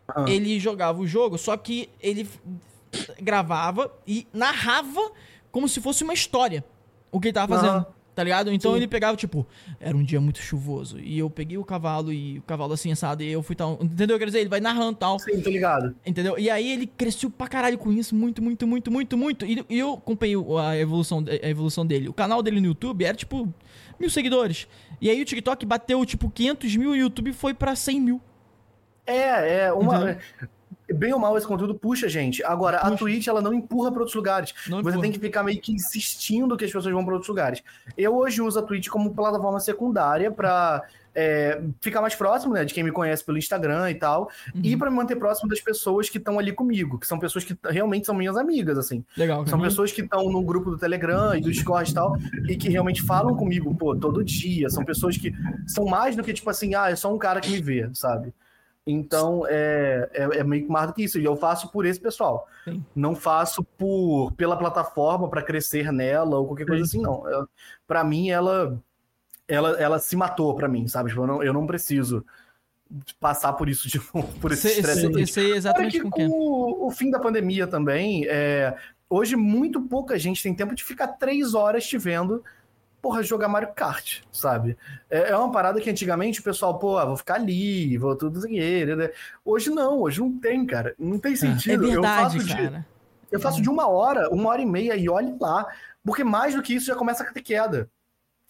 [0.07, 0.25] Ah.
[0.27, 2.27] Ele jogava o jogo, só que ele
[3.21, 5.11] gravava e narrava
[5.51, 6.63] como se fosse uma história
[7.11, 7.75] o que ele tava fazendo.
[7.75, 7.85] Aham.
[8.13, 8.51] Tá ligado?
[8.51, 9.47] Então ele pegava, tipo,
[9.79, 10.99] era um dia muito chuvoso.
[10.99, 13.79] E eu peguei o cavalo e o cavalo assim, assado, e eu fui tal.
[13.81, 14.19] Entendeu?
[14.19, 15.17] Quer dizer, ele vai narrando tal.
[15.17, 15.95] Sim, tô ligado.
[16.05, 16.37] Entendeu?
[16.37, 19.45] E aí ele cresceu pra caralho com isso, muito, muito, muito, muito, muito.
[19.45, 22.09] E, e eu acompanhei a evolução, a evolução dele.
[22.09, 23.51] O canal dele no YouTube era, tipo,
[23.97, 24.67] mil seguidores.
[24.99, 28.21] E aí o TikTok bateu, tipo, 500 mil e o YouTube foi pra 100 mil.
[29.05, 29.99] É, é uma.
[29.99, 30.15] Uhum.
[30.93, 32.43] Bem ou mal, esse conteúdo puxa, gente.
[32.43, 34.53] Agora, a Twitch, ela não empurra pra outros lugares.
[34.67, 35.01] Não Você empurra.
[35.01, 37.61] tem que ficar meio que insistindo que as pessoas vão pra outros lugares.
[37.97, 42.73] Eu hoje uso a Twitch como plataforma secundária pra é, ficar mais próximo, né, de
[42.73, 44.61] quem me conhece pelo Instagram e tal, Uhum.
[44.63, 47.53] e pra me manter próximo das pessoas que estão ali comigo, que são pessoas que
[47.69, 49.03] realmente são minhas amigas, assim.
[49.17, 49.69] Legal, São cara.
[49.69, 53.01] pessoas que estão no grupo do Telegram e do Discord e tal, e que realmente
[53.01, 54.69] falam comigo, pô, todo dia.
[54.69, 55.33] São pessoas que
[55.67, 58.33] são mais do que, tipo assim, ah, é só um cara que me vê, sabe?
[58.85, 61.19] Então, é, é, é meio que mais do que isso.
[61.19, 62.47] E eu faço por esse pessoal.
[62.63, 62.83] Sim.
[62.95, 67.27] Não faço por pela plataforma para crescer nela ou qualquer coisa assim, não.
[67.29, 67.47] Eu,
[67.87, 68.81] pra mim, ela,
[69.47, 71.09] ela, ela se matou pra mim, sabe?
[71.09, 72.25] Tipo, eu, não, eu não preciso
[73.19, 75.03] passar por isso de novo, por esse estresse.
[75.03, 78.75] todo sei Fora exatamente que com o, o fim da pandemia também, é,
[79.09, 82.43] hoje muito pouca gente tem tempo de ficar três horas te vendo,
[83.01, 84.77] porra, jogar Mario Kart, sabe?
[85.09, 88.37] É, é uma parada que antigamente o pessoal, pô, ah, vou ficar ali, vou tudo
[88.37, 89.09] isso aqui, né?
[89.43, 90.93] Hoje não, hoje não tem, cara.
[90.99, 91.83] Não tem É sentido.
[91.85, 92.85] eu verdade, faço de, cara.
[93.31, 95.65] eu faço de uma hora, uma hora e meia e olhe lá.
[96.03, 97.89] Porque mais do que isso já começa a ter queda.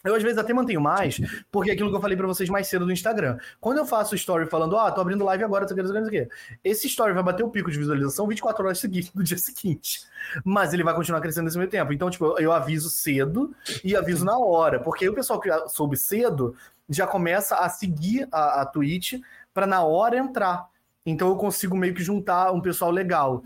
[0.04, 2.66] Eu, às vezes, até mantenho mais, porque é aquilo que eu falei pra vocês mais
[2.66, 3.38] cedo no Instagram.
[3.60, 6.06] Quando eu faço story falando, ah, tô abrindo live agora, não sei o que, não
[6.08, 9.22] sei o que, esse story vai bater o pico de visualização 24 horas seguintes no
[9.22, 10.00] dia seguinte.
[10.44, 11.92] Mas ele vai continuar crescendo nesse meio tempo.
[11.92, 14.78] Então, tipo, eu- aviso cedo e aviso na hora.
[14.80, 16.54] Porque aí o pessoal que soube cedo
[16.88, 19.14] já começa a seguir a, a Twitch
[19.54, 20.66] pra na hora entrar.
[21.06, 23.42] Então eu consigo meio que juntar um pessoal legal.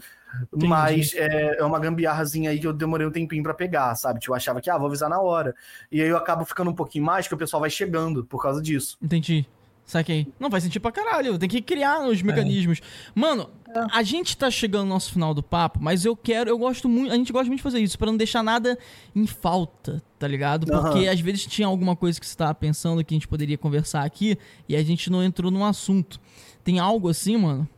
[0.52, 0.66] Entendi.
[0.66, 4.20] Mas é, é uma gambiarrazinha aí que eu demorei um tempinho pra pegar, sabe?
[4.20, 5.55] Tipo, eu achava que, ah, vou avisar na hora.
[5.90, 8.60] E aí eu acabo ficando um pouquinho mais, que o pessoal vai chegando por causa
[8.62, 8.97] disso.
[9.02, 9.47] Entendi.
[9.84, 10.26] Saquei.
[10.40, 11.39] Não faz sentido pra caralho.
[11.39, 12.08] Tem que criar É.
[12.08, 12.81] os mecanismos.
[13.15, 13.48] Mano,
[13.92, 17.12] a gente tá chegando no nosso final do papo, mas eu quero, eu gosto muito,
[17.12, 18.76] a gente gosta muito de fazer isso, pra não deixar nada
[19.15, 20.66] em falta, tá ligado?
[20.66, 21.12] Porque Aham.
[21.12, 24.36] às vezes tinha alguma coisa que você tava pensando que a gente poderia conversar aqui
[24.68, 26.18] e a gente não entrou no assunto.
[26.65, 27.68] Tem algo assim, mano?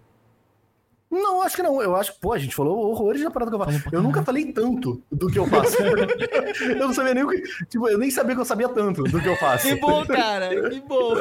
[1.11, 1.81] Não, acho que não.
[1.81, 3.83] Eu acho que, pô, a gente falou horrores da parada que eu faço.
[3.91, 5.77] Eu nunca falei tanto do que eu faço.
[6.63, 7.41] eu não sabia nem o que.
[7.67, 9.67] Tipo, eu nem sabia que eu sabia tanto do que eu faço.
[9.69, 11.15] Que bom, cara, que bom.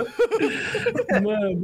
[1.23, 1.63] Mano.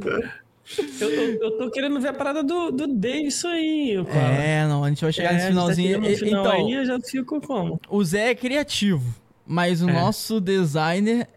[1.02, 4.06] Eu, eu, eu tô querendo ver a parada do, do Davidson aí.
[4.42, 6.00] É, não, a gente vai chegar nesse gente tá finalzinho.
[6.00, 7.82] no final então, aí, eu já fico como?
[7.90, 9.14] o Zé é criativo,
[9.46, 9.94] mas o É.
[9.94, 11.28] nosso designer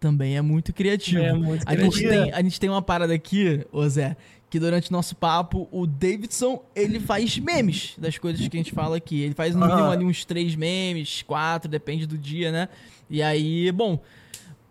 [0.00, 1.22] também é muito criativo.
[1.22, 2.24] É muito a, gente criativo.
[2.24, 4.16] tem, a gente tem uma parada aqui, ô Zé,
[4.52, 8.70] que durante o nosso papo, o Davidson, ele faz memes das coisas que a gente
[8.70, 9.22] fala aqui.
[9.22, 12.68] Ele faz no mínimo ali uns três memes, quatro, depende do dia, né?
[13.08, 13.98] E aí, bom...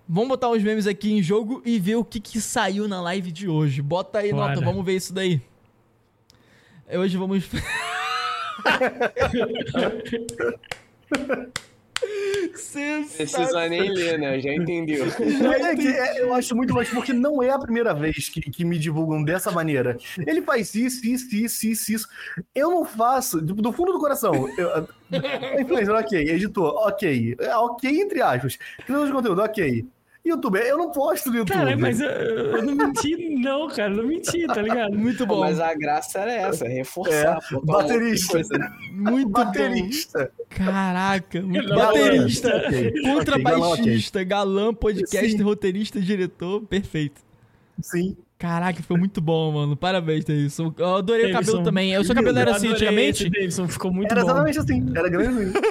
[0.07, 3.31] Vamos botar os memes aqui em jogo e ver o que, que saiu na live
[3.31, 3.81] de hoje.
[3.81, 4.53] Bota aí, Bora.
[4.53, 5.41] Nota, vamos ver isso daí.
[6.87, 7.49] Hoje vamos...
[13.17, 14.39] Precisa nem ler, né?
[14.39, 15.05] Já entendeu.
[15.05, 18.65] É que é, eu acho muito mais porque não é a primeira vez que, que
[18.65, 19.97] me divulgam dessa maneira.
[20.25, 22.07] Ele faz isso, isso, isso, isso, isso.
[22.53, 24.49] Eu não faço, do fundo do coração.
[24.57, 24.87] Eu,
[25.59, 26.29] influencer, ok.
[26.29, 27.35] Editor, ok.
[27.39, 28.57] É, ok, entre aspas.
[28.85, 29.85] Criador de conteúdo, ok.
[30.23, 31.57] YouTuber, eu não posto no YouTube.
[31.57, 33.89] Cara, mas eu, eu não menti, não, cara.
[33.89, 34.93] Não menti, tá ligado?
[34.97, 35.39] Muito bom.
[35.39, 37.39] Mas a graça era essa, reforçar.
[37.51, 38.37] É, baterista.
[38.37, 38.71] né?
[38.91, 39.43] Muito bom.
[39.43, 40.31] Baterista.
[40.49, 43.01] Caraca, muito baterista, ok.
[43.01, 45.41] contrabaixista, galã, podcast, Sim.
[45.41, 47.21] roteirista, diretor, perfeito.
[47.81, 48.15] Sim.
[48.41, 49.77] Caraca, foi muito bom, mano.
[49.77, 50.73] Parabéns, Davidson.
[50.75, 51.63] Eu adorei o cabelo Davidson.
[51.63, 51.95] também.
[51.95, 53.29] O seu cabelo era assim antigamente?
[53.29, 54.27] Davidson, ficou muito Era bom.
[54.31, 54.91] exatamente assim.
[54.95, 55.53] Era grande.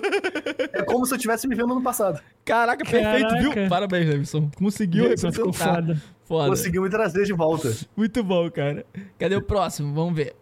[0.72, 2.20] É como se eu tivesse me vendo no passado.
[2.44, 3.50] Caraca, perfeito, viu?
[3.50, 3.68] Caraca.
[3.68, 4.50] Parabéns, Davidson.
[4.56, 6.00] Conseguiu Davidson ficou foda.
[6.24, 6.48] Foda.
[6.48, 7.76] Conseguiu me trazer de volta.
[7.96, 8.86] Muito bom, cara.
[9.18, 9.92] Cadê o próximo?
[9.92, 10.36] Vamos ver.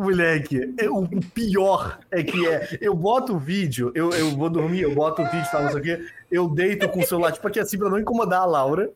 [0.00, 4.80] Moleque, é- o pior é que é, eu boto o vídeo, eu, eu vou dormir,
[4.82, 7.46] eu boto o vídeo tal, não sei o quê, eu deito com o celular, tipo
[7.46, 8.90] aqui assim, pra não incomodar a Laura,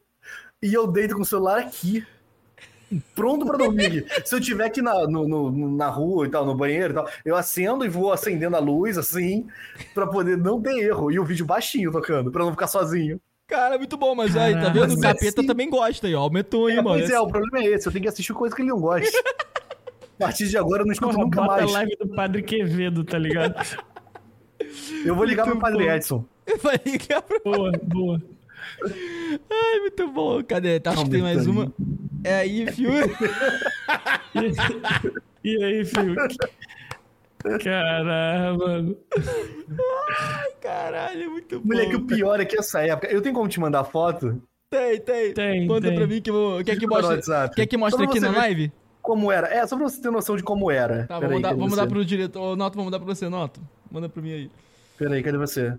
[0.62, 2.04] e eu deito com o celular aqui,
[3.14, 4.06] pronto pra dormir.
[4.24, 7.08] Se eu tiver aqui na, no- no- na rua e tal, no banheiro e tal,
[7.24, 9.46] eu acendo e vou acendendo a luz, assim,
[9.94, 13.20] pra poder não ter erro, e o vídeo baixinho tocando, pra não ficar sozinho.
[13.46, 14.94] Cara, muito bom, mas aí, tá vendo?
[14.94, 16.20] O capeta assim- também gosta aí, ó.
[16.22, 16.98] Aumentou aí, É, mano.
[16.98, 19.06] pois é, o problema é esse, eu tenho que assistir coisa que ele não gosta.
[20.20, 21.70] A partir de agora eu não escuto Porra, nunca bota mais.
[21.70, 23.54] a live do Padre Quevedo, tá ligado?
[25.04, 25.90] Eu vou ligar pro Muito Padre bom.
[25.92, 26.24] Edson.
[26.62, 28.22] Vai ligar pro- Boa, boa.
[29.50, 30.42] Ai, muito bom.
[30.42, 30.80] Cadê?
[30.80, 31.72] Tá, acho que tem mais uma.
[32.22, 32.90] É aí, Fiu.
[35.44, 36.14] E aí, filho?
[37.62, 38.96] Caralho, mano.
[40.62, 41.66] Caralho, é muito bom.
[41.66, 43.08] Moleque, o pior é que essa época.
[43.08, 44.40] Eu tenho como te mandar foto?
[44.70, 45.34] Tem, tem.
[45.34, 45.96] Tem, Manda tem.
[45.96, 46.64] pra mim que eu vou.
[46.64, 47.54] Quer que mostre, WhatsApp.
[47.54, 48.72] quer que mostre pra aqui na live?
[49.04, 49.46] Como era?
[49.48, 51.06] É, só pra você ter noção de como era.
[51.06, 51.80] Tá, vamos, dar, cadê vamos você?
[51.82, 52.40] dar pro diretor.
[52.40, 53.60] Ô, Noto, vamos dar pra você, Noto.
[53.92, 54.50] Manda pra mim aí.
[54.96, 55.78] Peraí, cadê você?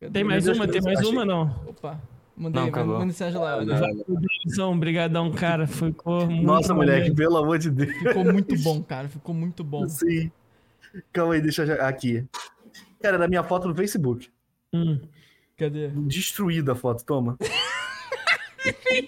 [0.00, 0.12] Cadê?
[0.12, 0.66] Tem mais uma?
[0.66, 1.12] Tem mais achei.
[1.12, 1.42] uma, não?
[1.68, 2.00] Opa.
[2.36, 2.94] Mandei, Não, manda, acabou.
[2.94, 3.62] manda mensagem lá.
[3.64, 5.68] Davidson, obrigadão, cara.
[5.68, 7.92] Ficou muito Nossa, moleque, pelo amor de Deus.
[7.92, 9.08] Ficou muito bom, cara.
[9.08, 9.88] Ficou muito bom.
[9.88, 10.28] Sim.
[11.12, 11.84] Calma aí, deixa eu.
[11.84, 12.26] Aqui.
[13.00, 14.28] Cara, da minha foto no Facebook.
[14.74, 14.98] Hum.
[15.56, 15.90] Cadê?
[15.90, 17.38] Destruída a foto, toma.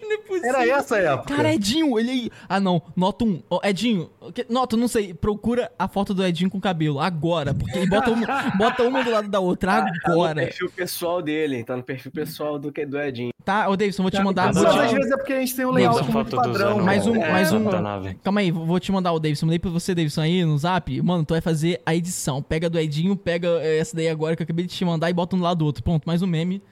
[0.02, 0.48] Não é possível.
[0.48, 1.34] Era essa a época.
[1.36, 2.30] Cara, Edinho, ele aí.
[2.48, 2.82] Ah, não.
[2.96, 3.42] Nota um.
[3.62, 4.10] Edinho,
[4.48, 5.14] nota, não sei.
[5.14, 6.98] Procura a foto do Edinho com cabelo.
[7.00, 7.54] Agora.
[7.54, 8.26] Porque e bota uma,
[8.58, 9.72] bota uma do lado da outra.
[9.82, 10.34] Tá no Agora.
[10.42, 13.30] perfil pessoal dele, tá no perfil pessoal do, que- do Edinho.
[13.44, 14.46] Tá, ô Davidson, vou te Tá, mandar.
[14.54, 16.78] mas às vezes é porque a gente tem um Davidson, layout muito padrão.
[16.82, 18.14] Mais um- no- mais um- nave.
[18.22, 19.46] Calma aí, vou te mandar o Davidson.
[19.46, 21.02] Mandei pra você, Davidson, aí no zap.
[21.02, 22.42] Mano, tu vai fazer a edição.
[22.42, 25.36] Pega do Edinho, pega essa daí agora que eu acabei de te mandar e bota
[25.36, 25.82] um do lado do outro.
[25.82, 26.62] Pronto, mais um meme.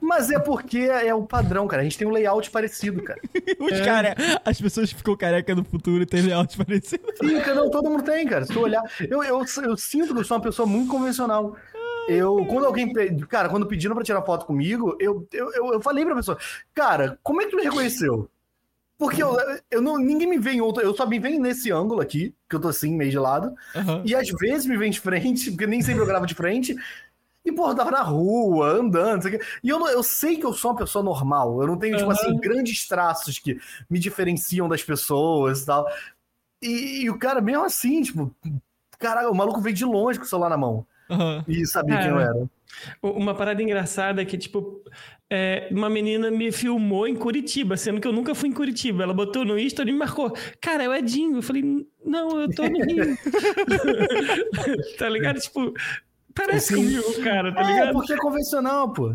[0.00, 1.82] Mas é porque é o padrão, cara.
[1.82, 3.20] A gente tem um layout parecido, cara.
[3.58, 4.14] Os care...
[4.44, 7.04] As pessoas ficam careca no futuro tem layout parecido.
[7.16, 8.44] Sim, cara, não, todo mundo tem, cara.
[8.44, 8.82] Se tu olhar.
[9.00, 11.56] Eu, eu, eu sinto que eu sou uma pessoa muito convencional.
[12.08, 12.92] Eu, quando alguém.
[13.28, 16.38] Cara, quando pediram pra tirar foto comigo, eu, eu, eu, eu falei pra pessoa,
[16.74, 18.30] cara, como é que tu me reconheceu?
[18.98, 19.36] Porque eu,
[19.70, 20.82] eu não, ninguém me vê em outro.
[20.82, 23.54] Eu só me vem nesse ângulo aqui, que eu tô assim, meio de lado.
[23.76, 24.02] Aham.
[24.04, 26.74] E às vezes me vem de frente, porque nem sempre eu gravo de frente.
[27.48, 29.40] E, porra, eu tava na rua, andando, sei.
[29.62, 31.60] E eu, não- eu sei que eu sou uma pessoa normal.
[31.62, 35.86] Eu não tenho, tipo assim, grandes traços que me diferenciam das pessoas e tal.
[36.62, 38.34] E, e o cara, mesmo assim, tipo,
[38.98, 40.86] caralho, o maluco veio de longe com o celular na mão.
[41.10, 41.44] Aham.
[41.48, 42.28] E sabia quem eu Cara.
[42.36, 42.50] era.
[43.02, 44.82] Uma parada engraçada é que, tipo,
[45.30, 49.02] é, uma menina me filmou em Curitiba, sendo que eu nunca fui em Curitiba.
[49.04, 50.30] Ela botou no Insta e me marcou.
[50.60, 51.36] Cara, é o Edinho.
[51.38, 51.64] Eu falei,
[52.04, 53.16] não, eu tô no Rio.
[54.98, 55.40] tá ligado?
[55.40, 55.72] Tipo,
[56.46, 56.76] parece Sim.
[56.76, 57.92] comigo, cara, tá É, ligado?
[57.92, 59.14] porque é convencional, pô.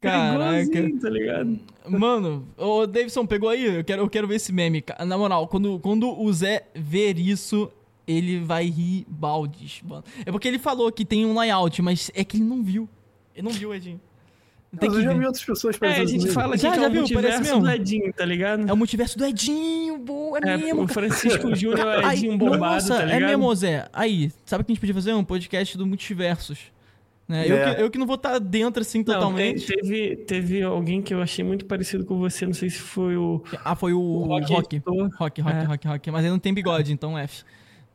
[0.00, 0.60] Caraca.
[0.62, 1.58] Igualzinho, tá ligado?
[1.88, 3.76] Mano, ô Davidson, pegou aí?
[3.76, 4.84] Eu quero, eu quero ver esse meme.
[5.06, 7.70] Na moral, quando, quando o Zé ver isso,
[8.06, 10.04] ele vai rir baldes, mano.
[10.26, 12.86] É porque ele falou que tem um layout, mas é que ele não viu.
[13.34, 14.00] Ele não viu, Edinho.
[14.78, 15.18] Tem Mas que eu já ver.
[15.20, 17.02] vi outras pessoas É, a gente fala Já- que já é o viu?
[17.02, 17.60] Parece multiverso mesmo.
[17.60, 18.68] do Edinho, tá ligado?
[18.68, 20.82] É o multiverso do Edinho, boa, é, É, mesmo.
[20.82, 20.88] o.
[20.88, 23.22] Francisco Júnior é o Edinho bombado, nossa, tá ligado?
[23.22, 23.88] é mesmo, Zé.
[23.92, 25.12] Aí, sabe o que a gente podia fazer?
[25.12, 26.58] Um podcast do multiversos.
[27.26, 27.44] Né?
[27.48, 27.74] Eu, É.
[27.74, 29.64] que, eu que não vou estar dentro assim Não, totalmente.
[29.64, 33.16] te- teve, teve alguém que eu achei muito parecido com você, não sei se foi
[33.16, 34.52] o Ah, foi o, o Rock.
[34.52, 34.82] Rock.
[35.18, 35.62] Rock, Rock, É.
[35.64, 36.10] Rock, Rock.
[36.10, 37.42] Mas ele não tem bigode, então F.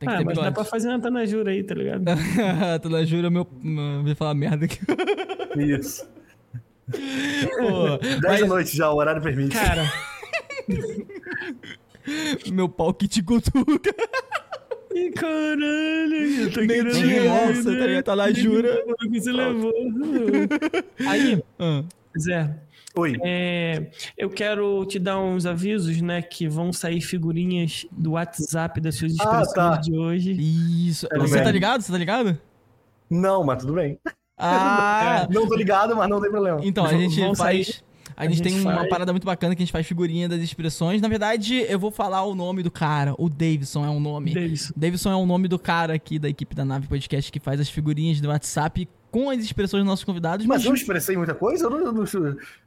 [0.00, 0.54] Tem que Ah, ter mas dá bigode.
[0.54, 2.02] pra fazer uma Tanajura aí, tá ligado?
[2.82, 3.46] tu não jura meu.
[3.62, 4.78] meu- Vou falar merda aqui.
[5.78, 6.08] Isso.
[6.90, 9.54] Pô, 10 mas da noite já, o horário permite.
[9.56, 9.90] Cara,
[12.52, 13.94] meu pau que te cutuca.
[14.94, 16.84] Ih, caralho, eu tô ver,
[17.64, 18.02] tá ligado?
[18.04, 18.82] Tá lá, jura.
[18.98, 19.72] que você levou.
[21.06, 21.84] Aí, Ah,
[22.18, 22.50] Zé,
[22.96, 23.16] Oi.
[23.22, 23.86] é,
[24.18, 26.20] eu quero te dar uns avisos, né?
[26.22, 29.76] Que vão sair figurinhas do WhatsApp das suas Ah, expressões tá.
[29.76, 30.32] de hoje.
[30.32, 31.06] Isso.
[31.08, 31.44] Tudo Você bem.
[31.44, 31.82] tá ligado?
[31.82, 32.36] Você tá ligado?
[33.08, 33.96] Não, mas tudo bem.
[34.40, 35.26] Ah!
[35.30, 36.60] Não tô ligado, mas não tem problema.
[36.62, 37.66] Então, a gente Vão faz.
[37.66, 37.82] sair-
[38.16, 40.28] A gente, a tem gente uma faz- parada muito bacana que a gente faz figurinha
[40.28, 41.00] das expressões.
[41.00, 43.14] Na verdade, eu vou falar o nome do cara.
[43.18, 44.34] O Davidson é um nome.
[44.34, 44.72] Davidson.
[44.76, 47.70] Davidson é o nome do cara aqui da equipe da Nave Podcast que faz as
[47.70, 50.46] figurinhas do WhatsApp com as expressões dos nossos convidados.
[50.46, 52.04] Mas Mas, eu expressei muita coisa, eu não, eu não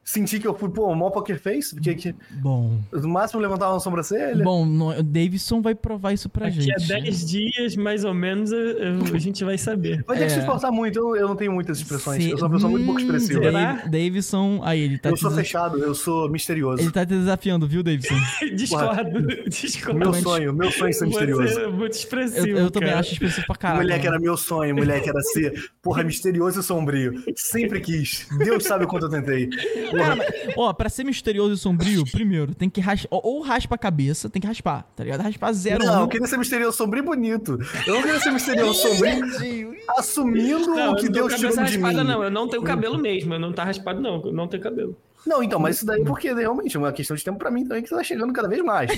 [0.03, 2.79] senti que eu fui, pô, mó poker face, porque que, bom.
[2.91, 4.43] no máximo levantava uma sobrancelha.
[4.43, 6.91] Bom, no- o Davidson vai provar isso pra Daqui gente.
[6.91, 10.03] a 10 dias, mais ou menos, eu- eu- a gente vai saber.
[10.05, 10.39] Vai ter que se É.
[10.39, 12.23] esforçar muito, eu, eu não tenho muitas expressões.
[12.23, 13.39] Se- Eu sou uma pessoa muito pouco Hum, expressiva.
[13.51, 14.59] Dave- Davidson.
[14.63, 16.81] Aí, ele tá Eu sou fechado, eu sou misterioso.
[16.81, 18.15] Ele tá te desafiando, viu, Davidson?
[18.55, 19.99] Discordo, discordo.
[19.99, 21.43] Meu sonho, meu sonho é ser misterioso.
[21.53, 23.83] Você é muito expressivo, Eu, eu também acho expressivo pra caralho.
[23.83, 27.23] Moleque era meu sonho, moleque era ser, porra, misterioso e sombrio.
[27.35, 28.27] Sempre quis.
[28.37, 29.49] Deus sabe o quanto eu tentei.
[29.91, 33.07] Cara, mas, ó, pra ser misterioso e sombrio, primeiro, tem que raspar.
[33.11, 35.21] Ou, raspa a cabeça, tem que raspar, tá ligado?
[35.21, 35.85] Raspar zero.
[35.85, 36.01] Não, um.
[36.01, 37.59] eu queria ser misterioso, sombrio e bonito.
[37.87, 41.77] Eu não queria ser misterioso, sombrio, assumindo Não, o que Deus tenho tirou cabeça de
[41.77, 41.83] mim.
[41.83, 42.23] raspada, não.
[42.23, 43.33] Eu não tenho cabelo mesmo.
[43.33, 44.21] Eu não tá raspado, não.
[44.25, 44.97] Eu não tenho cabelo.
[45.25, 47.65] Não, então, mas isso daí é porque realmente é uma questão de tempo pra mim
[47.65, 48.91] também que tá chegando cada vez mais.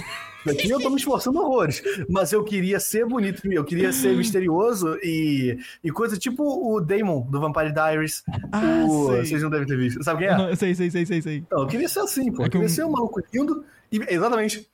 [0.46, 1.84] Daqui eu tô me esforçando horrores.
[2.10, 7.22] Mas eu queria ser bonito, eu queria ser misterioso e, e coisa tipo o Damon
[7.22, 8.24] do Vampire Diaries.
[8.52, 10.04] Ah, o, vocês não devem ter visto.
[10.04, 10.32] Sabe quem é?
[10.32, 11.38] Aham, Sei, sei, sei, sei, sei.
[11.38, 12.42] Então, eu queria ser assim, pô.
[12.42, 13.64] É Eu que queria ser um maluco lindo.
[13.92, 14.68] E, exatamente.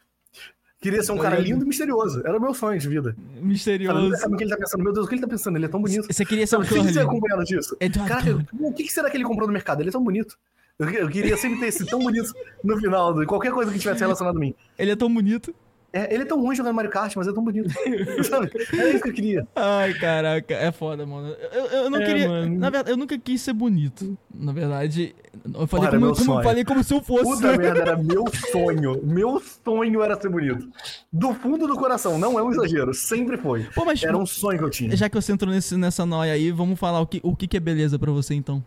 [0.81, 2.23] Queria ser um cara lindo e misterioso.
[2.25, 3.15] Era o meu sonho de vida.
[3.39, 4.17] Misterioso.
[4.17, 4.83] sabe o que ele tá pensando?
[4.83, 5.55] Meu Deus, o que ele tá pensando?
[5.55, 6.07] Ele é tão bonito.
[6.11, 7.77] Você queria ser um Sabe, o que você é acompanhado disso?
[7.79, 9.81] Eduardo Caraca, o que será que ele comprou no mercado?
[9.81, 10.39] Ele é tão bonito.
[10.81, 14.37] Eu, queria sempre ter esse tão bonito no final de qualquer coisa que tivesse relacionado
[14.37, 14.53] a mim.
[14.77, 15.53] Ele é tão bonito.
[15.93, 17.69] É, ele é tão ruim jogando Mario Kart, mas é tão bonito.
[18.23, 18.49] Sabe?
[18.79, 19.45] É isso que eu queria.
[19.53, 21.35] Ai, caraca, é foda, mano.
[21.51, 22.29] Eu, eu não É, queria.
[22.29, 22.57] mano.
[22.59, 24.17] Na verdade, eu nunca quis ser bonito.
[24.33, 25.13] Na verdade,
[25.53, 26.43] eu falei, como, meu como- sonho.
[26.43, 27.23] falei como se eu fosse.
[27.25, 29.01] Puta merda, era meu sonho.
[29.03, 30.65] Meu sonho era ser bonito.
[31.11, 32.93] Do fundo do coração, não é um exagero.
[32.93, 33.65] Sempre foi.
[33.75, 34.95] Pô, mas Era um sonho que eu tinha.
[34.95, 37.57] já que você entrou nesse, nessa noia aí, vamos falar o que, o que, que
[37.57, 38.63] é beleza pra você então.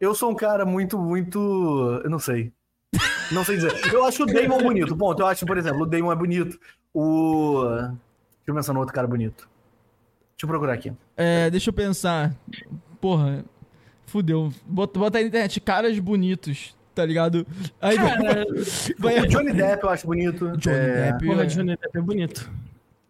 [0.00, 1.38] Eu sou um cara muito, muito.
[2.02, 2.52] Eu não sei.
[3.30, 3.72] Não sei dizer.
[3.92, 4.96] Eu acho o Damon bonito.
[4.96, 5.20] Ponto.
[5.22, 6.58] Eu acho, por exemplo, o Damon é bonito.
[6.92, 7.64] O.
[7.68, 7.92] Deixa
[8.48, 9.48] eu pensar no outro cara bonito.
[10.36, 10.92] Deixa eu procurar aqui.
[11.16, 12.34] É, deixa eu pensar.
[13.00, 13.44] Porra,
[14.06, 14.50] fudeu.
[14.66, 17.46] Bota, bota aí na internet caras bonitos, tá ligado?
[17.80, 18.46] Aí Cara,
[18.98, 19.20] vai.
[19.20, 20.56] O Johnny Depp eu acho bonito.
[20.56, 21.26] Johnny É, Depp.
[21.26, 21.46] porra, é.
[21.46, 22.50] Johnny Depp é bonito.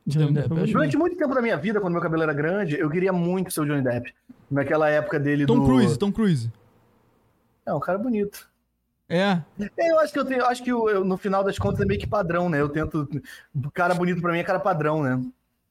[0.07, 0.73] Johnny Depp Depp é é.
[0.73, 3.61] Durante muito tempo da minha vida, quando meu cabelo era grande, eu queria muito ser
[3.61, 4.13] o Johnny Depp.
[4.51, 5.65] Naquela época dele Tom do.
[5.65, 6.51] Cruise, Tom Cruise.
[7.67, 8.49] É, um cara bonito.
[9.09, 9.43] É.
[9.77, 10.45] É, eu acho que eu tenho.
[10.47, 12.61] Acho que eu, eu, no final das contas é meio que padrão, né?
[12.61, 13.09] Eu tento.
[13.75, 15.21] Cara bonito pra mim é cara padrão, né?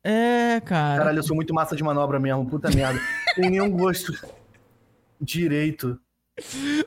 [0.04, 1.00] É, cara.
[1.00, 3.00] Caralho, eu sou muito massa de manobra mesmo, puta merda.
[3.36, 4.14] Tem nenhum gosto
[5.22, 6.00] direito.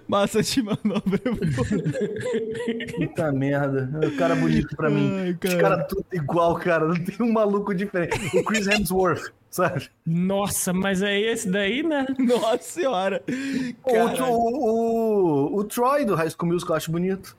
[0.09, 1.21] Massa de manobra.
[2.97, 3.91] Puta merda.
[4.03, 5.11] É um cara bonito pra mim.
[5.19, 5.61] Ai, Os cara.
[5.61, 6.87] caras tudo igual, cara.
[6.89, 8.19] Não tem um maluco diferente.
[8.37, 9.89] O Chris Hemsworth, sabe?
[10.07, 12.07] Nossa, mas é esse daí, né?
[12.19, 13.23] Nossa senhora.
[13.85, 17.37] O, o, o, o Troy do High School Musical eu acho bonito.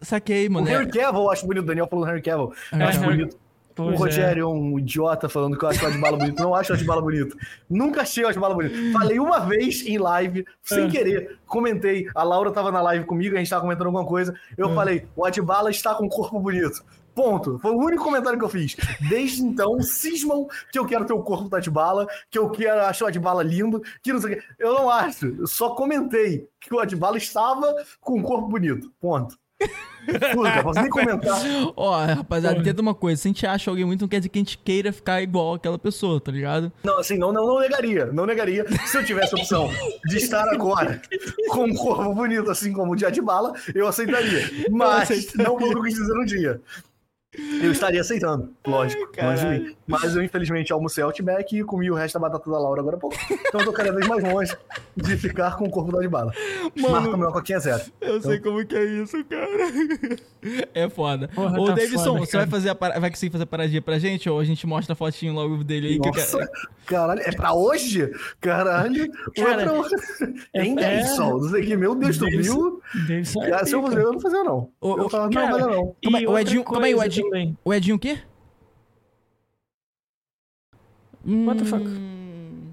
[0.00, 0.68] Saquei, O mano.
[0.68, 1.64] É- Henry Cavill eu acho bonito.
[1.64, 2.52] O Daniel falou do Henry Cavill.
[2.72, 3.36] Eu É, acho bonito.
[3.82, 3.96] O Pois é.
[3.98, 6.42] Rogério é um idiota falando que eu acho o Adbala bonito.
[6.42, 7.36] Não acho o Adbala bonito.
[7.68, 8.92] Nunca achei o Adbala bonito.
[8.92, 10.90] Falei uma vez em live, sem É.
[10.90, 11.38] querer.
[11.46, 12.08] Comentei.
[12.14, 14.34] A Laura tava na live comigo, a gente tava comentando alguma coisa.
[14.56, 16.84] Eu falei, o Adbala está com um corpo bonito.
[17.14, 17.58] Ponto.
[17.58, 18.76] Foi o único comentário que eu fiz.
[19.08, 23.06] Desde então, cismam que eu quero ter o corpo do Adbala, que eu quero achar
[23.06, 24.42] o Adbala lindo, que não sei o quê.
[24.56, 25.26] Eu não acho.
[25.26, 28.92] Eu só comentei que o Adbala estava com um corpo bonito.
[29.00, 29.36] Ponto.
[30.34, 31.38] Nunca, posso nem comentar.
[31.76, 33.20] Ó, rapaziada, entenda uma coisa.
[33.20, 35.54] Se a gente acha alguém muito, não quer dizer que a gente queira ficar igual
[35.54, 36.72] aquela pessoa, tá ligado?
[36.82, 38.06] Não, assim, não, não, não negaria.
[38.06, 38.64] Não negaria.
[38.86, 39.70] Se eu tivesse a opção
[40.06, 41.00] de estar agora
[41.48, 44.50] com um corpo bonito, assim como o dia de bala, eu aceitaria.
[44.70, 45.44] Mas aceitaria.
[45.44, 46.60] não eu quis dizer no dia.
[47.62, 49.10] Eu estaria aceitando, lógico.
[49.50, 49.76] mim.
[49.86, 53.00] Mas eu, infelizmente, almocei Outback e comi o resto da batata da Laura agora há
[53.00, 53.16] pouco.
[53.30, 54.56] Então eu tô cada vez mais longe
[54.96, 56.32] de ficar com o corpo da de bala.
[56.76, 57.82] Mano- Marca meu coquinha zero.
[58.00, 59.48] Eu sei como que é isso, cara.
[60.72, 61.28] É foda.
[61.34, 62.44] Porra, Ô, tá Davidson, foda, você cara.
[62.44, 63.00] vai fazer a par...
[63.00, 64.30] vai conseguir fazer a paradinha pra gente?
[64.30, 65.98] Ou a gente mostra a fotinho logo dele aí?
[66.00, 66.50] que eu Nossa, quero...
[66.86, 68.08] caralho, é pra hoje?
[68.40, 69.10] Caralho.
[69.34, 69.98] Cara, Ou é pra...
[70.54, 71.76] é- Em é- Davidson, não sei o que.
[71.76, 72.54] Meu Deus, tu Davidson.
[72.54, 72.80] viu?
[73.08, 74.70] Davidson é Se eu fazer, eu não fazia, não.
[74.80, 75.96] Ô, eu falava, Cara, não, não, não.
[76.04, 77.58] Calma aí, o Edinho- calma aí, o Edinho- também.
[77.64, 78.22] O Edinho o quê?
[81.24, 81.84] What the fuck?
[81.86, 82.72] Hum.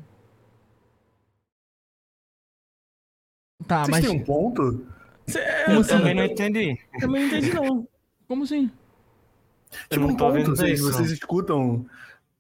[3.67, 4.85] Tá, Vocês mas têm um ponto?
[5.27, 5.90] Cê- Como eu assim?
[5.90, 6.80] Também não entendi.
[7.00, 7.88] também não entendi, não.
[8.27, 8.69] como assim?
[9.72, 11.85] Eu Tipo não um ponto, vendo vocês, vocês escutam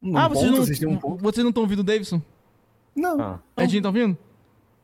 [0.01, 1.21] um ah, vocês ponto, não, vocês um ponto?
[1.23, 2.21] vocês não estão ouvindo o Davidson?
[2.95, 3.19] Não.
[3.19, 3.39] Ah.
[3.57, 4.17] Edinho, tá ouvindo?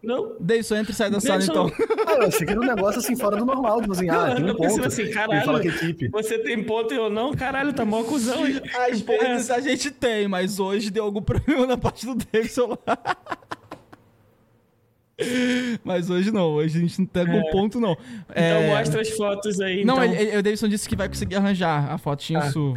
[0.04, 0.36] Não.
[0.40, 2.06] Davidson, entra e sai da sala Davidson, então.
[2.08, 4.50] Ah, eu achei que era um negócio assim fora do normal, tipo assim, ah, tem
[4.50, 4.84] um ponto.
[4.88, 5.58] assim, caralho.
[5.58, 6.08] é equipe.
[6.10, 7.34] Você tem ponto e eu não?
[7.36, 8.44] Caralho, tá mó cuzão.
[8.44, 12.78] Às é vezes a gente tem, mas hoje deu algum problema na parte do Davidson
[12.88, 12.98] lá.
[15.84, 17.92] Mas hoje não, hoje a gente não tem algum ponto, não.
[17.92, 19.86] Então É, mostra as fotos aí.
[19.86, 20.16] Não, então.
[20.16, 22.52] ele- ele- o Davidson disse que vai conseguir arranjar a fotinha Ah.
[22.52, 22.74] sua.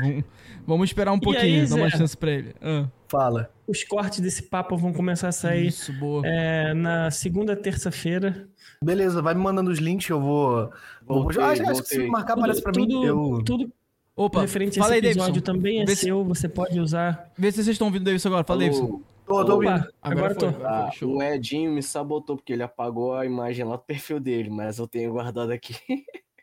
[0.67, 1.97] Vamos, esperar um pouquinho, aí, dar uma Zé?
[1.99, 2.55] chance pra ele.
[2.61, 3.51] Ah, Fala.
[3.67, 6.23] Os cortes desse papo vão começar a sair isso, boa.
[6.27, 8.49] é, na segunda, terça-feira.
[8.83, 10.71] Beleza, vai me mandando os links eu vou.
[11.07, 12.87] Voltei, Ah, acho, acho que se marcar, aparece pra mim.
[12.89, 13.43] tudo, Eu...
[13.45, 13.73] tudo
[14.17, 15.53] Opa, referente a esse aí, episódio Davidson.
[15.53, 17.31] também é Vê se- seu, você pode usar.
[17.37, 18.45] Vê se vocês estão ouvindo o Davidson agora.
[18.45, 18.85] Fala, Davidson.
[18.85, 19.03] Alô?
[19.27, 19.73] Tô, tô ouvindo.
[19.75, 20.67] Opa, agora, foi, tô.
[20.67, 21.17] Ah, Show.
[21.17, 24.87] o Edinho me sabotou porque ele apagou a imagem lá do perfil dele, mas eu
[24.87, 25.75] tenho guardado aqui.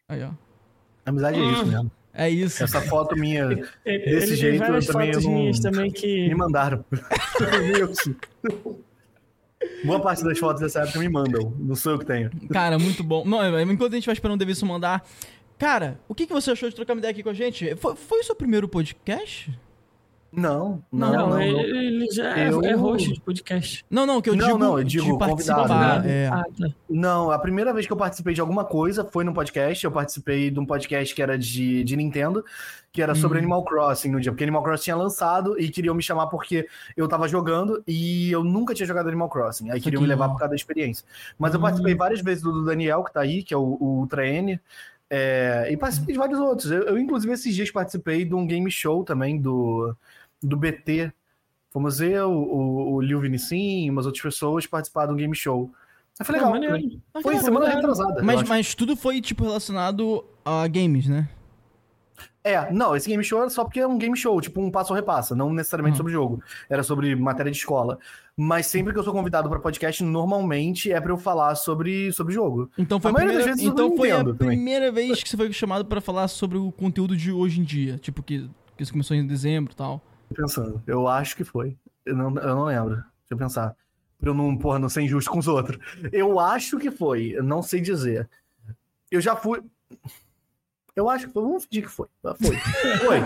[0.10, 0.32] Aí, ó.
[1.06, 1.92] Amizade é isso mesmo.
[2.14, 2.64] É isso.
[2.64, 3.44] Essa foto minha
[3.86, 6.28] Ele, Desse ele jeito, eu também fotos não- também que.
[6.28, 6.84] me mandaram.
[9.84, 11.54] Boa parte das fotos dessa época me mandam.
[11.60, 12.30] Não sou eu que tenho.
[12.52, 13.24] Cara, muito bom.
[13.26, 15.06] Não, é, enquanto a gente vai esperando o Davidson mandar.
[15.58, 17.76] Cara, o que, que você achou de trocar uma ideia aqui com a gente?
[17.76, 19.52] Foi, foi o seu primeiro podcast?
[20.34, 21.30] Não, não, Não, não.
[21.32, 21.42] não.
[21.42, 23.86] ele, ele já é- Eu- é host de podcast.
[23.90, 25.56] não, não, que eu Não, digo, não, eu digo de participar.
[25.68, 26.28] convidado, É.
[26.28, 26.68] Ah, tá.
[26.90, 29.84] Não, a primeira vez que eu participei de alguma coisa foi num podcast.
[29.84, 32.46] Eu participei de um podcast que era de, de Nintendo,
[32.94, 33.42] que era sobre Hum.
[33.42, 37.10] Animal Crossing no dia, porque Animal Crossing tinha lançado e queriam me chamar porque eu
[37.10, 39.70] tava jogando e eu nunca tinha jogado Animal Crossing.
[39.70, 41.06] Aí queriam me que levar por causa da experiência.
[41.38, 41.64] Mas eu Hum.
[41.64, 44.58] participei várias vezes do, do Daniel, que tá aí, que é o, o Ultra N.
[45.14, 46.72] é, e participei de vários outros.
[46.72, 49.94] Eu, eu, inclusive, esses dias participei de um game show também do,
[50.42, 51.12] do BT.
[51.70, 55.72] Fomos eu, o, o Liu Vinicim, umas outras pessoas participar de um game show.
[56.20, 56.52] Aí Foi Ah, legal.
[56.52, 56.76] maneiro.
[56.78, 58.22] foi- Ah, foi semana retrasada.
[58.24, 61.30] Mas, mas tudo foi, tipo, relacionado a games, né?
[62.44, 64.92] É, não, esse game show era só porque é um game show, tipo um passo
[64.92, 65.98] ou repassa, não necessariamente Uhum.
[65.98, 66.44] sobre jogo.
[66.68, 68.00] Era sobre matéria de escola.
[68.36, 72.34] Mas sempre que eu sou convidado pra podcast, normalmente é pra eu falar sobre, sobre
[72.34, 72.70] jogo.
[72.78, 74.36] Então foi A a, primeira, vezes então foi a também.
[74.36, 77.98] primeira vez que você foi chamado pra falar sobre o conteúdo de hoje em dia.
[78.00, 80.02] Tipo, que, que isso começou em dezembro e tal.
[80.34, 80.82] Pensando.
[80.86, 81.78] Eu acho que foi.
[82.06, 82.96] Eu não, eu não lembro.
[82.96, 83.76] Deixa eu pensar.
[84.20, 85.80] Pra eu não, porra, não ser injusto com os outros.
[86.12, 87.34] Eu acho que foi.
[87.36, 88.30] Eu não sei dizer.
[89.10, 89.62] Eu já fui.
[90.96, 91.42] Eu acho que foi.
[91.42, 92.08] Vamos fingir que foi.
[92.22, 92.56] Foi.
[92.98, 93.20] Foi.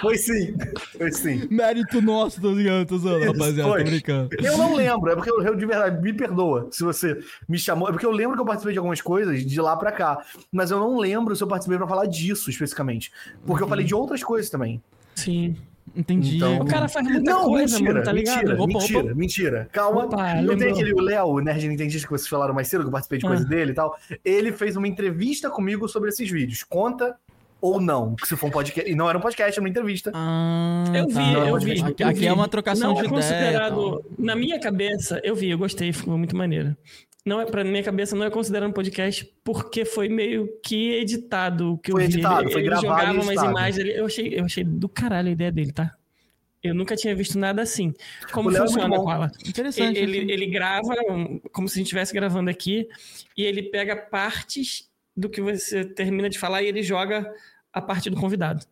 [0.00, 0.56] foi sim.
[0.96, 1.48] Foi sim.
[1.50, 3.84] Mérito nosso, tô ligado, tô zoando, rapaziada, foi.
[3.84, 4.30] tô brincando.
[4.38, 7.88] Eu não lembro, é porque eu, eu de verdade, me perdoa se você me chamou.
[7.88, 10.70] É porque eu lembro que eu participei de algumas coisas de lá pra cá, mas
[10.70, 13.12] eu não lembro se eu participei pra falar disso especificamente.
[13.44, 14.82] Porque eu falei de outras coisas também.
[15.14, 15.56] Sim.
[15.96, 16.36] Entendi.
[16.36, 18.36] Então- O cara faz muita não, coisa, mentira, mano, tá ligado?
[18.36, 19.14] mentira, Opa, mentira, opa.
[19.14, 19.68] mentira.
[19.72, 20.04] Calma.
[20.04, 20.72] Opa, não tem lembrou.
[20.72, 23.26] aquele o Léo, o Nerd Nintendista que vocês falaram mais cedo, que eu participei de
[23.26, 23.48] coisa Ah.
[23.48, 23.96] dele e tal.
[24.24, 26.62] Ele fez uma entrevista comigo sobre esses vídeos.
[26.62, 27.14] Conta
[27.60, 28.90] ou não, se for um podcast.
[28.90, 30.10] E não era um podcast, era uma entrevista.
[30.14, 31.20] Ah, Eu vi, tá.
[31.22, 31.80] eu vi.
[31.82, 32.26] Aqui, eu aqui vi.
[32.26, 33.22] é uma trocação não de é ideia.
[33.22, 34.02] considerado, tal.
[34.18, 36.76] Na minha cabeça, eu vi, eu gostei, ficou muito maneiro.
[37.24, 41.72] Não é, pra minha cabeça, não é considerado um podcast porque foi meio que editado
[41.72, 42.14] o que Foi eu vi.
[42.14, 45.28] editado, ele, foi ele gravado jogava umas imagens, ele- eu achei, eu achei do caralho
[45.28, 45.94] a ideia dele, tá?
[46.62, 47.92] Eu nunca tinha visto nada assim.
[48.32, 48.96] Como é funciona.
[48.96, 49.30] Koala?
[49.46, 49.98] Interessante.
[49.98, 50.30] Ele, assim.
[50.30, 50.94] ele grava
[51.52, 52.88] como se a gente estivesse gravando aqui
[53.36, 57.30] e ele pega partes do que você termina de falar e ele joga
[57.72, 58.64] a parte do convidado.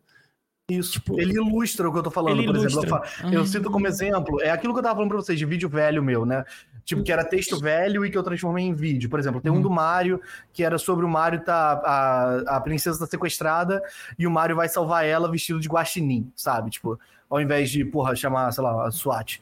[0.71, 0.93] Isso.
[0.93, 2.77] Tipo, ele ilustra o que eu tô falando, ele por exemplo.
[2.77, 3.01] Eu, ilustra.
[3.21, 5.69] fa- eu cito como exemplo, é aquilo que eu tava falando pra vocês, de vídeo
[5.69, 6.43] velho meu, né?
[6.85, 9.09] Tipo, que era texto velho e que eu transformei em vídeo.
[9.09, 9.61] Por exemplo, tem um Uhum.
[9.61, 10.19] do Mario,
[10.51, 11.81] que era sobre o Mario tá.
[11.85, 13.81] A, a princesa tá sequestrada
[14.19, 16.69] e o Mario vai salvar ela vestido de guaxinim, sabe?
[16.69, 19.41] Tipo, ao invés de, porra, chamar, sei lá, a SWAT.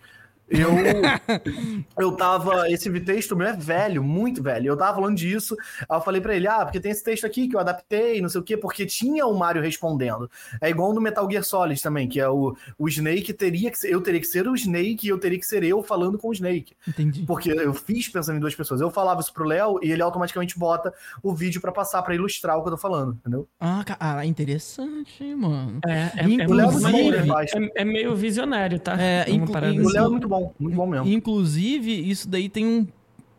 [0.51, 0.71] Eu,
[1.97, 2.69] eu tava.
[2.69, 4.67] Esse texto meu é velho, muito velho.
[4.67, 5.55] Eu tava falando disso.
[5.89, 8.29] Aí eu falei pra ele: ah, porque tem esse texto aqui que eu adaptei, não
[8.29, 10.29] sei o quê, porque tinha o Mario respondendo.
[10.61, 13.91] É igual no Metal Gear Solid também, que é o, o Snake teria que ser.
[13.91, 16.33] Eu teria que ser o Snake e eu teria que ser eu falando com o
[16.33, 16.73] Snake.
[16.87, 17.23] Entendi.
[17.25, 18.81] Porque eu fiz pensando em duas pessoas.
[18.81, 22.57] Eu falava isso pro Léo e ele automaticamente bota o vídeo pra passar, pra ilustrar
[22.57, 23.47] o que eu tô falando, entendeu?
[23.59, 25.79] Ah, cara, interessante, hein, mano.
[25.87, 27.17] É, é, Inclusive- é, é muito muito bom, maneiro.
[27.17, 27.51] ele faz.
[27.53, 28.95] É- é meio visionário, tá?
[28.99, 30.11] É, uma inclu- parada inclu- O Léo é assim.
[30.11, 31.07] muito bom, muito bom mesmo.
[31.07, 32.87] Inclusive, isso daí tem um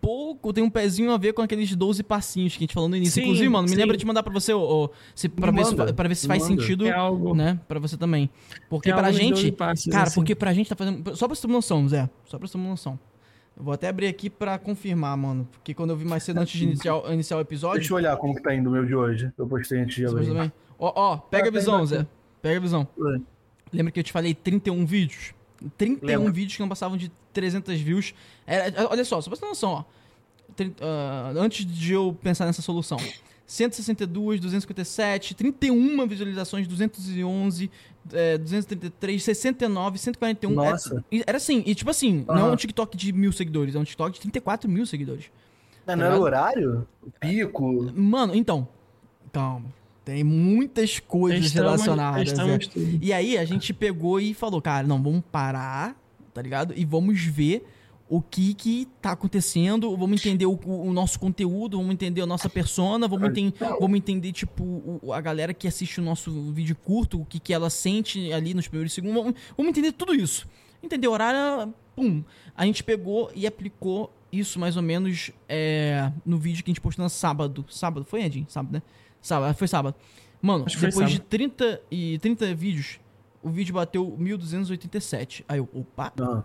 [0.01, 2.97] pouco, tem um pezinho a ver com aqueles 12 passinhos que a gente falou no
[2.97, 3.15] início.
[3.15, 3.77] Sim, Inclusive, mano, me sim.
[3.77, 6.27] lembra de mandar pra você, ô, ô, se, pra, ver se, manda, pra ver se
[6.27, 6.61] faz manda.
[6.61, 7.35] sentido, É algo.
[7.35, 8.29] né, pra você também.
[8.69, 10.15] Porque É pra algo nos 12 gente, passos, cara, assim.
[10.17, 12.53] porque pra gente tá fazendo, só pra você ter uma noção, Zé, só pra você
[12.55, 12.99] ter uma noção.
[13.57, 16.59] Eu vou até abrir aqui pra confirmar, mano, porque quando eu vi mais cedo antes
[16.59, 18.95] de iniciar, iniciar o episódio, Deixa eu olhar como que tá indo o meu de
[18.97, 19.31] hoje.
[19.39, 20.27] Eu postei antes de abrir.
[20.27, 20.53] também.
[20.79, 22.07] Ó, ó, pega Ah, a visão, Zé.
[22.41, 22.89] Pega a visão.
[22.99, 23.21] É.
[23.73, 25.33] Lembra que eu te falei 31 vídeos?
[25.77, 26.33] 31 Lembro.
[26.33, 28.15] vídeos que não passavam de 300 views.
[28.47, 29.85] Era- olha só, só pra você ter noção, ó.
[30.81, 32.99] Ah, antes de eu pensar nessa solução.
[33.47, 37.71] 162, 257, 31 visualizações, 211,
[38.13, 40.55] é, 233, 69, 141.
[40.55, 40.95] Nossa.
[40.95, 43.79] Era, e- era assim, e tipo assim, não é um TikTok de mil seguidores, é
[43.79, 45.27] um TikTok de 34 mil seguidores.
[45.87, 46.87] Não, não era o horário?
[47.03, 47.93] O pico?
[47.95, 48.67] Mano, então,
[49.33, 49.67] calma.
[50.05, 52.29] Tem muitas coisas Estamos- relacionadas.
[52.29, 52.59] estamos é.
[52.59, 52.99] tudo.
[53.01, 55.97] E aí a gente pegou e falou, cara, não, vamos parar,
[56.35, 56.75] tá ligado?
[56.77, 57.65] E vamos ver
[58.09, 62.49] o que que tá acontecendo, vamos entender o, o nosso conteúdo, vamos entender a nossa
[62.49, 64.63] persona, vamos, enten- vamos entender, tipo,
[65.03, 68.53] o- a galera que assiste o nosso vídeo curto, o que que ela sente ali
[68.55, 70.47] nos primeiros segundos, vamos, vamos entender tudo isso.
[70.83, 72.23] Entender o horário, pum.
[72.57, 76.81] A gente pegou e aplicou isso mais ou menos é, no vídeo que a gente
[76.81, 77.65] postou no sábado.
[77.71, 78.47] Sábado, foi, Edinho?
[78.49, 78.83] Sábado, né?
[79.23, 79.95] Sábado, foi sábado.
[80.43, 81.29] Mano, Acho depois de sábado.
[81.31, 82.99] 30, e 30 vídeos,
[83.43, 85.45] o vídeo bateu 1287.
[85.49, 86.13] Aí eu, opa.
[86.21, 86.45] Aham.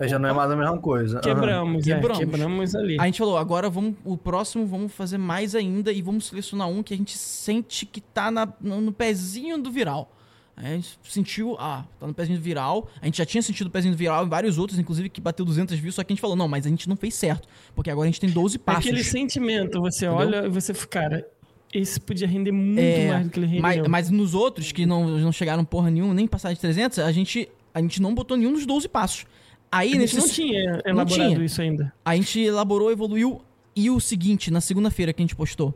[0.00, 1.16] Aí já não é mais a mesma coisa.
[1.18, 1.22] Aham.
[1.22, 2.18] Quebramos, é, Quebramos.
[2.18, 2.96] quebramos ali.
[3.00, 6.82] A gente falou, agora vamos, o próximo vamos fazer mais ainda e vamos selecionar um
[6.84, 10.12] que a gente sente que tá na- no, no pezinho do viral.
[10.56, 12.88] Aí a gente sentiu, ah, tá no pezinho do viral.
[13.02, 15.44] A gente já tinha sentido o pezinho do viral em vários outros, inclusive que bateu
[15.44, 17.90] 200 views, só que a gente falou, não, mas a gente não fez certo, porque
[17.90, 18.86] agora a gente tem 12 É passos.
[18.86, 20.26] aquele sentimento, você Entendeu?
[20.26, 21.28] olha e você fica, cara,
[21.72, 23.62] esse podia render muito É, mais do que ele rendeu.
[23.62, 27.12] Mas, mas nos outros, que não, não chegaram porra nenhuma, nem passaram de 300, a
[27.12, 29.26] gente, a gente não botou nenhum dos 12 passos.
[29.70, 31.44] Aí, a gente nesse, não tinha elaborado tinha.
[31.44, 31.92] isso ainda.
[32.04, 33.42] a gente elaborou, evoluiu.
[33.76, 35.74] E o seguinte, na segunda-feira que a gente postou,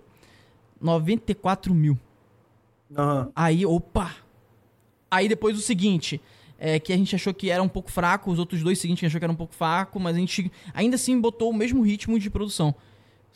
[0.80, 1.98] 94 mil.
[2.96, 3.30] Aham.
[3.36, 4.14] Aí, opa!
[5.10, 6.20] Aí depois o seguinte,
[6.58, 9.04] é que a gente achou que era um pouco fraco, os outros dois seguintes a
[9.04, 11.82] gente achou que era um pouco fraco, mas a gente ainda assim botou o mesmo
[11.82, 12.74] ritmo de produção.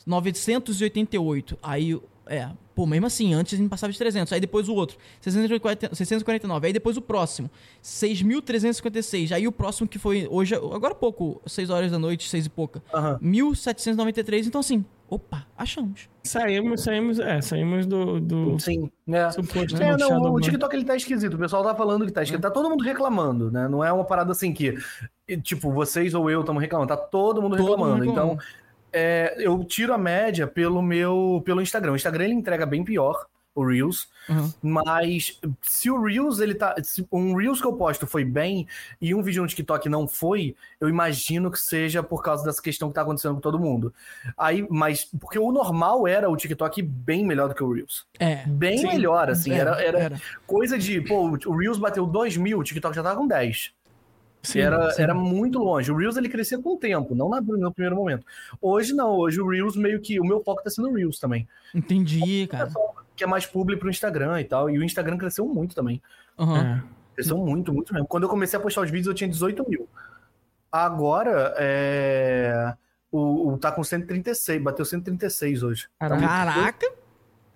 [0.05, 1.57] 988.
[1.61, 4.31] Aí, é, pô, mesmo assim, antes a gente passava de 300.
[4.33, 6.67] Aí depois o outro, 640 649.
[6.67, 7.49] Aí depois o próximo,
[7.83, 9.31] 6.356.
[9.31, 12.49] Aí o próximo que foi hoje, agora há pouco, 6 horas da noite, 6 e
[12.49, 12.81] pouca.
[12.93, 13.17] Aham.
[13.21, 14.47] 1793.
[14.47, 16.09] Então, assim, Opa, achamos.
[16.21, 19.31] Saímos, saímos, é, saímos do, do Sim, né?
[19.31, 20.41] suposto É, não, o.
[20.41, 21.35] TikTok ele tá esquisito.
[21.35, 22.41] O pessoal tá falando que tá esquisito.
[22.41, 23.69] Tá todo mundo reclamando, né?
[23.69, 24.75] Não é uma parada assim que,
[25.43, 26.89] tipo, vocês ou eu estamos reclamando.
[26.89, 27.93] Tá todo mundo Todo reclamando.
[27.95, 28.33] mundo reclamando.
[28.33, 31.93] Então, é, eu tiro a média pelo meu pelo Instagram.
[31.93, 33.25] O Instagram ele entrega bem pior,
[33.57, 34.07] o Reels.
[34.29, 34.53] Uhum.
[34.61, 36.75] Mas se o Reels ele tá.
[37.11, 38.67] Um Reels que eu posto foi bem
[39.01, 42.89] e um vídeo no TikTok não foi, eu imagino que seja por causa dessa questão
[42.89, 43.93] que tá acontecendo com todo mundo.
[44.37, 45.09] Aí, mas.
[45.19, 48.05] Porque o normal era o TikTok bem melhor do que o Reels.
[48.19, 48.45] É.
[48.45, 48.87] Bem Sim.
[48.87, 49.51] melhor, assim.
[49.51, 50.21] É, era, era, era.
[50.45, 51.01] coisa de.
[51.01, 53.73] Pô, o Reels bateu 2 mil, o TikTok já tava com 10.
[54.43, 55.01] Sim, era, sim.
[55.01, 55.91] era muito longe.
[55.91, 58.25] O Reels ele crescia com o tempo, não na- no primeiro momento.
[58.61, 60.19] Hoje não, hoje o Reels meio que.
[60.19, 61.47] O meu foco tá sendo o Reels também.
[61.75, 62.71] Entendi, cara.
[63.15, 64.69] Que é mais público pro Instagram e tal.
[64.69, 66.01] E o Instagram cresceu muito também.
[66.39, 66.83] Aham.
[66.83, 66.97] É.
[67.15, 68.07] Cresceu muito, muito mesmo.
[68.07, 69.89] Quando eu comecei a postar os vídeos, eu tinha 18 mil.
[70.71, 72.73] Agora, é.
[73.11, 75.87] O, o tá com 136, bateu 136 hoje.
[75.97, 76.91] Tá Caraca.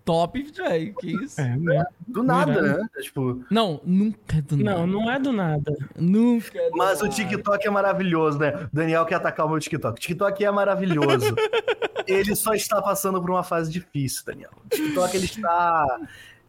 [0.03, 0.93] Top, velho.
[0.95, 1.39] Que isso?
[1.39, 1.85] É, né?
[2.07, 2.79] Do nada, Verdade.
[2.81, 2.87] né?
[3.01, 4.87] Tipo, Não, nunca é do Não, nada.
[4.87, 5.77] não é do nada.
[5.95, 7.15] Nunca é do mas o nada.
[7.15, 8.67] TikTok é maravilhoso, né?
[8.71, 9.97] O Daniel quer atacar o meu TikTok.
[9.97, 11.35] O TikTok é maravilhoso.
[12.07, 14.49] ele só está passando por uma fase difícil, Daniel.
[14.65, 15.85] O TikTok ele está.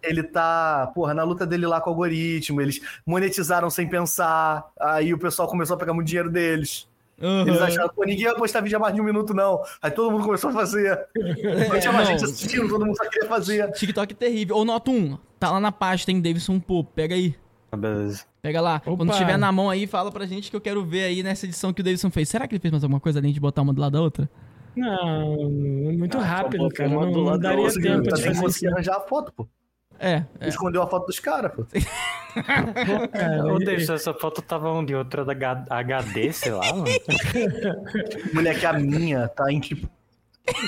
[0.03, 5.15] Ele tá, porra, na luta dele lá com o algoritmo, eles monetizaram sem pensar, aí
[5.15, 6.89] o pessoal começou a pegar muito dinheiro deles.
[7.23, 7.47] Aham.
[7.49, 9.63] Eles acharam, pô, ninguém vai postar vídeo a mais de um minuto, não.
[9.81, 10.99] Aí todo mundo começou a fazer.
[11.17, 13.71] Não tinha mais gente assistindo, todo mundo só queria fazer.
[13.73, 14.57] TikTok é terrível.
[14.57, 15.17] Ô, nota 1.
[15.39, 16.83] Tá lá na pasta, hein, Davidson Pô.
[16.85, 17.35] Pega aí.
[17.71, 18.25] Ah, Beleza.
[18.43, 18.83] Pega lá.
[18.85, 18.97] Opa.
[18.97, 21.73] Quando tiver na mão aí, fala pra gente que eu quero ver aí nessa edição
[21.73, 22.29] que o Davidson fez.
[22.29, 24.29] Será que ele fez mais alguma coisa além de botar uma do lado da outra?
[24.77, 26.89] Não, muito Ah, rápido, cara.
[26.89, 28.69] Não, do não lado da daria outra, tempo tá de que fazer isso.
[28.69, 29.47] arranjar a foto, pô.
[30.03, 30.49] É, é.
[30.49, 31.65] Escondeu a foto dos caras, pô.
[32.43, 33.59] Cara, Ô,
[33.95, 34.93] essa foto tava onde?
[34.95, 35.33] Outra da
[35.71, 36.87] HD, sei lá, mano.
[38.35, 39.89] Moleque, a minha tá em tipo.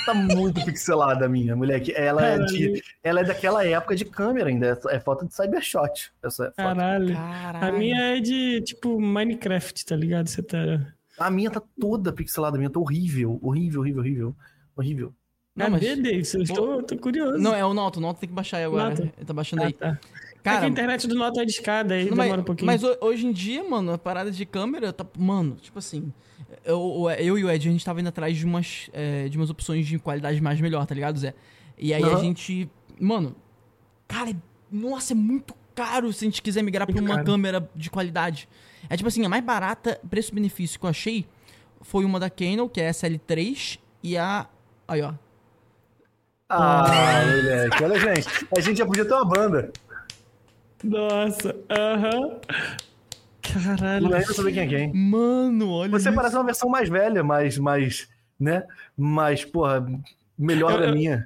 [0.06, 1.92] Tá muito pixelada a minha, moleque.
[1.96, 4.78] Ela é, de, ela é daquela época de câmera ainda.
[4.88, 6.12] É foto de Cybershot.
[6.22, 6.54] Essa foto.
[6.54, 7.12] Caralho.
[7.12, 7.66] Caralho.
[7.66, 10.28] A minha é de, tipo, Minecraft, tá ligado?
[10.28, 10.86] Você tá...
[11.18, 13.40] A minha tá toda pixelada, a minha tá horrível.
[13.42, 14.36] Horrível, horrível, horrível.
[14.76, 15.14] Horrível.
[15.56, 16.38] Não, Não, mas- Cadê, Davidson?
[16.38, 17.38] Eu estou, tô curioso.
[17.38, 17.98] Não, é o Noto.
[17.98, 18.90] O Noto tem que baixar aí agora.
[18.90, 19.02] Nota.
[19.16, 19.72] Ele tá baixando Ah, aí.
[19.72, 19.88] tá.
[19.88, 19.92] é
[20.36, 22.66] que Cara, a internet do Nota é de escada, aí Não, mas, demora um pouquinho.
[22.66, 25.06] mas ho- hoje em dia, mano, a parada de câmera tá.
[25.16, 26.12] Mano, tipo assim.
[26.64, 29.48] Eu, eu e o Ed, a gente tava indo atrás de umas, é, de umas
[29.48, 31.34] opções de qualidade mais melhor, tá ligado, Zé?
[31.78, 32.20] E aí a Aham.
[32.20, 32.68] gente.
[33.00, 33.34] Mano,
[34.08, 34.36] cara, é-
[34.72, 37.26] nossa, é muito caro se a gente quiser migrar pra Muito uma caro.
[37.26, 38.48] câmera de qualidade.
[38.90, 41.24] É tipo assim, a mais barata, preço-benefício que eu achei
[41.80, 44.46] foi uma da Canon, que é a SL3, e a.
[44.86, 45.14] Aí, ó.
[46.56, 47.84] Ah, moleque.
[47.84, 48.28] Olha, gente.
[48.56, 49.72] A gente já podia ter uma banda.
[50.82, 52.40] Nossa, aham.
[53.42, 54.08] Caralho.
[54.08, 54.92] Não é saber quem é quem.
[54.94, 55.90] Mano, olha.
[55.90, 56.16] Você isso.
[56.16, 58.08] parece uma versão mais velha, mais, mais,
[58.38, 58.64] né?
[58.96, 59.84] Mas, porra,
[60.38, 61.24] melhor Eu- da eu- minha.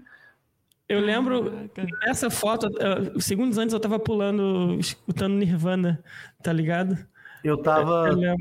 [0.89, 1.52] Eu lembro,
[2.07, 6.02] nessa foto, uh, segundos antes eu tava pulando, escutando Nirvana,
[6.42, 6.97] tá ligado?
[7.44, 8.36] Eu tava Eu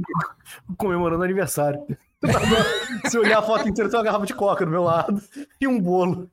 [0.77, 1.81] comemorando aniversário.
[3.09, 5.21] Se olhar a foto inteira, tem uma garrafa de coca do meu lado
[5.59, 6.29] e um bolo.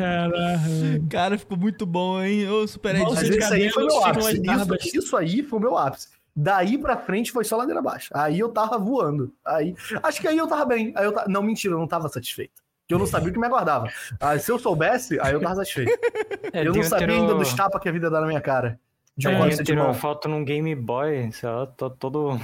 [0.00, 1.06] Caralho.
[1.10, 2.48] Cara, ficou muito bom, hein?
[2.48, 4.40] Ô, Super Mas isso aí foi meu ápice.
[4.42, 4.84] barbas.
[4.86, 6.08] Isso, isso aí foi o meu ápice.
[6.34, 8.08] Daí pra frente foi só ladeira abaixo.
[8.14, 9.30] Aí eu tava voando.
[9.44, 10.92] Aí, acho que aí eu tava bem.
[10.96, 12.62] Aí eu ta- Não, mentira, eu não tava satisfeito.
[12.82, 13.88] Porque eu não sabia o que me aguardava.
[14.18, 15.90] Aí, se eu soubesse, aí eu tava satisfeito.
[16.52, 18.80] É, eu não sabia tirou- ainda dos tapas que a vida dá na minha cara.
[19.16, 22.40] De um É, tirou foto num Game Boy, sei lá, tô todo...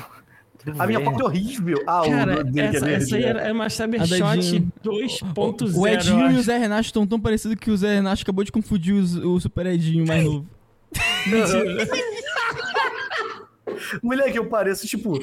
[0.79, 1.83] A minha foto é horrível.
[1.87, 3.29] Ah, Cara, o é essa, essa aí né?
[3.29, 4.73] era, é da Cybershot Dinho.
[4.85, 5.77] 2.0.
[5.77, 6.43] O Edinho e o.
[6.43, 9.67] Zé Renato estão tão parecidos que o Zé Renato acabou de confundir os- o Super
[9.67, 10.47] Edinho mais novo.
[14.03, 15.19] Moleque, eu pareço, tipo,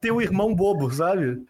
[0.00, 1.42] ter um irmão bobo, sabe?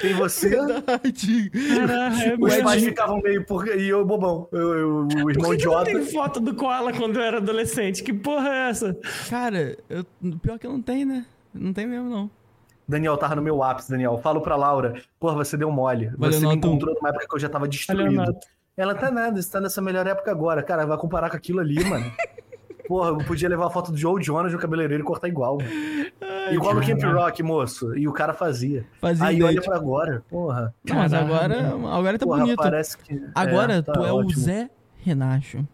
[0.00, 1.50] Tem você, Verdade.
[1.50, 3.68] Caralho, é os pais ficavam meio por...
[3.68, 4.48] e eu bobão.
[4.50, 5.84] Eu, eu- o Por irmão que que não idiota.
[5.84, 8.02] tem foto do Koala quando eu era adolescente?
[8.02, 8.98] Que porra é essa?
[9.30, 10.04] Cara, eu,
[10.42, 11.24] pior que eu não tenho, né?
[11.54, 12.28] Não tem mesmo, não.
[12.86, 14.18] Daniel, tava no meu ápice, Daniel.
[14.18, 16.10] Falo pra Laura, porra, você deu mole.
[16.16, 16.56] Valeu, você me Nato.
[16.56, 18.12] encontrou numa época que eu já tava destruído.
[18.12, 18.46] Nato.
[18.76, 20.62] Ela tá nada, você tá nessa melhor época agora.
[20.62, 22.10] Cara, vai comparar com aquilo ali, mano.
[22.86, 25.56] Porra, eu podia levar a foto do Joe Jonas no cabeleireiro e cortar igual.
[25.56, 26.52] Mano.
[26.52, 27.96] igual no Camp Rock, moço.
[27.96, 28.84] E o cara fazia.
[29.00, 30.74] Fazia Aí olha pra agora, porra.
[30.84, 32.56] Não, mas agora, agora tá porra, bonito.
[32.58, 33.22] parece que.
[33.34, 34.42] Agora tá tu é o ótimo.
[34.42, 35.66] Zé Renacho.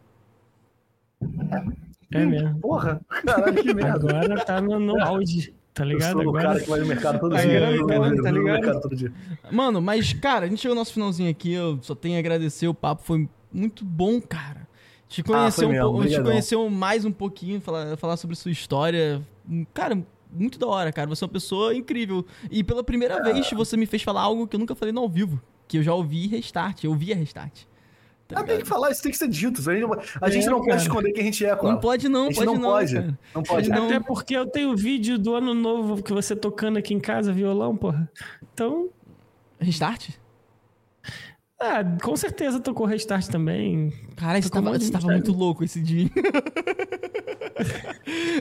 [2.12, 2.60] É mesmo.
[2.60, 3.94] Porra, caralho, que merda.
[3.94, 6.23] Agora tá no, no auge, tá Eu ligado?
[6.23, 7.60] sou o cara que vai no mercado todo Tá dia.
[7.60, 7.86] grande, Eu
[8.23, 8.81] tá no ligado?
[8.81, 9.12] todo dia.
[9.50, 11.52] Mano, mas, cara, a gente chegou no nosso finalzinho aqui.
[11.52, 12.68] Eu só tenho a agradecer.
[12.68, 14.68] O papo foi muito bom, cara.
[15.08, 19.20] Te conhecer, Ah, um pouco, te conhecer mais um pouquinho, falar, falar sobre sua história.
[19.74, 20.00] Cara,
[20.32, 21.08] muito da hora, cara.
[21.08, 22.24] Você é uma pessoa incrível.
[22.50, 25.08] E pela primeira vez você me fez falar algo que eu nunca falei no ao
[25.08, 25.40] vivo.
[25.66, 26.84] Que eu já ouvi Restart.
[26.84, 27.62] Eu ouvi a Restart.
[28.34, 29.60] Tá Ah, tem que falar, isso tem que ser dito.
[29.68, 30.83] A gente, não- a gente É, não pode cara.
[30.83, 31.70] esconder quem a gente é, Cláudio.
[31.73, 32.94] Não pode não, A gente pode não não, pode.
[32.94, 33.18] cara.
[33.34, 33.68] Não pode.
[33.70, 33.86] Não.
[33.86, 37.76] Até porque eu tenho vídeo do ano novo que você tocando aqui em casa, violão,
[37.76, 38.10] porra.
[38.55, 38.89] Então,
[39.59, 40.10] Restart?
[41.60, 43.92] ah, com certeza tocou Restart também.
[44.17, 46.09] Caralho, você tava, um, tava muito louco esse dia.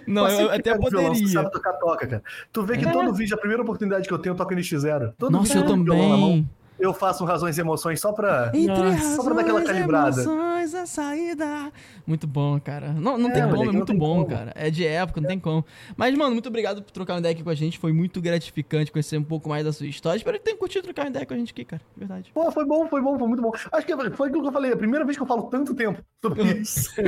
[0.08, 1.27] não, eu até pega o violão, poderia.
[1.27, 2.24] sabe tocar, toca, cara.
[2.51, 2.92] Tu vê que É.
[2.92, 5.14] todo vídeo, a primeira oportunidade que eu tenho, eu toco NX0.
[5.18, 6.50] Todo Nossa, vídeo eu também.
[6.80, 8.51] Eu faço um razões e emoções só pra.
[8.56, 10.22] Nossa, só pra dar aquela razões, calibrada.
[10.22, 11.72] emoções, a saída.
[12.08, 12.93] Muito bom, cara.
[12.93, 14.27] Não, não É, tem como, é muito bom, como.
[14.27, 14.51] cara.
[14.56, 15.66] É de época, não tem como.
[15.98, 17.77] Mas, mano, muito obrigado por trocar uma ideia aqui com a gente.
[17.77, 20.17] Foi muito gratificante conhecer um pouco mais da sua história.
[20.17, 21.82] Espero que tenha curtido trocar uma ideia com a gente aqui, cara.
[21.93, 22.32] De Verdade.
[22.33, 23.51] Pô, foi bom, foi bom, foi muito bom.
[23.72, 25.99] Acho que foi aquilo que eu falei, a primeira vez que eu falo tanto tempo
[26.24, 26.90] sobre isso.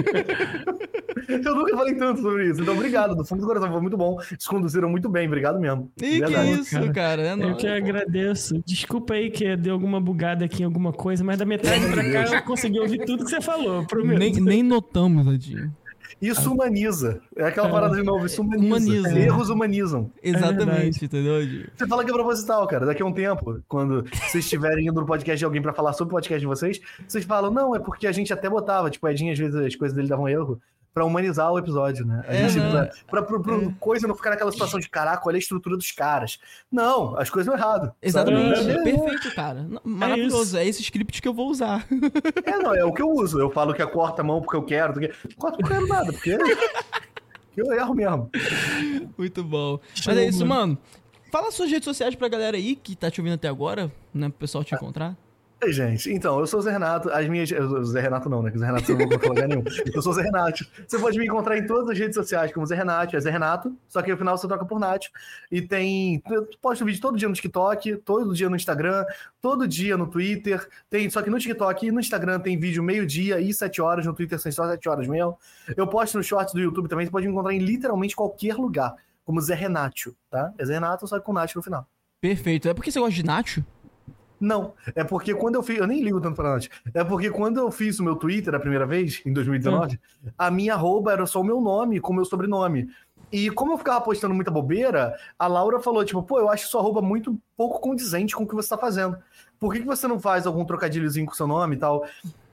[1.27, 2.61] eu nunca falei tanto sobre isso.
[2.61, 4.17] Então, obrigado, do fundo do coração, foi muito bom.
[4.37, 5.91] Se conduziram muito bem, obrigado mesmo.
[6.01, 6.91] Ih, que isso, cara.
[6.93, 7.21] cara.
[7.23, 7.57] É Eu nóis.
[7.57, 8.61] que agradeço.
[8.65, 12.35] Desculpa aí que deu alguma bugada aqui em alguma coisa, mas da metade pra cá
[12.35, 14.19] eu consegui ouvir tudo que você falou, prometo.
[14.19, 15.73] Nem, nem notamos, Adinho.
[16.21, 17.19] Isso humaniza.
[17.35, 18.67] É aquela parada de novo, isso humaniza.
[18.67, 19.19] Humaniza.
[19.19, 20.11] Erros humanizam.
[20.21, 21.67] Exatamente, entendeu, Adinho?
[21.75, 22.85] Você fala que é proposital, cara.
[22.85, 26.11] Daqui a um tempo, quando vocês estiverem indo no podcast de alguém pra falar sobre
[26.11, 29.09] o podcast de vocês, vocês falam, não, é porque a gente até botava, tipo, o
[29.09, 30.61] Edinho, às vezes as coisas dele davam erro,
[30.93, 32.23] pra humanizar o episódio, né?
[32.27, 32.89] A É, gente, né?
[33.09, 35.91] pra, pra, pra- pra coisa não ficar naquela situação de, caraca, olha a estrutura dos
[35.91, 36.37] caras.
[36.71, 37.83] Não, as coisas vão errado.
[37.85, 37.95] sabe?
[38.01, 38.69] Exatamente.
[38.69, 39.63] É, Perfeito, cara.
[39.63, 40.43] Não, Maravilhoso.
[40.43, 40.57] isso.
[40.57, 41.85] É esse script que eu vou usar.
[42.45, 43.39] É, não, é o que eu uso.
[43.39, 44.93] Eu falo que é corta a mão porque eu quero.
[44.93, 45.07] Porque...
[45.37, 46.37] Corta porque eu quero nada, porque
[47.55, 48.29] eu erro mesmo.
[49.17, 49.79] Muito bom.
[49.93, 50.61] Show, Mas é isso, mano.
[50.73, 50.77] mano.
[51.31, 54.27] Fala suas redes sociais pra galera aí que tá te ouvindo até agora, né?
[54.27, 55.15] Pro pessoal te encontrar.
[55.67, 57.51] Gente, então, eu sou o Zé Renato, as minhas.
[57.51, 58.49] eu- Zé Renato não, né?
[58.49, 59.63] Que o Zé Renato não vai lugar nenhum.
[59.93, 60.65] Eu sou o Zé Renato.
[60.87, 63.75] Você pode me encontrar em todas as redes sociais como Zé Renato, é Zé Renato,
[63.87, 65.03] só que no final você troca por Nath.
[65.51, 66.21] E tem.
[66.29, 69.05] Eu posto vídeo todo dia no TikTok, todo dia no Instagram,
[69.39, 70.67] todo dia no Twitter.
[70.89, 74.13] Tem, só que no TikTok e no Instagram tem vídeo meio-dia e sete horas, no
[74.13, 75.37] Twitter são só sete horas mesmo.
[75.77, 78.95] Eu posto no shorts do YouTube também, você pode me encontrar em literalmente qualquer lugar,
[79.23, 80.51] como Zé Renato, tá?
[80.57, 81.87] É Zé Renato, só que com Nath no final.
[82.19, 82.67] Perfeito.
[82.67, 83.63] É porque você gosta de Nacho?
[84.41, 85.77] Não, é porque quando eu fiz.
[85.77, 86.65] Eu nem ligo tanto pra Nath.
[86.95, 89.99] É porque quando eu fiz o meu Twitter a primeira vez, em 2019,
[90.35, 92.89] a minha arroba era só o meu nome com o meu sobrenome.
[93.31, 96.81] E como eu ficava postando muita bobeira, a Laura falou, tipo, pô, eu acho sua
[96.81, 99.15] arroba muito pouco condizente com o que você tá fazendo.
[99.59, 102.03] Por que, que você não faz algum trocadilhozinho com seu nome e tal?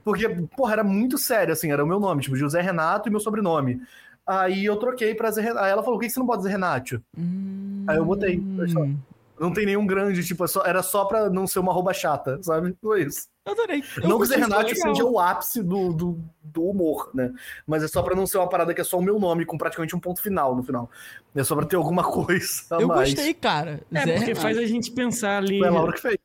[0.03, 3.19] Porque, porra, era muito sério, assim, era o meu nome, tipo, José Renato e meu
[3.19, 3.81] sobrenome.
[4.25, 5.65] Aí eu troquei pra Zé Renato.
[5.65, 7.01] Aí ela falou, por que que você não bota Zé Renato?
[7.87, 8.37] Aí eu botei.
[8.37, 8.95] Hum,
[9.39, 12.39] Não tem nenhum grande, tipo, é só- era só pra não ser uma arroba chata,
[12.43, 12.75] sabe?
[12.81, 13.27] Foi isso.
[13.45, 13.83] Eu adorei.
[14.01, 17.33] Eu não que o Zé Renato seja o ápice do, do, do humor, né?
[17.65, 19.57] Mas é só pra não ser uma parada que é só o meu nome, com
[19.57, 20.89] praticamente um ponto final no final.
[21.35, 23.13] É só pra ter alguma coisa Eu mais.
[23.13, 23.81] gostei, cara.
[23.91, 24.41] É, Zé porque Renato.
[24.41, 25.57] faz a gente pensar ali.
[25.59, 26.17] Foi a Laura que fez.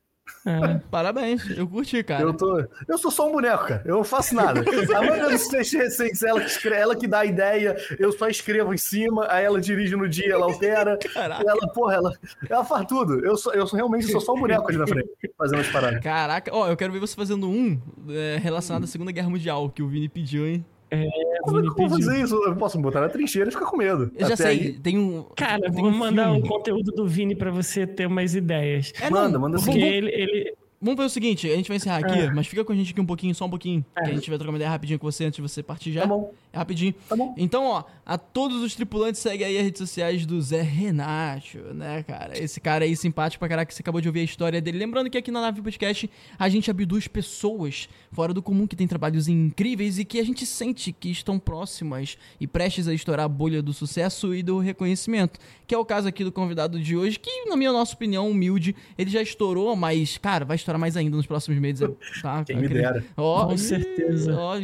[0.46, 0.80] É.
[0.90, 1.48] Parabéns.
[1.56, 2.22] Eu curti, cara.
[2.22, 2.62] Eu, tô...
[2.88, 3.82] eu sou só um boneco, cara.
[3.84, 4.60] Eu não faço nada.
[4.94, 8.28] A maioria dos textos recentes, ela que, escreve, ela que dá a ideia, eu só
[8.28, 10.98] escrevo em cima, aí ela dirige no dia, ela altera.
[11.12, 11.44] Caraca.
[11.46, 12.12] Ela, porra, ela,
[12.48, 13.24] ela faz tudo.
[13.24, 16.00] Eu, sou, eu sou- realmente sou só um boneco ali na frente, fazendo as paradas.
[16.00, 19.82] Caraca, ó, eu quero ver você fazendo um é, relacionado à Segunda Guerra Mundial, que
[19.82, 20.64] o Vini pediu, hein?
[21.42, 22.34] Como é que eu vou fazer isso?
[22.46, 24.10] Eu posso me botar na trincheira e ficar com medo.
[24.14, 25.24] Eu já Até sei, aí- tem um.
[25.36, 26.38] Cara, tem vou um mandar filme.
[26.40, 28.92] um conteúdo do Vini pra você ter umas ideias.
[29.00, 29.64] É, Manda, não, manda sim.
[29.66, 32.30] Porque ele, ele, vamos ver o seguinte, a gente vai encerrar aqui, É.
[32.32, 34.12] mas fica com a gente aqui um pouquinho, só um pouquinho, que É.
[34.12, 36.02] a gente vai trocar uma ideia rapidinho com você antes de você partir já.
[36.02, 36.94] Tá bom, É rapidinho.
[37.08, 37.34] tá bom.
[37.36, 42.02] Então, ó, a todos os tripulantes segue aí as redes sociais do Zé Renato, né,
[42.02, 42.38] cara?
[42.38, 44.78] Esse cara aí simpático pra caraca, que você acabou de ouvir a história dele.
[44.78, 48.86] Lembrando que aqui na Nave Podcast a gente abduz pessoas fora do comum que tem
[48.86, 53.28] trabalhos incríveis e que a gente sente que estão próximas e prestes a estourar a
[53.28, 55.38] bolha do sucesso e do reconhecimento.
[55.66, 58.74] Que é o caso aqui do convidado de hoje, que, na minha nossa opinião, humilde,
[58.98, 61.88] ele já estourou, mas, cara, vai estourar mais ainda nos próximos meses,
[62.22, 62.42] tá?
[62.46, 63.04] Quem me dera.
[63.16, 64.34] Ó, Com certeza.
[64.36, 64.56] ó,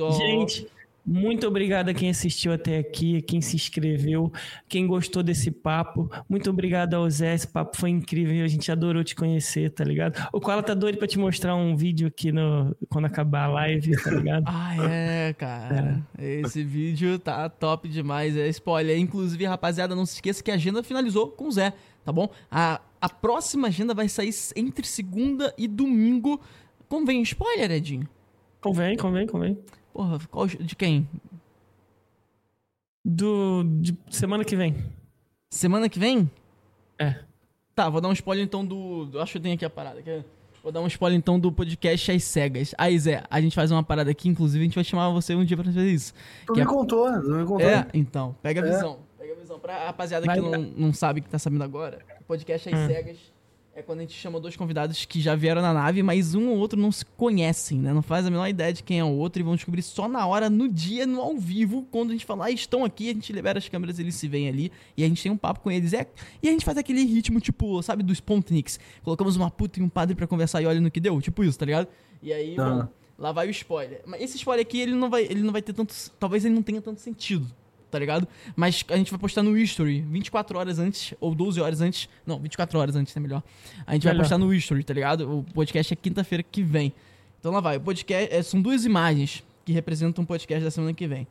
[0.00, 0.12] ó.
[0.12, 0.66] Gente,
[1.10, 4.30] muito obrigado a quem assistiu até aqui, quem se inscreveu,
[4.68, 6.10] quem gostou desse papo.
[6.28, 10.22] Muito obrigado ao Zé, esse papo foi incrível, a gente adorou te conhecer, tá ligado?
[10.34, 13.96] O Koala tá doido pra te mostrar um vídeo aqui no, quando acabar a live,
[14.02, 14.44] tá ligado?
[14.60, 16.02] Ah, é, cara.
[16.18, 18.36] Esse vídeo tá top demais.
[18.36, 18.98] É spoiler.
[18.98, 21.72] Inclusive, rapaziada, não se esqueça que a agenda finalizou com o Zé,
[22.08, 22.30] tá bom?
[22.50, 26.40] A, a próxima agenda vai sair entre segunda e domingo.
[26.88, 28.08] Convém spoiler, Edinho?
[28.62, 29.58] Convém, convém, convém.
[29.92, 31.06] Porra, qual, de quem?
[33.04, 34.74] Do, de semana que vem.
[35.50, 36.30] Semana que vem?
[36.98, 37.16] É.
[37.74, 39.04] Tá, vou dar um spoiler então do.
[39.06, 40.02] do- Acho que eu tenho aqui a parada.
[40.02, 40.24] quer-
[40.62, 42.74] Vou dar um spoiler então do podcast As Cegas.
[42.76, 45.44] Aí, Zé, a gente faz uma parada aqui, inclusive a gente vai chamar você um
[45.44, 46.12] dia pra fazer isso.
[46.46, 47.60] Tu Que me é- contou, tu me contou.
[47.68, 48.70] É, então, pega a É.
[48.72, 48.98] visão.
[49.48, 49.58] Visão.
[49.58, 52.86] Pra rapaziada Vai que não, não sabe, que tá sabendo agora, o podcast As Hum.
[52.86, 53.16] Cegas
[53.74, 56.56] é quando a gente chama dois convidados que já vieram na nave, mas um ou
[56.58, 57.92] outro não se conhecem, né?
[57.92, 60.26] Não faz a menor ideia de quem é o outro e vão descobrir só na
[60.26, 63.32] hora, no dia, no ao vivo, quando a gente falar, ah, estão aqui, a gente
[63.32, 65.92] libera as câmeras, eles se veem ali e a gente tem um papo com eles.
[65.92, 66.06] É,
[66.42, 68.80] e a gente faz aquele ritmo, tipo, sabe, dos Spontniks.
[69.04, 71.56] Colocamos uma puta e um padre pra conversar e olha no que deu, tipo isso,
[71.56, 71.86] tá ligado?
[72.20, 72.64] E aí, Ah.
[72.82, 74.02] bom, lá vai o spoiler.
[74.04, 75.94] Mas esse spoiler aqui, ele não vai, ele não vai ter tanto.
[76.18, 77.46] Talvez ele não tenha tanto sentido,
[77.90, 78.26] tá ligado?
[78.54, 82.08] Mas a gente vai postar no History 24 horas antes, ou 12 horas antes.
[82.26, 83.42] Não, 24 horas antes, é melhor.
[83.86, 84.22] A gente vai Melhor.
[84.22, 85.38] postar no History, tá ligado?
[85.38, 86.92] O podcast é quinta-feira que vem.
[87.40, 87.76] Então lá vai.
[87.76, 91.26] O podcast é, são duas imagens que representam o podcast da semana que vem.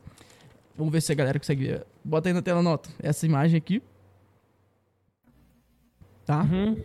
[0.76, 1.86] Vamos ver se a galera consegue ver.
[2.04, 2.88] Bota aí na tela, nota.
[3.00, 3.82] Essa imagem aqui.
[6.24, 6.42] Tá?
[6.42, 6.80] Uhum.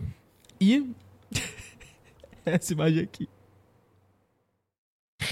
[0.59, 0.89] E.
[2.45, 3.29] essa imagem aqui.
[5.19, 5.27] Que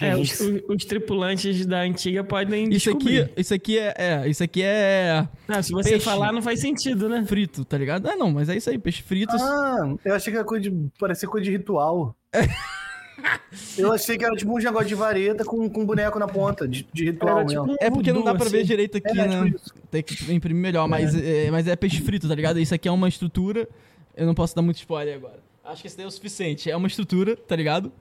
[0.00, 0.54] É, os, isso?
[0.54, 5.26] os- os tripulantes da antiga podem Isso aqui, isso aqui é, é, isso aqui é
[5.48, 6.04] Ah, se você Peixe.
[6.04, 7.24] falar, não faz sentido, né?
[7.26, 8.08] frito, tá ligado?
[8.08, 9.34] Ah, não, mas é isso aí, peixe frito.
[9.36, 10.76] Ah, eu achei que era coisa de.
[10.98, 12.16] parecia coisa de ritual.
[13.78, 16.86] eu achei que era tipo um negócio de vareta com, com boneco na ponta, de,
[16.92, 17.72] de ritual Era tipo mesmo.
[17.74, 19.44] um É porque não dá pra ver direito aqui, É, né?
[19.50, 19.60] tipo.
[19.90, 21.50] Tem que imprimir melhor, mas é.
[21.50, 22.58] mas é peixe frito, tá ligado?
[22.58, 23.68] Isso aqui é uma estrutura.
[24.16, 25.40] Eu não posso dar muito spoiler agora.
[25.64, 26.70] Acho que esse daí é o suficiente.
[26.70, 27.92] É uma estrutura, tá ligado?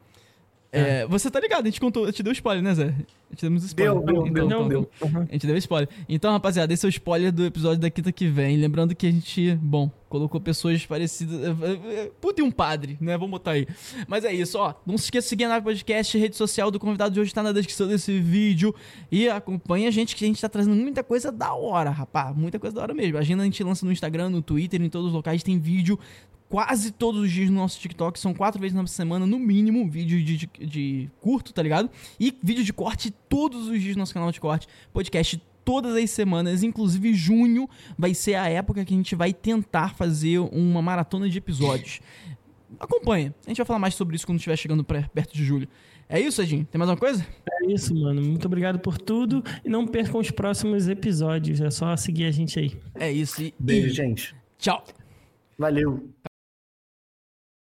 [0.72, 2.84] É, você tá ligado, a gente contou, eu te deu spoiler, né, Zé?
[2.86, 3.94] A gente demos spoiler.
[3.94, 4.90] Deu, deu, então, deu, então, deu.
[5.02, 5.28] então.
[5.30, 5.90] A gente deu spoiler.
[6.08, 8.58] Então, rapaziada, esse é o spoiler do episódio da quinta que vem.
[8.58, 11.40] Lembrando que a gente, bom, colocou pessoas parecidas.
[11.42, 13.18] eh, eh, Puta e um padre, né?
[13.18, 13.68] Vamos botar aí.
[14.08, 14.74] Mas é isso, ó.
[14.86, 17.42] Não se esqueça de seguir a Nave Podcast, rede social do convidado de hoje tá
[17.44, 18.74] na descrição desse vídeo.
[19.12, 22.34] E acompanha a gente que a gente tá trazendo muita coisa da hora, rapá.
[22.34, 23.18] Muita coisa da hora mesmo.
[23.18, 25.44] A agenda a gente lança no Instagram, no Twitter, em todos os locais.
[25.44, 25.98] Tem vídeo
[26.52, 28.20] quase todos os dias no nosso TikTok.
[28.20, 31.90] São quatro vezes na semana, no mínimo, vídeo de, de, de curto, tá ligado?
[32.20, 34.68] E vídeo de corte todos os dias no nosso canal de corte.
[34.94, 39.96] Podcast todas as semanas, inclusive junho vai ser a época que a gente vai tentar
[39.96, 42.02] fazer uma maratona de episódios.
[42.80, 43.34] Acompanha.
[43.46, 45.68] A gente vai falar mais sobre isso quando estiver chegando pra- perto de julho.
[46.10, 46.66] É isso, Edinho?
[46.70, 47.26] Tem mais uma coisa?
[47.50, 48.22] É isso, mano.
[48.22, 49.42] Muito obrigado por tudo.
[49.64, 51.62] E não percam os próximos episódios.
[51.62, 52.78] É só seguir a gente aí.
[52.96, 53.42] É isso.
[53.42, 54.36] E, Beijo, e gente.
[54.58, 54.84] tchau.
[55.58, 56.10] Valeu.